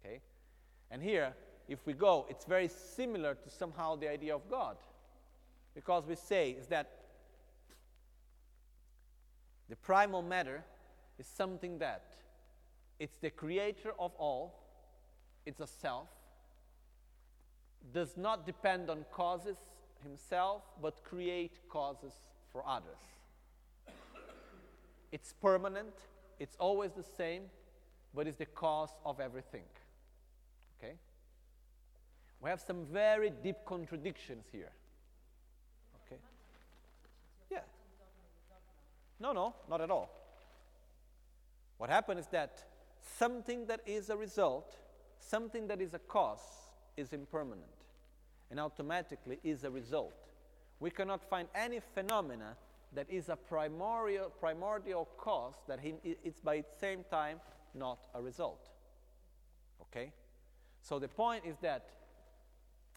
Okay? 0.05 0.21
And 0.91 1.03
here, 1.03 1.33
if 1.67 1.79
we 1.87 1.95
go, 1.95 2.27
it's 2.29 2.45
very 2.45 2.69
similar 2.69 3.35
to 3.35 3.49
somehow 3.49 3.97
the 3.97 4.11
idea 4.11 4.35
of 4.35 4.43
God. 4.51 4.77
Because 5.75 6.05
we 6.07 6.15
say 6.15 6.51
is 6.51 6.67
that 6.67 6.91
the 9.71 9.77
primal 9.77 10.21
matter 10.21 10.63
is 11.19 11.27
something 11.27 11.79
that 11.79 12.05
it's 12.99 13.17
the 13.17 13.31
creator 13.31 13.93
of 13.99 14.13
all, 14.19 14.53
it's 15.47 15.61
a 15.61 15.67
self, 15.67 16.09
does 17.95 18.19
not 18.19 18.45
depend 18.45 18.91
on 18.91 19.07
causes 19.11 19.57
himself, 20.03 20.61
but 20.83 21.03
create 21.03 21.53
causes 21.71 22.13
for 22.53 22.63
others. 22.69 22.99
It's 25.13 25.35
permanent, 25.35 25.95
it's 26.41 26.57
always 26.59 26.93
the 26.93 27.03
same, 27.03 27.45
but 28.15 28.27
it's 28.27 28.39
the 28.39 28.47
cause 28.47 28.91
of 29.05 29.21
everything. 29.21 29.65
Okay? 30.79 30.95
We 32.41 32.51
have 32.51 32.61
some 32.61 32.87
very 32.87 33.31
deep 33.31 33.57
contradictions 33.67 34.47
here. 34.51 34.73
Okay? 36.07 36.21
Yeah. 37.51 37.61
No, 39.21 39.33
no, 39.33 39.55
not 39.69 39.81
at 39.81 39.91
all. 39.91 40.11
What 41.79 41.91
happened 41.91 42.19
is 42.19 42.27
that 42.29 42.65
something 43.19 43.67
that 43.67 43.81
is 43.87 44.09
a 44.09 44.17
result, 44.17 44.77
something 45.19 45.67
that 45.69 45.81
is 45.81 45.95
a 45.95 45.99
cause, 45.99 46.41
is 46.97 47.13
impermanent 47.13 47.67
and 48.51 48.61
automatically 48.61 49.39
is 49.43 49.65
a 49.65 49.71
result. 49.71 50.29
We 50.79 50.91
cannot 50.91 51.23
find 51.29 51.49
any 51.55 51.81
phenomena 51.95 52.57
that 52.95 53.09
is 53.11 53.29
a 53.29 53.37
primordial, 53.37 54.31
primordial 54.39 55.09
cause 55.17 55.55
that 55.69 55.81
he, 55.81 55.95
it's 56.05 56.41
by 56.41 56.57
its 56.57 56.79
same 56.79 57.05
time 57.11 57.41
not 57.75 58.07
a 58.15 58.21
result. 58.21 58.69
Okay? 59.83 60.13
So 60.83 60.99
the 60.99 61.09
point 61.09 61.45
is 61.47 61.57
that 61.63 61.89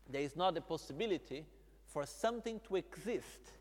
there 0.09 0.21
is 0.21 0.35
not 0.35 0.57
a 0.57 0.61
possibility 0.61 1.45
for 1.87 2.05
something 2.05 2.59
to 2.67 2.75
exist 2.75 3.51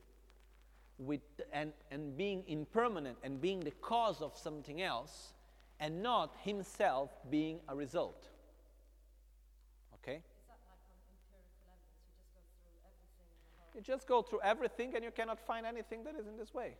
with, 0.99 1.21
and, 1.53 1.73
and 1.91 2.17
being 2.17 2.45
impermanent 2.47 3.19
and 3.23 3.41
being 3.41 3.61
the 3.61 3.71
cause 3.71 4.21
of 4.21 4.37
something 4.37 4.83
else 4.83 5.33
and 5.81 6.03
not 6.03 6.35
himself 6.43 7.11
being 7.31 7.61
a 7.69 7.75
result. 7.75 8.29
Okay? 9.95 10.21
You 13.75 13.81
just 13.81 14.07
go 14.07 14.23
through 14.23 14.41
everything 14.43 14.95
and 14.95 15.05
you 15.05 15.11
cannot 15.11 15.41
find 15.41 15.67
anything 15.67 16.05
that 16.05 16.15
is 16.15 16.27
in 16.27 16.37
this 16.37 16.55
way. 16.55 16.77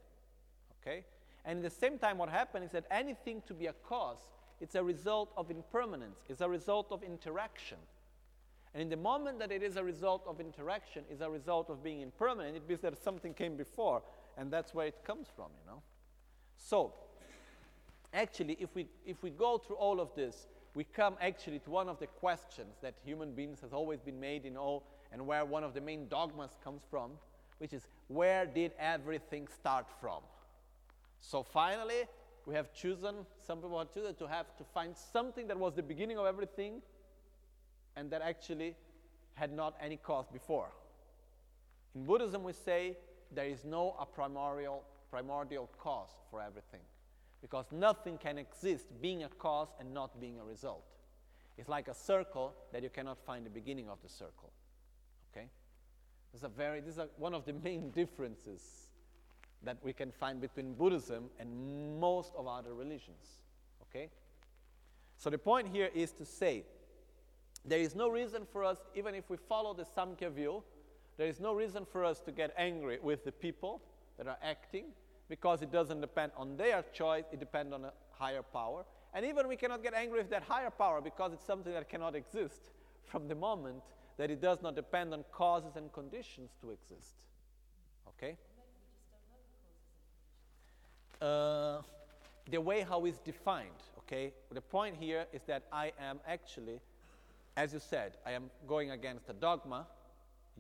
Okay? 0.81 1.05
And 1.45 1.59
at 1.59 1.65
the 1.65 1.79
same 1.79 1.99
time, 1.99 2.19
what 2.19 2.29
happens 2.29 2.67
is 2.67 2.73
that 2.73 2.85
anything 2.91 3.43
to 3.47 3.55
be 3.55 3.67
a 3.67 3.73
cause, 3.73 4.19
it's 4.61 4.75
a 4.75 4.83
result 4.83 5.33
of 5.37 5.51
impermanence, 5.51 6.21
it's 6.29 6.41
a 6.41 6.49
result 6.49 6.89
of 6.91 7.03
interaction. 7.03 7.79
And 8.73 8.83
in 8.83 8.89
the 8.89 8.97
moment 8.97 9.39
that 9.39 9.53
it 9.53 9.63
is 9.63 9.77
a 9.77 9.85
result 9.85 10.25
of 10.27 10.41
interaction, 10.41 11.05
is 11.11 11.21
a 11.21 11.31
result 11.31 11.71
of 11.71 11.83
being 11.83 12.01
impermanent, 12.01 12.57
it 12.57 12.69
means 12.69 12.81
that 12.81 13.03
something 13.03 13.35
came 13.35 13.57
before, 13.57 14.03
and 14.37 14.51
that's 14.51 14.75
where 14.75 14.87
it 14.87 15.05
comes 15.05 15.29
from, 15.35 15.51
you 15.61 15.71
know. 15.71 15.83
So, 16.57 16.93
actually, 18.13 18.57
if 18.61 18.75
we, 18.75 18.89
if 19.07 19.23
we 19.23 19.31
go 19.31 19.59
through 19.59 19.77
all 19.77 20.01
of 20.01 20.15
this, 20.17 20.49
we 20.75 20.85
come 20.85 21.17
actually 21.21 21.61
to 21.61 21.71
one 21.71 21.89
of 21.89 22.01
the 22.01 22.09
questions 22.09 22.77
that 22.83 22.95
human 23.05 23.33
beings 23.33 23.61
has 23.61 23.73
always 23.73 24.01
been 24.01 24.19
made 24.19 24.45
in 24.45 24.57
all, 24.57 24.83
and 25.15 25.25
where 25.25 25.45
one 25.45 25.63
of 25.63 25.75
the 25.75 25.81
main 25.81 26.09
dogmas 26.09 26.51
comes 26.65 26.83
from, 26.91 27.13
which 27.59 27.73
is 27.73 27.87
where 28.09 28.47
did 28.47 28.73
everything 28.81 29.47
start 29.47 29.87
from? 30.01 30.21
So 31.21 31.45
finally, 31.45 32.03
we 32.47 32.55
have 32.57 32.75
chosen, 32.75 33.15
some 33.47 33.59
people 33.59 33.79
have 33.79 33.95
chosen 33.95 34.17
to 34.17 34.27
have 34.27 34.57
to 34.57 34.65
find 34.65 34.95
something 34.97 35.47
that 35.47 35.57
was 35.57 35.75
the 35.75 35.85
beginning 35.85 36.19
of 36.19 36.27
everything 36.27 36.83
and 37.97 38.11
that 38.11 38.23
actually 38.23 38.75
had 39.35 39.53
not 39.53 39.77
any 39.81 39.97
cause 39.97 40.27
before. 40.33 40.71
In 41.95 42.05
Buddhism, 42.05 42.43
we 42.43 42.53
say 42.53 42.97
there 43.33 43.47
is 43.47 43.65
no 43.65 43.95
a 44.01 44.05
primordial, 44.05 44.83
primordial 45.11 45.71
cause 45.79 46.11
for 46.29 46.43
everything 46.43 46.81
because 47.41 47.67
nothing 47.71 48.19
can 48.19 48.37
exist 48.37 48.87
being 49.01 49.23
a 49.23 49.29
cause 49.29 49.69
and 49.79 49.95
not 49.95 50.21
being 50.21 50.41
a 50.41 50.45
result. 50.45 50.83
It's 51.57 51.69
like 51.69 51.87
a 51.87 51.95
circle 51.95 52.53
that 52.73 52.83
you 52.83 52.91
cannot 52.91 53.19
find 53.25 53.47
the 53.47 53.51
beginning 53.51 53.89
of 53.89 53.99
the 54.03 54.09
circle. 54.09 54.51
This 56.35 56.41
is, 56.41 56.47
a 56.47 56.49
very, 56.49 56.81
this 56.81 56.95
is 56.95 56.99
a, 56.99 57.09
one 57.17 57.33
of 57.33 57.45
the 57.45 57.53
main 57.53 57.91
differences 57.95 58.89
that 59.63 59.77
we 59.85 59.93
can 59.93 60.11
find 60.11 60.41
between 60.41 60.75
Buddhism 60.75 61.27
and 61.39 62.01
most 62.01 62.33
of 62.37 62.49
other 62.49 62.75
religions. 62.75 63.39
Okay? 63.83 64.09
So 65.17 65.31
the 65.31 65.39
point 65.39 65.69
here 65.73 65.91
is 65.95 66.11
to 66.15 66.25
say 66.25 66.65
there 67.65 67.79
is 67.79 67.95
no 67.95 68.09
reason 68.09 68.49
for 68.53 68.65
us, 68.65 68.79
even 68.97 69.15
if 69.15 69.31
we 69.31 69.37
follow 69.37 69.75
the 69.75 69.85
Samkhya 69.85 70.33
view, 70.33 70.65
there 71.19 71.29
is 71.29 71.39
no 71.39 71.55
reason 71.55 71.87
for 71.93 72.05
us 72.05 72.19
to 72.23 72.33
get 72.33 72.53
angry 72.59 72.99
with 73.01 73.25
the 73.25 73.31
people 73.31 73.81
that 74.19 74.27
are 74.27 74.39
acting 74.43 74.87
because 75.29 75.63
it 75.63 75.71
doesn't 75.71 76.01
depend 76.01 76.33
on 76.37 76.57
their 76.57 76.85
choice, 76.93 77.27
it 77.33 77.39
depends 77.39 77.73
on 77.73 77.85
a 77.85 77.93
higher 78.11 78.43
power. 78.43 78.85
And 79.15 79.25
even 79.25 79.47
we 79.47 79.55
cannot 79.55 79.85
get 79.85 79.95
angry 79.95 80.19
with 80.19 80.31
that 80.31 80.43
higher 80.43 80.71
power 80.71 81.01
because 81.01 81.33
it's 81.33 81.47
something 81.47 81.73
that 81.73 81.89
cannot 81.89 82.17
exist 82.17 82.73
from 83.05 83.29
the 83.29 83.37
moment 83.37 83.85
that 84.17 84.31
it 84.31 84.41
does 84.41 84.63
not 84.63 84.75
depend 84.75 85.13
on 85.13 85.25
causes 85.33 85.77
and 85.77 85.93
conditions 85.93 86.51
to 86.61 86.71
exist. 86.71 87.15
Okay? 88.09 88.37
Uh, 91.21 91.83
the 92.51 92.61
way 92.61 92.83
how 92.83 93.05
it's 93.07 93.19
defined, 93.19 93.71
okay? 93.99 94.33
The 94.53 94.61
point 94.61 94.97
here 94.99 95.27
is 95.33 95.43
that 95.47 95.65
I 95.73 95.93
am 95.99 96.21
actually 96.29 96.81
as 97.57 97.73
you 97.73 97.81
said, 97.81 98.17
I 98.27 98.33
am 98.33 98.51
going 98.67 98.91
against 98.91 99.29
a 99.29 99.33
dogma 99.33 99.87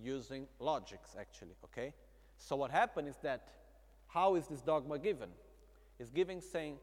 using 0.00 0.46
logics, 0.60 1.16
actually, 1.18 1.54
okay? 1.64 1.92
So 2.36 2.56
what 2.56 2.70
happened 2.70 3.08
is 3.08 3.16
that 3.22 3.48
how 4.06 4.36
is 4.36 4.46
this 4.46 4.60
dogma 4.60 4.98
given? 4.98 5.28
It's 5.98 6.10
given 6.10 6.40
saying 6.40 6.76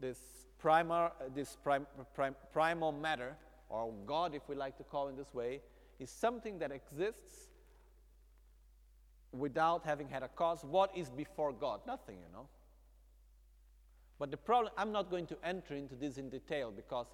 this, 0.00 0.18
primar, 0.62 1.12
this 1.34 1.56
prim, 1.62 1.86
prim, 2.14 2.34
primal 2.52 2.92
matter, 2.92 3.36
or 3.68 3.92
God, 4.06 4.34
if 4.34 4.48
we 4.48 4.56
like 4.56 4.78
to 4.78 4.84
call 4.84 5.08
it 5.08 5.16
this 5.16 5.34
way, 5.34 5.60
is 5.98 6.10
something 6.10 6.58
that 6.58 6.70
exists 6.70 7.48
without 9.32 9.84
having 9.84 10.08
had 10.08 10.22
a 10.22 10.28
cause. 10.28 10.64
What 10.64 10.96
is 10.96 11.10
before 11.10 11.52
God? 11.52 11.80
Nothing, 11.86 12.16
you 12.16 12.32
know. 12.32 12.48
But 14.18 14.30
the 14.30 14.36
problem, 14.36 14.72
I'm 14.76 14.90
not 14.90 15.10
going 15.10 15.26
to 15.26 15.36
enter 15.44 15.74
into 15.74 15.94
this 15.94 16.18
in 16.18 16.28
detail 16.28 16.72
because 16.74 17.06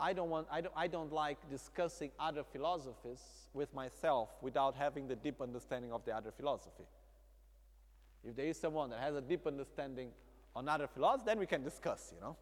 I 0.00 0.12
don't, 0.12 0.30
want, 0.30 0.48
I, 0.50 0.62
don't, 0.62 0.74
I 0.76 0.86
don't 0.88 1.12
like 1.12 1.38
discussing 1.50 2.10
other 2.18 2.42
philosophies 2.42 3.20
with 3.52 3.72
myself 3.74 4.30
without 4.40 4.74
having 4.74 5.06
the 5.06 5.16
deep 5.16 5.40
understanding 5.40 5.92
of 5.92 6.04
the 6.04 6.12
other 6.16 6.32
philosophy. 6.32 6.84
If 8.24 8.36
there 8.36 8.46
is 8.46 8.56
someone 8.58 8.90
that 8.90 9.00
has 9.00 9.14
a 9.14 9.20
deep 9.20 9.46
understanding 9.46 10.10
on 10.56 10.68
other 10.68 10.86
philosophy, 10.88 11.24
then 11.26 11.38
we 11.38 11.46
can 11.46 11.62
discuss, 11.62 12.12
you 12.14 12.20
know. 12.20 12.36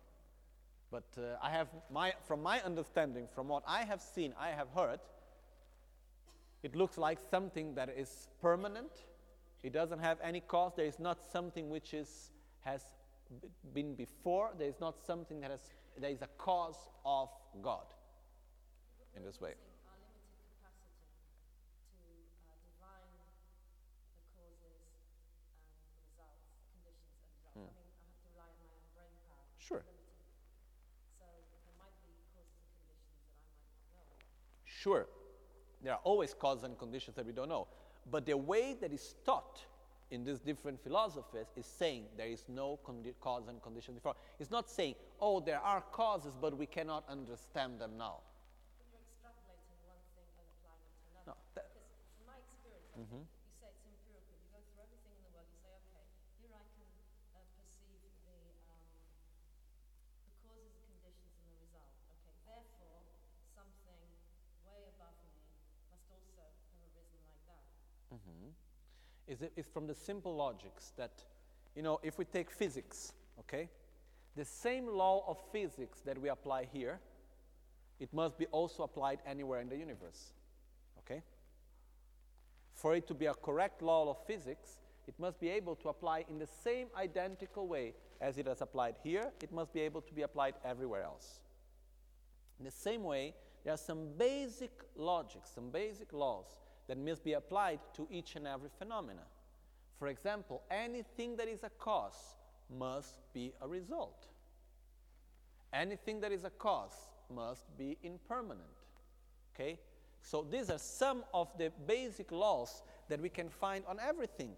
But 0.90 1.05
uh, 1.19 1.36
I 1.43 1.51
have 1.51 1.69
my, 1.93 2.15
from 2.27 2.43
my 2.43 2.62
understanding, 2.62 3.28
from 3.35 3.48
what 3.48 3.62
I 3.66 3.85
have 3.85 4.01
seen, 4.01 4.32
I 4.39 4.51
have 4.51 4.69
heard, 4.74 5.01
it 6.62 6.74
looks 6.74 6.98
like 6.98 7.18
something 7.30 7.74
that 7.74 7.89
is 7.89 8.28
permanent. 8.43 8.90
It 9.62 9.72
doesn't 9.72 10.01
have 10.01 10.18
any 10.22 10.40
cause. 10.40 10.72
There 10.76 10.86
is 10.86 10.98
not 10.98 11.18
something 11.32 11.70
which 11.70 11.94
is, 11.94 12.30
has 12.60 12.82
been 13.74 13.94
before. 13.94 14.51
There 14.59 14.68
is 14.68 14.80
not 14.80 15.01
something 15.05 15.40
that 15.40 15.51
has, 15.51 15.60
there 16.01 16.10
is 16.10 16.22
a 16.22 16.28
cause 16.39 16.89
of 17.05 17.28
God 17.62 17.86
in 19.16 19.24
this 19.24 19.40
way. 19.40 19.55
Hmm. 27.55 27.66
Sure. 29.59 29.85
So 31.18 31.24
there 31.51 31.74
might 31.78 31.94
be 32.02 32.14
causes 32.35 32.62
and 32.62 32.66
conditions 32.78 33.18
that 33.93 34.01
I 34.01 34.06
might 34.06 34.09
not 34.09 34.18
know. 34.18 34.26
Sure. 34.64 35.06
There 35.82 35.92
are 35.92 36.00
always 36.05 36.34
causes 36.34 36.64
and 36.64 36.78
conditions 36.78 37.16
that 37.16 37.26
we 37.26 37.32
don't 37.32 37.48
know. 37.48 37.66
But 38.10 38.26
the 38.26 38.36
way 38.36 38.76
that 38.80 38.92
is 38.92 39.14
taught 39.24 39.60
in 40.10 40.24
these 40.24 40.40
different 40.40 40.80
philosophies 40.82 41.52
is 41.56 41.66
saying 41.66 42.05
there 42.16 42.28
is 42.28 42.44
no 42.48 42.78
condi- 42.84 43.12
cause 43.20 43.48
and 43.48 43.60
condition 43.62 43.94
before. 43.94 44.14
It's 44.40 44.50
not 44.50 44.70
saying, 44.70 44.94
oh, 45.20 45.40
there 45.40 45.60
are 45.60 45.82
causes, 45.92 46.32
but 46.40 46.56
we 46.56 46.66
cannot 46.66 47.05
understand 47.09 47.78
them 47.78 47.98
now. 47.98 48.24
But 48.80 48.88
you're 48.88 49.05
extrapolating 49.05 49.76
one 49.84 50.00
thing 50.16 50.24
and 50.40 50.48
applying 50.48 50.80
it 50.80 50.96
to 50.96 51.05
another. 51.12 51.28
No, 51.28 51.36
because 51.52 51.68
from 52.16 52.24
my 52.24 52.40
experience, 52.40 52.88
mm-hmm. 52.96 53.20
you 53.20 53.52
say 53.60 53.68
it's 53.68 53.84
empirical. 53.84 54.32
You 54.32 54.48
go 54.48 54.60
through 54.64 54.80
everything 54.80 55.12
in 55.12 55.22
the 55.28 55.32
world. 55.36 55.48
You 55.52 55.60
say, 55.60 55.72
okay, 55.76 56.05
here 56.40 56.55
I 56.56 56.64
can 56.72 56.88
uh, 57.36 57.44
perceive 57.60 58.00
the 58.24 58.40
um, 58.72 58.88
the 60.24 60.32
causes, 60.40 60.72
the 60.72 60.84
conditions, 60.88 61.36
and 61.36 61.44
the 61.52 61.56
result. 61.68 61.92
Okay, 62.16 62.32
therefore, 62.48 63.05
something 63.52 64.00
way 64.64 64.88
above 64.88 65.20
me 65.20 65.36
must 65.92 66.09
also 66.09 66.32
have 66.40 66.56
arisen 66.80 67.20
like 67.28 67.44
that. 67.44 67.64
Mm-hmm 68.16 68.56
is, 69.28 69.66
from 69.72 69.86
the 69.86 69.94
simple 69.94 70.34
logics 70.34 70.92
that, 70.96 71.10
you 71.76 71.82
know, 71.82 72.00
if 72.02 72.18
we 72.18 72.24
take 72.24 72.50
physics, 72.50 73.12
okay, 73.40 73.68
the 74.36 74.44
same 74.44 74.86
law 74.88 75.24
of 75.26 75.38
physics 75.52 76.00
that 76.00 76.20
we 76.20 76.28
apply 76.28 76.66
here, 76.72 77.00
it 78.00 78.12
must 78.12 78.38
be 78.38 78.46
also 78.46 78.84
applied 78.84 79.18
anywhere 79.26 79.60
in 79.60 79.68
the 79.68 79.76
universe, 79.76 80.32
okay? 81.00 81.22
For 82.74 82.94
it 82.94 83.06
to 83.09 83.14
be 83.14 83.26
a 83.26 83.34
correct 83.34 83.82
law 83.82 84.09
of 84.09 84.24
physics, 84.26 84.78
it 85.06 85.14
must 85.18 85.40
be 85.40 85.48
able 85.48 85.74
to 85.76 85.88
apply 85.88 86.24
in 86.28 86.38
the 86.38 86.46
same 86.46 86.88
identical 86.96 87.66
way 87.66 87.94
as 88.20 88.38
it 88.38 88.46
has 88.46 88.60
applied 88.60 88.96
here, 89.02 89.32
it 89.42 89.52
must 89.52 89.72
be 89.72 89.80
able 89.80 90.00
to 90.02 90.14
be 90.14 90.22
applied 90.22 90.55
everywhere 90.64 91.02
else. 91.02 91.40
In 92.59 92.64
the 92.64 92.70
same 92.70 93.02
way, 93.02 93.34
there 93.64 93.74
are 93.74 93.78
some 93.78 94.09
basic 94.16 94.70
logics, 94.96 95.50
some 95.55 95.70
basic 95.70 96.12
laws 96.12 96.46
that 96.89 96.98
must 96.98 97.23
be 97.23 97.35
applied 97.35 97.81
to 97.94 98.09
each 98.10 98.35
and 98.35 98.47
every 98.47 98.70
phenomena. 98.78 99.23
For 99.98 100.09
example, 100.09 100.62
anything 100.70 101.36
that 101.36 101.48
is 101.48 101.62
a 101.62 101.70
cause 101.70 102.36
must 102.77 103.19
be 103.32 103.52
a 103.60 103.69
result. 103.69 104.27
Anything 105.73 106.20
that 106.20 106.32
is 106.32 106.44
a 106.44 106.51
cause 106.51 106.94
must 107.32 107.77
be 107.77 107.98
impermanent. 108.02 108.62
Okay? 109.55 109.78
So 110.23 110.47
these 110.51 110.70
are 110.70 110.78
some 110.78 111.24
of 111.35 111.48
the 111.59 111.70
basic 111.86 112.32
laws 112.32 112.82
that 113.09 113.20
we 113.20 113.28
can 113.28 113.48
find 113.48 113.85
on 113.86 113.98
everything. 114.01 114.52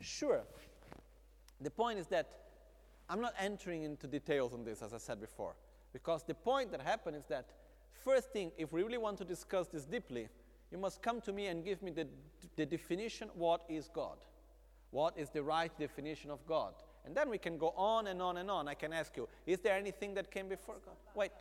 Sure. 0.00 0.42
The 1.60 1.70
point 1.70 1.98
is 1.98 2.06
that 2.08 2.28
I'm 3.08 3.20
not 3.20 3.34
entering 3.38 3.82
into 3.82 4.06
details 4.06 4.52
on 4.52 4.64
this, 4.64 4.82
as 4.82 4.92
I 4.92 4.98
said 4.98 5.20
before, 5.20 5.54
because 5.92 6.22
the 6.24 6.34
point 6.34 6.70
that 6.72 6.80
happened 6.80 7.16
is 7.16 7.24
that, 7.26 7.46
first 8.04 8.30
thing, 8.32 8.52
if 8.58 8.72
we 8.72 8.82
really 8.82 8.98
want 8.98 9.18
to 9.18 9.24
discuss 9.24 9.66
this 9.68 9.84
deeply, 9.84 10.28
you 10.70 10.78
must 10.78 11.02
come 11.02 11.20
to 11.22 11.32
me 11.32 11.46
and 11.46 11.64
give 11.64 11.82
me 11.82 11.90
the, 11.90 12.06
the 12.56 12.66
definition 12.66 13.30
what 13.34 13.62
is 13.68 13.88
God? 13.92 14.18
What 14.90 15.18
is 15.18 15.30
the 15.30 15.42
right 15.42 15.76
definition 15.78 16.30
of 16.30 16.46
God? 16.46 16.74
And 17.04 17.16
then 17.16 17.30
we 17.30 17.38
can 17.38 17.56
go 17.58 17.70
on 17.76 18.08
and 18.08 18.20
on 18.20 18.36
and 18.36 18.50
on. 18.50 18.68
I 18.68 18.74
can 18.74 18.92
ask 18.92 19.16
you, 19.16 19.28
is 19.46 19.60
there 19.60 19.76
anything 19.76 20.14
that 20.14 20.30
came 20.30 20.48
before 20.48 20.76
God? 20.84 20.96
Wait. 21.14 21.32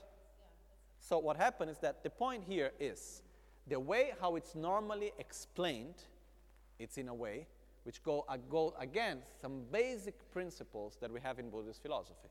So, 0.99 1.17
what 1.19 1.37
happened 1.37 1.69
is 1.69 1.77
that 1.79 2.03
the 2.03 2.09
point 2.09 2.43
here 2.43 2.71
is 2.79 3.21
the 3.67 3.79
way 3.79 4.13
how 4.19 4.35
it's 4.35 4.55
normally 4.55 5.11
explained, 5.19 5.95
it's 6.79 6.97
in 6.97 7.07
a 7.07 7.13
way 7.13 7.47
which 7.83 8.03
go, 8.03 8.25
uh, 8.27 8.37
go 8.49 8.73
against 8.79 9.41
some 9.41 9.63
basic 9.71 10.29
principles 10.31 10.97
that 10.99 11.11
we 11.11 11.21
have 11.21 11.39
in 11.39 11.49
Buddhist 11.49 11.81
philosophy, 11.81 12.29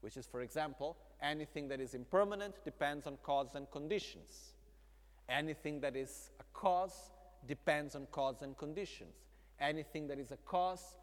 which 0.00 0.16
is, 0.16 0.26
for 0.26 0.42
example, 0.42 0.96
anything 1.22 1.66
that 1.68 1.80
is 1.80 1.94
impermanent 1.94 2.54
depends 2.64 3.06
on 3.06 3.16
cause 3.22 3.54
and 3.54 3.68
conditions. 3.70 4.54
Anything 5.30 5.80
that 5.80 5.96
is 5.96 6.30
a 6.40 6.44
cause 6.52 7.12
depends 7.46 7.94
on 7.94 8.06
cause 8.10 8.42
and 8.42 8.56
conditions. 8.58 9.14
Anything 9.60 10.08
that 10.08 10.18
is 10.18 10.32
a 10.32 10.36
cause 10.38 10.96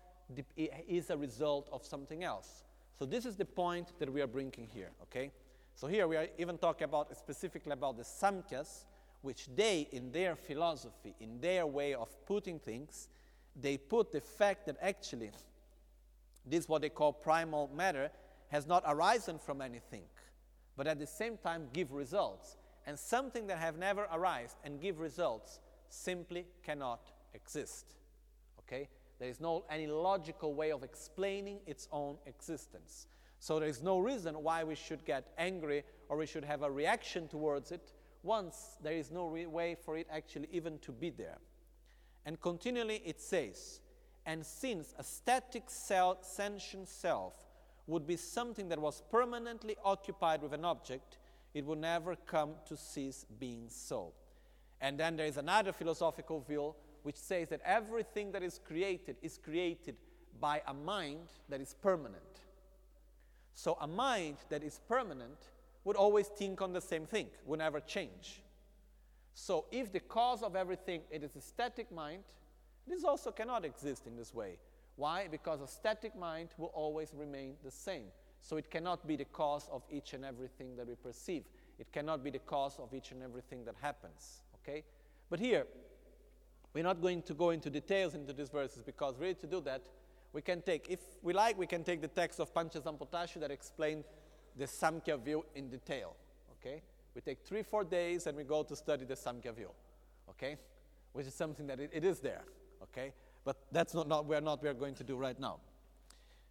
is 0.57 1.09
a 1.09 1.17
result 1.17 1.69
of 1.71 1.85
something 1.85 2.23
else. 2.23 2.63
So 2.99 3.05
this 3.05 3.25
is 3.25 3.37
the 3.37 3.45
point 3.45 3.93
that 3.99 4.11
we 4.11 4.21
are 4.21 4.27
bringing 4.27 4.67
here, 4.73 4.89
okay? 5.03 5.31
So 5.75 5.87
here 5.87 6.07
we 6.07 6.17
are 6.17 6.27
even 6.37 6.57
talking 6.57 6.85
about 6.85 7.15
specifically 7.15 7.71
about 7.71 7.97
the 7.97 8.03
samkhyas, 8.03 8.85
which 9.21 9.47
they, 9.55 9.87
in 9.91 10.11
their 10.11 10.35
philosophy, 10.35 11.15
in 11.19 11.39
their 11.39 11.65
way 11.65 11.93
of 11.93 12.09
putting 12.25 12.59
things, 12.59 13.07
they 13.55 13.77
put 13.77 14.11
the 14.11 14.21
fact 14.21 14.65
that 14.65 14.77
actually 14.81 15.31
this, 16.45 16.67
what 16.67 16.81
they 16.81 16.89
call 16.89 17.13
primal 17.13 17.69
matter, 17.75 18.09
has 18.49 18.67
not 18.67 18.83
arisen 18.85 19.37
from 19.39 19.61
anything, 19.61 20.03
but 20.75 20.87
at 20.87 20.99
the 20.99 21.07
same 21.07 21.37
time 21.37 21.67
give 21.73 21.91
results. 21.93 22.57
And 22.87 22.97
something 22.97 23.45
that 23.47 23.59
have 23.59 23.77
never 23.77 24.07
arisen 24.11 24.57
and 24.63 24.81
give 24.81 24.99
results 24.99 25.59
simply 25.89 26.47
cannot 26.63 27.11
exist. 27.33 27.85
Okay? 28.61 28.87
There 29.19 29.29
is 29.29 29.39
no 29.39 29.65
any 29.69 29.87
logical 29.87 30.55
way 30.55 30.71
of 30.71 30.83
explaining 30.83 31.59
its 31.67 31.87
own 31.91 32.17
existence. 32.25 33.07
So 33.39 33.59
there 33.59 33.69
is 33.69 33.83
no 33.83 33.99
reason 33.99 34.41
why 34.41 34.63
we 34.63 34.75
should 34.75 35.05
get 35.05 35.27
angry 35.37 35.83
or 36.09 36.17
we 36.17 36.25
should 36.25 36.45
have 36.45 36.63
a 36.63 36.71
reaction 36.71 37.27
towards 37.27 37.71
it 37.71 37.93
once 38.23 38.77
there 38.81 38.93
is 38.93 39.11
no 39.11 39.27
re- 39.27 39.45
way 39.45 39.75
for 39.75 39.97
it 39.97 40.07
actually 40.11 40.47
even 40.51 40.79
to 40.79 40.91
be 40.91 41.09
there. 41.09 41.37
And 42.25 42.39
continually 42.41 43.01
it 43.05 43.21
says, 43.21 43.81
and 44.25 44.45
since 44.45 44.93
a 44.97 45.03
static 45.03 45.63
self, 45.67 46.25
sentient 46.25 46.89
self 46.89 47.33
would 47.85 48.05
be 48.05 48.17
something 48.17 48.67
that 48.69 48.79
was 48.79 49.01
permanently 49.09 49.77
occupied 49.83 50.41
with 50.41 50.53
an 50.53 50.65
object, 50.65 51.17
it 51.57 51.65
would 51.65 51.79
never 51.79 52.15
come 52.15 52.51
to 52.67 52.77
cease 52.77 53.25
being 53.39 53.65
so. 53.67 54.13
And 54.79 54.99
then 54.99 55.17
there 55.17 55.25
is 55.25 55.37
another 55.37 55.71
philosophical 55.71 56.39
view 56.41 56.75
which 57.01 57.15
says 57.15 57.49
that 57.49 57.61
everything 57.65 58.31
that 58.33 58.43
is 58.43 58.59
created 58.63 59.15
is 59.23 59.39
created 59.43 59.95
by 60.39 60.61
a 60.67 60.73
mind 60.73 61.31
that 61.49 61.59
is 61.59 61.73
permanent. 61.81 62.21
So 63.55 63.75
a 63.81 63.87
mind 63.87 64.37
that 64.49 64.61
is 64.61 64.81
permanent 64.87 65.49
would 65.83 65.95
always 65.95 66.27
think 66.27 66.61
on 66.61 66.73
the 66.73 66.81
same 66.81 67.07
thing, 67.07 67.27
would 67.47 67.57
never 67.57 67.79
change. 67.79 68.43
So 69.33 69.65
if 69.71 69.91
the 69.91 69.99
cause 69.99 70.43
of 70.43 70.55
everything 70.55 71.01
it 71.09 71.23
is 71.23 71.35
a 71.35 71.41
static 71.41 71.91
mind, 71.91 72.23
this 72.85 73.03
also 73.03 73.31
cannot 73.31 73.65
exist 73.65 74.05
in 74.05 74.15
this 74.15 74.31
way. 74.31 74.59
Why? 74.95 75.27
Because 75.27 75.61
a 75.61 75.67
static 75.67 76.15
mind 76.15 76.49
will 76.59 76.71
always 76.75 77.13
remain 77.15 77.55
the 77.63 77.71
same. 77.71 78.11
So 78.41 78.57
it 78.57 78.69
cannot 78.71 79.05
be 79.07 79.15
the 79.15 79.25
cause 79.25 79.69
of 79.71 79.83
each 79.91 80.13
and 80.13 80.23
everything 80.23 80.75
that 80.77 80.87
we 80.87 80.95
perceive. 80.95 81.43
It 81.79 81.91
cannot 81.91 82.23
be 82.23 82.29
the 82.29 82.39
cause 82.39 82.79
of 82.79 82.93
each 82.93 83.11
and 83.11 83.21
everything 83.21 83.65
that 83.65 83.75
happens. 83.81 84.41
Okay? 84.61 84.83
But 85.29 85.39
here, 85.39 85.65
we're 86.73 86.83
not 86.83 87.01
going 87.01 87.21
to 87.23 87.33
go 87.33 87.49
into 87.51 87.69
details 87.69 88.15
into 88.15 88.33
these 88.33 88.49
verses 88.49 88.83
because 88.83 89.15
really 89.19 89.35
to 89.35 89.47
do 89.47 89.61
that, 89.61 89.81
we 90.33 90.41
can 90.41 90.61
take, 90.61 90.87
if 90.89 90.99
we 91.21 91.33
like, 91.33 91.57
we 91.57 91.67
can 91.67 91.83
take 91.83 92.01
the 92.01 92.07
text 92.07 92.39
of 92.39 92.53
Panchasampotashu 92.53 93.39
that 93.39 93.51
explain 93.51 94.03
the 94.55 94.65
Samkhya 94.65 95.19
view 95.23 95.45
in 95.55 95.69
detail. 95.69 96.15
Okay? 96.59 96.81
We 97.15 97.21
take 97.21 97.45
three, 97.45 97.63
four 97.63 97.83
days 97.83 98.27
and 98.27 98.37
we 98.37 98.43
go 98.43 98.63
to 98.63 98.75
study 98.75 99.05
the 99.05 99.15
Samkhya 99.15 99.55
view. 99.55 99.69
Okay? 100.29 100.57
Which 101.13 101.27
is 101.27 101.33
something 101.33 101.67
that 101.67 101.79
it, 101.79 101.89
it 101.93 102.03
is 102.03 102.19
there. 102.19 102.43
Okay? 102.83 103.13
But 103.43 103.57
that's 103.71 103.93
not, 103.93 104.07
not 104.07 104.25
we're 104.25 104.41
not 104.41 104.61
we're 104.61 104.73
going 104.73 104.95
to 104.95 105.03
do 105.03 105.15
right 105.15 105.39
now. 105.39 105.59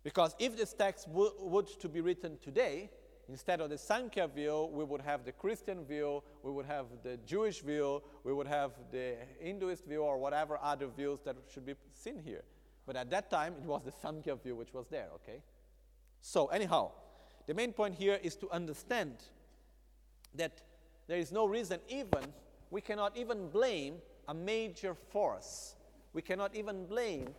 Because 0.06 0.36
if 0.38 0.56
this 0.56 0.72
text 0.72 1.08
w- 1.08 1.32
would 1.40 1.66
to 1.80 1.88
be 1.88 2.00
written 2.00 2.38
today, 2.40 2.90
instead 3.28 3.60
of 3.60 3.70
the 3.70 3.74
Samkhya 3.74 4.32
view, 4.32 4.70
we 4.72 4.84
would 4.84 5.00
have 5.00 5.24
the 5.24 5.32
Christian 5.32 5.84
view, 5.84 6.22
we 6.44 6.52
would 6.52 6.64
have 6.64 6.86
the 7.02 7.16
Jewish 7.26 7.60
view, 7.60 8.00
we 8.22 8.32
would 8.32 8.46
have 8.46 8.70
the 8.92 9.16
Hinduist 9.44 9.84
view, 9.84 10.02
or 10.02 10.16
whatever 10.16 10.60
other 10.62 10.86
views 10.86 11.18
that 11.24 11.34
should 11.52 11.66
be 11.66 11.74
seen 11.92 12.20
here. 12.24 12.44
But 12.86 12.94
at 12.94 13.10
that 13.10 13.32
time, 13.32 13.54
it 13.60 13.66
was 13.66 13.82
the 13.82 13.90
Samkhya 13.90 14.40
view 14.44 14.54
which 14.54 14.72
was 14.72 14.86
there, 14.86 15.08
okay? 15.16 15.42
So, 16.20 16.46
anyhow, 16.46 16.92
the 17.48 17.54
main 17.54 17.72
point 17.72 17.96
here 17.96 18.20
is 18.22 18.36
to 18.36 18.50
understand 18.52 19.16
that 20.36 20.62
there 21.08 21.18
is 21.18 21.32
no 21.32 21.46
reason, 21.46 21.80
even, 21.88 22.32
we 22.70 22.80
cannot 22.80 23.16
even 23.16 23.48
blame 23.48 23.96
a 24.28 24.34
major 24.34 24.94
force. 24.94 25.74
We 26.12 26.22
cannot 26.22 26.54
even 26.54 26.86
blame 26.86 27.34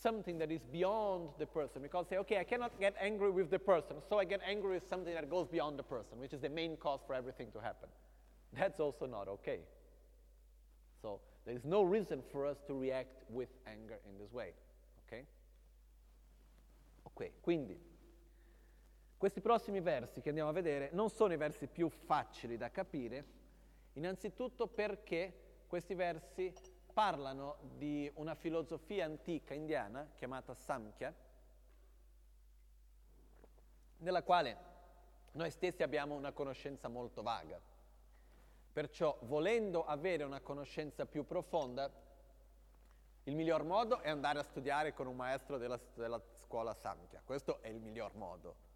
something 0.00 0.38
that 0.38 0.50
is 0.50 0.62
beyond 0.72 1.28
the 1.38 1.46
person. 1.46 1.82
Because 1.82 2.08
say, 2.08 2.16
okay, 2.18 2.38
I 2.38 2.44
cannot 2.44 2.78
get 2.80 2.94
angry 3.00 3.30
with 3.30 3.50
the 3.50 3.58
person, 3.58 3.96
so 4.08 4.18
I 4.18 4.24
get 4.24 4.40
angry 4.46 4.74
with 4.74 4.88
something 4.88 5.14
that 5.14 5.28
goes 5.28 5.46
beyond 5.48 5.78
the 5.78 5.82
person, 5.82 6.18
which 6.18 6.32
is 6.32 6.40
the 6.40 6.48
main 6.48 6.76
cause 6.76 7.00
for 7.06 7.14
everything 7.14 7.50
to 7.52 7.60
happen. 7.60 7.88
That's 8.52 8.80
also 8.80 9.06
not 9.06 9.28
okay. 9.28 9.60
So 11.00 11.20
there 11.44 11.54
is 11.54 11.64
no 11.64 11.82
reason 11.82 12.22
for 12.32 12.46
us 12.46 12.58
to 12.66 12.74
react 12.74 13.24
with 13.28 13.48
anger 13.66 13.98
in 14.08 14.18
this 14.18 14.32
way. 14.32 14.52
Ok? 15.04 15.24
Ok, 17.02 17.30
quindi 17.40 17.78
questi 19.16 19.40
prossimi 19.40 19.80
versi 19.80 20.22
che 20.22 20.30
andiamo 20.30 20.48
a 20.48 20.52
vedere 20.52 20.88
non 20.92 21.10
sono 21.10 21.34
i 21.34 21.36
versi 21.36 21.66
più 21.66 21.90
facili 21.90 22.56
da 22.56 22.70
capire, 22.70 23.24
innanzitutto 23.94 24.66
perché 24.66 25.64
questi 25.66 25.94
versi 25.94 26.52
parlano 26.92 27.56
di 27.76 28.10
una 28.16 28.34
filosofia 28.34 29.04
antica 29.04 29.54
indiana 29.54 30.10
chiamata 30.14 30.54
Samkhya, 30.54 31.14
nella 33.98 34.22
quale 34.22 34.56
noi 35.32 35.50
stessi 35.50 35.82
abbiamo 35.82 36.14
una 36.14 36.32
conoscenza 36.32 36.88
molto 36.88 37.22
vaga. 37.22 37.60
Perciò, 38.72 39.16
volendo 39.22 39.84
avere 39.84 40.24
una 40.24 40.40
conoscenza 40.40 41.06
più 41.06 41.26
profonda, 41.26 41.90
il 43.24 43.34
miglior 43.34 43.64
modo 43.64 44.00
è 44.00 44.08
andare 44.08 44.38
a 44.38 44.42
studiare 44.42 44.92
con 44.92 45.06
un 45.06 45.16
maestro 45.16 45.58
della, 45.58 45.78
della 45.94 46.20
scuola 46.34 46.74
Samkhya. 46.74 47.22
Questo 47.24 47.60
è 47.62 47.68
il 47.68 47.80
miglior 47.80 48.14
modo. 48.14 48.68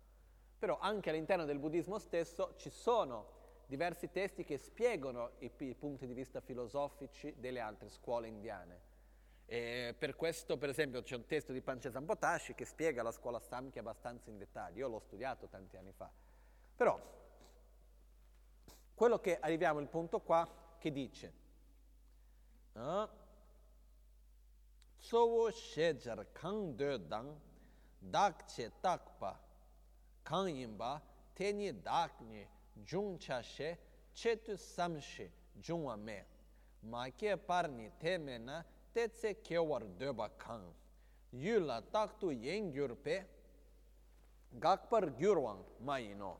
Però 0.58 0.78
anche 0.78 1.10
all'interno 1.10 1.44
del 1.44 1.58
buddismo 1.58 1.98
stesso 1.98 2.54
ci 2.56 2.70
sono 2.70 3.42
diversi 3.66 4.10
testi 4.10 4.44
che 4.44 4.58
spiegano 4.58 5.32
i, 5.38 5.50
i 5.58 5.74
punti 5.74 6.06
di 6.06 6.14
vista 6.14 6.40
filosofici 6.40 7.34
delle 7.38 7.60
altre 7.60 7.88
scuole 7.88 8.28
indiane. 8.28 8.92
E 9.46 9.94
per 9.98 10.16
questo, 10.16 10.56
per 10.56 10.70
esempio, 10.70 11.02
c'è 11.02 11.16
un 11.16 11.26
testo 11.26 11.52
di 11.52 11.60
Panchasampotashi 11.60 12.54
che 12.54 12.64
spiega 12.64 13.02
la 13.02 13.12
scuola 13.12 13.38
Samkhya 13.38 13.80
abbastanza 13.80 14.30
in 14.30 14.38
dettaglio. 14.38 14.78
Io 14.78 14.88
l'ho 14.88 15.00
studiato 15.00 15.48
tanti 15.48 15.76
anni 15.76 15.92
fa. 15.92 16.10
Però, 16.76 16.98
quello 18.94 19.18
che 19.20 19.38
arriviamo 19.38 19.78
al 19.80 19.88
punto 19.88 20.20
qua, 20.20 20.48
che 20.78 20.90
dice 20.90 21.42
Tsowo 24.98 25.50
shejar 25.50 26.26
kang 26.32 26.74
de 26.74 26.98
dang 27.06 27.38
takpa 28.80 29.38
kang 30.24 30.48
yinba 30.48 31.00
teni 31.34 31.72
dak 31.82 32.20
ni 32.20 32.46
jung 32.86 33.18
cha 33.18 33.40
she 33.42 33.76
che 34.14 34.36
tu 34.36 34.56
sam 34.56 35.00
she 35.00 35.30
jung 35.60 35.84
wa 35.84 35.96
me 35.96 36.24
ma 36.82 37.08
ke 37.10 37.36
par 37.36 37.68
ni 37.68 37.90
te 37.98 38.18
me 38.18 38.38
na 38.38 38.62
te 38.92 39.08
tse 39.08 39.34
ke 39.42 39.58
war 39.58 39.82
de 39.98 40.12
ba 40.12 40.28
kan 40.38 40.62
yu 41.32 41.60
la 41.60 41.80
tak 41.80 42.18
tu 42.20 42.30
yen 42.30 42.72
gyur 42.72 42.94
pe 43.02 43.24
gak 44.60 44.88
par 44.90 45.10
gyur 45.18 45.38
wang 45.38 45.64
ma 45.80 45.96
ino 45.98 46.38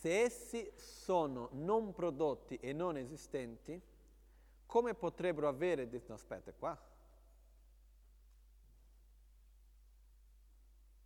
se 0.00 0.22
essi 0.22 0.72
sono 0.76 1.50
non 1.52 1.92
prodotti 1.92 2.56
e 2.56 2.72
non 2.72 2.96
esistenti, 2.96 3.78
come 4.64 4.94
potrebbero 4.94 5.46
avere... 5.46 5.86
No, 6.06 6.14
aspetta, 6.14 6.54
qua. 6.54 6.78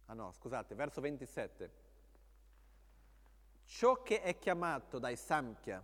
Ah 0.06 0.14
no, 0.14 0.30
scusate, 0.30 0.76
verso 0.76 1.00
27. 1.00 1.72
Ciò 3.64 4.00
che 4.04 4.22
è 4.22 4.38
chiamato 4.38 5.00
dai 5.00 5.16
Samkhya 5.16 5.82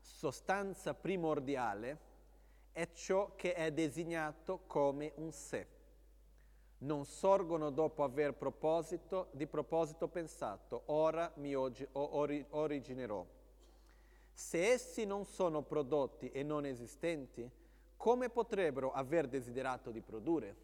sostanza 0.00 0.94
primordiale 0.94 2.06
è 2.72 2.90
ciò 2.90 3.36
che 3.36 3.54
è 3.54 3.70
designato 3.70 4.62
come 4.66 5.12
un 5.14 5.30
sé 5.30 5.77
non 6.78 7.04
sorgono 7.04 7.70
dopo 7.70 8.04
aver 8.04 8.34
proposito, 8.34 9.28
di 9.32 9.46
proposito 9.46 10.06
pensato, 10.08 10.82
ora 10.86 11.30
mi 11.36 11.54
ori, 11.54 12.46
originerò. 12.50 13.24
Se 14.32 14.68
essi 14.68 15.04
non 15.04 15.24
sono 15.24 15.62
prodotti 15.62 16.30
e 16.30 16.44
non 16.44 16.64
esistenti, 16.64 17.50
come 17.96 18.28
potrebbero 18.28 18.92
aver 18.92 19.26
desiderato 19.26 19.90
di 19.90 20.00
produrre? 20.00 20.56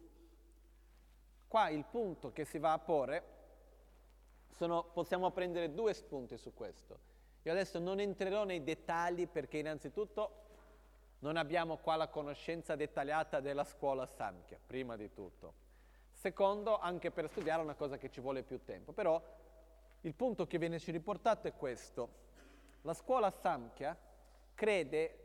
Qua 1.47 1.67
il 1.69 1.83
punto 1.83 2.31
che 2.31 2.45
si 2.45 2.57
va 2.57 2.71
a 2.71 2.79
porre, 2.79 3.33
sono, 4.51 4.85
possiamo 4.85 5.31
prendere 5.31 5.73
due 5.73 5.93
spunti 5.93 6.37
su 6.37 6.53
questo. 6.53 7.13
Io 7.43 7.51
adesso 7.51 7.77
non 7.77 7.99
entrerò 7.99 8.45
nei 8.45 8.63
dettagli 8.63 9.27
perché 9.27 9.57
innanzitutto 9.57 10.43
non 11.19 11.35
abbiamo 11.35 11.77
qua 11.77 11.97
la 11.97 12.07
conoscenza 12.07 12.75
dettagliata 12.75 13.41
della 13.41 13.65
scuola 13.65 14.05
Samkhya, 14.05 14.59
prima 14.65 14.95
di 14.95 15.11
tutto. 15.11 15.64
Secondo, 16.25 16.79
anche 16.79 17.11
per 17.11 17.29
studiare 17.29 17.61
è 17.61 17.63
una 17.63 17.75
cosa 17.75 17.99
che 17.99 18.09
ci 18.09 18.19
vuole 18.19 18.41
più 18.41 18.63
tempo. 18.63 18.93
Però 18.93 19.21
il 20.01 20.15
punto 20.15 20.47
che 20.47 20.57
viene 20.57 20.79
ci 20.79 20.89
riportato 20.89 21.47
è 21.47 21.53
questo. 21.53 22.09
La 22.81 22.95
scuola 22.95 23.29
Samkhya 23.29 23.95
crede 24.55 25.19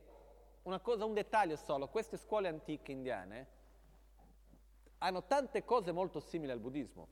una 0.64 0.78
cosa, 0.80 1.06
un 1.06 1.14
dettaglio 1.14 1.56
solo, 1.56 1.88
queste 1.88 2.18
scuole 2.18 2.48
antiche 2.48 2.92
indiane 2.92 3.46
hanno 4.98 5.24
tante 5.24 5.64
cose 5.64 5.90
molto 5.90 6.20
simili 6.20 6.52
al 6.52 6.60
buddismo. 6.60 7.08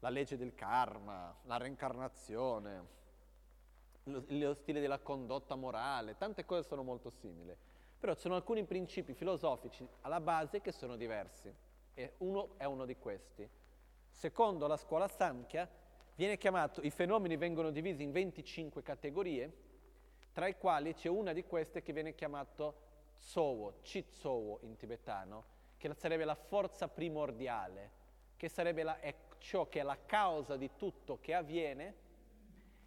La 0.00 0.10
legge 0.10 0.36
del 0.36 0.54
karma, 0.54 1.34
la 1.44 1.56
reincarnazione, 1.56 2.86
lo, 4.02 4.24
lo 4.26 4.52
stile 4.52 4.80
della 4.82 4.98
condotta 4.98 5.54
morale, 5.54 6.18
tante 6.18 6.44
cose 6.44 6.68
sono 6.68 6.82
molto 6.82 7.08
simili. 7.08 7.56
Però 7.98 8.12
ci 8.12 8.20
sono 8.20 8.34
alcuni 8.34 8.62
principi 8.64 9.14
filosofici 9.14 9.88
alla 10.02 10.20
base 10.20 10.60
che 10.60 10.70
sono 10.70 10.96
diversi 10.96 11.63
e 11.94 12.14
uno 12.18 12.54
è 12.56 12.64
uno 12.64 12.84
di 12.84 12.96
questi. 12.96 13.48
Secondo 14.10 14.66
la 14.66 14.76
scuola 14.76 15.08
Samkhya, 15.08 15.68
chiamato, 16.38 16.80
i 16.82 16.90
fenomeni 16.90 17.36
vengono 17.36 17.70
divisi 17.70 18.02
in 18.02 18.12
25 18.12 18.82
categorie, 18.82 19.52
tra 20.32 20.46
i 20.46 20.56
quali 20.56 20.94
c'è 20.94 21.08
una 21.08 21.32
di 21.32 21.44
queste 21.44 21.82
che 21.82 21.92
viene 21.92 22.14
chiamata 22.14 22.72
Tsowo, 23.18 23.78
Chitsowo 23.82 24.58
in 24.62 24.76
tibetano, 24.76 25.44
che 25.76 25.92
sarebbe 25.94 26.24
la 26.24 26.34
forza 26.34 26.88
primordiale, 26.88 27.90
che 28.36 28.48
sarebbe 28.48 28.82
la, 28.82 28.98
ciò 29.38 29.68
che 29.68 29.80
è 29.80 29.82
la 29.82 29.98
causa 30.04 30.56
di 30.56 30.70
tutto 30.76 31.18
che 31.20 31.34
avviene, 31.34 31.94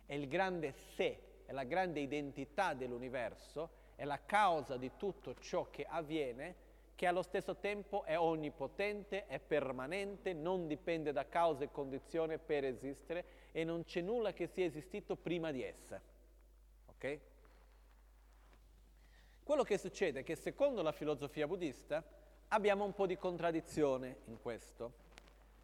è 0.06 0.14
il 0.14 0.28
grande 0.28 0.74
sé, 0.96 1.20
è 1.46 1.52
la 1.52 1.64
grande 1.64 2.00
identità 2.00 2.74
dell'universo, 2.74 3.70
è 3.96 4.06
la 4.06 4.20
causa 4.26 4.78
di 4.78 4.92
tutto 4.96 5.36
ciò 5.36 5.70
che 5.70 5.86
avviene, 5.86 6.56
che 6.98 7.06
allo 7.06 7.22
stesso 7.22 7.58
tempo 7.58 8.06
è 8.06 8.18
onnipotente, 8.18 9.28
è 9.28 9.40
permanente, 9.40 10.34
non 10.34 10.66
dipende 10.66 11.12
da 11.12 11.28
cause 11.28 11.66
e 11.66 11.72
condizioni 11.72 12.40
per 12.40 12.66
esistere 12.66 13.24
e 13.52 13.64
non 13.64 13.84
c'è 13.84 14.02
nulla 14.02 14.34
che 14.34 14.48
sia 14.48 14.66
esistito 14.66 15.16
prima 15.16 15.52
di 15.52 15.62
essa. 15.62 16.02
Ok? 16.88 17.20
Quello 19.44 19.62
che 19.62 19.78
succede 19.78 20.22
è 20.22 20.24
che 20.24 20.36
secondo 20.36 20.82
la 20.82 20.92
filosofia 20.92 21.46
buddista 21.46 22.04
abbiamo 22.48 22.84
un 22.84 22.94
po' 22.94 23.06
di 23.06 23.16
contraddizione 23.16 24.22
in 24.26 24.42
questo, 24.42 24.92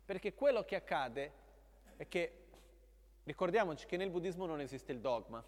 perché 0.05 0.35
quello 0.35 0.64
che 0.64 0.76
accade 0.76 1.31
è 1.97 2.07
che 2.07 2.43
ricordiamoci 3.23 3.88
che 3.88 3.97
nel 3.97 4.11
buddismo 4.11 4.45
non 4.45 4.61
esiste 4.61 4.91
il 4.91 4.99
dogma, 4.99 5.43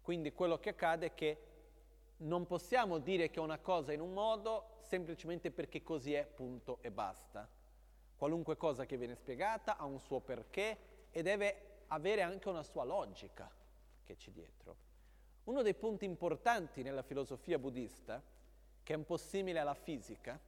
quindi 0.00 0.32
quello 0.32 0.58
che 0.58 0.70
accade 0.70 1.06
è 1.08 1.14
che 1.14 1.38
non 2.24 2.46
possiamo 2.46 2.98
dire 2.98 3.30
che 3.30 3.40
una 3.40 3.58
cosa 3.58 3.92
in 3.92 4.00
un 4.00 4.12
modo 4.12 4.76
semplicemente 4.80 5.50
perché 5.50 5.82
così 5.82 6.14
è, 6.14 6.24
punto 6.26 6.78
e 6.80 6.90
basta. 6.90 7.48
Qualunque 8.16 8.56
cosa 8.56 8.86
che 8.86 8.96
viene 8.96 9.14
spiegata 9.14 9.76
ha 9.76 9.84
un 9.84 9.98
suo 9.98 10.20
perché 10.20 10.78
e 11.10 11.22
deve 11.22 11.82
avere 11.88 12.22
anche 12.22 12.48
una 12.48 12.62
sua 12.62 12.84
logica 12.84 13.50
che 14.04 14.16
c'è 14.16 14.30
dietro. 14.30 14.76
Uno 15.44 15.62
dei 15.62 15.74
punti 15.74 16.04
importanti 16.04 16.82
nella 16.82 17.02
filosofia 17.02 17.58
buddista 17.58 18.22
che 18.82 18.92
è 18.92 18.96
un 18.96 19.04
po' 19.04 19.16
simile 19.16 19.58
alla 19.58 19.74
fisica. 19.74 20.38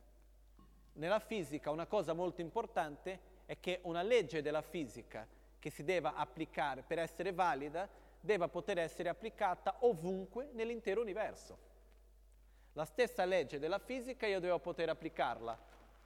Nella 0.95 1.19
fisica 1.19 1.71
una 1.71 1.87
cosa 1.87 2.15
molto 2.15 2.41
importante 2.41 3.35
è 3.45 3.61
che 3.61 3.81
una 3.83 4.03
legge 4.03 4.41
della 4.41 4.63
fisica 4.63 5.27
che 5.59 5.71
si 5.71 5.85
deve 5.85 6.11
applicare 6.15 6.83
per 6.83 6.99
essere 6.99 7.33
valida 7.33 7.89
debba 8.21 8.49
poter 8.49 8.79
essere 8.79 9.09
applicata 9.09 9.77
ovunque 9.81 10.51
nell'intero 10.53 11.01
universo. 11.01 11.66
La 12.77 12.85
stessa 12.85 13.25
legge 13.25 13.59
della 13.59 13.79
fisica 13.79 14.27
io 14.27 14.39
devo 14.39 14.59
poter 14.59 14.91
applicarla 14.91 15.59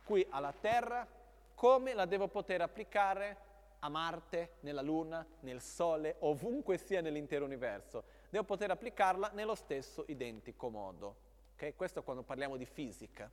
qui 0.05 0.25
alla 0.31 0.53
Terra 0.53 1.05
come 1.53 1.95
la 1.95 2.05
devo 2.05 2.29
poter 2.29 2.61
applicare 2.61 3.49
a 3.81 3.89
Marte, 3.89 4.53
nella 4.61 4.81
Luna, 4.81 5.27
nel 5.41 5.61
Sole, 5.61 6.15
ovunque 6.21 6.79
sia 6.79 7.01
nell'intero 7.01 7.45
universo. 7.45 8.05
Devo 8.29 8.45
poter 8.45 8.71
applicarla 8.71 9.31
nello 9.35 9.57
stesso 9.57 10.05
identico 10.07 10.69
modo. 10.69 11.17
Okay? 11.55 11.75
Questo 11.75 12.05
quando 12.05 12.23
parliamo 12.23 12.57
di 12.57 12.67
fisica. 12.67 13.29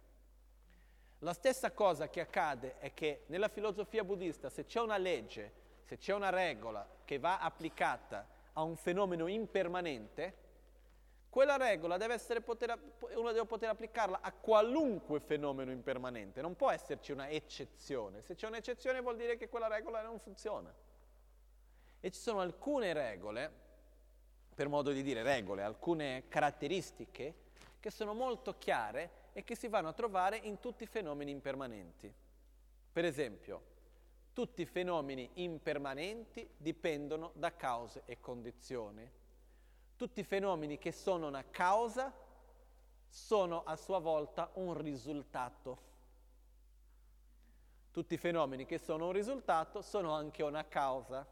La 1.20 1.34
stessa 1.34 1.72
cosa 1.72 2.10
che 2.10 2.22
accade 2.22 2.80
è 2.80 2.92
che 2.96 3.26
nella 3.28 3.50
filosofia 3.50 4.04
buddista 4.04 4.50
se 4.50 4.66
c'è 4.66 4.82
una 4.82 4.98
legge, 4.98 5.52
se 5.84 5.98
c'è 5.98 6.14
una 6.14 6.32
regola 6.32 6.88
che 7.06 7.20
va 7.20 7.38
applicata 7.38 8.28
a 8.54 8.64
un 8.64 8.76
fenomeno 8.76 9.28
impermanente, 9.28 10.46
quella 11.38 11.58
regola 11.58 11.98
deve 11.98 12.16
essere 12.16 12.42
poter, 12.42 12.76
uno 13.16 13.32
deve 13.32 13.46
poter 13.46 13.70
applicarla 13.70 14.22
a 14.22 14.32
qualunque 14.32 15.20
fenomeno 15.20 15.70
impermanente, 15.70 16.42
non 16.42 16.56
può 16.56 16.72
esserci 16.72 17.12
una 17.12 17.30
eccezione. 17.30 18.24
Se 18.24 18.34
c'è 18.34 18.48
un'eccezione 18.48 19.02
vuol 19.02 19.18
dire 19.18 19.38
che 19.38 19.48
quella 19.48 19.68
regola 19.68 20.02
non 20.02 20.18
funziona. 20.18 20.74
E 22.00 22.10
ci 22.10 22.20
sono 22.20 22.40
alcune 22.40 22.92
regole, 22.92 23.52
per 24.56 24.68
modo 24.68 24.90
di 24.90 25.04
dire 25.04 25.22
regole, 25.22 25.62
alcune 25.62 26.24
caratteristiche 26.28 27.36
che 27.80 27.92
sono 27.92 28.16
molto 28.16 28.58
chiare 28.58 29.12
e 29.34 29.44
che 29.44 29.54
si 29.54 29.68
vanno 29.68 29.90
a 29.90 29.94
trovare 29.94 30.38
in 30.38 30.60
tutti 30.60 30.86
i 30.86 30.88
fenomeni 30.88 31.30
impermanenti. 31.30 32.12
Per 32.92 33.06
esempio, 33.06 33.62
tutti 34.34 34.64
i 34.64 34.66
fenomeni 34.66 35.30
impermanenti 35.36 36.50
dipendono 36.58 37.30
da 37.36 37.56
cause 37.56 38.02
e 38.06 38.20
condizioni. 38.20 39.26
Tutti 39.98 40.20
i 40.20 40.24
fenomeni 40.24 40.78
che 40.78 40.92
sono 40.92 41.26
una 41.26 41.44
causa 41.50 42.14
sono 43.10 43.64
a 43.64 43.76
sua 43.76 43.98
volta 43.98 44.52
un 44.54 44.78
risultato. 44.78 45.86
Tutti 47.90 48.14
i 48.14 48.18
fenomeni 48.18 48.68
che 48.68 48.78
sono 48.78 49.08
un 49.08 49.12
risultato 49.12 49.82
sono 49.82 50.14
anche 50.14 50.44
una 50.44 50.68
causa. 50.68 51.26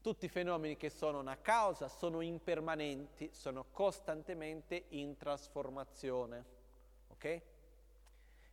Tutti 0.00 0.24
i 0.24 0.28
fenomeni 0.28 0.76
che 0.76 0.90
sono 0.90 1.20
una 1.20 1.38
causa 1.40 1.86
sono 1.86 2.22
impermanenti, 2.22 3.30
sono 3.32 3.66
costantemente 3.70 4.86
in 4.88 5.16
trasformazione. 5.16 6.44
Ok? 7.10 7.42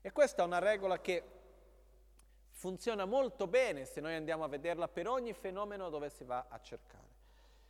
E 0.01 0.11
questa 0.11 0.43
è 0.43 0.45
una 0.45 0.59
regola 0.59 1.01
che 1.01 1.23
funziona 2.51 3.05
molto 3.05 3.47
bene 3.47 3.85
se 3.85 3.99
noi 3.99 4.13
andiamo 4.13 4.43
a 4.43 4.47
vederla 4.47 4.87
per 4.87 5.07
ogni 5.07 5.33
fenomeno 5.33 5.89
dove 5.89 6.11
si 6.11 6.23
va 6.23 6.45
a 6.49 6.59
cercare. 6.61 7.02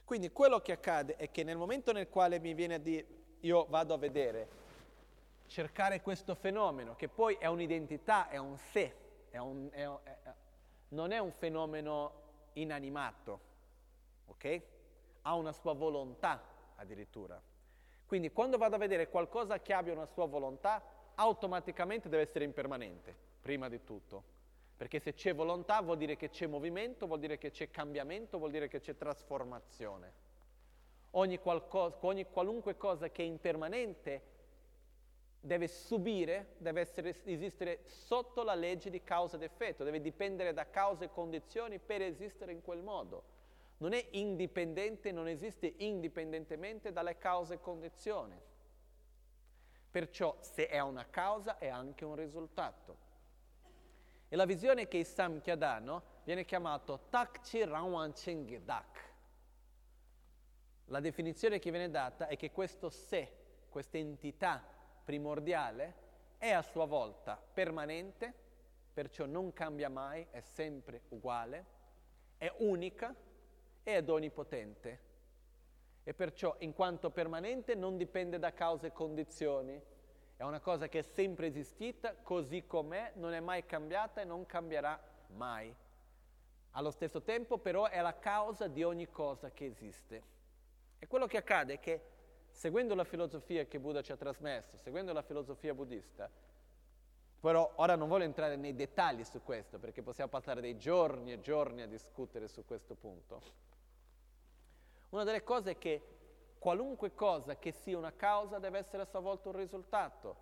Quindi 0.03 0.31
quello 0.31 0.59
che 0.59 0.73
accade 0.73 1.15
è 1.15 1.31
che 1.31 1.43
nel 1.43 1.57
momento 1.57 1.91
nel 1.91 2.09
quale 2.09 2.39
mi 2.39 2.53
viene 2.53 2.75
a 2.75 2.77
dire 2.77 3.05
io 3.41 3.65
vado 3.69 3.93
a 3.93 3.97
vedere, 3.97 4.61
cercare 5.47 6.01
questo 6.01 6.35
fenomeno, 6.35 6.95
che 6.95 7.07
poi 7.09 7.35
è 7.35 7.45
un'identità, 7.47 8.29
è 8.29 8.37
un 8.37 8.57
sé, 8.57 8.95
è 9.29 9.37
un, 9.37 9.69
è, 9.71 9.83
è, 9.85 10.33
non 10.89 11.11
è 11.11 11.19
un 11.19 11.31
fenomeno 11.31 12.21
inanimato, 12.53 13.39
ok? 14.27 14.61
Ha 15.23 15.35
una 15.35 15.51
sua 15.51 15.73
volontà 15.73 16.41
addirittura. 16.75 17.41
Quindi 18.05 18.31
quando 18.31 18.57
vado 18.57 18.75
a 18.75 18.79
vedere 18.79 19.09
qualcosa 19.09 19.59
che 19.59 19.73
abbia 19.73 19.93
una 19.93 20.05
sua 20.05 20.25
volontà, 20.25 20.81
automaticamente 21.15 22.09
deve 22.09 22.23
essere 22.23 22.45
impermanente, 22.45 23.15
prima 23.41 23.69
di 23.69 23.83
tutto. 23.83 24.32
Perché 24.83 24.99
se 24.99 25.13
c'è 25.13 25.33
volontà 25.33 25.79
vuol 25.79 25.95
dire 25.95 26.17
che 26.17 26.27
c'è 26.27 26.45
movimento, 26.45 27.07
vuol 27.07 27.19
dire 27.19 27.37
che 27.37 27.51
c'è 27.51 27.71
cambiamento, 27.71 28.37
vuol 28.37 28.51
dire 28.51 28.67
che 28.67 28.81
c'è 28.81 28.97
trasformazione. 28.97 30.11
Ogni, 31.11 31.39
qualcosa, 31.39 31.95
ogni 32.01 32.25
qualunque 32.25 32.75
cosa 32.75 33.09
che 33.09 33.23
è 33.23 33.25
impermanente 33.25 34.21
deve 35.39 35.69
subire, 35.69 36.55
deve 36.57 36.81
essere, 36.81 37.15
esistere 37.23 37.83
sotto 37.85 38.43
la 38.43 38.55
legge 38.55 38.89
di 38.89 39.01
causa 39.05 39.37
ed 39.37 39.43
effetto, 39.43 39.85
deve 39.85 40.01
dipendere 40.01 40.51
da 40.51 40.69
cause 40.69 41.05
e 41.05 41.09
condizioni 41.09 41.79
per 41.79 42.01
esistere 42.01 42.51
in 42.51 42.61
quel 42.61 42.83
modo 42.83 43.23
non 43.77 43.93
è 43.93 44.05
indipendente, 44.11 45.13
non 45.13 45.29
esiste 45.29 45.75
indipendentemente 45.77 46.91
dalle 46.91 47.17
cause 47.17 47.53
e 47.53 47.61
condizioni. 47.61 48.37
Perciò 49.89 50.35
se 50.41 50.67
è 50.67 50.81
una 50.81 51.05
causa 51.09 51.57
è 51.57 51.69
anche 51.69 52.03
un 52.03 52.15
risultato. 52.15 53.02
E 54.33 54.35
la 54.35 54.45
visione 54.45 54.87
che 54.87 54.97
i 54.97 55.03
Samkhya 55.03 55.55
danno 55.55 56.01
viene 56.23 56.43
chiamato 56.43 57.01
Takchi 57.11 57.63
Rawan 57.65 58.13
Chengedak. 58.13 59.13
La 60.85 60.99
definizione 60.99 61.59
che 61.59 61.69
viene 61.69 61.91
data 61.91 62.25
è 62.25 62.35
che 62.35 62.49
questo 62.49 62.89
sé, 62.89 63.31
questa 63.69 63.99
entità 63.99 64.65
primordiale, 65.03 65.93
è 66.39 66.49
a 66.49 66.63
sua 66.63 66.85
volta 66.85 67.39
permanente, 67.53 68.33
perciò 68.91 69.27
non 69.27 69.53
cambia 69.53 69.89
mai, 69.89 70.25
è 70.31 70.39
sempre 70.39 71.01
uguale, 71.09 71.65
è 72.39 72.51
unica 72.57 73.13
ed 73.83 74.09
onnipotente 74.09 74.99
e 76.01 76.13
perciò 76.15 76.55
in 76.61 76.73
quanto 76.73 77.11
permanente 77.11 77.75
non 77.75 77.97
dipende 77.97 78.39
da 78.39 78.51
cause 78.51 78.87
e 78.87 78.93
condizioni, 78.93 79.79
è 80.35 80.43
una 80.43 80.59
cosa 80.59 80.87
che 80.87 80.99
è 80.99 81.03
sempre 81.03 81.47
esistita 81.47 82.15
così 82.15 82.65
com'è, 82.65 83.13
non 83.15 83.33
è 83.33 83.39
mai 83.39 83.65
cambiata 83.65 84.21
e 84.21 84.25
non 84.25 84.45
cambierà 84.45 85.01
mai. 85.27 85.73
Allo 86.71 86.91
stesso 86.91 87.21
tempo 87.21 87.59
però 87.59 87.87
è 87.87 88.01
la 88.01 88.17
causa 88.17 88.67
di 88.67 88.83
ogni 88.83 89.09
cosa 89.09 89.51
che 89.51 89.65
esiste. 89.65 90.23
E 90.97 91.07
quello 91.07 91.27
che 91.27 91.37
accade 91.37 91.73
è 91.73 91.79
che 91.79 92.01
seguendo 92.49 92.95
la 92.95 93.03
filosofia 93.03 93.65
che 93.65 93.79
Buddha 93.79 94.01
ci 94.01 94.11
ha 94.11 94.17
trasmesso, 94.17 94.77
seguendo 94.77 95.13
la 95.13 95.21
filosofia 95.21 95.73
buddista, 95.73 96.29
però 97.39 97.73
ora 97.75 97.95
non 97.95 98.07
voglio 98.07 98.23
entrare 98.23 98.55
nei 98.55 98.73
dettagli 98.73 99.23
su 99.25 99.43
questo 99.43 99.77
perché 99.77 100.01
possiamo 100.01 100.29
passare 100.29 100.61
dei 100.61 100.77
giorni 100.77 101.33
e 101.33 101.41
giorni 101.41 101.81
a 101.81 101.87
discutere 101.87 102.47
su 102.47 102.63
questo 102.65 102.95
punto. 102.95 103.41
Una 105.09 105.25
delle 105.25 105.43
cose 105.43 105.77
che 105.77 106.01
qualunque 106.63 107.13
cosa 107.13 107.57
che 107.57 107.73
sia 107.73 107.97
una 107.97 108.13
causa 108.13 108.57
deve 108.57 108.77
essere 108.77 109.01
a 109.01 109.05
sua 109.05 109.19
volta 109.19 109.49
un 109.49 109.57
risultato. 109.57 110.33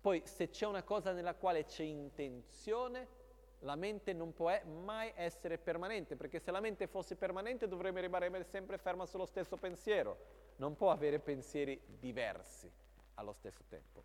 Poi 0.00 0.22
se 0.24 0.48
c'è 0.48 0.64
una 0.64 0.82
cosa 0.82 1.12
nella 1.12 1.34
quale 1.34 1.66
c'è 1.66 1.82
intenzione, 1.82 3.06
la 3.58 3.76
mente 3.76 4.14
non 4.14 4.32
può 4.32 4.50
mai 4.64 5.12
essere 5.14 5.58
permanente, 5.58 6.16
perché 6.16 6.38
se 6.38 6.50
la 6.50 6.60
mente 6.60 6.86
fosse 6.86 7.14
permanente 7.16 7.68
dovrebbe 7.68 8.00
rimanere 8.00 8.42
sempre 8.44 8.78
ferma 8.78 9.04
sullo 9.04 9.26
stesso 9.26 9.58
pensiero, 9.58 10.16
non 10.56 10.76
può 10.76 10.90
avere 10.90 11.18
pensieri 11.18 11.78
diversi 11.86 12.72
allo 13.16 13.34
stesso 13.34 13.62
tempo. 13.68 14.02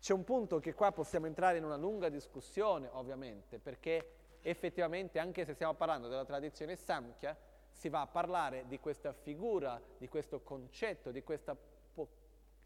C'è 0.00 0.14
un 0.14 0.24
punto 0.24 0.58
che 0.58 0.74
qua 0.74 0.90
possiamo 0.90 1.26
entrare 1.26 1.58
in 1.58 1.64
una 1.64 1.76
lunga 1.76 2.08
discussione, 2.08 2.88
ovviamente, 2.90 3.60
perché 3.60 4.14
effettivamente, 4.40 5.20
anche 5.20 5.44
se 5.44 5.54
stiamo 5.54 5.74
parlando 5.74 6.08
della 6.08 6.24
tradizione 6.24 6.74
Samkhya, 6.74 7.54
si 7.76 7.90
va 7.90 8.00
a 8.00 8.06
parlare 8.06 8.64
di 8.66 8.80
questa 8.80 9.12
figura, 9.12 9.80
di 9.98 10.08
questo 10.08 10.40
concetto, 10.40 11.10
di 11.10 11.22
questa 11.22 11.54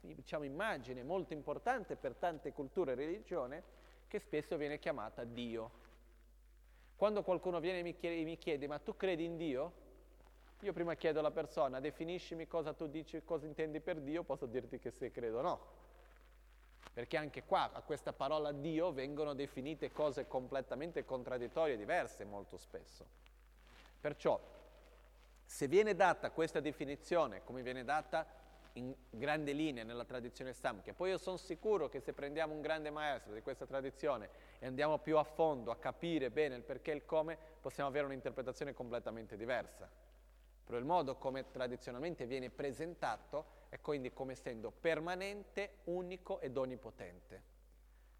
diciamo, 0.01 0.45
immagine 0.45 1.03
molto 1.03 1.32
importante 1.32 1.97
per 1.97 2.15
tante 2.15 2.53
culture 2.53 2.93
e 2.93 2.95
religioni 2.95 3.61
che 4.07 4.19
spesso 4.19 4.57
viene 4.57 4.78
chiamata 4.78 5.24
Dio. 5.24 5.89
Quando 6.97 7.23
qualcuno 7.23 7.61
viene 7.61 7.81
e 7.81 7.82
mi 7.82 7.97
chiede, 7.97 8.24
mi 8.24 8.39
chiede 8.39 8.66
ma 8.66 8.78
tu 8.78 8.97
credi 8.97 9.24
in 9.24 9.37
Dio? 9.37 9.89
Io 10.61 10.73
prima 10.73 10.95
chiedo 10.95 11.19
alla 11.19 11.31
persona 11.31 11.81
definiscimi 11.81 12.47
cosa 12.47 12.73
tu 12.73 12.87
dici, 12.87 13.23
cosa 13.24 13.47
intendi 13.47 13.81
per 13.81 14.01
Dio, 14.01 14.23
posso 14.23 14.47
dirti 14.47 14.78
che 14.78 14.91
se 14.91 15.11
credo 15.11 15.39
o 15.39 15.43
no. 15.43 15.78
Perché 16.93 17.16
anche 17.16 17.45
qua 17.45 17.73
a 17.73 17.82
questa 17.82 18.12
parola 18.12 18.53
Dio 18.53 18.93
vengono 18.93 19.35
definite 19.35 19.91
cose 19.91 20.27
completamente 20.27 21.05
contraddittorie 21.05 21.74
e 21.74 21.78
diverse 21.78 22.24
molto 22.24 22.57
spesso. 22.57 23.07
Perciò 24.01 24.39
se 25.51 25.66
viene 25.66 25.97
data 25.97 26.31
questa 26.31 26.60
definizione, 26.60 27.43
come 27.43 27.62
viene 27.62 27.82
data 27.82 28.24
in 28.74 28.94
grande 29.10 29.51
linea 29.51 29.82
nella 29.82 30.05
tradizione 30.05 30.52
Samkhya, 30.52 30.94
poi 30.94 31.10
io 31.10 31.18
sono 31.18 31.36
sicuro 31.36 31.89
che 31.89 31.98
se 31.98 32.12
prendiamo 32.12 32.55
un 32.55 32.60
grande 32.60 32.90
maestro 32.90 33.35
di 33.35 33.43
questa 33.43 33.66
tradizione 33.66 34.31
e 34.60 34.66
andiamo 34.66 35.01
più 35.01 35.18
a 35.18 35.24
fondo 35.24 35.72
a 35.72 35.77
capire 35.77 36.31
bene 36.31 36.55
il 36.55 36.62
perché 36.62 36.93
e 36.93 36.94
il 36.94 37.05
come, 37.05 37.36
possiamo 37.60 37.90
avere 37.90 38.06
un'interpretazione 38.06 38.72
completamente 38.72 39.36
diversa. 39.36 39.90
Però 40.64 40.78
il 40.78 40.85
modo 40.85 41.16
come 41.16 41.51
tradizionalmente 41.51 42.27
viene 42.27 42.48
presentato 42.48 43.66
è 43.70 43.81
quindi 43.81 44.12
come 44.12 44.35
essendo 44.35 44.70
permanente, 44.70 45.78
unico 45.86 46.40
ed 46.40 46.56
onnipotente. 46.56 47.43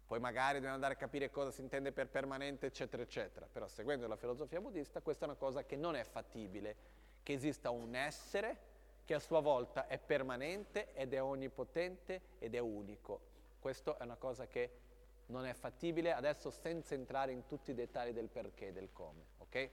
Poi 0.05 0.19
magari 0.19 0.55
dobbiamo 0.55 0.75
andare 0.75 0.95
a 0.95 0.97
capire 0.97 1.29
cosa 1.29 1.49
si 1.51 1.61
intende 1.61 1.93
per 1.93 2.09
permanente, 2.09 2.65
eccetera, 2.65 3.01
eccetera. 3.01 3.47
Però 3.49 3.69
seguendo 3.69 4.05
la 4.07 4.17
filosofia 4.17 4.59
buddista, 4.59 4.99
questa 4.99 5.23
è 5.23 5.29
una 5.29 5.37
cosa 5.37 5.63
che 5.63 5.77
non 5.77 5.95
è 5.95 6.03
fattibile 6.03 6.99
che 7.23 7.33
esista 7.33 7.69
un 7.69 7.95
essere 7.95 8.69
che 9.05 9.13
a 9.13 9.19
sua 9.19 9.39
volta 9.39 9.87
è 9.87 9.97
permanente 9.97 10.93
ed 10.93 11.13
è 11.13 11.21
onnipotente 11.21 12.21
ed 12.39 12.55
è 12.55 12.59
unico. 12.59 13.19
Questo 13.59 13.97
è 13.97 14.03
una 14.03 14.15
cosa 14.15 14.47
che 14.47 14.79
non 15.27 15.45
è 15.45 15.53
fattibile 15.53 16.13
adesso 16.13 16.49
senza 16.49 16.93
entrare 16.93 17.31
in 17.31 17.45
tutti 17.45 17.71
i 17.71 17.73
dettagli 17.73 18.11
del 18.11 18.27
perché 18.27 18.67
e 18.67 18.73
del 18.73 18.91
come, 18.91 19.25
ok? 19.37 19.69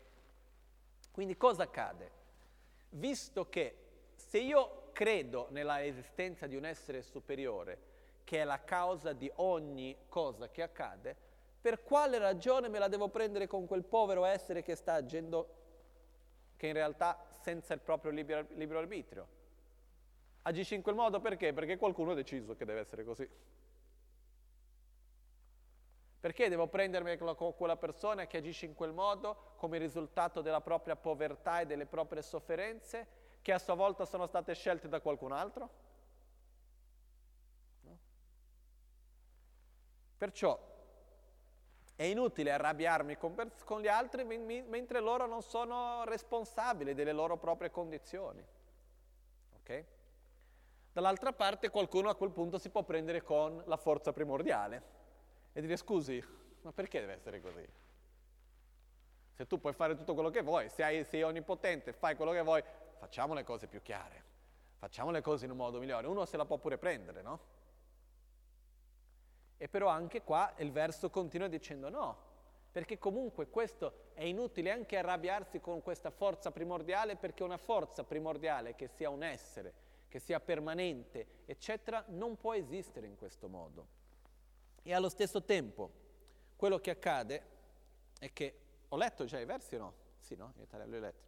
Quindi 1.12 1.36
cosa 1.36 1.64
accade? 1.64 2.10
Visto 2.90 3.48
che 3.48 3.76
se 4.14 4.38
io 4.38 4.90
credo 4.92 5.48
nella 5.50 5.84
esistenza 5.84 6.46
di 6.46 6.56
un 6.56 6.64
essere 6.64 7.02
superiore 7.02 7.86
che 8.24 8.40
è 8.40 8.44
la 8.44 8.62
causa 8.62 9.12
di 9.12 9.30
ogni 9.36 9.96
cosa 10.08 10.50
che 10.50 10.62
accade, 10.62 11.16
per 11.60 11.82
quale 11.82 12.18
ragione 12.18 12.68
me 12.68 12.78
la 12.78 12.88
devo 12.88 13.08
prendere 13.08 13.46
con 13.46 13.66
quel 13.66 13.84
povero 13.84 14.24
essere 14.24 14.62
che 14.62 14.74
sta 14.74 14.94
agendo 14.94 15.54
che 16.56 16.66
in 16.66 16.72
realtà 16.72 17.27
senza 17.48 17.72
il 17.72 17.80
proprio 17.80 18.10
libero, 18.10 18.78
arbitrio. 18.78 19.26
Agisce 20.42 20.74
in 20.74 20.82
quel 20.82 20.94
modo 20.94 21.18
perché? 21.18 21.54
Perché 21.54 21.78
qualcuno 21.78 22.10
ha 22.10 22.14
deciso 22.14 22.54
che 22.54 22.66
deve 22.66 22.80
essere 22.80 23.04
così. 23.04 23.28
Perché 26.20 26.48
devo 26.50 26.66
prendermi 26.66 27.16
con 27.16 27.54
quella 27.56 27.76
persona 27.76 28.26
che 28.26 28.36
agisce 28.36 28.66
in 28.66 28.74
quel 28.74 28.92
modo 28.92 29.54
come 29.56 29.78
risultato 29.78 30.42
della 30.42 30.60
propria 30.60 30.94
povertà 30.94 31.60
e 31.60 31.66
delle 31.66 31.86
proprie 31.86 32.20
sofferenze, 32.20 33.06
che 33.40 33.52
a 33.52 33.58
sua 33.58 33.74
volta 33.74 34.04
sono 34.04 34.26
state 34.26 34.54
scelte 34.54 34.88
da 34.88 35.00
qualcun 35.00 35.32
altro? 35.32 35.70
No? 37.80 37.98
Perciò 40.18 40.67
è 41.98 42.04
inutile 42.04 42.52
arrabbiarmi 42.52 43.16
con, 43.16 43.34
con 43.64 43.80
gli 43.80 43.88
altri 43.88 44.22
mentre 44.24 45.00
loro 45.00 45.26
non 45.26 45.42
sono 45.42 46.04
responsabili 46.04 46.94
delle 46.94 47.10
loro 47.10 47.38
proprie 47.38 47.72
condizioni. 47.72 48.40
Ok? 49.56 49.84
Dall'altra 50.92 51.32
parte 51.32 51.70
qualcuno 51.70 52.08
a 52.08 52.14
quel 52.14 52.30
punto 52.30 52.56
si 52.58 52.70
può 52.70 52.84
prendere 52.84 53.24
con 53.24 53.60
la 53.66 53.76
forza 53.76 54.12
primordiale 54.12 54.82
e 55.52 55.60
dire 55.60 55.76
scusi, 55.76 56.24
ma 56.60 56.70
perché 56.70 57.00
deve 57.00 57.14
essere 57.14 57.40
così? 57.40 57.66
Se 59.32 59.48
tu 59.48 59.58
puoi 59.58 59.72
fare 59.72 59.96
tutto 59.96 60.14
quello 60.14 60.30
che 60.30 60.42
vuoi, 60.42 60.68
se 60.68 60.84
hai, 60.84 61.02
sei 61.02 61.24
onnipotente, 61.24 61.92
fai 61.92 62.14
quello 62.14 62.30
che 62.30 62.42
vuoi, 62.42 62.62
facciamo 62.98 63.34
le 63.34 63.42
cose 63.42 63.66
più 63.66 63.82
chiare, 63.82 64.22
facciamo 64.76 65.10
le 65.10 65.20
cose 65.20 65.46
in 65.46 65.50
un 65.50 65.56
modo 65.56 65.80
migliore. 65.80 66.06
Uno 66.06 66.24
se 66.26 66.36
la 66.36 66.44
può 66.44 66.58
pure 66.58 66.78
prendere, 66.78 67.22
no? 67.22 67.57
E 69.58 69.68
però 69.68 69.88
anche 69.88 70.22
qua 70.22 70.54
il 70.58 70.70
verso 70.70 71.10
continua 71.10 71.48
dicendo 71.48 71.90
no, 71.90 72.16
perché 72.70 72.96
comunque 72.98 73.48
questo 73.48 74.10
è 74.14 74.22
inutile 74.22 74.70
anche 74.70 74.96
arrabbiarsi 74.96 75.60
con 75.60 75.82
questa 75.82 76.10
forza 76.10 76.52
primordiale, 76.52 77.16
perché 77.16 77.42
una 77.42 77.56
forza 77.56 78.04
primordiale 78.04 78.76
che 78.76 78.86
sia 78.86 79.10
un 79.10 79.22
essere, 79.22 79.74
che 80.08 80.20
sia 80.20 80.38
permanente, 80.38 81.26
eccetera, 81.44 82.04
non 82.08 82.36
può 82.36 82.54
esistere 82.54 83.06
in 83.06 83.16
questo 83.16 83.48
modo. 83.48 83.86
E 84.82 84.94
allo 84.94 85.08
stesso 85.08 85.42
tempo, 85.42 85.90
quello 86.56 86.78
che 86.78 86.90
accade 86.90 87.42
è 88.18 88.32
che, 88.32 88.58
ho 88.88 88.96
letto 88.96 89.24
già 89.24 89.38
i 89.40 89.44
versi 89.44 89.74
o 89.74 89.78
no? 89.78 89.94
Sì, 90.20 90.36
no? 90.36 90.52
In 90.56 90.62
italiano 90.62 90.92
li 90.92 90.96
ho 90.98 91.00
letti. 91.00 91.26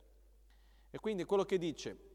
E 0.90 0.98
quindi 0.98 1.24
quello 1.24 1.44
che 1.44 1.58
dice, 1.58 2.09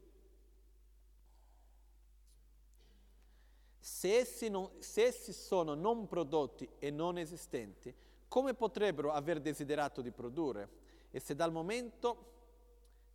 Se 3.86 4.16
essi, 4.16 4.48
non, 4.48 4.68
se 4.80 5.04
essi 5.04 5.32
sono 5.32 5.74
non 5.74 6.08
prodotti 6.08 6.68
e 6.80 6.90
non 6.90 7.18
esistenti, 7.18 7.94
come 8.26 8.52
potrebbero 8.52 9.12
aver 9.12 9.40
desiderato 9.40 10.02
di 10.02 10.10
produrre? 10.10 10.68
E 11.12 11.20
se 11.20 11.36
dal 11.36 11.52
momento, 11.52 12.32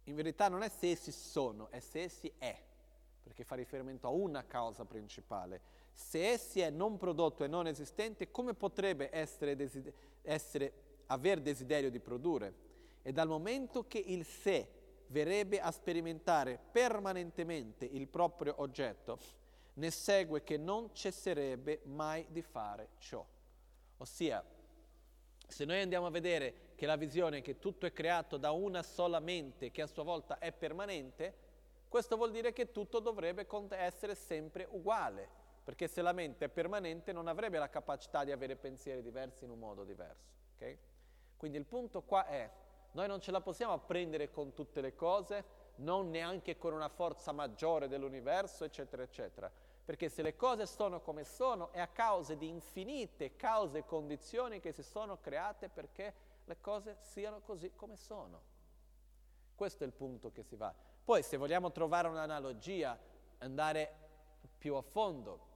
in 0.06 0.16
verità 0.16 0.48
non 0.48 0.64
è 0.64 0.70
se 0.70 0.92
essi 0.92 1.12
sono, 1.12 1.70
è 1.72 1.82
se 1.82 2.04
essi 2.04 2.32
è, 2.38 2.58
perché 3.22 3.44
fa 3.44 3.56
riferimento 3.56 4.08
a 4.08 4.12
una 4.12 4.46
causa 4.46 4.86
principale. 4.86 5.60
Se 5.94 6.26
essi 6.26 6.62
è 6.62 6.70
non 6.70 6.96
prodotto 6.96 7.44
e 7.44 7.48
non 7.48 7.68
esistente, 7.68 8.32
come 8.32 8.54
potrebbe 8.54 9.10
essere, 9.12 9.58
desider- 9.58 9.94
essere 10.22 10.74
aver 11.08 11.42
desiderio 11.42 11.92
di 11.92 12.00
produrre? 12.00 12.54
E 13.02 13.12
dal 13.12 13.28
momento 13.28 13.86
che 13.90 14.00
il 14.00 14.24
sé 14.24 14.70
verrebbe 15.08 15.60
a 15.60 15.70
sperimentare 15.70 16.58
permanentemente 16.72 17.84
il 17.84 18.08
proprio 18.08 18.54
oggetto, 18.60 19.41
ne 19.74 19.92
segue 19.92 20.44
che 20.44 20.58
non 20.58 20.94
cesserebbe 20.94 21.82
mai 21.86 22.26
di 22.30 22.42
fare 22.42 22.90
ciò. 22.98 23.26
Ossia, 23.98 24.44
se 25.48 25.66
noi 25.66 25.82
andiamo 25.82 26.08
a 26.08 26.10
vedere 26.12 26.72
che 26.76 26.86
la 26.86 26.96
visione 26.96 27.38
è 27.38 27.42
che 27.42 27.60
tutto 27.60 27.86
è 27.86 27.94
creato 27.94 28.38
da 28.38 28.52
una 28.52 28.84
sola 28.84 29.20
mente 29.20 29.72
che 29.72 29.82
a 29.82 29.88
sua 29.88 30.04
volta 30.04 30.40
è 30.40 30.52
permanente, 30.52 31.50
questo 31.88 32.16
vuol 32.16 32.32
dire 32.32 32.54
che 32.54 32.72
tutto 32.72 33.00
dovrebbe 33.00 33.46
essere 33.72 34.16
sempre 34.16 34.66
uguale, 34.72 35.28
perché 35.64 35.88
se 35.88 36.02
la 36.02 36.14
mente 36.14 36.46
è 36.46 36.50
permanente 36.50 37.12
non 37.12 37.28
avrebbe 37.28 37.58
la 37.58 37.70
capacità 37.70 38.24
di 38.24 38.32
avere 38.32 38.56
pensieri 38.56 39.02
diversi 39.02 39.44
in 39.44 39.52
un 39.52 39.60
modo 39.60 39.84
diverso. 39.84 40.32
Okay? 40.56 40.78
Quindi 41.38 41.58
il 41.58 41.66
punto 41.66 42.02
qua 42.02 42.26
è, 42.26 42.50
noi 42.94 43.08
non 43.08 43.20
ce 43.20 43.32
la 43.32 43.42
possiamo 43.42 43.78
prendere 43.80 44.32
con 44.32 44.54
tutte 44.54 44.82
le 44.82 44.96
cose, 44.96 45.60
non 45.76 46.10
neanche 46.10 46.58
con 46.58 46.74
una 46.74 46.90
forza 46.90 47.32
maggiore 47.32 47.88
dell'universo, 47.88 48.64
eccetera, 48.64 49.04
eccetera 49.04 49.52
perché 49.92 50.08
se 50.08 50.22
le 50.22 50.38
cose 50.38 50.68
sono 50.68 51.02
come 51.02 51.26
sono 51.26 51.74
è 51.74 51.82
a 51.82 51.88
causa 51.90 52.34
di 52.34 52.48
infinite 52.48 53.36
cause 53.36 53.80
e 53.80 53.86
condizioni 53.86 54.62
che 54.62 54.72
si 54.72 54.84
sono 54.84 55.20
create 55.20 55.68
perché 55.68 56.14
le 56.46 56.62
cose 56.62 56.96
siano 57.02 57.42
così 57.42 57.74
come 57.76 57.98
sono. 57.98 58.42
Questo 59.54 59.84
è 59.84 59.88
il 59.88 59.92
punto 59.92 60.32
che 60.32 60.44
si 60.44 60.56
va. 60.56 60.74
Poi 61.04 61.22
se 61.24 61.36
vogliamo 61.36 61.74
trovare 61.74 62.08
un'analogia, 62.08 62.98
andare 63.40 63.98
più 64.58 64.76
a 64.76 64.82
fondo, 64.82 65.48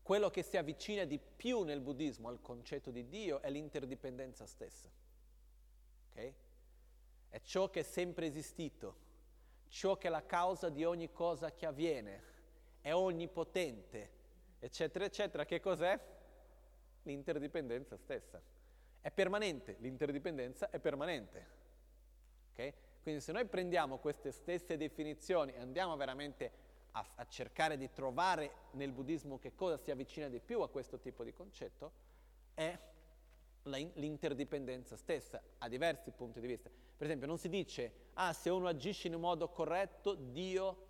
quello 0.00 0.30
che 0.30 0.42
si 0.42 0.56
avvicina 0.56 1.04
di 1.04 1.18
più 1.18 1.64
nel 1.64 1.82
buddismo 1.82 2.30
al 2.30 2.40
concetto 2.40 2.90
di 2.90 3.06
Dio 3.06 3.42
è 3.42 3.50
l'interdipendenza 3.50 4.46
stessa. 4.46 4.88
Okay? 6.08 6.34
È 7.28 7.38
ciò 7.42 7.68
che 7.68 7.80
è 7.80 7.82
sempre 7.82 8.24
esistito, 8.24 8.96
ciò 9.68 9.98
che 9.98 10.06
è 10.06 10.10
la 10.10 10.24
causa 10.24 10.70
di 10.70 10.86
ogni 10.86 11.12
cosa 11.12 11.52
che 11.52 11.66
avviene 11.66 12.31
è 12.82 12.92
onnipotente, 12.92 14.10
eccetera, 14.58 15.04
eccetera, 15.06 15.44
che 15.46 15.60
cos'è? 15.60 15.98
L'interdipendenza 17.04 17.96
stessa. 17.96 18.40
È 19.00 19.10
permanente, 19.10 19.76
l'interdipendenza 19.78 20.68
è 20.68 20.78
permanente. 20.78 21.46
Okay? 22.52 22.74
Quindi 23.02 23.20
se 23.20 23.32
noi 23.32 23.46
prendiamo 23.46 23.98
queste 23.98 24.30
stesse 24.30 24.76
definizioni 24.76 25.52
e 25.52 25.58
andiamo 25.58 25.96
veramente 25.96 26.52
a, 26.92 27.06
a, 27.16 27.26
cercare 27.26 27.76
di 27.76 27.90
trovare 27.90 28.52
nel 28.72 28.92
buddismo 28.92 29.38
che 29.38 29.54
cosa 29.54 29.76
si 29.76 29.90
avvicina 29.90 30.28
di 30.28 30.40
più 30.40 30.60
a 30.60 30.68
questo 30.68 30.98
tipo 30.98 31.24
di 31.24 31.32
concetto, 31.32 31.92
è 32.54 32.78
l'interdipendenza 33.64 34.96
stessa, 34.96 35.40
a 35.58 35.68
diversi 35.68 36.10
punti 36.10 36.40
di 36.40 36.46
vista. 36.46 36.68
Per 36.96 37.06
esempio 37.06 37.26
non 37.26 37.38
si 37.38 37.48
dice, 37.48 38.10
ah 38.14 38.32
se 38.32 38.50
uno 38.50 38.66
agisce 38.68 39.06
in 39.06 39.14
un 39.14 39.20
modo 39.20 39.48
corretto, 39.48 40.14
Dio 40.14 40.86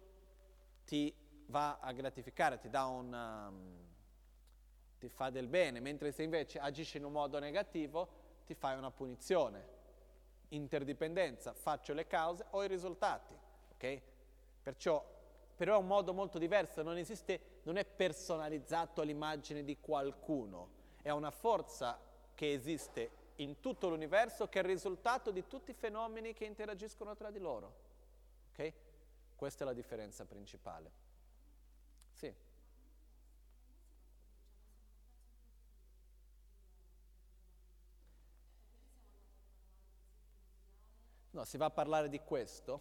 ti 0.85 1.15
va 1.47 1.79
a 1.81 1.93
gratificare, 1.93 2.59
ti 2.59 2.69
dà 2.69 2.87
un... 2.87 3.13
Um, 3.13 3.91
ti 4.99 5.09
fa 5.09 5.31
del 5.31 5.49
bene, 5.49 5.81
mentre 5.81 6.13
se 6.13 6.23
invece 6.23 6.61
agisci 6.61 6.97
in 6.97 7.05
un 7.05 7.11
modo 7.11 7.41
negativo, 7.41 8.09
ti 8.47 8.55
fai 8.55 8.79
una 8.79 8.93
punizione 8.93 9.81
interdipendenza, 10.51 11.53
faccio 11.53 11.93
le 11.93 12.07
cause 12.07 12.45
o 12.51 12.63
i 12.63 12.69
risultati, 12.69 13.35
ok? 13.73 14.01
Perciò, 14.63 15.05
però 15.57 15.75
è 15.75 15.79
un 15.79 15.89
modo 15.89 16.13
molto 16.13 16.39
diverso, 16.39 16.83
non 16.83 16.97
esiste, 16.99 17.61
non 17.65 17.79
è 17.79 17.85
personalizzato 17.85 19.01
all'immagine 19.01 19.65
di 19.65 19.79
qualcuno, 19.81 20.69
è 21.03 21.11
una 21.11 21.33
forza 21.33 21.99
che 22.35 22.53
esiste 22.53 23.11
in 23.37 23.59
tutto 23.61 23.89
l'universo 23.89 24.49
che 24.49 24.61
è 24.61 24.63
il 24.63 24.69
risultato 24.69 25.33
di 25.33 25.47
tutti 25.49 25.73
i 25.73 25.75
fenomeni 25.75 26.33
che 26.33 26.45
interagiscono 26.45 27.17
tra 27.17 27.31
di 27.31 27.39
loro, 27.39 27.75
ok? 28.53 28.73
Questa 29.35 29.65
è 29.65 29.67
la 29.67 29.73
differenza 29.73 30.25
principale. 30.25 30.91
Sì. 32.13 32.33
No, 41.33 41.45
si 41.45 41.57
va 41.57 41.67
a 41.67 41.71
parlare 41.71 42.09
di 42.09 42.21
questo 42.21 42.81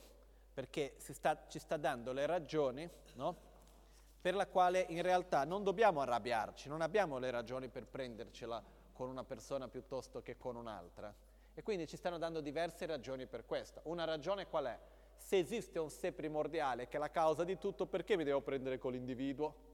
perché 0.53 0.95
sta, 0.97 1.45
ci 1.47 1.59
sta 1.59 1.77
dando 1.77 2.11
le 2.11 2.25
ragioni 2.25 2.89
no? 3.13 3.49
per 4.19 4.35
la 4.35 4.45
quale 4.45 4.85
in 4.89 5.01
realtà 5.01 5.45
non 5.45 5.63
dobbiamo 5.63 6.01
arrabbiarci, 6.01 6.67
non 6.67 6.81
abbiamo 6.81 7.17
le 7.17 7.31
ragioni 7.31 7.69
per 7.69 7.87
prendercela 7.87 8.61
con 8.93 9.09
una 9.09 9.23
persona 9.23 9.67
piuttosto 9.67 10.21
che 10.21 10.37
con 10.37 10.55
un'altra. 10.55 11.13
E 11.53 11.63
quindi 11.63 11.87
ci 11.87 11.97
stanno 11.97 12.17
dando 12.17 12.41
diverse 12.41 12.85
ragioni 12.85 13.25
per 13.25 13.45
questo. 13.45 13.81
Una 13.85 14.03
ragione 14.03 14.47
qual 14.47 14.65
è? 14.65 14.79
Se 15.15 15.37
esiste 15.37 15.79
un 15.79 15.89
sé 15.89 16.11
primordiale 16.11 16.87
che 16.87 16.97
è 16.97 16.99
la 16.99 17.09
causa 17.09 17.43
di 17.43 17.57
tutto, 17.57 17.87
perché 17.87 18.15
mi 18.15 18.23
devo 18.23 18.41
prendere 18.41 18.77
con 18.77 18.91
l'individuo? 18.91 19.69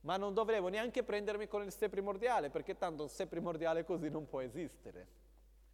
Ma 0.00 0.16
non 0.16 0.34
dovrei 0.34 0.60
neanche 0.70 1.02
prendermi 1.02 1.46
con 1.46 1.62
il 1.62 1.72
sé 1.72 1.88
primordiale, 1.88 2.50
perché 2.50 2.76
tanto 2.76 3.04
un 3.04 3.08
sé 3.08 3.26
primordiale 3.26 3.84
così 3.84 4.10
non 4.10 4.26
può 4.26 4.40
esistere. 4.40 5.06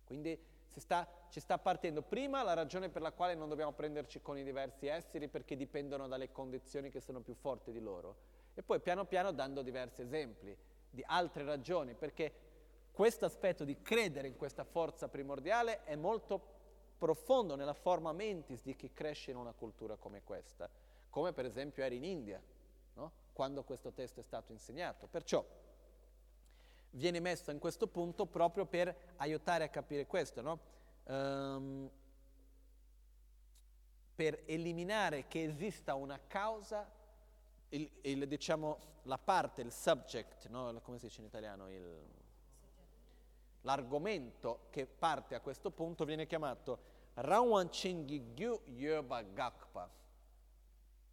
Quindi 0.05 0.39
sta, 0.79 1.09
ci 1.31 1.41
sta 1.41 1.59
partendo 1.59 2.03
prima 2.03 2.43
la 2.45 2.55
ragione 2.55 2.89
per 2.89 3.03
la 3.03 3.11
quale 3.11 3.35
non 3.35 3.49
dobbiamo 3.49 3.73
prenderci 3.73 4.21
con 4.21 4.39
i 4.39 4.45
diversi 4.45 4.87
esseri 4.87 5.27
perché 5.29 5.57
dipendono 5.57 6.07
dalle 6.07 6.31
condizioni 6.31 6.91
che 6.91 7.01
sono 7.01 7.21
più 7.21 7.35
forti 7.35 7.73
di 7.73 7.81
loro. 7.81 8.17
E 8.55 8.63
poi 8.63 8.79
piano 8.81 9.05
piano 9.07 9.33
dando 9.33 9.63
diversi 9.63 10.03
esempi 10.03 10.57
di 10.89 11.03
altre 11.07 11.45
ragioni, 11.45 11.95
perché 11.95 12.33
questo 12.93 13.25
aspetto 13.25 13.65
di 13.65 13.81
credere 13.83 14.29
in 14.29 14.37
questa 14.37 14.65
forza 14.65 15.09
primordiale 15.09 15.83
è 15.85 15.97
molto 15.97 16.59
profondo 16.99 17.57
nella 17.57 17.73
forma 17.73 18.13
mentis 18.13 18.63
di 18.63 18.77
chi 18.77 18.93
cresce 18.93 19.31
in 19.31 19.39
una 19.39 19.53
cultura 19.53 19.97
come 19.97 20.23
questa, 20.23 20.69
come 21.09 21.33
per 21.33 21.47
esempio 21.47 21.83
era 21.83 21.95
in 21.95 22.05
India, 22.05 22.43
no? 22.95 23.13
quando 23.33 23.65
questo 23.65 23.91
testo 23.93 24.21
è 24.21 24.23
stato 24.23 24.53
insegnato. 24.53 25.07
Perciò 25.07 25.43
viene 26.91 27.21
messo 27.21 27.51
in 27.51 27.59
questo 27.59 27.87
punto 27.87 28.27
proprio 28.27 28.67
per 28.67 28.95
aiutare 29.17 29.65
a 29.65 29.69
capire 29.69 30.07
questo, 30.07 30.41
no? 30.41 30.61
um, 31.05 31.91
per 34.15 34.43
eliminare 34.47 35.27
che 35.29 35.45
esista 35.45 35.95
una 35.95 36.21
causa, 36.27 36.91
il, 37.71 37.91
il, 38.03 38.27
diciamo, 38.27 38.79
la 39.05 39.19
parte, 39.19 39.63
il 39.63 39.73
subject, 39.73 40.49
no? 40.49 40.79
come 40.83 40.99
si 40.99 41.07
dice 41.07 41.21
in 41.21 41.27
italiano, 41.27 41.71
il, 41.71 42.07
l'argomento 43.63 44.67
che 44.71 44.87
parte 44.87 45.35
a 45.35 45.41
questo 45.41 45.71
punto 45.71 46.05
viene 46.05 46.27
chiamato 46.27 46.99
Rawan 47.15 47.69
Chingigyu 47.69 48.63
Yoba 48.67 49.23
Gakpa, 49.23 49.89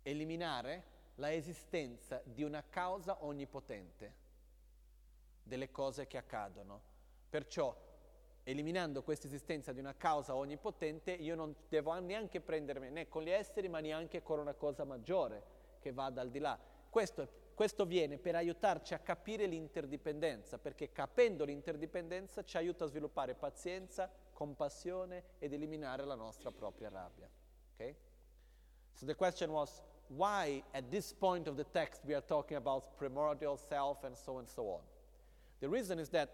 eliminare 0.04 0.96
la 1.16 1.34
esistenza 1.34 2.22
di 2.24 2.44
una 2.44 2.64
causa 2.68 3.24
onnipotente 3.24 4.26
delle 5.48 5.72
cose 5.72 6.08
che 6.08 6.18
accadono. 6.18 6.82
Perciò, 7.30 7.76
eliminando 8.44 9.04
questa 9.04 9.28
esistenza 9.28 9.74
di 9.74 9.80
una 9.80 9.96
causa 9.96 10.36
onnipotente, 10.36 11.12
io 11.12 11.36
non 11.36 11.56
devo 11.68 11.98
neanche 12.00 12.40
prendermi 12.42 12.90
né 12.90 13.08
con 13.08 13.24
gli 13.24 13.30
esseri, 13.30 13.68
ma 13.68 13.80
neanche 13.80 14.22
con 14.22 14.40
una 14.40 14.54
cosa 14.54 14.84
maggiore 14.84 15.56
che 15.80 15.92
vada 15.92 16.22
al 16.22 16.30
di 16.30 16.40
là. 16.40 16.58
Questo, 16.90 17.28
questo 17.54 17.86
viene 17.86 18.18
per 18.18 18.36
aiutarci 18.36 18.94
a 18.94 19.00
capire 19.00 19.46
l'interdipendenza, 19.46 20.58
perché 20.58 20.92
capendo 20.92 21.44
l'interdipendenza 21.44 22.44
ci 22.44 22.58
aiuta 22.58 22.86
a 22.86 22.88
sviluppare 22.88 23.36
pazienza, 23.36 24.10
compassione 24.32 25.24
ed 25.40 25.54
eliminare 25.54 26.06
la 26.06 26.16
nostra 26.16 26.52
propria 26.52 26.90
rabbia. 26.90 27.30
Okay? 27.74 27.96
So 28.94 29.06
the 29.06 29.16
question 29.16 29.50
was, 29.50 29.82
why 30.08 30.64
at 30.72 30.90
this 30.90 31.14
point 31.14 31.48
of 31.48 31.56
the 31.56 31.66
text 31.72 32.04
we 32.06 32.14
are 32.14 32.26
talking 32.26 32.58
about 32.58 32.96
primordial 32.96 33.58
self 33.58 34.04
and 34.04 34.16
so 34.16 34.38
and 34.38 34.48
so 34.48 34.64
on? 34.70 34.82
The 35.60 35.70
reason 35.70 36.00
is 36.00 36.10
that 36.10 36.30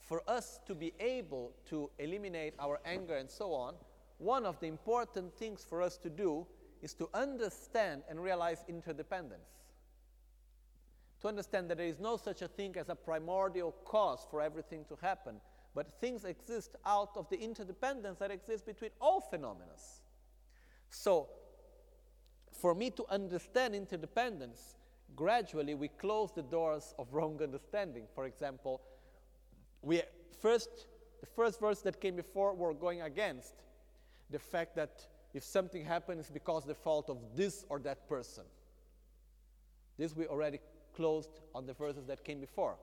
for 0.00 0.22
us 0.28 0.60
to 0.66 0.74
be 0.74 0.92
able 1.00 1.52
to 1.70 1.90
eliminate 1.98 2.54
our 2.58 2.80
anger 2.84 3.16
and 3.16 3.30
so 3.30 3.52
on, 3.52 3.74
one 4.18 4.46
of 4.46 4.60
the 4.60 4.66
important 4.66 5.34
things 5.36 5.64
for 5.68 5.82
us 5.82 5.96
to 5.98 6.10
do 6.10 6.46
is 6.80 6.94
to 6.94 7.08
understand 7.14 8.02
and 8.08 8.22
realize 8.22 8.64
interdependence. 8.68 9.48
To 11.20 11.28
understand 11.28 11.70
that 11.70 11.78
there 11.78 11.86
is 11.86 12.00
no 12.00 12.16
such 12.16 12.42
a 12.42 12.48
thing 12.48 12.76
as 12.76 12.88
a 12.88 12.94
primordial 12.94 13.72
cause 13.84 14.26
for 14.30 14.40
everything 14.40 14.84
to 14.88 14.96
happen, 15.00 15.36
but 15.74 16.00
things 16.00 16.24
exist 16.24 16.76
out 16.84 17.16
of 17.16 17.28
the 17.30 17.40
interdependence 17.40 18.18
that 18.18 18.30
exists 18.30 18.66
between 18.66 18.90
all 19.00 19.20
phenomena. 19.20 19.72
So, 20.90 21.28
for 22.52 22.74
me 22.74 22.90
to 22.90 23.04
understand 23.08 23.74
interdependence, 23.74 24.76
gradually 25.16 25.74
we 25.74 25.88
close 25.88 26.30
the 26.32 26.42
doors 26.42 26.94
of 26.98 27.12
wrong 27.12 27.40
understanding. 27.42 28.04
For 28.14 28.26
example, 28.26 28.80
we 29.82 30.02
first, 30.40 30.86
the 31.20 31.26
first 31.26 31.60
verse 31.60 31.80
that 31.82 32.00
came 32.00 32.16
before, 32.16 32.54
we're 32.54 32.74
going 32.74 33.02
against 33.02 33.54
the 34.30 34.38
fact 34.38 34.76
that 34.76 35.06
if 35.34 35.42
something 35.42 35.84
happens 35.84 36.30
because 36.30 36.64
the 36.64 36.74
fault 36.74 37.08
of 37.08 37.18
this 37.34 37.64
or 37.68 37.78
that 37.80 38.08
person. 38.08 38.44
This 39.98 40.16
we 40.16 40.26
already 40.26 40.58
closed 40.94 41.40
on 41.54 41.66
the 41.66 41.72
verses 41.72 42.06
that 42.06 42.24
came 42.24 42.40
before. 42.40 42.76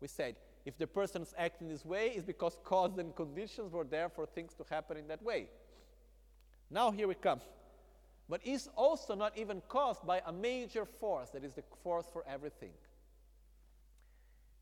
We 0.00 0.08
said, 0.08 0.36
if 0.64 0.78
the 0.78 0.86
person 0.86 1.22
is 1.22 1.34
acting 1.36 1.68
this 1.68 1.84
way, 1.84 2.12
it's 2.14 2.24
because 2.24 2.56
cause 2.64 2.96
and 2.98 3.14
conditions 3.14 3.72
were 3.72 3.84
there 3.84 4.08
for 4.08 4.26
things 4.26 4.54
to 4.54 4.64
happen 4.70 4.96
in 4.96 5.08
that 5.08 5.22
way. 5.22 5.48
Now 6.70 6.90
here 6.90 7.08
we 7.08 7.14
come 7.14 7.40
but 8.32 8.40
is 8.46 8.70
also 8.76 9.14
not 9.14 9.36
even 9.36 9.60
caused 9.68 10.06
by 10.06 10.22
a 10.24 10.32
major 10.32 10.86
force 10.86 11.28
that 11.28 11.44
is 11.44 11.52
the 11.52 11.62
force 11.82 12.06
for 12.10 12.24
everything. 12.26 12.70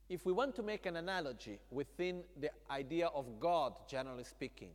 If 0.08 0.26
we 0.26 0.32
want 0.32 0.56
to 0.56 0.62
make 0.64 0.86
an 0.86 0.96
analogy 0.96 1.60
within 1.70 2.24
the 2.40 2.50
idea 2.68 3.06
of 3.14 3.38
God, 3.38 3.74
generally 3.88 4.24
speaking, 4.24 4.70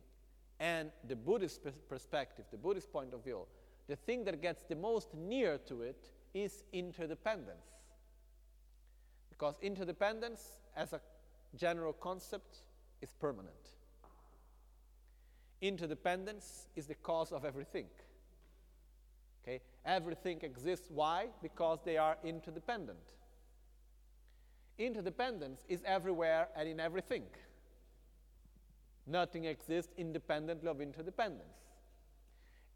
and 0.58 0.90
the 1.06 1.14
Buddhist 1.14 1.60
perspective, 1.90 2.46
the 2.50 2.56
Buddhist 2.56 2.90
point 2.90 3.12
of 3.12 3.22
view, 3.22 3.40
the 3.86 3.96
thing 3.96 4.24
that 4.24 4.40
gets 4.40 4.62
the 4.62 4.76
most 4.76 5.12
near 5.14 5.58
to 5.66 5.82
it 5.82 6.08
is 6.32 6.64
interdependence. 6.72 7.68
Because 9.28 9.56
interdependence, 9.60 10.40
as 10.74 10.94
a 10.94 11.02
general 11.54 11.92
concept, 11.92 12.60
is 13.02 13.12
permanent. 13.20 13.74
Interdependence 15.60 16.68
is 16.74 16.86
the 16.86 16.94
cause 16.94 17.30
of 17.30 17.44
everything. 17.44 17.84
Okay? 19.46 19.60
Everything 19.84 20.40
exists. 20.42 20.88
Why? 20.90 21.26
Because 21.42 21.78
they 21.84 21.96
are 21.96 22.16
interdependent. 22.24 22.98
Interdependence 24.78 25.64
is 25.68 25.82
everywhere 25.86 26.48
and 26.56 26.68
in 26.68 26.80
everything. 26.80 27.24
Nothing 29.06 29.44
exists 29.44 29.92
independently 29.96 30.68
of 30.68 30.80
interdependence. 30.80 31.60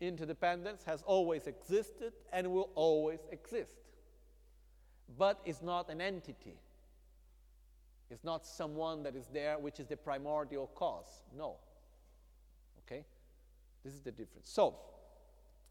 Interdependence 0.00 0.84
has 0.84 1.02
always 1.02 1.46
existed 1.46 2.12
and 2.32 2.50
will 2.50 2.70
always 2.74 3.20
exist. 3.30 3.76
But 5.18 5.40
it's 5.44 5.60
not 5.60 5.90
an 5.90 6.00
entity. 6.00 6.54
It's 8.10 8.24
not 8.24 8.46
someone 8.46 9.02
that 9.02 9.14
is 9.14 9.26
there 9.32 9.58
which 9.58 9.78
is 9.78 9.86
the 9.86 9.96
primordial 9.96 10.68
cause. 10.74 11.22
No. 11.36 11.56
Okay? 12.84 13.04
This 13.84 13.92
is 13.92 14.00
the 14.00 14.10
difference. 14.10 14.48
So, 14.48 14.76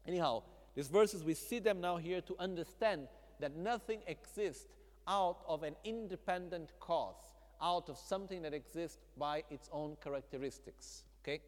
anyhow, 0.06 0.42
these 0.80 0.88
verses, 0.88 1.22
we 1.22 1.34
see 1.34 1.58
them 1.58 1.80
now 1.80 1.98
here 1.98 2.22
to 2.22 2.34
understand 2.38 3.08
that 3.38 3.54
nothing 3.54 4.00
exists 4.06 4.66
out 5.06 5.38
of 5.46 5.62
an 5.62 5.76
independent 5.84 6.72
cause, 6.80 7.34
out 7.60 7.90
of 7.90 7.98
something 7.98 8.40
that 8.42 8.54
exists 8.54 8.98
by 9.18 9.44
its 9.50 9.68
own 9.72 9.96
characteristics. 10.02 11.04
Okay? 11.22 11.40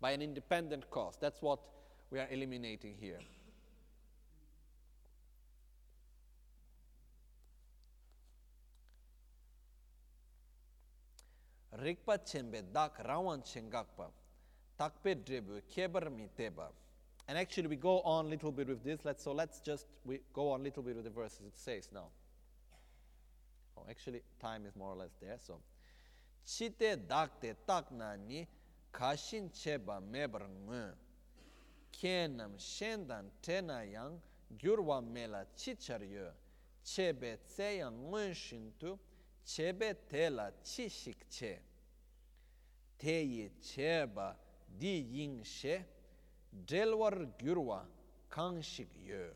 by 0.00 0.12
an 0.12 0.22
independent 0.22 0.90
cause. 0.90 1.16
That's 1.20 1.42
what 1.42 1.58
we 2.10 2.18
are 2.18 2.28
eliminating 2.30 2.94
here. 3.00 3.18
Rikpa 11.80 12.18
chenbe 12.26 12.62
dak 12.72 12.98
rawan 13.06 13.42
chengakpa 13.44 14.10
takpe 14.78 15.14
drebu 15.14 15.62
kebar 15.72 16.10
mi 16.10 16.28
teba. 16.36 16.68
And 17.28 17.36
actually, 17.36 17.68
we 17.68 17.76
go 17.76 18.00
on 18.00 18.24
a 18.24 18.28
little 18.28 18.50
bit 18.50 18.68
with 18.68 18.82
this. 18.82 19.00
Let's, 19.04 19.22
so 19.22 19.32
let's 19.32 19.60
just 19.60 19.86
we 20.04 20.20
go 20.32 20.50
on 20.52 20.60
a 20.60 20.62
little 20.62 20.82
bit 20.82 20.96
with 20.96 21.04
the 21.04 21.10
verses 21.10 21.40
it 21.46 21.58
says 21.58 21.90
now. 21.92 22.08
Oh, 23.76 23.82
actually, 23.88 24.22
time 24.40 24.64
is 24.64 24.74
more 24.74 24.92
or 24.92 24.96
less 24.96 25.14
there. 25.20 25.36
So, 25.36 25.60
chite 26.46 27.06
dakte 27.06 27.54
takna 27.68 28.16
ni 28.26 28.48
kashin 28.92 29.50
cheba 29.52 30.00
mebar 30.10 30.42
ngu. 30.66 30.94
Shendan 32.56 33.30
tena 33.42 33.84
yang 33.92 34.20
gyurwa 34.56 35.02
mela 35.06 35.44
chichar 35.54 36.00
yo. 36.00 36.30
Chebe 36.82 37.36
tseyang 37.46 38.10
ngun 38.10 38.34
cheba. 43.60 44.36
Delwar 46.52 47.26
gyurwa 47.38 47.86
kangshik 48.28 48.88
yo. 49.06 49.32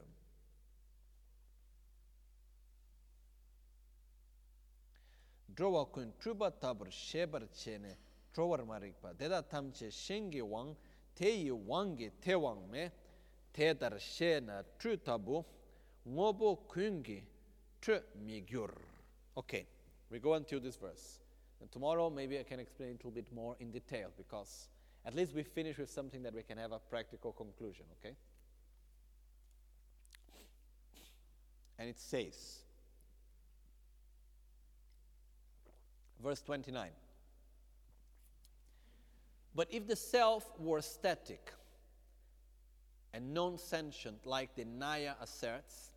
Drowa 5.54 5.84
kun 5.92 6.12
truba 6.18 6.50
tabar 6.50 6.90
shebar 6.90 7.46
chene 7.52 7.96
trowar 8.32 8.64
marikpa. 8.64 9.14
Deda 9.14 9.42
tamche 9.42 9.90
shengi 9.90 10.42
wang 10.42 10.76
teyi 11.14 11.50
wangi 11.50 12.10
te 12.20 12.34
wang 12.34 12.70
me 12.70 12.90
tedar 13.52 14.00
she 14.00 14.40
na 14.40 14.62
tru 14.78 14.96
tabu 14.96 15.44
ngobo 16.08 16.56
kungi 16.66 17.22
tru 17.80 18.00
mi 18.24 18.40
gyur. 18.42 18.72
Okay, 19.36 19.66
we 20.10 20.18
go 20.18 20.34
until 20.34 20.60
this 20.60 20.76
verse. 20.76 21.20
And 21.60 21.70
tomorrow 21.70 22.10
maybe 22.10 22.38
I 22.38 22.42
can 22.42 22.58
explain 22.58 22.90
a 22.90 22.92
little 22.92 23.10
bit 23.10 23.32
more 23.32 23.56
in 23.60 23.70
detail 23.70 24.10
because 24.16 24.68
at 25.04 25.14
least 25.14 25.34
we 25.34 25.42
finish 25.42 25.78
with 25.78 25.90
something 25.90 26.22
that 26.22 26.34
we 26.34 26.42
can 26.42 26.58
have 26.58 26.72
a 26.72 26.78
practical 26.78 27.32
conclusion, 27.32 27.84
okay? 27.98 28.14
And 31.78 31.88
it 31.88 31.98
says, 31.98 32.60
verse 36.22 36.40
29 36.42 36.90
But 39.54 39.68
if 39.70 39.88
the 39.88 39.96
self 39.96 40.48
were 40.58 40.80
static 40.80 41.52
and 43.12 43.34
non 43.34 43.58
sentient, 43.58 44.24
like 44.24 44.54
the 44.54 44.64
Nyaya 44.64 45.14
asserts, 45.20 45.90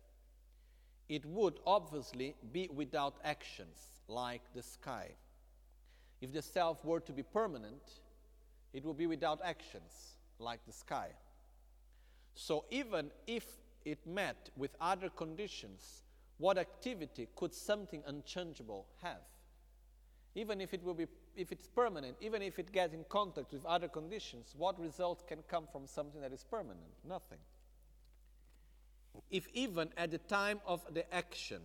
it 1.08 1.24
would 1.24 1.60
obviously 1.64 2.34
be 2.52 2.68
without 2.74 3.14
actions, 3.22 3.78
like 4.08 4.42
the 4.54 4.62
sky. 4.62 5.10
If 6.20 6.32
the 6.32 6.42
self 6.42 6.84
were 6.84 7.00
to 7.00 7.12
be 7.12 7.22
permanent, 7.22 8.00
it 8.72 8.84
will 8.84 8.94
be 8.94 9.06
without 9.06 9.40
actions, 9.44 10.16
like 10.38 10.64
the 10.66 10.72
sky. 10.72 11.08
So, 12.34 12.64
even 12.70 13.10
if 13.26 13.44
it 13.84 14.06
met 14.06 14.50
with 14.56 14.76
other 14.80 15.08
conditions, 15.08 16.02
what 16.38 16.58
activity 16.58 17.28
could 17.34 17.54
something 17.54 18.02
unchangeable 18.06 18.86
have? 19.02 19.22
Even 20.34 20.60
if 20.60 20.74
it 20.74 20.82
will 20.84 20.94
be, 20.94 21.06
if 21.34 21.50
it's 21.50 21.66
permanent, 21.66 22.16
even 22.20 22.42
if 22.42 22.58
it 22.58 22.70
gets 22.72 22.92
in 22.92 23.04
contact 23.08 23.52
with 23.52 23.64
other 23.64 23.88
conditions, 23.88 24.54
what 24.56 24.78
result 24.78 25.26
can 25.26 25.38
come 25.48 25.66
from 25.72 25.86
something 25.86 26.20
that 26.20 26.32
is 26.32 26.44
permanent? 26.44 26.92
Nothing. 27.08 27.38
If 29.30 29.48
even 29.54 29.88
at 29.96 30.10
the 30.10 30.18
time 30.18 30.60
of 30.66 30.82
the 30.92 31.12
action 31.14 31.62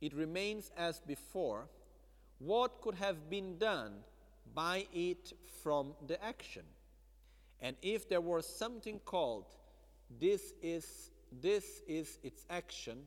it 0.00 0.14
remains 0.14 0.70
as 0.78 1.00
before, 1.00 1.68
what 2.38 2.80
could 2.80 2.94
have 2.94 3.28
been 3.28 3.58
done 3.58 3.98
by 4.54 4.86
it 4.92 5.32
from 5.62 5.94
the 6.06 6.22
action. 6.24 6.62
And 7.60 7.76
if 7.82 8.08
there 8.08 8.20
was 8.20 8.46
something 8.46 9.00
called 9.04 9.46
this 10.18 10.54
is 10.62 11.10
this 11.40 11.82
is 11.86 12.18
its 12.22 12.44
action, 12.50 13.06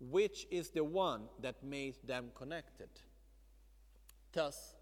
which 0.00 0.46
is 0.50 0.70
the 0.70 0.82
one 0.82 1.22
that 1.40 1.62
made 1.62 1.94
them 2.04 2.30
connected. 2.34 2.88
Thus, 4.32 4.74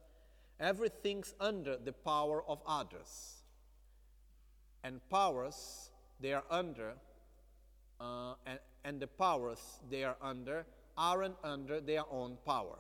everything's 0.59 1.35
under 1.39 1.77
the 1.77 1.93
power 1.93 2.43
of 2.49 2.61
others. 2.67 3.43
And 4.83 5.07
powers 5.11 5.91
they 6.21 6.33
are 6.33 6.45
under, 6.51 6.95
uh, 8.01 8.35
and, 8.47 8.59
and 8.85 9.01
the 9.01 9.07
powers 9.07 9.61
they 9.91 10.05
are 10.05 10.17
under 10.23 10.65
aren't 10.97 11.37
under 11.45 11.81
their 11.81 12.05
own 12.11 12.39
power. 12.47 12.79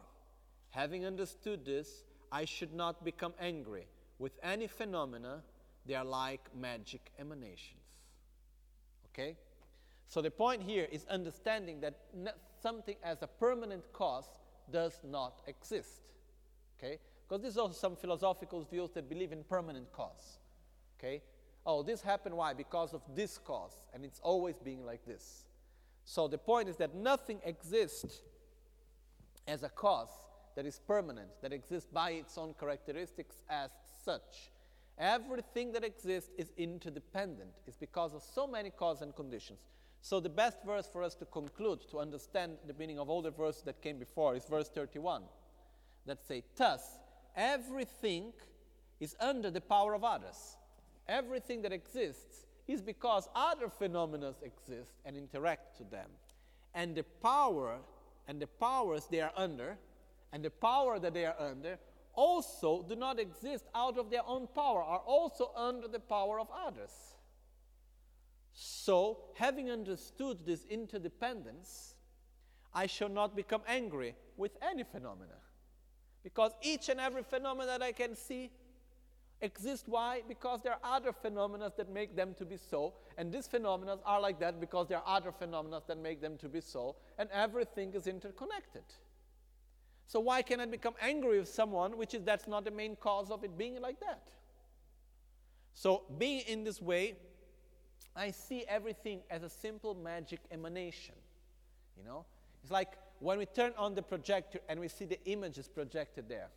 Having 0.71 1.05
understood 1.07 1.65
this, 1.65 2.05
I 2.31 2.45
should 2.45 2.73
not 2.73 3.05
become 3.05 3.33
angry 3.41 3.87
with 4.19 4.33
any 4.43 4.67
phenomena, 4.67 5.43
they 5.87 5.95
are 5.95 6.05
like 6.05 6.49
magic 6.55 7.13
emanations. 7.19 7.81
Okay? 9.13 9.37
So 10.07 10.21
the 10.21 10.31
point 10.31 10.63
here 10.63 10.89
is 10.91 11.05
understanding 11.07 11.81
that 11.81 11.95
something 12.61 12.97
as 13.03 13.23
a 13.23 13.27
permanent 13.27 13.93
cause 13.93 14.29
does 14.73 15.01
not 15.05 15.41
exist. 15.47 16.01
Okay? 16.79 16.99
Because 17.27 17.43
there's 17.43 17.57
also 17.57 17.75
some 17.75 17.97
philosophical 17.97 18.65
views 18.65 18.91
that 18.93 19.09
believe 19.09 19.33
in 19.33 19.45
permanent 19.45 19.93
cause. 19.93 20.39
Okay? 20.99 21.23
Oh, 21.65 21.83
this 21.83 22.01
happened 22.01 22.37
why? 22.37 22.55
Because 22.55 22.95
of 22.95 23.03
this 23.15 23.39
cause, 23.39 23.83
and 23.93 24.05
it's 24.05 24.21
always 24.23 24.57
being 24.59 24.85
like 24.85 25.05
this. 25.07 25.45
So 26.05 26.27
the 26.27 26.39
point 26.39 26.69
is 26.69 26.77
that 26.77 26.95
nothing 26.95 27.41
exists 27.45 28.23
as 29.47 29.63
a 29.63 29.69
cause 29.69 30.09
that 30.57 30.67
is 30.67 30.81
permanent, 30.87 31.29
that 31.43 31.53
exists 31.53 31.89
by 31.93 32.11
its 32.11 32.37
own 32.39 32.55
characteristics 32.59 33.37
as 33.49 33.71
such. 34.05 34.51
Everything 34.99 35.73
that 35.73 35.85
exists 35.85 36.31
is 36.37 36.53
interdependent. 36.57 37.51
It's 37.67 37.77
because 37.77 38.15
of 38.15 38.23
so 38.23 38.47
many 38.47 38.71
causes 38.71 39.03
and 39.03 39.15
conditions. 39.15 39.61
So, 40.01 40.21
the 40.21 40.29
best 40.29 40.59
verse 40.65 40.89
for 40.93 41.03
us 41.03 41.15
to 41.17 41.25
conclude, 41.25 41.81
to 41.91 41.99
understand 41.99 42.57
the 42.67 42.75
meaning 42.75 42.99
of 42.99 43.09
all 43.09 43.23
the 43.23 43.31
verses 43.31 43.63
that 43.63 43.83
came 43.83 43.99
before, 43.99 44.37
is 44.37 44.45
verse 44.45 44.69
31 44.69 45.23
that 46.07 46.27
say, 46.27 46.43
Thus, 46.57 46.81
everything 47.37 48.33
is 49.01 49.15
under 49.21 49.51
the 49.51 49.61
power 49.61 49.95
of 49.95 50.05
others. 50.05 50.57
Everything 51.09 51.63
that 51.63 51.73
exists 51.73 52.47
is 52.67 52.83
because 52.83 53.29
other 53.35 53.69
phenomena 53.69 54.35
exist 54.43 54.93
and 55.05 55.17
interact 55.17 55.77
to 55.79 55.85
them. 55.85 56.11
And 56.75 56.95
the 56.95 57.05
power 57.23 57.79
and 58.27 58.41
the 58.41 58.47
powers 58.47 59.07
they 59.11 59.21
are 59.21 59.33
under 59.37 59.79
and 60.33 60.45
the 60.45 60.51
power 60.51 60.99
that 60.99 61.15
they 61.15 61.25
are 61.25 61.37
under 61.39 61.79
also 62.15 62.83
do 62.83 62.97
not 62.97 63.21
exist 63.21 63.65
out 63.75 63.97
of 63.97 64.11
their 64.11 64.27
own 64.27 64.49
power, 64.55 64.83
are 64.83 65.03
also 65.07 65.53
under 65.57 65.87
the 65.87 66.01
power 66.01 66.41
of 66.41 66.49
others. 66.67 66.91
So, 68.53 69.21
having 69.35 69.71
understood 69.71 70.45
this 70.45 70.65
interdependence, 70.65 71.95
I 72.75 72.87
shall 72.87 73.09
not 73.09 73.37
become 73.37 73.63
angry 73.69 74.17
with 74.37 74.51
any 74.61 74.83
phenomena. 74.83 75.37
Because 76.25 76.53
each 76.61 76.89
and 76.89 76.99
every 76.99 77.23
phenomena 77.23 77.67
that 77.67 77.83
I 77.83 77.93
can 77.93 78.17
see 78.17 78.51
exists. 79.41 79.87
Why? 79.87 80.23
Because 80.29 80.61
there 80.63 80.73
are 80.73 80.97
other 80.97 81.13
phenomena 81.13 81.73
that 81.77 81.89
make 81.89 82.17
them 82.17 82.35
to 82.35 82.45
be 82.45 82.57
so. 82.57 82.95
And 83.17 83.33
these 83.33 83.47
phenomena 83.47 83.99
are 84.05 84.21
like 84.21 84.41
that 84.41 84.61
because 84.61 84.89
there 84.89 84.99
are 84.99 85.17
other 85.17 85.33
phenomena 85.33 85.81
that 85.87 85.99
make 85.99 86.21
them 86.21 86.37
to 86.39 86.49
be 86.49 86.61
so. 86.61 86.97
And 87.19 87.29
everything 87.33 87.95
is 87.95 88.07
interconnected. 88.07 88.83
So 90.09 90.21
why 90.21 90.41
can 90.41 90.59
I 90.59 90.65
become 90.65 90.95
angry 91.03 91.39
with 91.39 91.51
someone 91.51 91.99
which 91.99 92.15
is 92.15 92.23
that's 92.23 92.49
not 92.49 92.65
the 92.65 92.71
main 92.71 92.97
cause 92.97 93.31
of 93.31 93.45
it 93.45 93.59
being 93.59 93.79
like 93.81 94.01
that? 94.01 94.23
So 95.75 96.05
being 96.19 96.41
in 96.49 96.65
this 96.65 96.81
way, 96.81 97.15
I 98.17 98.31
see 98.31 98.65
everything 98.67 99.21
as 99.31 99.43
a 99.43 99.51
simple 99.51 99.95
magic 99.95 100.41
emanation. 100.51 101.15
You 101.99 102.05
know? 102.05 102.25
It's 102.63 102.73
like 102.73 102.95
when 103.19 103.37
we 103.37 103.45
turn 103.45 103.73
on 103.77 103.95
the 103.95 104.01
projector 104.01 104.61
and 104.71 104.81
we 104.81 104.89
see 104.89 105.05
the 105.05 105.23
images 105.27 105.69
projected 105.69 106.27
there. 106.27 106.49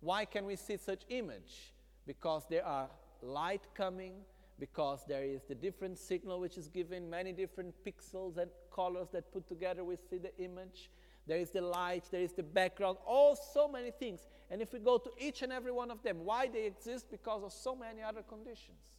Why 0.00 0.24
can 0.24 0.46
we 0.46 0.56
see 0.56 0.78
such 0.78 1.02
image? 1.10 1.74
Because 2.06 2.44
there 2.48 2.64
are 2.64 2.88
light 3.20 3.66
coming, 3.74 4.14
because 4.58 5.04
there 5.06 5.24
is 5.24 5.42
the 5.46 5.54
different 5.54 5.98
signal 5.98 6.40
which 6.40 6.56
is 6.56 6.68
given, 6.68 7.10
many 7.10 7.32
different 7.32 7.74
pixels 7.84 8.38
and 8.38 8.50
colors 8.74 9.08
that 9.12 9.30
put 9.30 9.46
together 9.46 9.84
we 9.84 9.96
see 10.08 10.16
the 10.16 10.34
image 10.42 10.90
there 11.26 11.38
is 11.38 11.50
the 11.50 11.60
light, 11.60 12.04
there 12.10 12.20
is 12.20 12.32
the 12.32 12.42
background, 12.42 12.98
all 13.06 13.34
so 13.34 13.66
many 13.66 13.90
things. 13.90 14.26
And 14.50 14.60
if 14.60 14.72
we 14.72 14.78
go 14.78 14.98
to 14.98 15.10
each 15.18 15.42
and 15.42 15.52
every 15.52 15.72
one 15.72 15.90
of 15.90 16.02
them, 16.02 16.18
why 16.24 16.48
they 16.48 16.66
exist? 16.66 17.10
Because 17.10 17.42
of 17.42 17.52
so 17.52 17.74
many 17.74 18.02
other 18.02 18.22
conditions. 18.22 18.98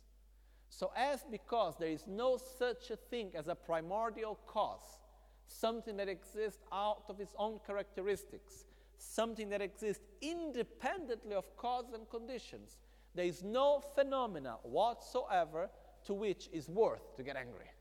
So, 0.69 0.91
as 0.95 1.23
because 1.29 1.75
there 1.79 1.89
is 1.89 2.05
no 2.07 2.37
such 2.37 2.89
a 2.89 2.95
thing 2.95 3.31
as 3.35 3.47
a 3.47 3.55
primordial 3.55 4.39
cause, 4.47 4.99
something 5.47 5.95
that 5.97 6.09
exists 6.09 6.63
out 6.73 7.03
of 7.07 7.19
its 7.19 7.35
own 7.37 7.59
characteristics, 7.65 8.65
something 8.97 9.49
that 9.49 9.61
exists 9.61 10.03
independently 10.21 11.35
of 11.35 11.55
cause 11.55 11.85
and 11.93 12.09
conditions, 12.09 12.77
There 13.15 13.25
is 13.25 13.43
no 13.43 13.81
phenomena 13.95 14.57
whatsoever 14.63 15.69
to 16.05 16.13
which 16.13 16.49
is 16.51 16.69
worth 16.69 17.15
to 17.15 17.23
get 17.23 17.37
angry. 17.37 17.71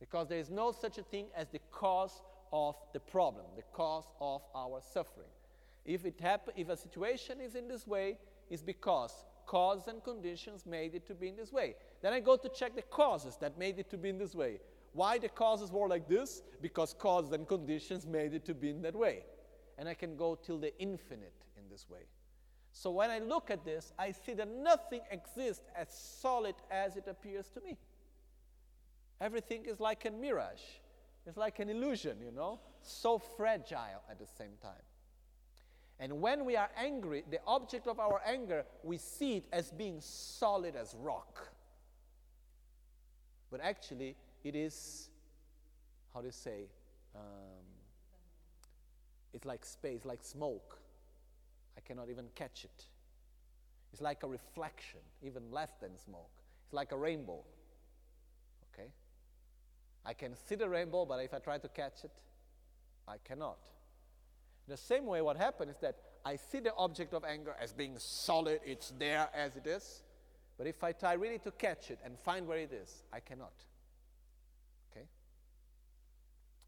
Because 0.00 0.28
there 0.28 0.38
is 0.38 0.50
no 0.50 0.72
such 0.72 0.98
a 0.98 1.02
thing 1.02 1.26
as 1.36 1.48
the 1.48 1.60
cause 1.70 2.22
of 2.52 2.76
the 2.92 3.00
problem, 3.00 3.44
the 3.56 3.62
cause 3.72 4.04
of 4.20 4.42
our 4.54 4.80
suffering. 4.92 5.28
If, 5.84 6.04
it 6.04 6.20
happen, 6.20 6.54
if 6.56 6.68
a 6.68 6.76
situation 6.76 7.40
is 7.40 7.54
in 7.54 7.68
this 7.68 7.86
way, 7.86 8.18
it's 8.50 8.62
because 8.62 9.12
cause 9.46 9.86
and 9.86 10.02
conditions 10.02 10.66
made 10.66 10.94
it 10.94 11.06
to 11.06 11.14
be 11.14 11.28
in 11.28 11.36
this 11.36 11.52
way. 11.52 11.76
Then 12.02 12.12
I 12.12 12.20
go 12.20 12.36
to 12.36 12.48
check 12.48 12.74
the 12.74 12.82
causes 12.82 13.36
that 13.40 13.58
made 13.58 13.78
it 13.78 13.88
to 13.90 13.96
be 13.96 14.08
in 14.08 14.18
this 14.18 14.34
way. 14.34 14.58
Why 14.92 15.18
the 15.18 15.28
causes 15.28 15.70
were 15.70 15.88
like 15.88 16.08
this? 16.08 16.42
Because 16.60 16.94
causes 16.94 17.32
and 17.32 17.46
conditions 17.46 18.06
made 18.06 18.34
it 18.34 18.44
to 18.46 18.54
be 18.54 18.70
in 18.70 18.82
that 18.82 18.96
way. 18.96 19.22
And 19.78 19.88
I 19.88 19.94
can 19.94 20.16
go 20.16 20.34
till 20.34 20.58
the 20.58 20.76
infinite 20.80 21.34
in 21.56 21.68
this 21.70 21.86
way. 21.88 22.06
So 22.72 22.90
when 22.90 23.10
I 23.10 23.20
look 23.20 23.50
at 23.50 23.64
this, 23.64 23.92
I 23.98 24.12
see 24.12 24.34
that 24.34 24.48
nothing 24.48 25.00
exists 25.10 25.64
as 25.76 25.88
solid 25.90 26.54
as 26.70 26.96
it 26.96 27.06
appears 27.08 27.48
to 27.50 27.60
me. 27.60 27.78
Everything 29.20 29.64
is 29.64 29.80
like 29.80 30.04
a 30.04 30.10
mirage. 30.10 30.60
It's 31.26 31.36
like 31.36 31.58
an 31.58 31.68
illusion, 31.68 32.18
you 32.24 32.30
know, 32.30 32.60
so 32.82 33.18
fragile 33.18 34.02
at 34.08 34.18
the 34.18 34.26
same 34.26 34.52
time. 34.62 34.82
And 35.98 36.20
when 36.20 36.44
we 36.44 36.56
are 36.56 36.68
angry, 36.76 37.24
the 37.30 37.40
object 37.46 37.86
of 37.86 37.98
our 37.98 38.20
anger, 38.24 38.64
we 38.82 38.98
see 38.98 39.36
it 39.38 39.46
as 39.52 39.70
being 39.72 40.00
solid 40.00 40.76
as 40.76 40.94
rock. 40.98 41.48
But 43.50 43.60
actually, 43.60 44.14
it 44.44 44.54
is, 44.54 45.08
how 46.12 46.20
do 46.20 46.26
you 46.26 46.32
say, 46.32 46.68
um, 47.14 47.22
it's 49.32 49.46
like 49.46 49.64
space, 49.64 50.04
like 50.04 50.22
smoke. 50.22 50.78
I 51.76 51.80
cannot 51.80 52.08
even 52.10 52.26
catch 52.34 52.64
it. 52.64 52.84
It's 53.92 54.02
like 54.02 54.22
a 54.22 54.28
reflection, 54.28 55.00
even 55.22 55.50
less 55.50 55.72
than 55.80 55.96
smoke. 55.96 56.30
It's 56.64 56.74
like 56.74 56.92
a 56.92 56.96
rainbow. 56.96 57.42
I 60.06 60.14
can 60.14 60.36
see 60.36 60.54
the 60.54 60.68
rainbow, 60.68 61.04
but 61.04 61.22
if 61.24 61.34
I 61.34 61.40
try 61.40 61.58
to 61.58 61.68
catch 61.68 62.04
it, 62.04 62.12
I 63.08 63.16
cannot. 63.24 63.58
The 64.68 64.76
same 64.76 65.04
way, 65.04 65.20
what 65.20 65.36
happens 65.36 65.72
is 65.72 65.76
that 65.80 65.96
I 66.24 66.36
see 66.36 66.60
the 66.60 66.72
object 66.76 67.12
of 67.12 67.24
anger 67.24 67.54
as 67.60 67.72
being 67.72 67.94
solid, 67.98 68.60
it's 68.64 68.92
there 68.98 69.28
as 69.34 69.56
it 69.56 69.66
is. 69.66 70.02
But 70.56 70.68
if 70.68 70.82
I 70.82 70.92
try 70.92 71.14
really 71.14 71.38
to 71.40 71.50
catch 71.50 71.90
it 71.90 71.98
and 72.04 72.18
find 72.18 72.46
where 72.46 72.58
it 72.58 72.72
is, 72.72 73.02
I 73.12 73.18
cannot. 73.18 73.52
Okay? 74.90 75.06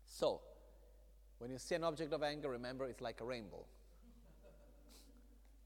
So, 0.05 0.41
when 1.39 1.51
you 1.53 1.59
see 1.59 1.77
an 1.77 1.85
object 1.85 2.13
of 2.13 2.25
anger, 2.25 2.51
remember 2.51 2.87
it's 2.87 3.01
like 3.01 3.21
a 3.21 3.25
rainbow. 3.25 3.65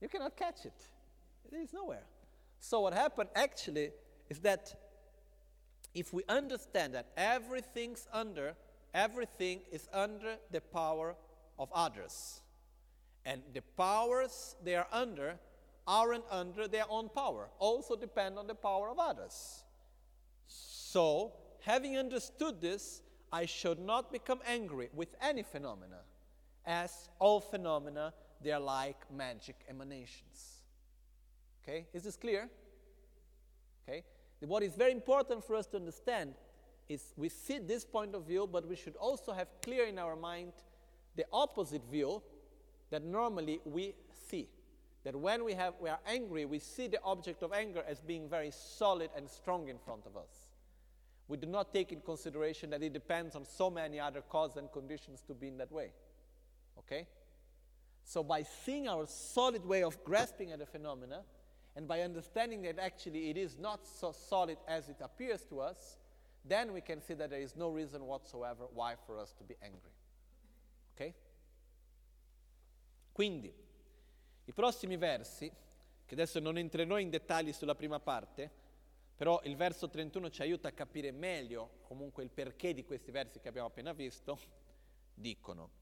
you 0.01 0.09
cannot 0.09 0.37
catch 0.37 0.67
it, 0.67 0.89
it 1.51 1.57
is 1.57 1.73
nowhere. 1.73 2.05
So, 2.59 2.81
what 2.81 2.93
happened 2.93 3.31
actually 3.35 3.91
is 4.29 4.41
that 4.41 4.75
if 5.95 6.13
we 6.13 6.23
understand 6.29 6.95
that 6.95 7.07
everything's 7.17 8.07
under, 8.13 8.55
everything 8.95 9.61
is 9.71 9.89
under 9.93 10.37
the 10.51 10.61
power 10.61 11.15
of 11.59 11.71
others. 11.73 12.41
And 13.25 13.43
the 13.53 13.63
powers 13.77 14.57
they 14.65 14.75
are 14.75 14.89
under 14.91 15.39
aren't 15.87 16.25
under 16.31 16.69
their 16.69 16.85
own 16.89 17.09
power, 17.09 17.49
also 17.59 17.97
depend 17.97 18.39
on 18.39 18.47
the 18.47 18.55
power 18.55 18.89
of 18.89 18.99
others. 18.99 19.65
So, 20.47 21.33
having 21.61 21.99
understood 21.99 22.61
this, 22.61 23.03
I 23.33 23.47
should 23.47 23.79
not 23.79 24.13
become 24.13 24.41
angry 24.47 24.91
with 24.93 25.15
any 25.21 25.43
phenomena, 25.43 26.01
as 26.67 27.09
all 27.19 27.41
phenomena 27.41 28.13
they 28.43 28.53
are 28.53 28.61
like 28.61 29.11
magic 29.11 29.57
emanations. 29.69 30.63
Okay, 31.63 31.87
is 31.93 32.03
this 32.03 32.17
clear? 32.17 32.49
Okay, 33.83 34.05
what 34.49 34.63
is 34.63 34.75
very 34.75 34.93
important 34.93 35.45
for 35.45 35.57
us 35.57 35.67
to 35.69 35.77
understand 35.77 36.35
is 36.89 37.13
we 37.17 37.29
see 37.29 37.59
this 37.59 37.85
point 37.85 38.15
of 38.15 38.27
view, 38.27 38.49
but 38.51 38.67
we 38.67 38.77
should 38.77 38.97
also 38.97 39.33
have 39.33 39.49
clear 39.63 39.87
in 39.87 39.99
our 39.99 40.17
mind 40.17 40.53
the 41.17 41.25
opposite 41.33 41.83
view 41.91 42.23
that 42.91 43.03
normally 43.03 43.61
we 43.65 43.95
see. 44.29 44.49
That 45.05 45.17
when 45.17 45.45
we, 45.45 45.55
have, 45.55 45.75
we 45.81 45.89
are 45.89 45.99
angry, 46.07 46.45
we 46.45 46.59
see 46.59 46.87
the 46.87 47.01
object 47.03 47.43
of 47.43 47.53
anger 47.53 47.83
as 47.89 48.01
being 48.01 48.29
very 48.29 48.53
solid 48.53 49.11
and 49.17 49.29
strong 49.29 49.69
in 49.69 49.79
front 49.79 50.07
of 50.07 50.17
us. 50.17 50.31
We 51.29 51.37
do 51.37 51.47
not 51.47 51.73
take 51.73 51.93
in 51.93 52.01
consideration 52.01 52.71
that 52.71 52.83
it 52.83 52.93
depends 52.93 53.35
on 53.35 53.45
so 53.45 53.71
many 53.71 53.99
other 53.99 54.21
causes 54.21 54.59
and 54.59 54.71
conditions 54.71 55.23
to 55.27 55.35
be 55.35 55.49
in 55.49 55.59
that 55.59 55.73
way. 55.73 55.93
Okay? 56.79 57.07
So, 58.05 58.23
by 58.23 58.43
seeing 58.43 58.89
our 58.89 59.07
solid 59.07 59.65
way 59.65 59.83
of 59.83 60.03
grasping 60.05 60.53
at 60.53 60.61
a 60.61 60.67
phenomena, 60.67 61.23
and 61.75 61.87
by 61.87 62.03
understanding 62.03 62.63
that 62.63 62.79
actually 62.79 63.31
it 63.31 63.37
is 63.37 63.57
not 63.57 63.87
so 63.87 64.13
solid 64.13 64.59
as 64.67 64.89
it 64.89 65.01
appears 65.01 65.45
to 65.47 65.61
us, 65.61 65.99
then 66.45 66.73
we 66.73 66.81
can 66.81 67.01
see 67.01 67.15
that 67.15 67.31
there 67.31 67.41
is 67.41 67.55
no 67.55 67.69
reason 67.69 68.03
whatsoever 68.03 68.67
why 68.73 68.95
for 69.07 69.19
us 69.19 69.33
to 69.33 69.45
be 69.45 69.57
angry. 69.63 69.93
Ok? 70.95 71.15
Quindi, 73.13 73.53
i 74.45 74.53
prossimi 74.53 74.97
versi, 74.97 75.51
che 76.05 76.15
adesso 76.15 76.41
non 76.41 76.59
entrerò 76.59 76.99
in 76.99 77.11
dettagli 77.11 77.53
sulla 77.53 77.75
prima 77.75 78.01
parte, 78.01 78.51
però 79.17 79.41
il 79.45 79.57
verso 79.57 79.89
31 79.89 80.31
ci 80.31 80.43
aiuta 80.43 80.69
a 80.69 80.73
capire 80.73 81.11
meglio 81.13 81.79
comunque 81.83 82.23
il 82.23 82.31
perché 82.31 82.75
di 82.75 82.85
questi 82.85 83.11
versi 83.11 83.39
che 83.41 83.49
abbiamo 83.49 83.69
appena 83.69 83.93
visto, 83.93 84.39
dicono 85.15 85.81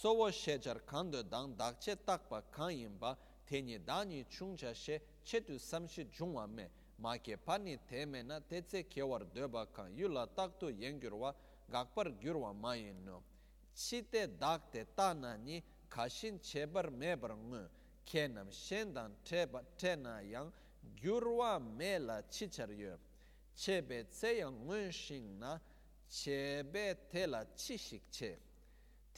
sowo 0.00 0.30
shejar 0.30 0.80
kando 0.86 1.22
dang 1.22 1.56
dakche 1.56 1.96
takpa 2.06 2.42
kan 2.52 2.70
yinba 2.70 3.16
tenye 3.44 3.78
dani 3.84 4.24
chungcha 4.28 4.72
she 4.74 5.00
chetu 5.24 5.58
samshi 5.58 6.06
jungwa 6.10 6.46
me 6.46 6.68
ma 6.98 7.16
ke 7.16 7.36
pani 7.36 7.76
teme 7.88 8.22
na 8.22 8.38
tetse 8.40 8.84
kewar 8.88 9.24
doba 9.34 9.66
kan 9.72 9.92
yula 9.96 10.26
takto 10.36 10.70
yengyurwa 10.70 11.34
gakpar 11.70 12.12
gyurwa 12.20 12.52
ma 12.54 12.74
yinno. 12.74 13.22
Chite 13.74 14.38
dakte 14.38 14.86
ta 14.94 15.12
na 15.14 15.36
ni 15.36 15.62
kashin 15.88 16.38
chebar 16.40 16.90
mebar 16.90 17.34
ngu 17.36 17.68
kenam 18.04 18.50
shendan 18.50 19.12
teba 19.24 19.62
tena 19.76 20.20
yang 20.20 20.52
gyurwa 20.94 21.60
me 21.60 21.98
la 21.98 22.22
chichar 22.30 22.70
yo. 22.70 22.96
Chebe 23.56 24.06
tse 24.08 24.38
yang 24.38 24.54
ngun 24.64 24.92
shing 24.92 25.38
na 25.40 25.58
chebe 26.08 26.96
te 27.10 27.26
la 27.26 27.44
chishik 27.56 28.02
che. 28.10 28.47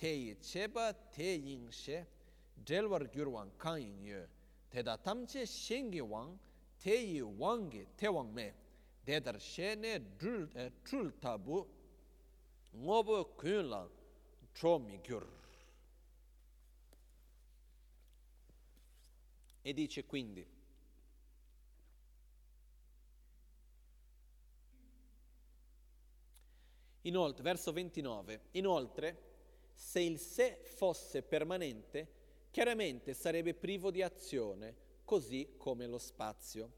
Teyi 0.01 0.35
cheba 0.41 0.93
te 1.11 1.37
yin 1.37 1.71
she 1.71 2.07
delwar 2.65 3.05
gyurwang 3.13 3.51
kan 3.59 3.79
yin 3.79 4.05
ye 4.05 4.29
teda 4.71 4.97
tamche 4.97 5.45
shengi 5.45 6.01
wang 6.01 6.39
teyi 6.83 7.23
te 7.97 8.09
wang 8.09 8.33
me 8.33 8.53
dedar 9.05 9.39
she 9.39 9.75
ne 9.75 9.99
drul 10.19 10.49
eh, 10.55 10.71
trul 10.83 11.13
tabu 11.21 11.67
ngobo 12.73 13.25
kyun 13.37 13.69
la 13.69 13.87
tromi 14.55 14.99
gyur 15.03 15.27
e 19.63 19.73
dice 19.75 20.05
quindi 20.07 20.47
Inoltre, 27.03 27.43
verso 27.43 27.73
29, 27.73 28.41
inoltre 28.53 29.30
se 29.81 30.01
il 30.01 30.19
sé 30.19 30.59
fosse 30.63 31.23
permanente, 31.23 32.07
chiaramente 32.51 33.15
sarebbe 33.15 33.55
privo 33.55 33.91
di 33.91 34.03
azione, 34.03 34.77
così 35.07 35.55
come 35.57 35.87
lo 35.87 35.97
spazio. 35.97 36.71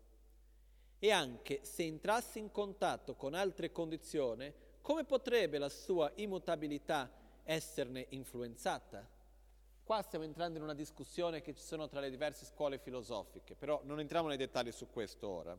E 1.01 1.11
anche 1.11 1.65
se 1.65 1.83
entrasse 1.83 2.39
in 2.39 2.53
contatto 2.53 3.17
con 3.17 3.35
altre 3.35 3.73
condizioni, 3.73 4.51
come 4.81 5.05
potrebbe 5.05 5.59
la 5.59 5.69
sua 5.69 6.13
immutabilità 6.15 7.11
esserne 7.43 8.07
influenzata? 8.11 9.07
Qua 9.83 10.01
stiamo 10.03 10.25
entrando 10.25 10.59
in 10.59 10.65
una 10.65 10.73
discussione 10.73 11.43
che 11.43 11.55
ci 11.55 11.63
sono 11.63 11.89
tra 11.89 11.99
le 11.99 12.09
diverse 12.09 12.45
scuole 12.47 12.79
filosofiche, 12.79 13.57
però 13.57 13.81
non 13.83 13.99
entriamo 13.99 14.29
nei 14.29 14.37
dettagli 14.37 14.71
su 14.71 14.89
questo 14.89 15.29
ora. 15.29 15.59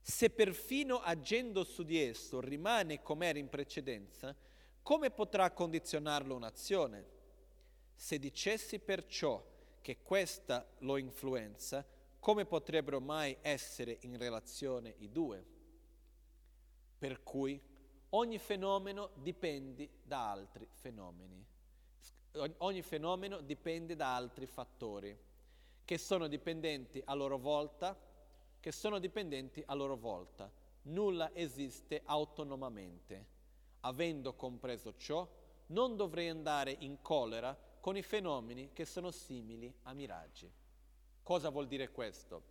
Se 0.00 0.30
perfino 0.30 1.00
agendo 1.00 1.64
su 1.64 1.82
di 1.82 2.00
esso 2.00 2.40
rimane 2.40 3.02
come 3.02 3.26
era 3.26 3.40
in 3.40 3.48
precedenza, 3.48 4.34
come 4.84 5.10
potrà 5.10 5.50
condizionarlo 5.50 6.34
un'azione? 6.34 7.06
Se 7.94 8.18
dicessi 8.18 8.78
perciò 8.78 9.42
che 9.80 10.02
questa 10.02 10.66
lo 10.80 10.98
influenza, 10.98 11.82
come 12.20 12.44
potrebbero 12.44 13.00
mai 13.00 13.34
essere 13.40 13.96
in 14.02 14.18
relazione 14.18 14.94
i 14.98 15.10
due? 15.10 15.42
Per 16.98 17.22
cui 17.22 17.58
ogni 18.10 18.38
fenomeno 18.38 19.08
dipende 19.14 19.88
da 20.02 20.30
altri 20.30 20.68
fenomeni. 20.70 21.42
Ogni 22.58 22.82
fenomeno 22.82 23.40
dipende 23.40 23.96
da 23.96 24.14
altri 24.14 24.46
fattori 24.46 25.18
che 25.82 25.96
sono 25.96 26.26
dipendenti 26.26 27.00
a 27.06 27.14
loro 27.14 27.38
volta, 27.38 27.98
che 28.60 28.70
sono 28.70 28.98
dipendenti 28.98 29.62
a 29.64 29.72
loro 29.72 29.96
volta. 29.96 30.52
Nulla 30.82 31.30
esiste 31.32 32.02
autonomamente. 32.04 33.32
Avendo 33.86 34.34
compreso 34.34 34.94
ciò, 34.96 35.28
non 35.66 35.96
dovrei 35.96 36.28
andare 36.28 36.74
in 36.80 37.00
collera 37.00 37.56
con 37.80 37.96
i 37.96 38.02
fenomeni 38.02 38.70
che 38.72 38.84
sono 38.84 39.10
simili 39.10 39.72
a 39.82 39.92
miraggi. 39.92 40.50
Cosa 41.22 41.50
vuol 41.50 41.66
dire 41.66 41.90
questo? 41.90 42.42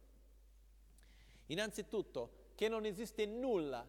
Innanzitutto 1.48 2.52
che 2.56 2.68
non 2.68 2.86
esiste 2.86 3.26
nulla 3.26 3.88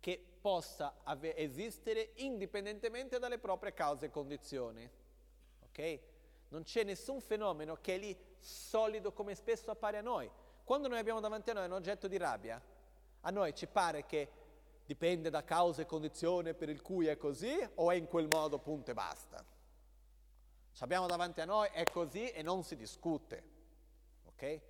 che 0.00 0.24
possa 0.40 0.96
ave- 1.04 1.36
esistere 1.36 2.12
indipendentemente 2.16 3.18
dalle 3.18 3.38
proprie 3.38 3.72
cause 3.72 4.06
e 4.06 4.10
condizioni. 4.10 4.88
Ok? 5.60 6.00
Non 6.48 6.64
c'è 6.64 6.84
nessun 6.84 7.20
fenomeno 7.20 7.78
che 7.80 7.94
è 7.94 7.98
lì 7.98 8.16
solido 8.38 9.12
come 9.12 9.34
spesso 9.34 9.70
appare 9.70 9.98
a 9.98 10.02
noi. 10.02 10.30
Quando 10.64 10.88
noi 10.88 10.98
abbiamo 10.98 11.20
davanti 11.20 11.50
a 11.50 11.54
noi 11.54 11.64
un 11.64 11.72
oggetto 11.72 12.08
di 12.08 12.16
rabbia, 12.18 12.60
a 13.20 13.30
noi 13.30 13.54
ci 13.54 13.66
pare 13.66 14.04
che 14.04 14.28
dipende 14.92 15.30
da 15.30 15.42
cause 15.42 15.82
e 15.82 15.86
condizioni 15.86 16.52
per 16.52 16.68
il 16.68 16.82
cui 16.82 17.06
è 17.06 17.16
così 17.16 17.56
o 17.76 17.90
è 17.90 17.94
in 17.94 18.06
quel 18.06 18.28
modo 18.28 18.58
punto 18.58 18.90
e 18.90 18.94
basta. 18.94 19.42
Ci 20.70 20.84
abbiamo 20.84 21.06
davanti 21.06 21.40
a 21.40 21.46
noi 21.46 21.70
è 21.72 21.82
così 21.84 22.28
e 22.28 22.42
non 22.42 22.62
si 22.62 22.76
discute. 22.76 23.42
Ok? 24.26 24.60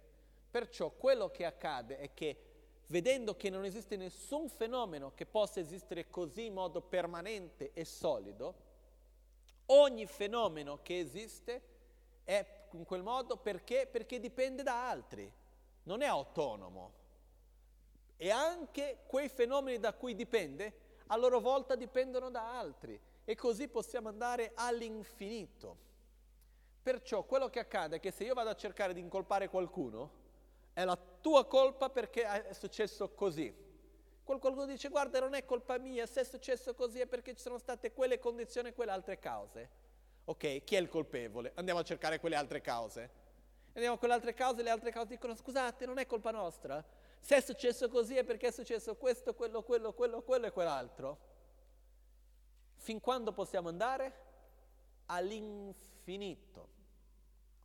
Perciò 0.48 0.90
quello 0.90 1.30
che 1.32 1.44
accade 1.44 1.98
è 1.98 2.14
che 2.14 2.36
vedendo 2.86 3.34
che 3.34 3.50
non 3.50 3.64
esiste 3.64 3.96
nessun 3.96 4.48
fenomeno 4.48 5.12
che 5.12 5.26
possa 5.26 5.58
esistere 5.58 6.08
così 6.08 6.46
in 6.46 6.54
modo 6.54 6.80
permanente 6.80 7.72
e 7.72 7.84
solido, 7.84 8.54
ogni 9.66 10.06
fenomeno 10.06 10.78
che 10.82 11.00
esiste 11.00 11.62
è 12.22 12.68
in 12.72 12.84
quel 12.84 13.02
modo 13.02 13.38
perché? 13.38 13.88
Perché 13.90 14.20
dipende 14.20 14.62
da 14.62 14.88
altri, 14.88 15.30
non 15.84 16.00
è 16.00 16.06
autonomo. 16.06 17.00
E 18.22 18.30
anche 18.30 18.98
quei 19.08 19.28
fenomeni 19.28 19.80
da 19.80 19.94
cui 19.94 20.14
dipende, 20.14 20.72
a 21.08 21.16
loro 21.16 21.40
volta 21.40 21.74
dipendono 21.74 22.30
da 22.30 22.56
altri. 22.56 22.96
E 23.24 23.34
così 23.34 23.66
possiamo 23.66 24.08
andare 24.08 24.52
all'infinito. 24.54 25.76
Perciò 26.80 27.24
quello 27.24 27.50
che 27.50 27.58
accade 27.58 27.96
è 27.96 27.98
che 27.98 28.12
se 28.12 28.22
io 28.22 28.34
vado 28.34 28.50
a 28.50 28.54
cercare 28.54 28.94
di 28.94 29.00
incolpare 29.00 29.48
qualcuno, 29.48 30.10
è 30.72 30.84
la 30.84 30.96
tua 31.20 31.46
colpa 31.46 31.90
perché 31.90 32.22
è 32.46 32.52
successo 32.52 33.08
così. 33.10 33.52
Qualcuno 34.22 34.66
dice 34.66 34.88
guarda 34.88 35.18
non 35.18 35.34
è 35.34 35.44
colpa 35.44 35.76
mia, 35.78 36.06
se 36.06 36.20
è 36.20 36.24
successo 36.24 36.74
così 36.74 37.00
è 37.00 37.06
perché 37.06 37.34
ci 37.34 37.42
sono 37.42 37.58
state 37.58 37.92
quelle 37.92 38.20
condizioni 38.20 38.68
e 38.68 38.72
quelle 38.72 38.92
altre 38.92 39.18
cause. 39.18 39.68
Ok, 40.26 40.62
chi 40.62 40.76
è 40.76 40.78
il 40.78 40.88
colpevole? 40.88 41.50
Andiamo 41.56 41.80
a 41.80 41.82
cercare 41.82 42.20
quelle 42.20 42.36
altre 42.36 42.60
cause. 42.60 43.10
Andiamo 43.72 43.96
a 43.96 43.98
quelle 43.98 44.14
altre 44.14 44.32
cause 44.32 44.60
e 44.60 44.62
le 44.62 44.70
altre 44.70 44.92
cause 44.92 45.08
dicono 45.08 45.34
scusate 45.34 45.86
non 45.86 45.98
è 45.98 46.06
colpa 46.06 46.30
nostra. 46.30 47.01
Se 47.22 47.36
è 47.36 47.40
successo 47.40 47.88
così 47.88 48.16
è 48.16 48.24
perché 48.24 48.48
è 48.48 48.50
successo 48.50 48.96
questo, 48.96 49.32
quello, 49.34 49.62
quello, 49.62 49.92
quello, 49.92 50.22
quello 50.22 50.46
e 50.46 50.50
quell'altro. 50.50 51.18
Fin 52.74 52.98
quando 52.98 53.32
possiamo 53.32 53.68
andare? 53.68 54.12
All'infinito. 55.06 56.68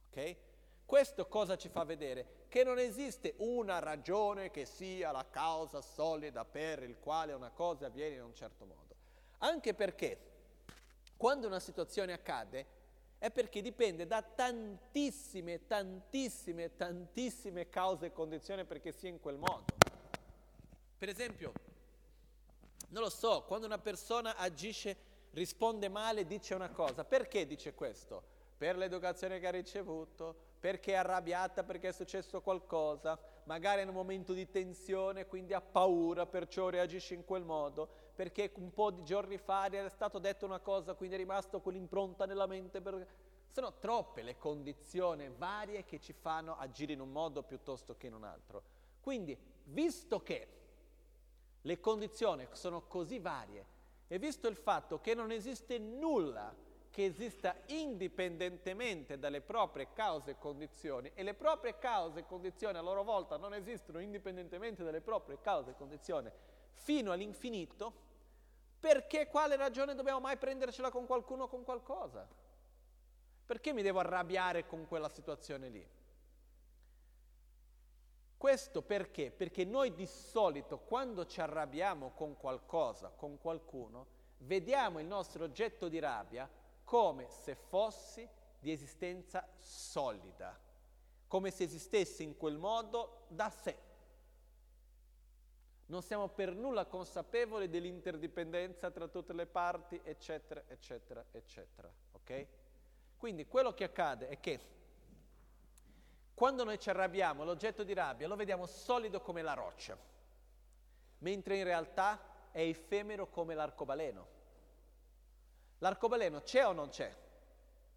Ok? 0.09 0.35
Questo 0.85 1.27
cosa 1.27 1.57
ci 1.57 1.69
fa 1.69 1.83
vedere? 1.83 2.45
Che 2.47 2.63
non 2.63 2.77
esiste 2.77 3.33
una 3.37 3.79
ragione 3.79 4.51
che 4.51 4.65
sia 4.65 5.11
la 5.11 5.25
causa 5.27 5.81
solida 5.81 6.45
per 6.45 6.83
il 6.83 6.99
quale 6.99 7.33
una 7.33 7.49
cosa 7.49 7.87
avviene 7.87 8.15
in 8.15 8.23
un 8.23 8.35
certo 8.35 8.63
modo. 8.63 8.95
Anche 9.39 9.73
perché 9.73 10.19
quando 11.17 11.47
una 11.47 11.59
situazione 11.59 12.13
accade 12.13 12.76
è 13.17 13.31
perché 13.31 13.61
dipende 13.61 14.05
da 14.05 14.21
tantissime, 14.21 15.65
tantissime, 15.65 16.75
tantissime 16.75 17.69
cause 17.69 18.07
e 18.07 18.11
condizioni 18.11 18.65
perché 18.65 18.91
sia 18.91 19.09
in 19.09 19.19
quel 19.19 19.37
modo. 19.37 19.75
Per 20.97 21.09
esempio, 21.09 21.53
non 22.89 23.03
lo 23.03 23.09
so, 23.09 23.43
quando 23.47 23.65
una 23.65 23.79
persona 23.79 24.35
agisce, 24.35 24.95
risponde 25.31 25.89
male, 25.89 26.25
dice 26.25 26.53
una 26.53 26.69
cosa, 26.69 27.03
perché 27.03 27.45
dice 27.45 27.73
questo? 27.73 28.35
Per 28.57 28.77
l'educazione 28.77 29.39
che 29.39 29.47
ha 29.47 29.51
ricevuto, 29.51 30.35
perché 30.59 30.93
è 30.93 30.95
arrabbiata 30.95 31.63
perché 31.63 31.89
è 31.89 31.91
successo 31.91 32.41
qualcosa, 32.41 33.19
magari 33.43 33.81
in 33.81 33.89
un 33.89 33.93
momento 33.93 34.33
di 34.33 34.49
tensione, 34.49 35.25
quindi 35.27 35.53
ha 35.53 35.61
paura, 35.61 36.25
perciò 36.25 36.69
reagisce 36.69 37.13
in 37.13 37.23
quel 37.25 37.43
modo, 37.43 37.89
perché 38.17 38.51
un 38.55 38.73
po' 38.73 38.89
di 38.89 39.03
giorni 39.03 39.37
fa 39.37 39.65
è 39.67 39.89
stato 39.89 40.17
detto 40.17 40.43
una 40.43 40.57
cosa, 40.57 40.95
quindi 40.95 41.13
è 41.13 41.19
rimasto 41.19 41.61
quell'impronta 41.61 42.25
nella 42.25 42.47
mente. 42.47 42.81
Per... 42.81 43.07
Sono 43.51 43.77
troppe 43.77 44.23
le 44.23 44.39
condizioni 44.39 45.29
varie 45.29 45.85
che 45.85 45.99
ci 45.99 46.13
fanno 46.13 46.57
agire 46.57 46.93
in 46.93 46.99
un 46.99 47.11
modo 47.11 47.43
piuttosto 47.43 47.95
che 47.95 48.07
in 48.07 48.15
un 48.15 48.23
altro. 48.23 48.63
Quindi, 49.01 49.37
visto 49.65 50.23
che 50.23 50.47
le 51.61 51.79
condizioni 51.79 52.47
sono 52.53 52.87
così 52.87 53.19
varie 53.19 53.65
e 54.07 54.17
visto 54.17 54.47
il 54.47 54.55
fatto 54.55 54.99
che 54.99 55.13
non 55.13 55.29
esiste 55.29 55.77
nulla 55.77 56.51
che 56.89 57.05
esista 57.05 57.55
indipendentemente 57.67 59.19
dalle 59.19 59.41
proprie 59.41 59.89
cause 59.93 60.31
e 60.31 60.37
condizioni 60.39 61.11
e 61.13 61.21
le 61.21 61.35
proprie 61.35 61.77
cause 61.77 62.21
e 62.21 62.25
condizioni 62.25 62.79
a 62.79 62.81
loro 62.81 63.03
volta 63.03 63.37
non 63.37 63.53
esistono 63.53 63.99
indipendentemente 63.99 64.83
dalle 64.83 65.01
proprie 65.01 65.39
cause 65.39 65.71
e 65.71 65.75
condizioni 65.75 66.31
fino 66.77 67.11
all'infinito, 67.11 68.05
perché 68.79 69.27
quale 69.27 69.55
ragione 69.55 69.95
dobbiamo 69.95 70.19
mai 70.19 70.37
prendercela 70.37 70.91
con 70.91 71.05
qualcuno 71.05 71.43
o 71.43 71.47
con 71.47 71.63
qualcosa? 71.63 72.27
Perché 73.45 73.73
mi 73.73 73.81
devo 73.81 73.99
arrabbiare 73.99 74.65
con 74.65 74.87
quella 74.87 75.09
situazione 75.09 75.69
lì? 75.69 75.87
Questo 78.37 78.83
perché? 78.83 79.31
Perché 79.31 79.65
noi 79.65 79.93
di 79.93 80.05
solito 80.05 80.77
quando 80.77 81.25
ci 81.25 81.41
arrabbiamo 81.41 82.11
con 82.11 82.37
qualcosa, 82.37 83.09
con 83.09 83.39
qualcuno, 83.39 84.05
vediamo 84.39 84.99
il 84.99 85.07
nostro 85.07 85.43
oggetto 85.43 85.87
di 85.87 85.97
rabbia 85.97 86.47
come 86.83 87.27
se 87.29 87.55
fossi 87.55 88.27
di 88.59 88.71
esistenza 88.71 89.47
solida, 89.57 90.57
come 91.27 91.49
se 91.49 91.63
esistesse 91.63 92.21
in 92.21 92.37
quel 92.37 92.57
modo 92.57 93.25
da 93.29 93.49
sé. 93.49 93.86
Non 95.87 96.01
siamo 96.01 96.27
per 96.27 96.53
nulla 96.53 96.85
consapevoli 96.85 97.69
dell'interdipendenza 97.69 98.91
tra 98.91 99.07
tutte 99.07 99.33
le 99.33 99.45
parti, 99.45 99.99
eccetera, 100.03 100.63
eccetera, 100.67 101.23
eccetera. 101.31 101.89
Ok? 102.11 102.47
Quindi 103.17 103.47
quello 103.47 103.73
che 103.73 103.85
accade 103.85 104.27
è 104.27 104.39
che 104.39 104.75
quando 106.33 106.63
noi 106.63 106.77
ci 106.77 106.89
arrabbiamo, 106.89 107.43
l'oggetto 107.43 107.83
di 107.83 107.93
rabbia 107.93 108.27
lo 108.27 108.35
vediamo 108.35 108.65
solido 108.65 109.21
come 109.21 109.41
la 109.41 109.53
roccia, 109.53 109.97
mentre 111.19 111.57
in 111.57 111.63
realtà 111.63 112.19
è 112.51 112.61
effemero 112.61 113.27
come 113.29 113.55
l'arcobaleno. 113.55 114.27
L'arcobaleno 115.79 116.41
c'è 116.41 116.65
o 116.65 116.73
non 116.73 116.89
c'è? 116.89 117.15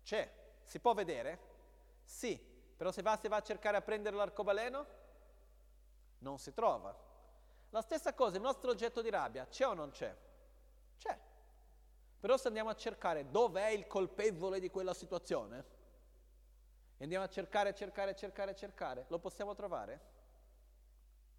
C'è. 0.03 0.31
Si 0.63 0.79
può 0.79 0.95
vedere? 0.95 1.39
Sì. 2.03 2.39
Però 2.77 2.91
se 2.93 3.03
va, 3.03 3.17
se 3.17 3.29
va 3.29 3.37
a 3.37 3.43
cercare 3.43 3.77
a 3.77 3.83
prendere 3.83 4.17
l'arcobaleno, 4.17 4.87
non 6.21 6.39
si 6.39 6.55
trova. 6.55 6.97
La 7.71 7.83
stessa 7.83 8.15
cosa, 8.15 8.37
il 8.37 8.43
nostro 8.43 8.71
oggetto 8.71 9.03
di 9.03 9.11
rabbia, 9.11 9.47
c'è 9.47 9.67
o 9.67 9.75
non 9.75 9.91
c'è? 9.91 10.15
C'è. 10.99 11.19
Però 12.21 12.37
se 12.37 12.49
andiamo 12.49 12.71
a 12.71 12.75
cercare 12.75 13.31
dov'è 13.31 13.69
il 13.69 13.87
colpevole 13.87 14.61
di 14.61 14.71
quella 14.71 14.95
situazione, 14.95 15.79
e 16.97 17.03
andiamo 17.03 17.25
a 17.25 17.29
cercare, 17.29 17.75
cercare, 17.75 18.15
cercare, 18.15 18.55
cercare, 18.55 19.05
lo 19.09 19.19
possiamo 19.19 19.55
trovare? 19.55 20.01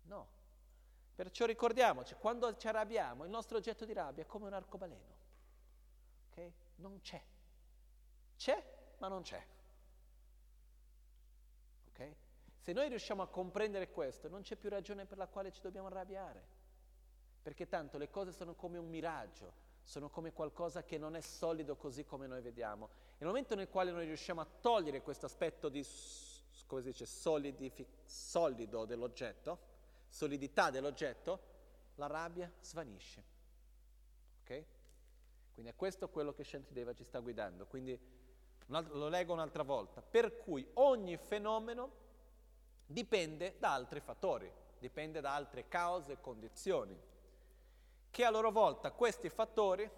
No. 0.04 0.40
Perciò 1.14 1.46
ricordiamoci, 1.46 2.16
quando 2.16 2.56
ci 2.58 2.68
arrabbiamo, 2.68 3.26
il 3.26 3.30
nostro 3.30 3.58
oggetto 3.58 3.86
di 3.86 3.94
rabbia 3.94 4.24
è 4.24 4.26
come 4.26 4.48
un 4.48 4.54
arcobaleno 4.54 5.20
ok? 6.32 6.52
Non 6.78 7.02
c'è. 7.02 7.22
C'è, 8.38 8.64
ma 8.98 9.08
non 9.08 9.22
c'è. 9.22 9.46
Ok? 11.90 12.16
Se 12.62 12.74
noi 12.74 12.90
riusciamo 12.90 13.24
a 13.24 13.28
comprendere 13.28 13.90
questo, 13.90 14.30
non 14.30 14.44
c'è 14.44 14.56
più 14.56 14.70
ragione 14.70 15.08
per 15.08 15.18
la 15.18 15.26
quale 15.26 15.52
ci 15.52 15.62
dobbiamo 15.62 15.88
arrabbiare. 15.88 16.46
Perché 17.42 17.68
tanto 17.68 17.98
le 17.98 18.12
cose 18.12 18.32
sono 18.32 18.54
come 18.54 18.78
un 18.78 18.88
miraggio, 18.88 19.52
sono 19.82 20.12
come 20.12 20.32
qualcosa 20.32 20.84
che 20.84 21.00
non 21.00 21.16
è 21.16 21.22
solido 21.22 21.76
così 21.76 22.06
come 22.06 22.28
noi 22.28 22.40
vediamo. 22.42 22.90
E 23.14 23.16
nel 23.18 23.30
momento 23.30 23.56
nel 23.56 23.68
quale 23.68 23.90
noi 23.90 24.06
riusciamo 24.06 24.42
a 24.42 24.48
togliere 24.62 25.02
questo 25.02 25.26
aspetto 25.26 25.70
di, 25.70 25.84
come 26.68 26.82
si 26.84 26.92
dice, 26.92 27.08
solido 28.06 28.86
dell'oggetto, 28.86 29.58
solidità 30.08 30.70
dell'oggetto, 30.70 31.40
la 31.96 32.06
rabbia 32.06 32.52
svanisce. 32.60 33.24
Ok? 34.44 34.66
Quindi 35.54 35.72
è 35.72 35.76
questo 35.76 36.10
quello 36.10 36.32
che 36.32 36.44
Shantideva 36.44 36.94
ci 36.94 37.04
sta 37.04 37.18
guidando. 37.18 37.66
Quindi 37.66 38.00
lo 38.68 39.08
leggo 39.08 39.34
un'altra 39.34 39.64
volta. 39.64 40.04
Per 40.04 40.38
cui 40.38 40.70
ogni 40.76 41.18
fenomeno 41.18 42.01
dipende 42.92 43.56
da 43.60 43.74
altri 43.74 44.00
fattori, 44.00 44.52
dipende 44.78 45.22
da 45.22 45.34
altre 45.34 45.68
cause 45.68 46.14
e 46.14 46.22
condizioni, 46.22 47.00
che 48.10 48.26
a 48.26 48.30
loro 48.30 48.52
volta 48.52 48.92
questi 48.92 49.30
fattori 49.30 49.90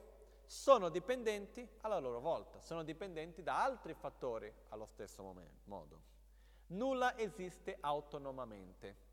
sono 0.46 0.90
dipendenti 0.90 1.68
alla 1.82 2.00
loro 2.00 2.20
volta, 2.20 2.60
sono 2.60 2.84
dipendenti 2.84 3.42
da 3.42 3.64
altri 3.64 3.94
fattori 3.94 4.54
allo 4.70 4.86
stesso 4.86 5.24
momento, 5.24 5.62
modo. 5.66 6.02
Nulla 6.68 7.18
esiste 7.18 7.78
autonomamente. 7.80 9.12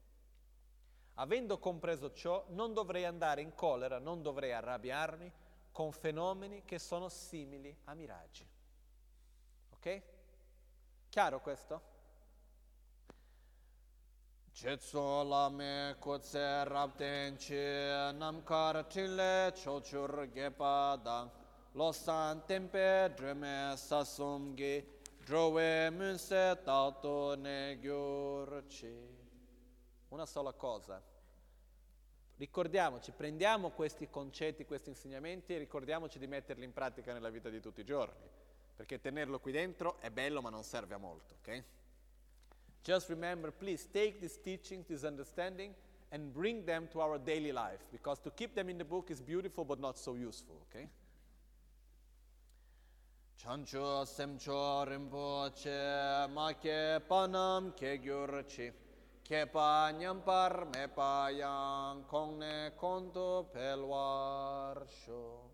Avendo 1.15 1.59
compreso 1.59 2.13
ciò, 2.13 2.45
non 2.49 2.73
dovrei 2.73 3.05
andare 3.05 3.41
in 3.43 3.55
collera, 3.55 3.99
non 3.99 4.23
dovrei 4.23 4.53
arrabbiarmi, 4.53 5.33
con 5.73 5.93
fenomeni 5.93 6.65
che 6.65 6.79
sono 6.79 7.09
simili 7.09 7.75
a 7.85 7.95
miraggi. 7.95 8.47
Ok? 9.71 10.03
Chiaro 11.09 11.41
questo? 11.41 11.90
Chetso 14.53 15.23
lame 15.23 15.97
kutse 15.99 16.65
rabden 16.65 17.37
chi 17.37 17.55
namkar 17.55 18.85
trile 18.85 19.53
chochur 19.55 20.29
gepa 20.33 20.97
dang 21.03 21.31
lo 21.73 21.93
san 21.93 22.45
tempe 22.45 23.13
dreme 23.15 23.75
sasum 23.77 24.55
gi 24.55 24.85
drove 25.25 25.91
munse 25.91 26.61
tato 26.63 27.37
ne 27.37 27.79
gyurci. 27.81 29.19
Una 30.09 30.27
sola 30.27 30.53
cosa. 30.53 31.01
Ricordiamoci, 32.37 33.13
prendiamo 33.13 33.71
questi 33.71 34.11
concetti, 34.11 34.65
questi 34.65 34.89
insegnamenti 34.89 35.55
e 35.55 35.59
ricordiamoci 35.59 36.19
di 36.19 36.27
metterli 36.27 36.65
in 36.65 36.73
pratica 36.73 37.13
nella 37.13 37.31
vita 37.31 37.49
di 37.49 37.61
tutti 37.61 37.81
i 37.81 37.85
giorni, 37.85 38.29
perché 38.75 39.01
tenerlo 39.01 39.39
qui 39.41 39.53
dentro 39.53 40.01
è 40.01 40.11
bello 40.11 40.43
ma 40.43 40.51
non 40.51 40.65
serve 40.65 40.95
a 40.95 40.99
molto, 40.99 41.37
ok? 41.41 41.65
Just 42.83 43.11
remember, 43.11 43.51
please 43.51 43.87
take 43.93 44.21
these 44.21 44.37
teachings, 44.37 44.87
this 44.89 45.05
understanding, 45.05 45.75
and 46.13 46.33
bring 46.35 46.65
them 46.65 46.89
to 46.93 47.01
our 47.01 47.19
daily 47.19 47.53
life, 47.53 47.81
because 47.93 48.19
to 48.21 48.31
keep 48.31 48.55
them 48.55 48.69
in 48.69 48.79
the 48.79 48.85
book 48.85 49.11
is 49.11 49.21
beautiful 49.21 49.65
but 49.65 49.79
not 49.79 49.97
so 49.99 50.15
useful, 50.15 50.57
okay? 50.69 50.89
Chancho 53.43 54.05
semcho 54.05 54.87
ma 56.35 56.53
ke 56.53 57.01
panam 57.09 57.73
ke 57.75 57.99
gyurchi 58.05 58.71
ke 59.25 59.47
pa 59.51 59.93
nyampar 59.93 60.67
me 60.75 60.87
pa 60.95 61.29
yang 61.29 62.05
konto 62.05 63.47
pelwar 63.55 64.87
sho. 65.05 65.51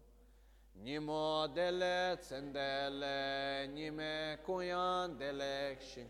Nimo 0.83 1.47
dele 1.55 2.17
tsendele 2.19 3.69
nime 3.73 4.39
kuyan 4.45 5.17
delek 5.17 5.81
shing 5.81 6.09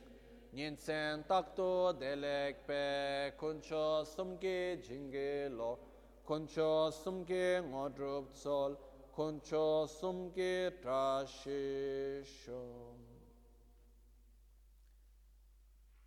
Nyensen 0.57 1.23
takto 1.28 1.93
delek 1.93 2.66
pe 2.66 3.31
kuncho 3.39 4.07
sumke 4.07 4.83
jinge 4.83 5.51
lo 5.55 5.78
kuncho 6.27 6.91
sumke 6.91 7.61
ngodrup 7.61 8.33
tsol 8.33 8.78
kuncho 9.15 9.87
sumke 9.87 10.70
trashisho 10.83 12.62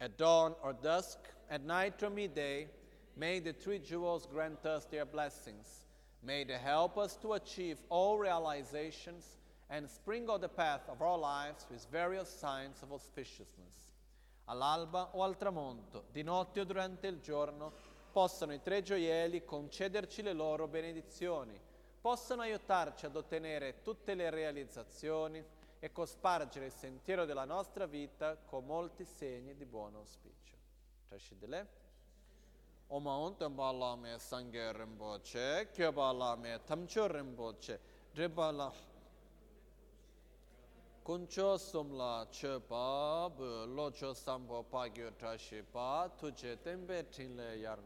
At 0.02 0.18
dawn 0.18 0.56
or 0.64 0.74
dusk, 0.74 1.20
at 1.52 1.64
night 1.64 2.02
or 2.02 2.10
midday, 2.10 2.70
may 3.16 3.40
the 3.40 3.54
three 3.54 3.78
jewels 3.78 4.26
grant 4.26 4.66
us 4.66 4.86
their 4.86 5.06
blessings. 5.06 5.84
May 6.24 6.44
they 6.44 6.58
help 6.58 6.98
us 6.98 7.16
to 7.18 7.34
achieve 7.34 7.78
all 7.90 8.18
realizations 8.18 9.38
and 9.70 9.88
sprinkle 9.88 10.40
the 10.40 10.50
path 10.50 10.90
of 10.90 11.04
our 11.04 11.20
lives 11.20 11.68
with 11.70 11.86
various 11.92 12.30
signs 12.30 12.82
of 12.82 12.90
auspiciousness. 12.90 13.89
All'alba 14.50 15.10
o 15.14 15.22
al 15.22 15.38
tramonto, 15.38 16.06
di 16.12 16.24
notte 16.24 16.62
o 16.62 16.64
durante 16.64 17.06
il 17.06 17.20
giorno, 17.20 17.72
possano 18.12 18.52
i 18.52 18.62
tre 18.62 18.82
gioielli 18.82 19.46
concederci 19.46 20.24
le 20.24 20.34
loro 20.34 20.68
benedizioni, 20.68 21.60
possano 22.02 22.42
aiutarci 22.42 23.06
ad 23.06 23.16
ottenere 23.16 23.84
tutte 23.84 24.16
le 24.16 24.32
realizzazioni 24.32 25.44
e 25.78 25.92
cospargere 25.92 26.66
il 26.66 26.72
sentiero 26.72 27.26
della 27.26 27.46
nostra 27.46 27.86
vita 27.86 28.38
con 28.38 28.66
molti 28.66 29.06
segni 29.06 29.56
di 29.56 29.66
buon 29.66 29.94
auspicio. 29.96 30.58
Trascidile. 31.08 31.78
Oma 32.88 33.18
unten 33.18 33.54
ba 33.54 33.72
la 33.72 33.96
me 33.96 34.18
sangye 34.18 34.74
rinpoche, 34.74 35.70
kyo 35.72 35.92
ba 35.92 36.12
la 36.12 36.36
me 36.36 36.60
tamcho 36.64 37.06
rinpoche, 37.06 37.80
driba 38.12 38.50
la 38.50 38.74
kuncho 41.10 41.58
sumla 41.58 42.28
che 42.30 42.60
pa, 42.68 43.28
bu 43.36 43.66
lo 43.74 43.90
cho 43.90 44.14
sambo 44.14 44.62
pa 44.62 44.88
gyo 44.88 45.12
trashi 45.18 45.64
pa, 45.64 46.08
tuje 46.16 46.62
tembe 46.62 47.10
tinle 47.10 47.56
yar. 47.56 47.80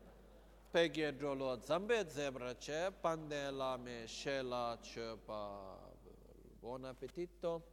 Pegye 0.69 1.15
drolo 1.15 1.57
zambe 1.61 2.05
zebra 2.09 2.53
che, 2.55 2.91
pande 2.99 3.49
la 3.49 3.77
me 3.77 4.05
shela 4.07 4.77
che 4.81 5.15
pa. 5.25 5.79
Buon 6.59 6.83
appetito. 6.83 7.72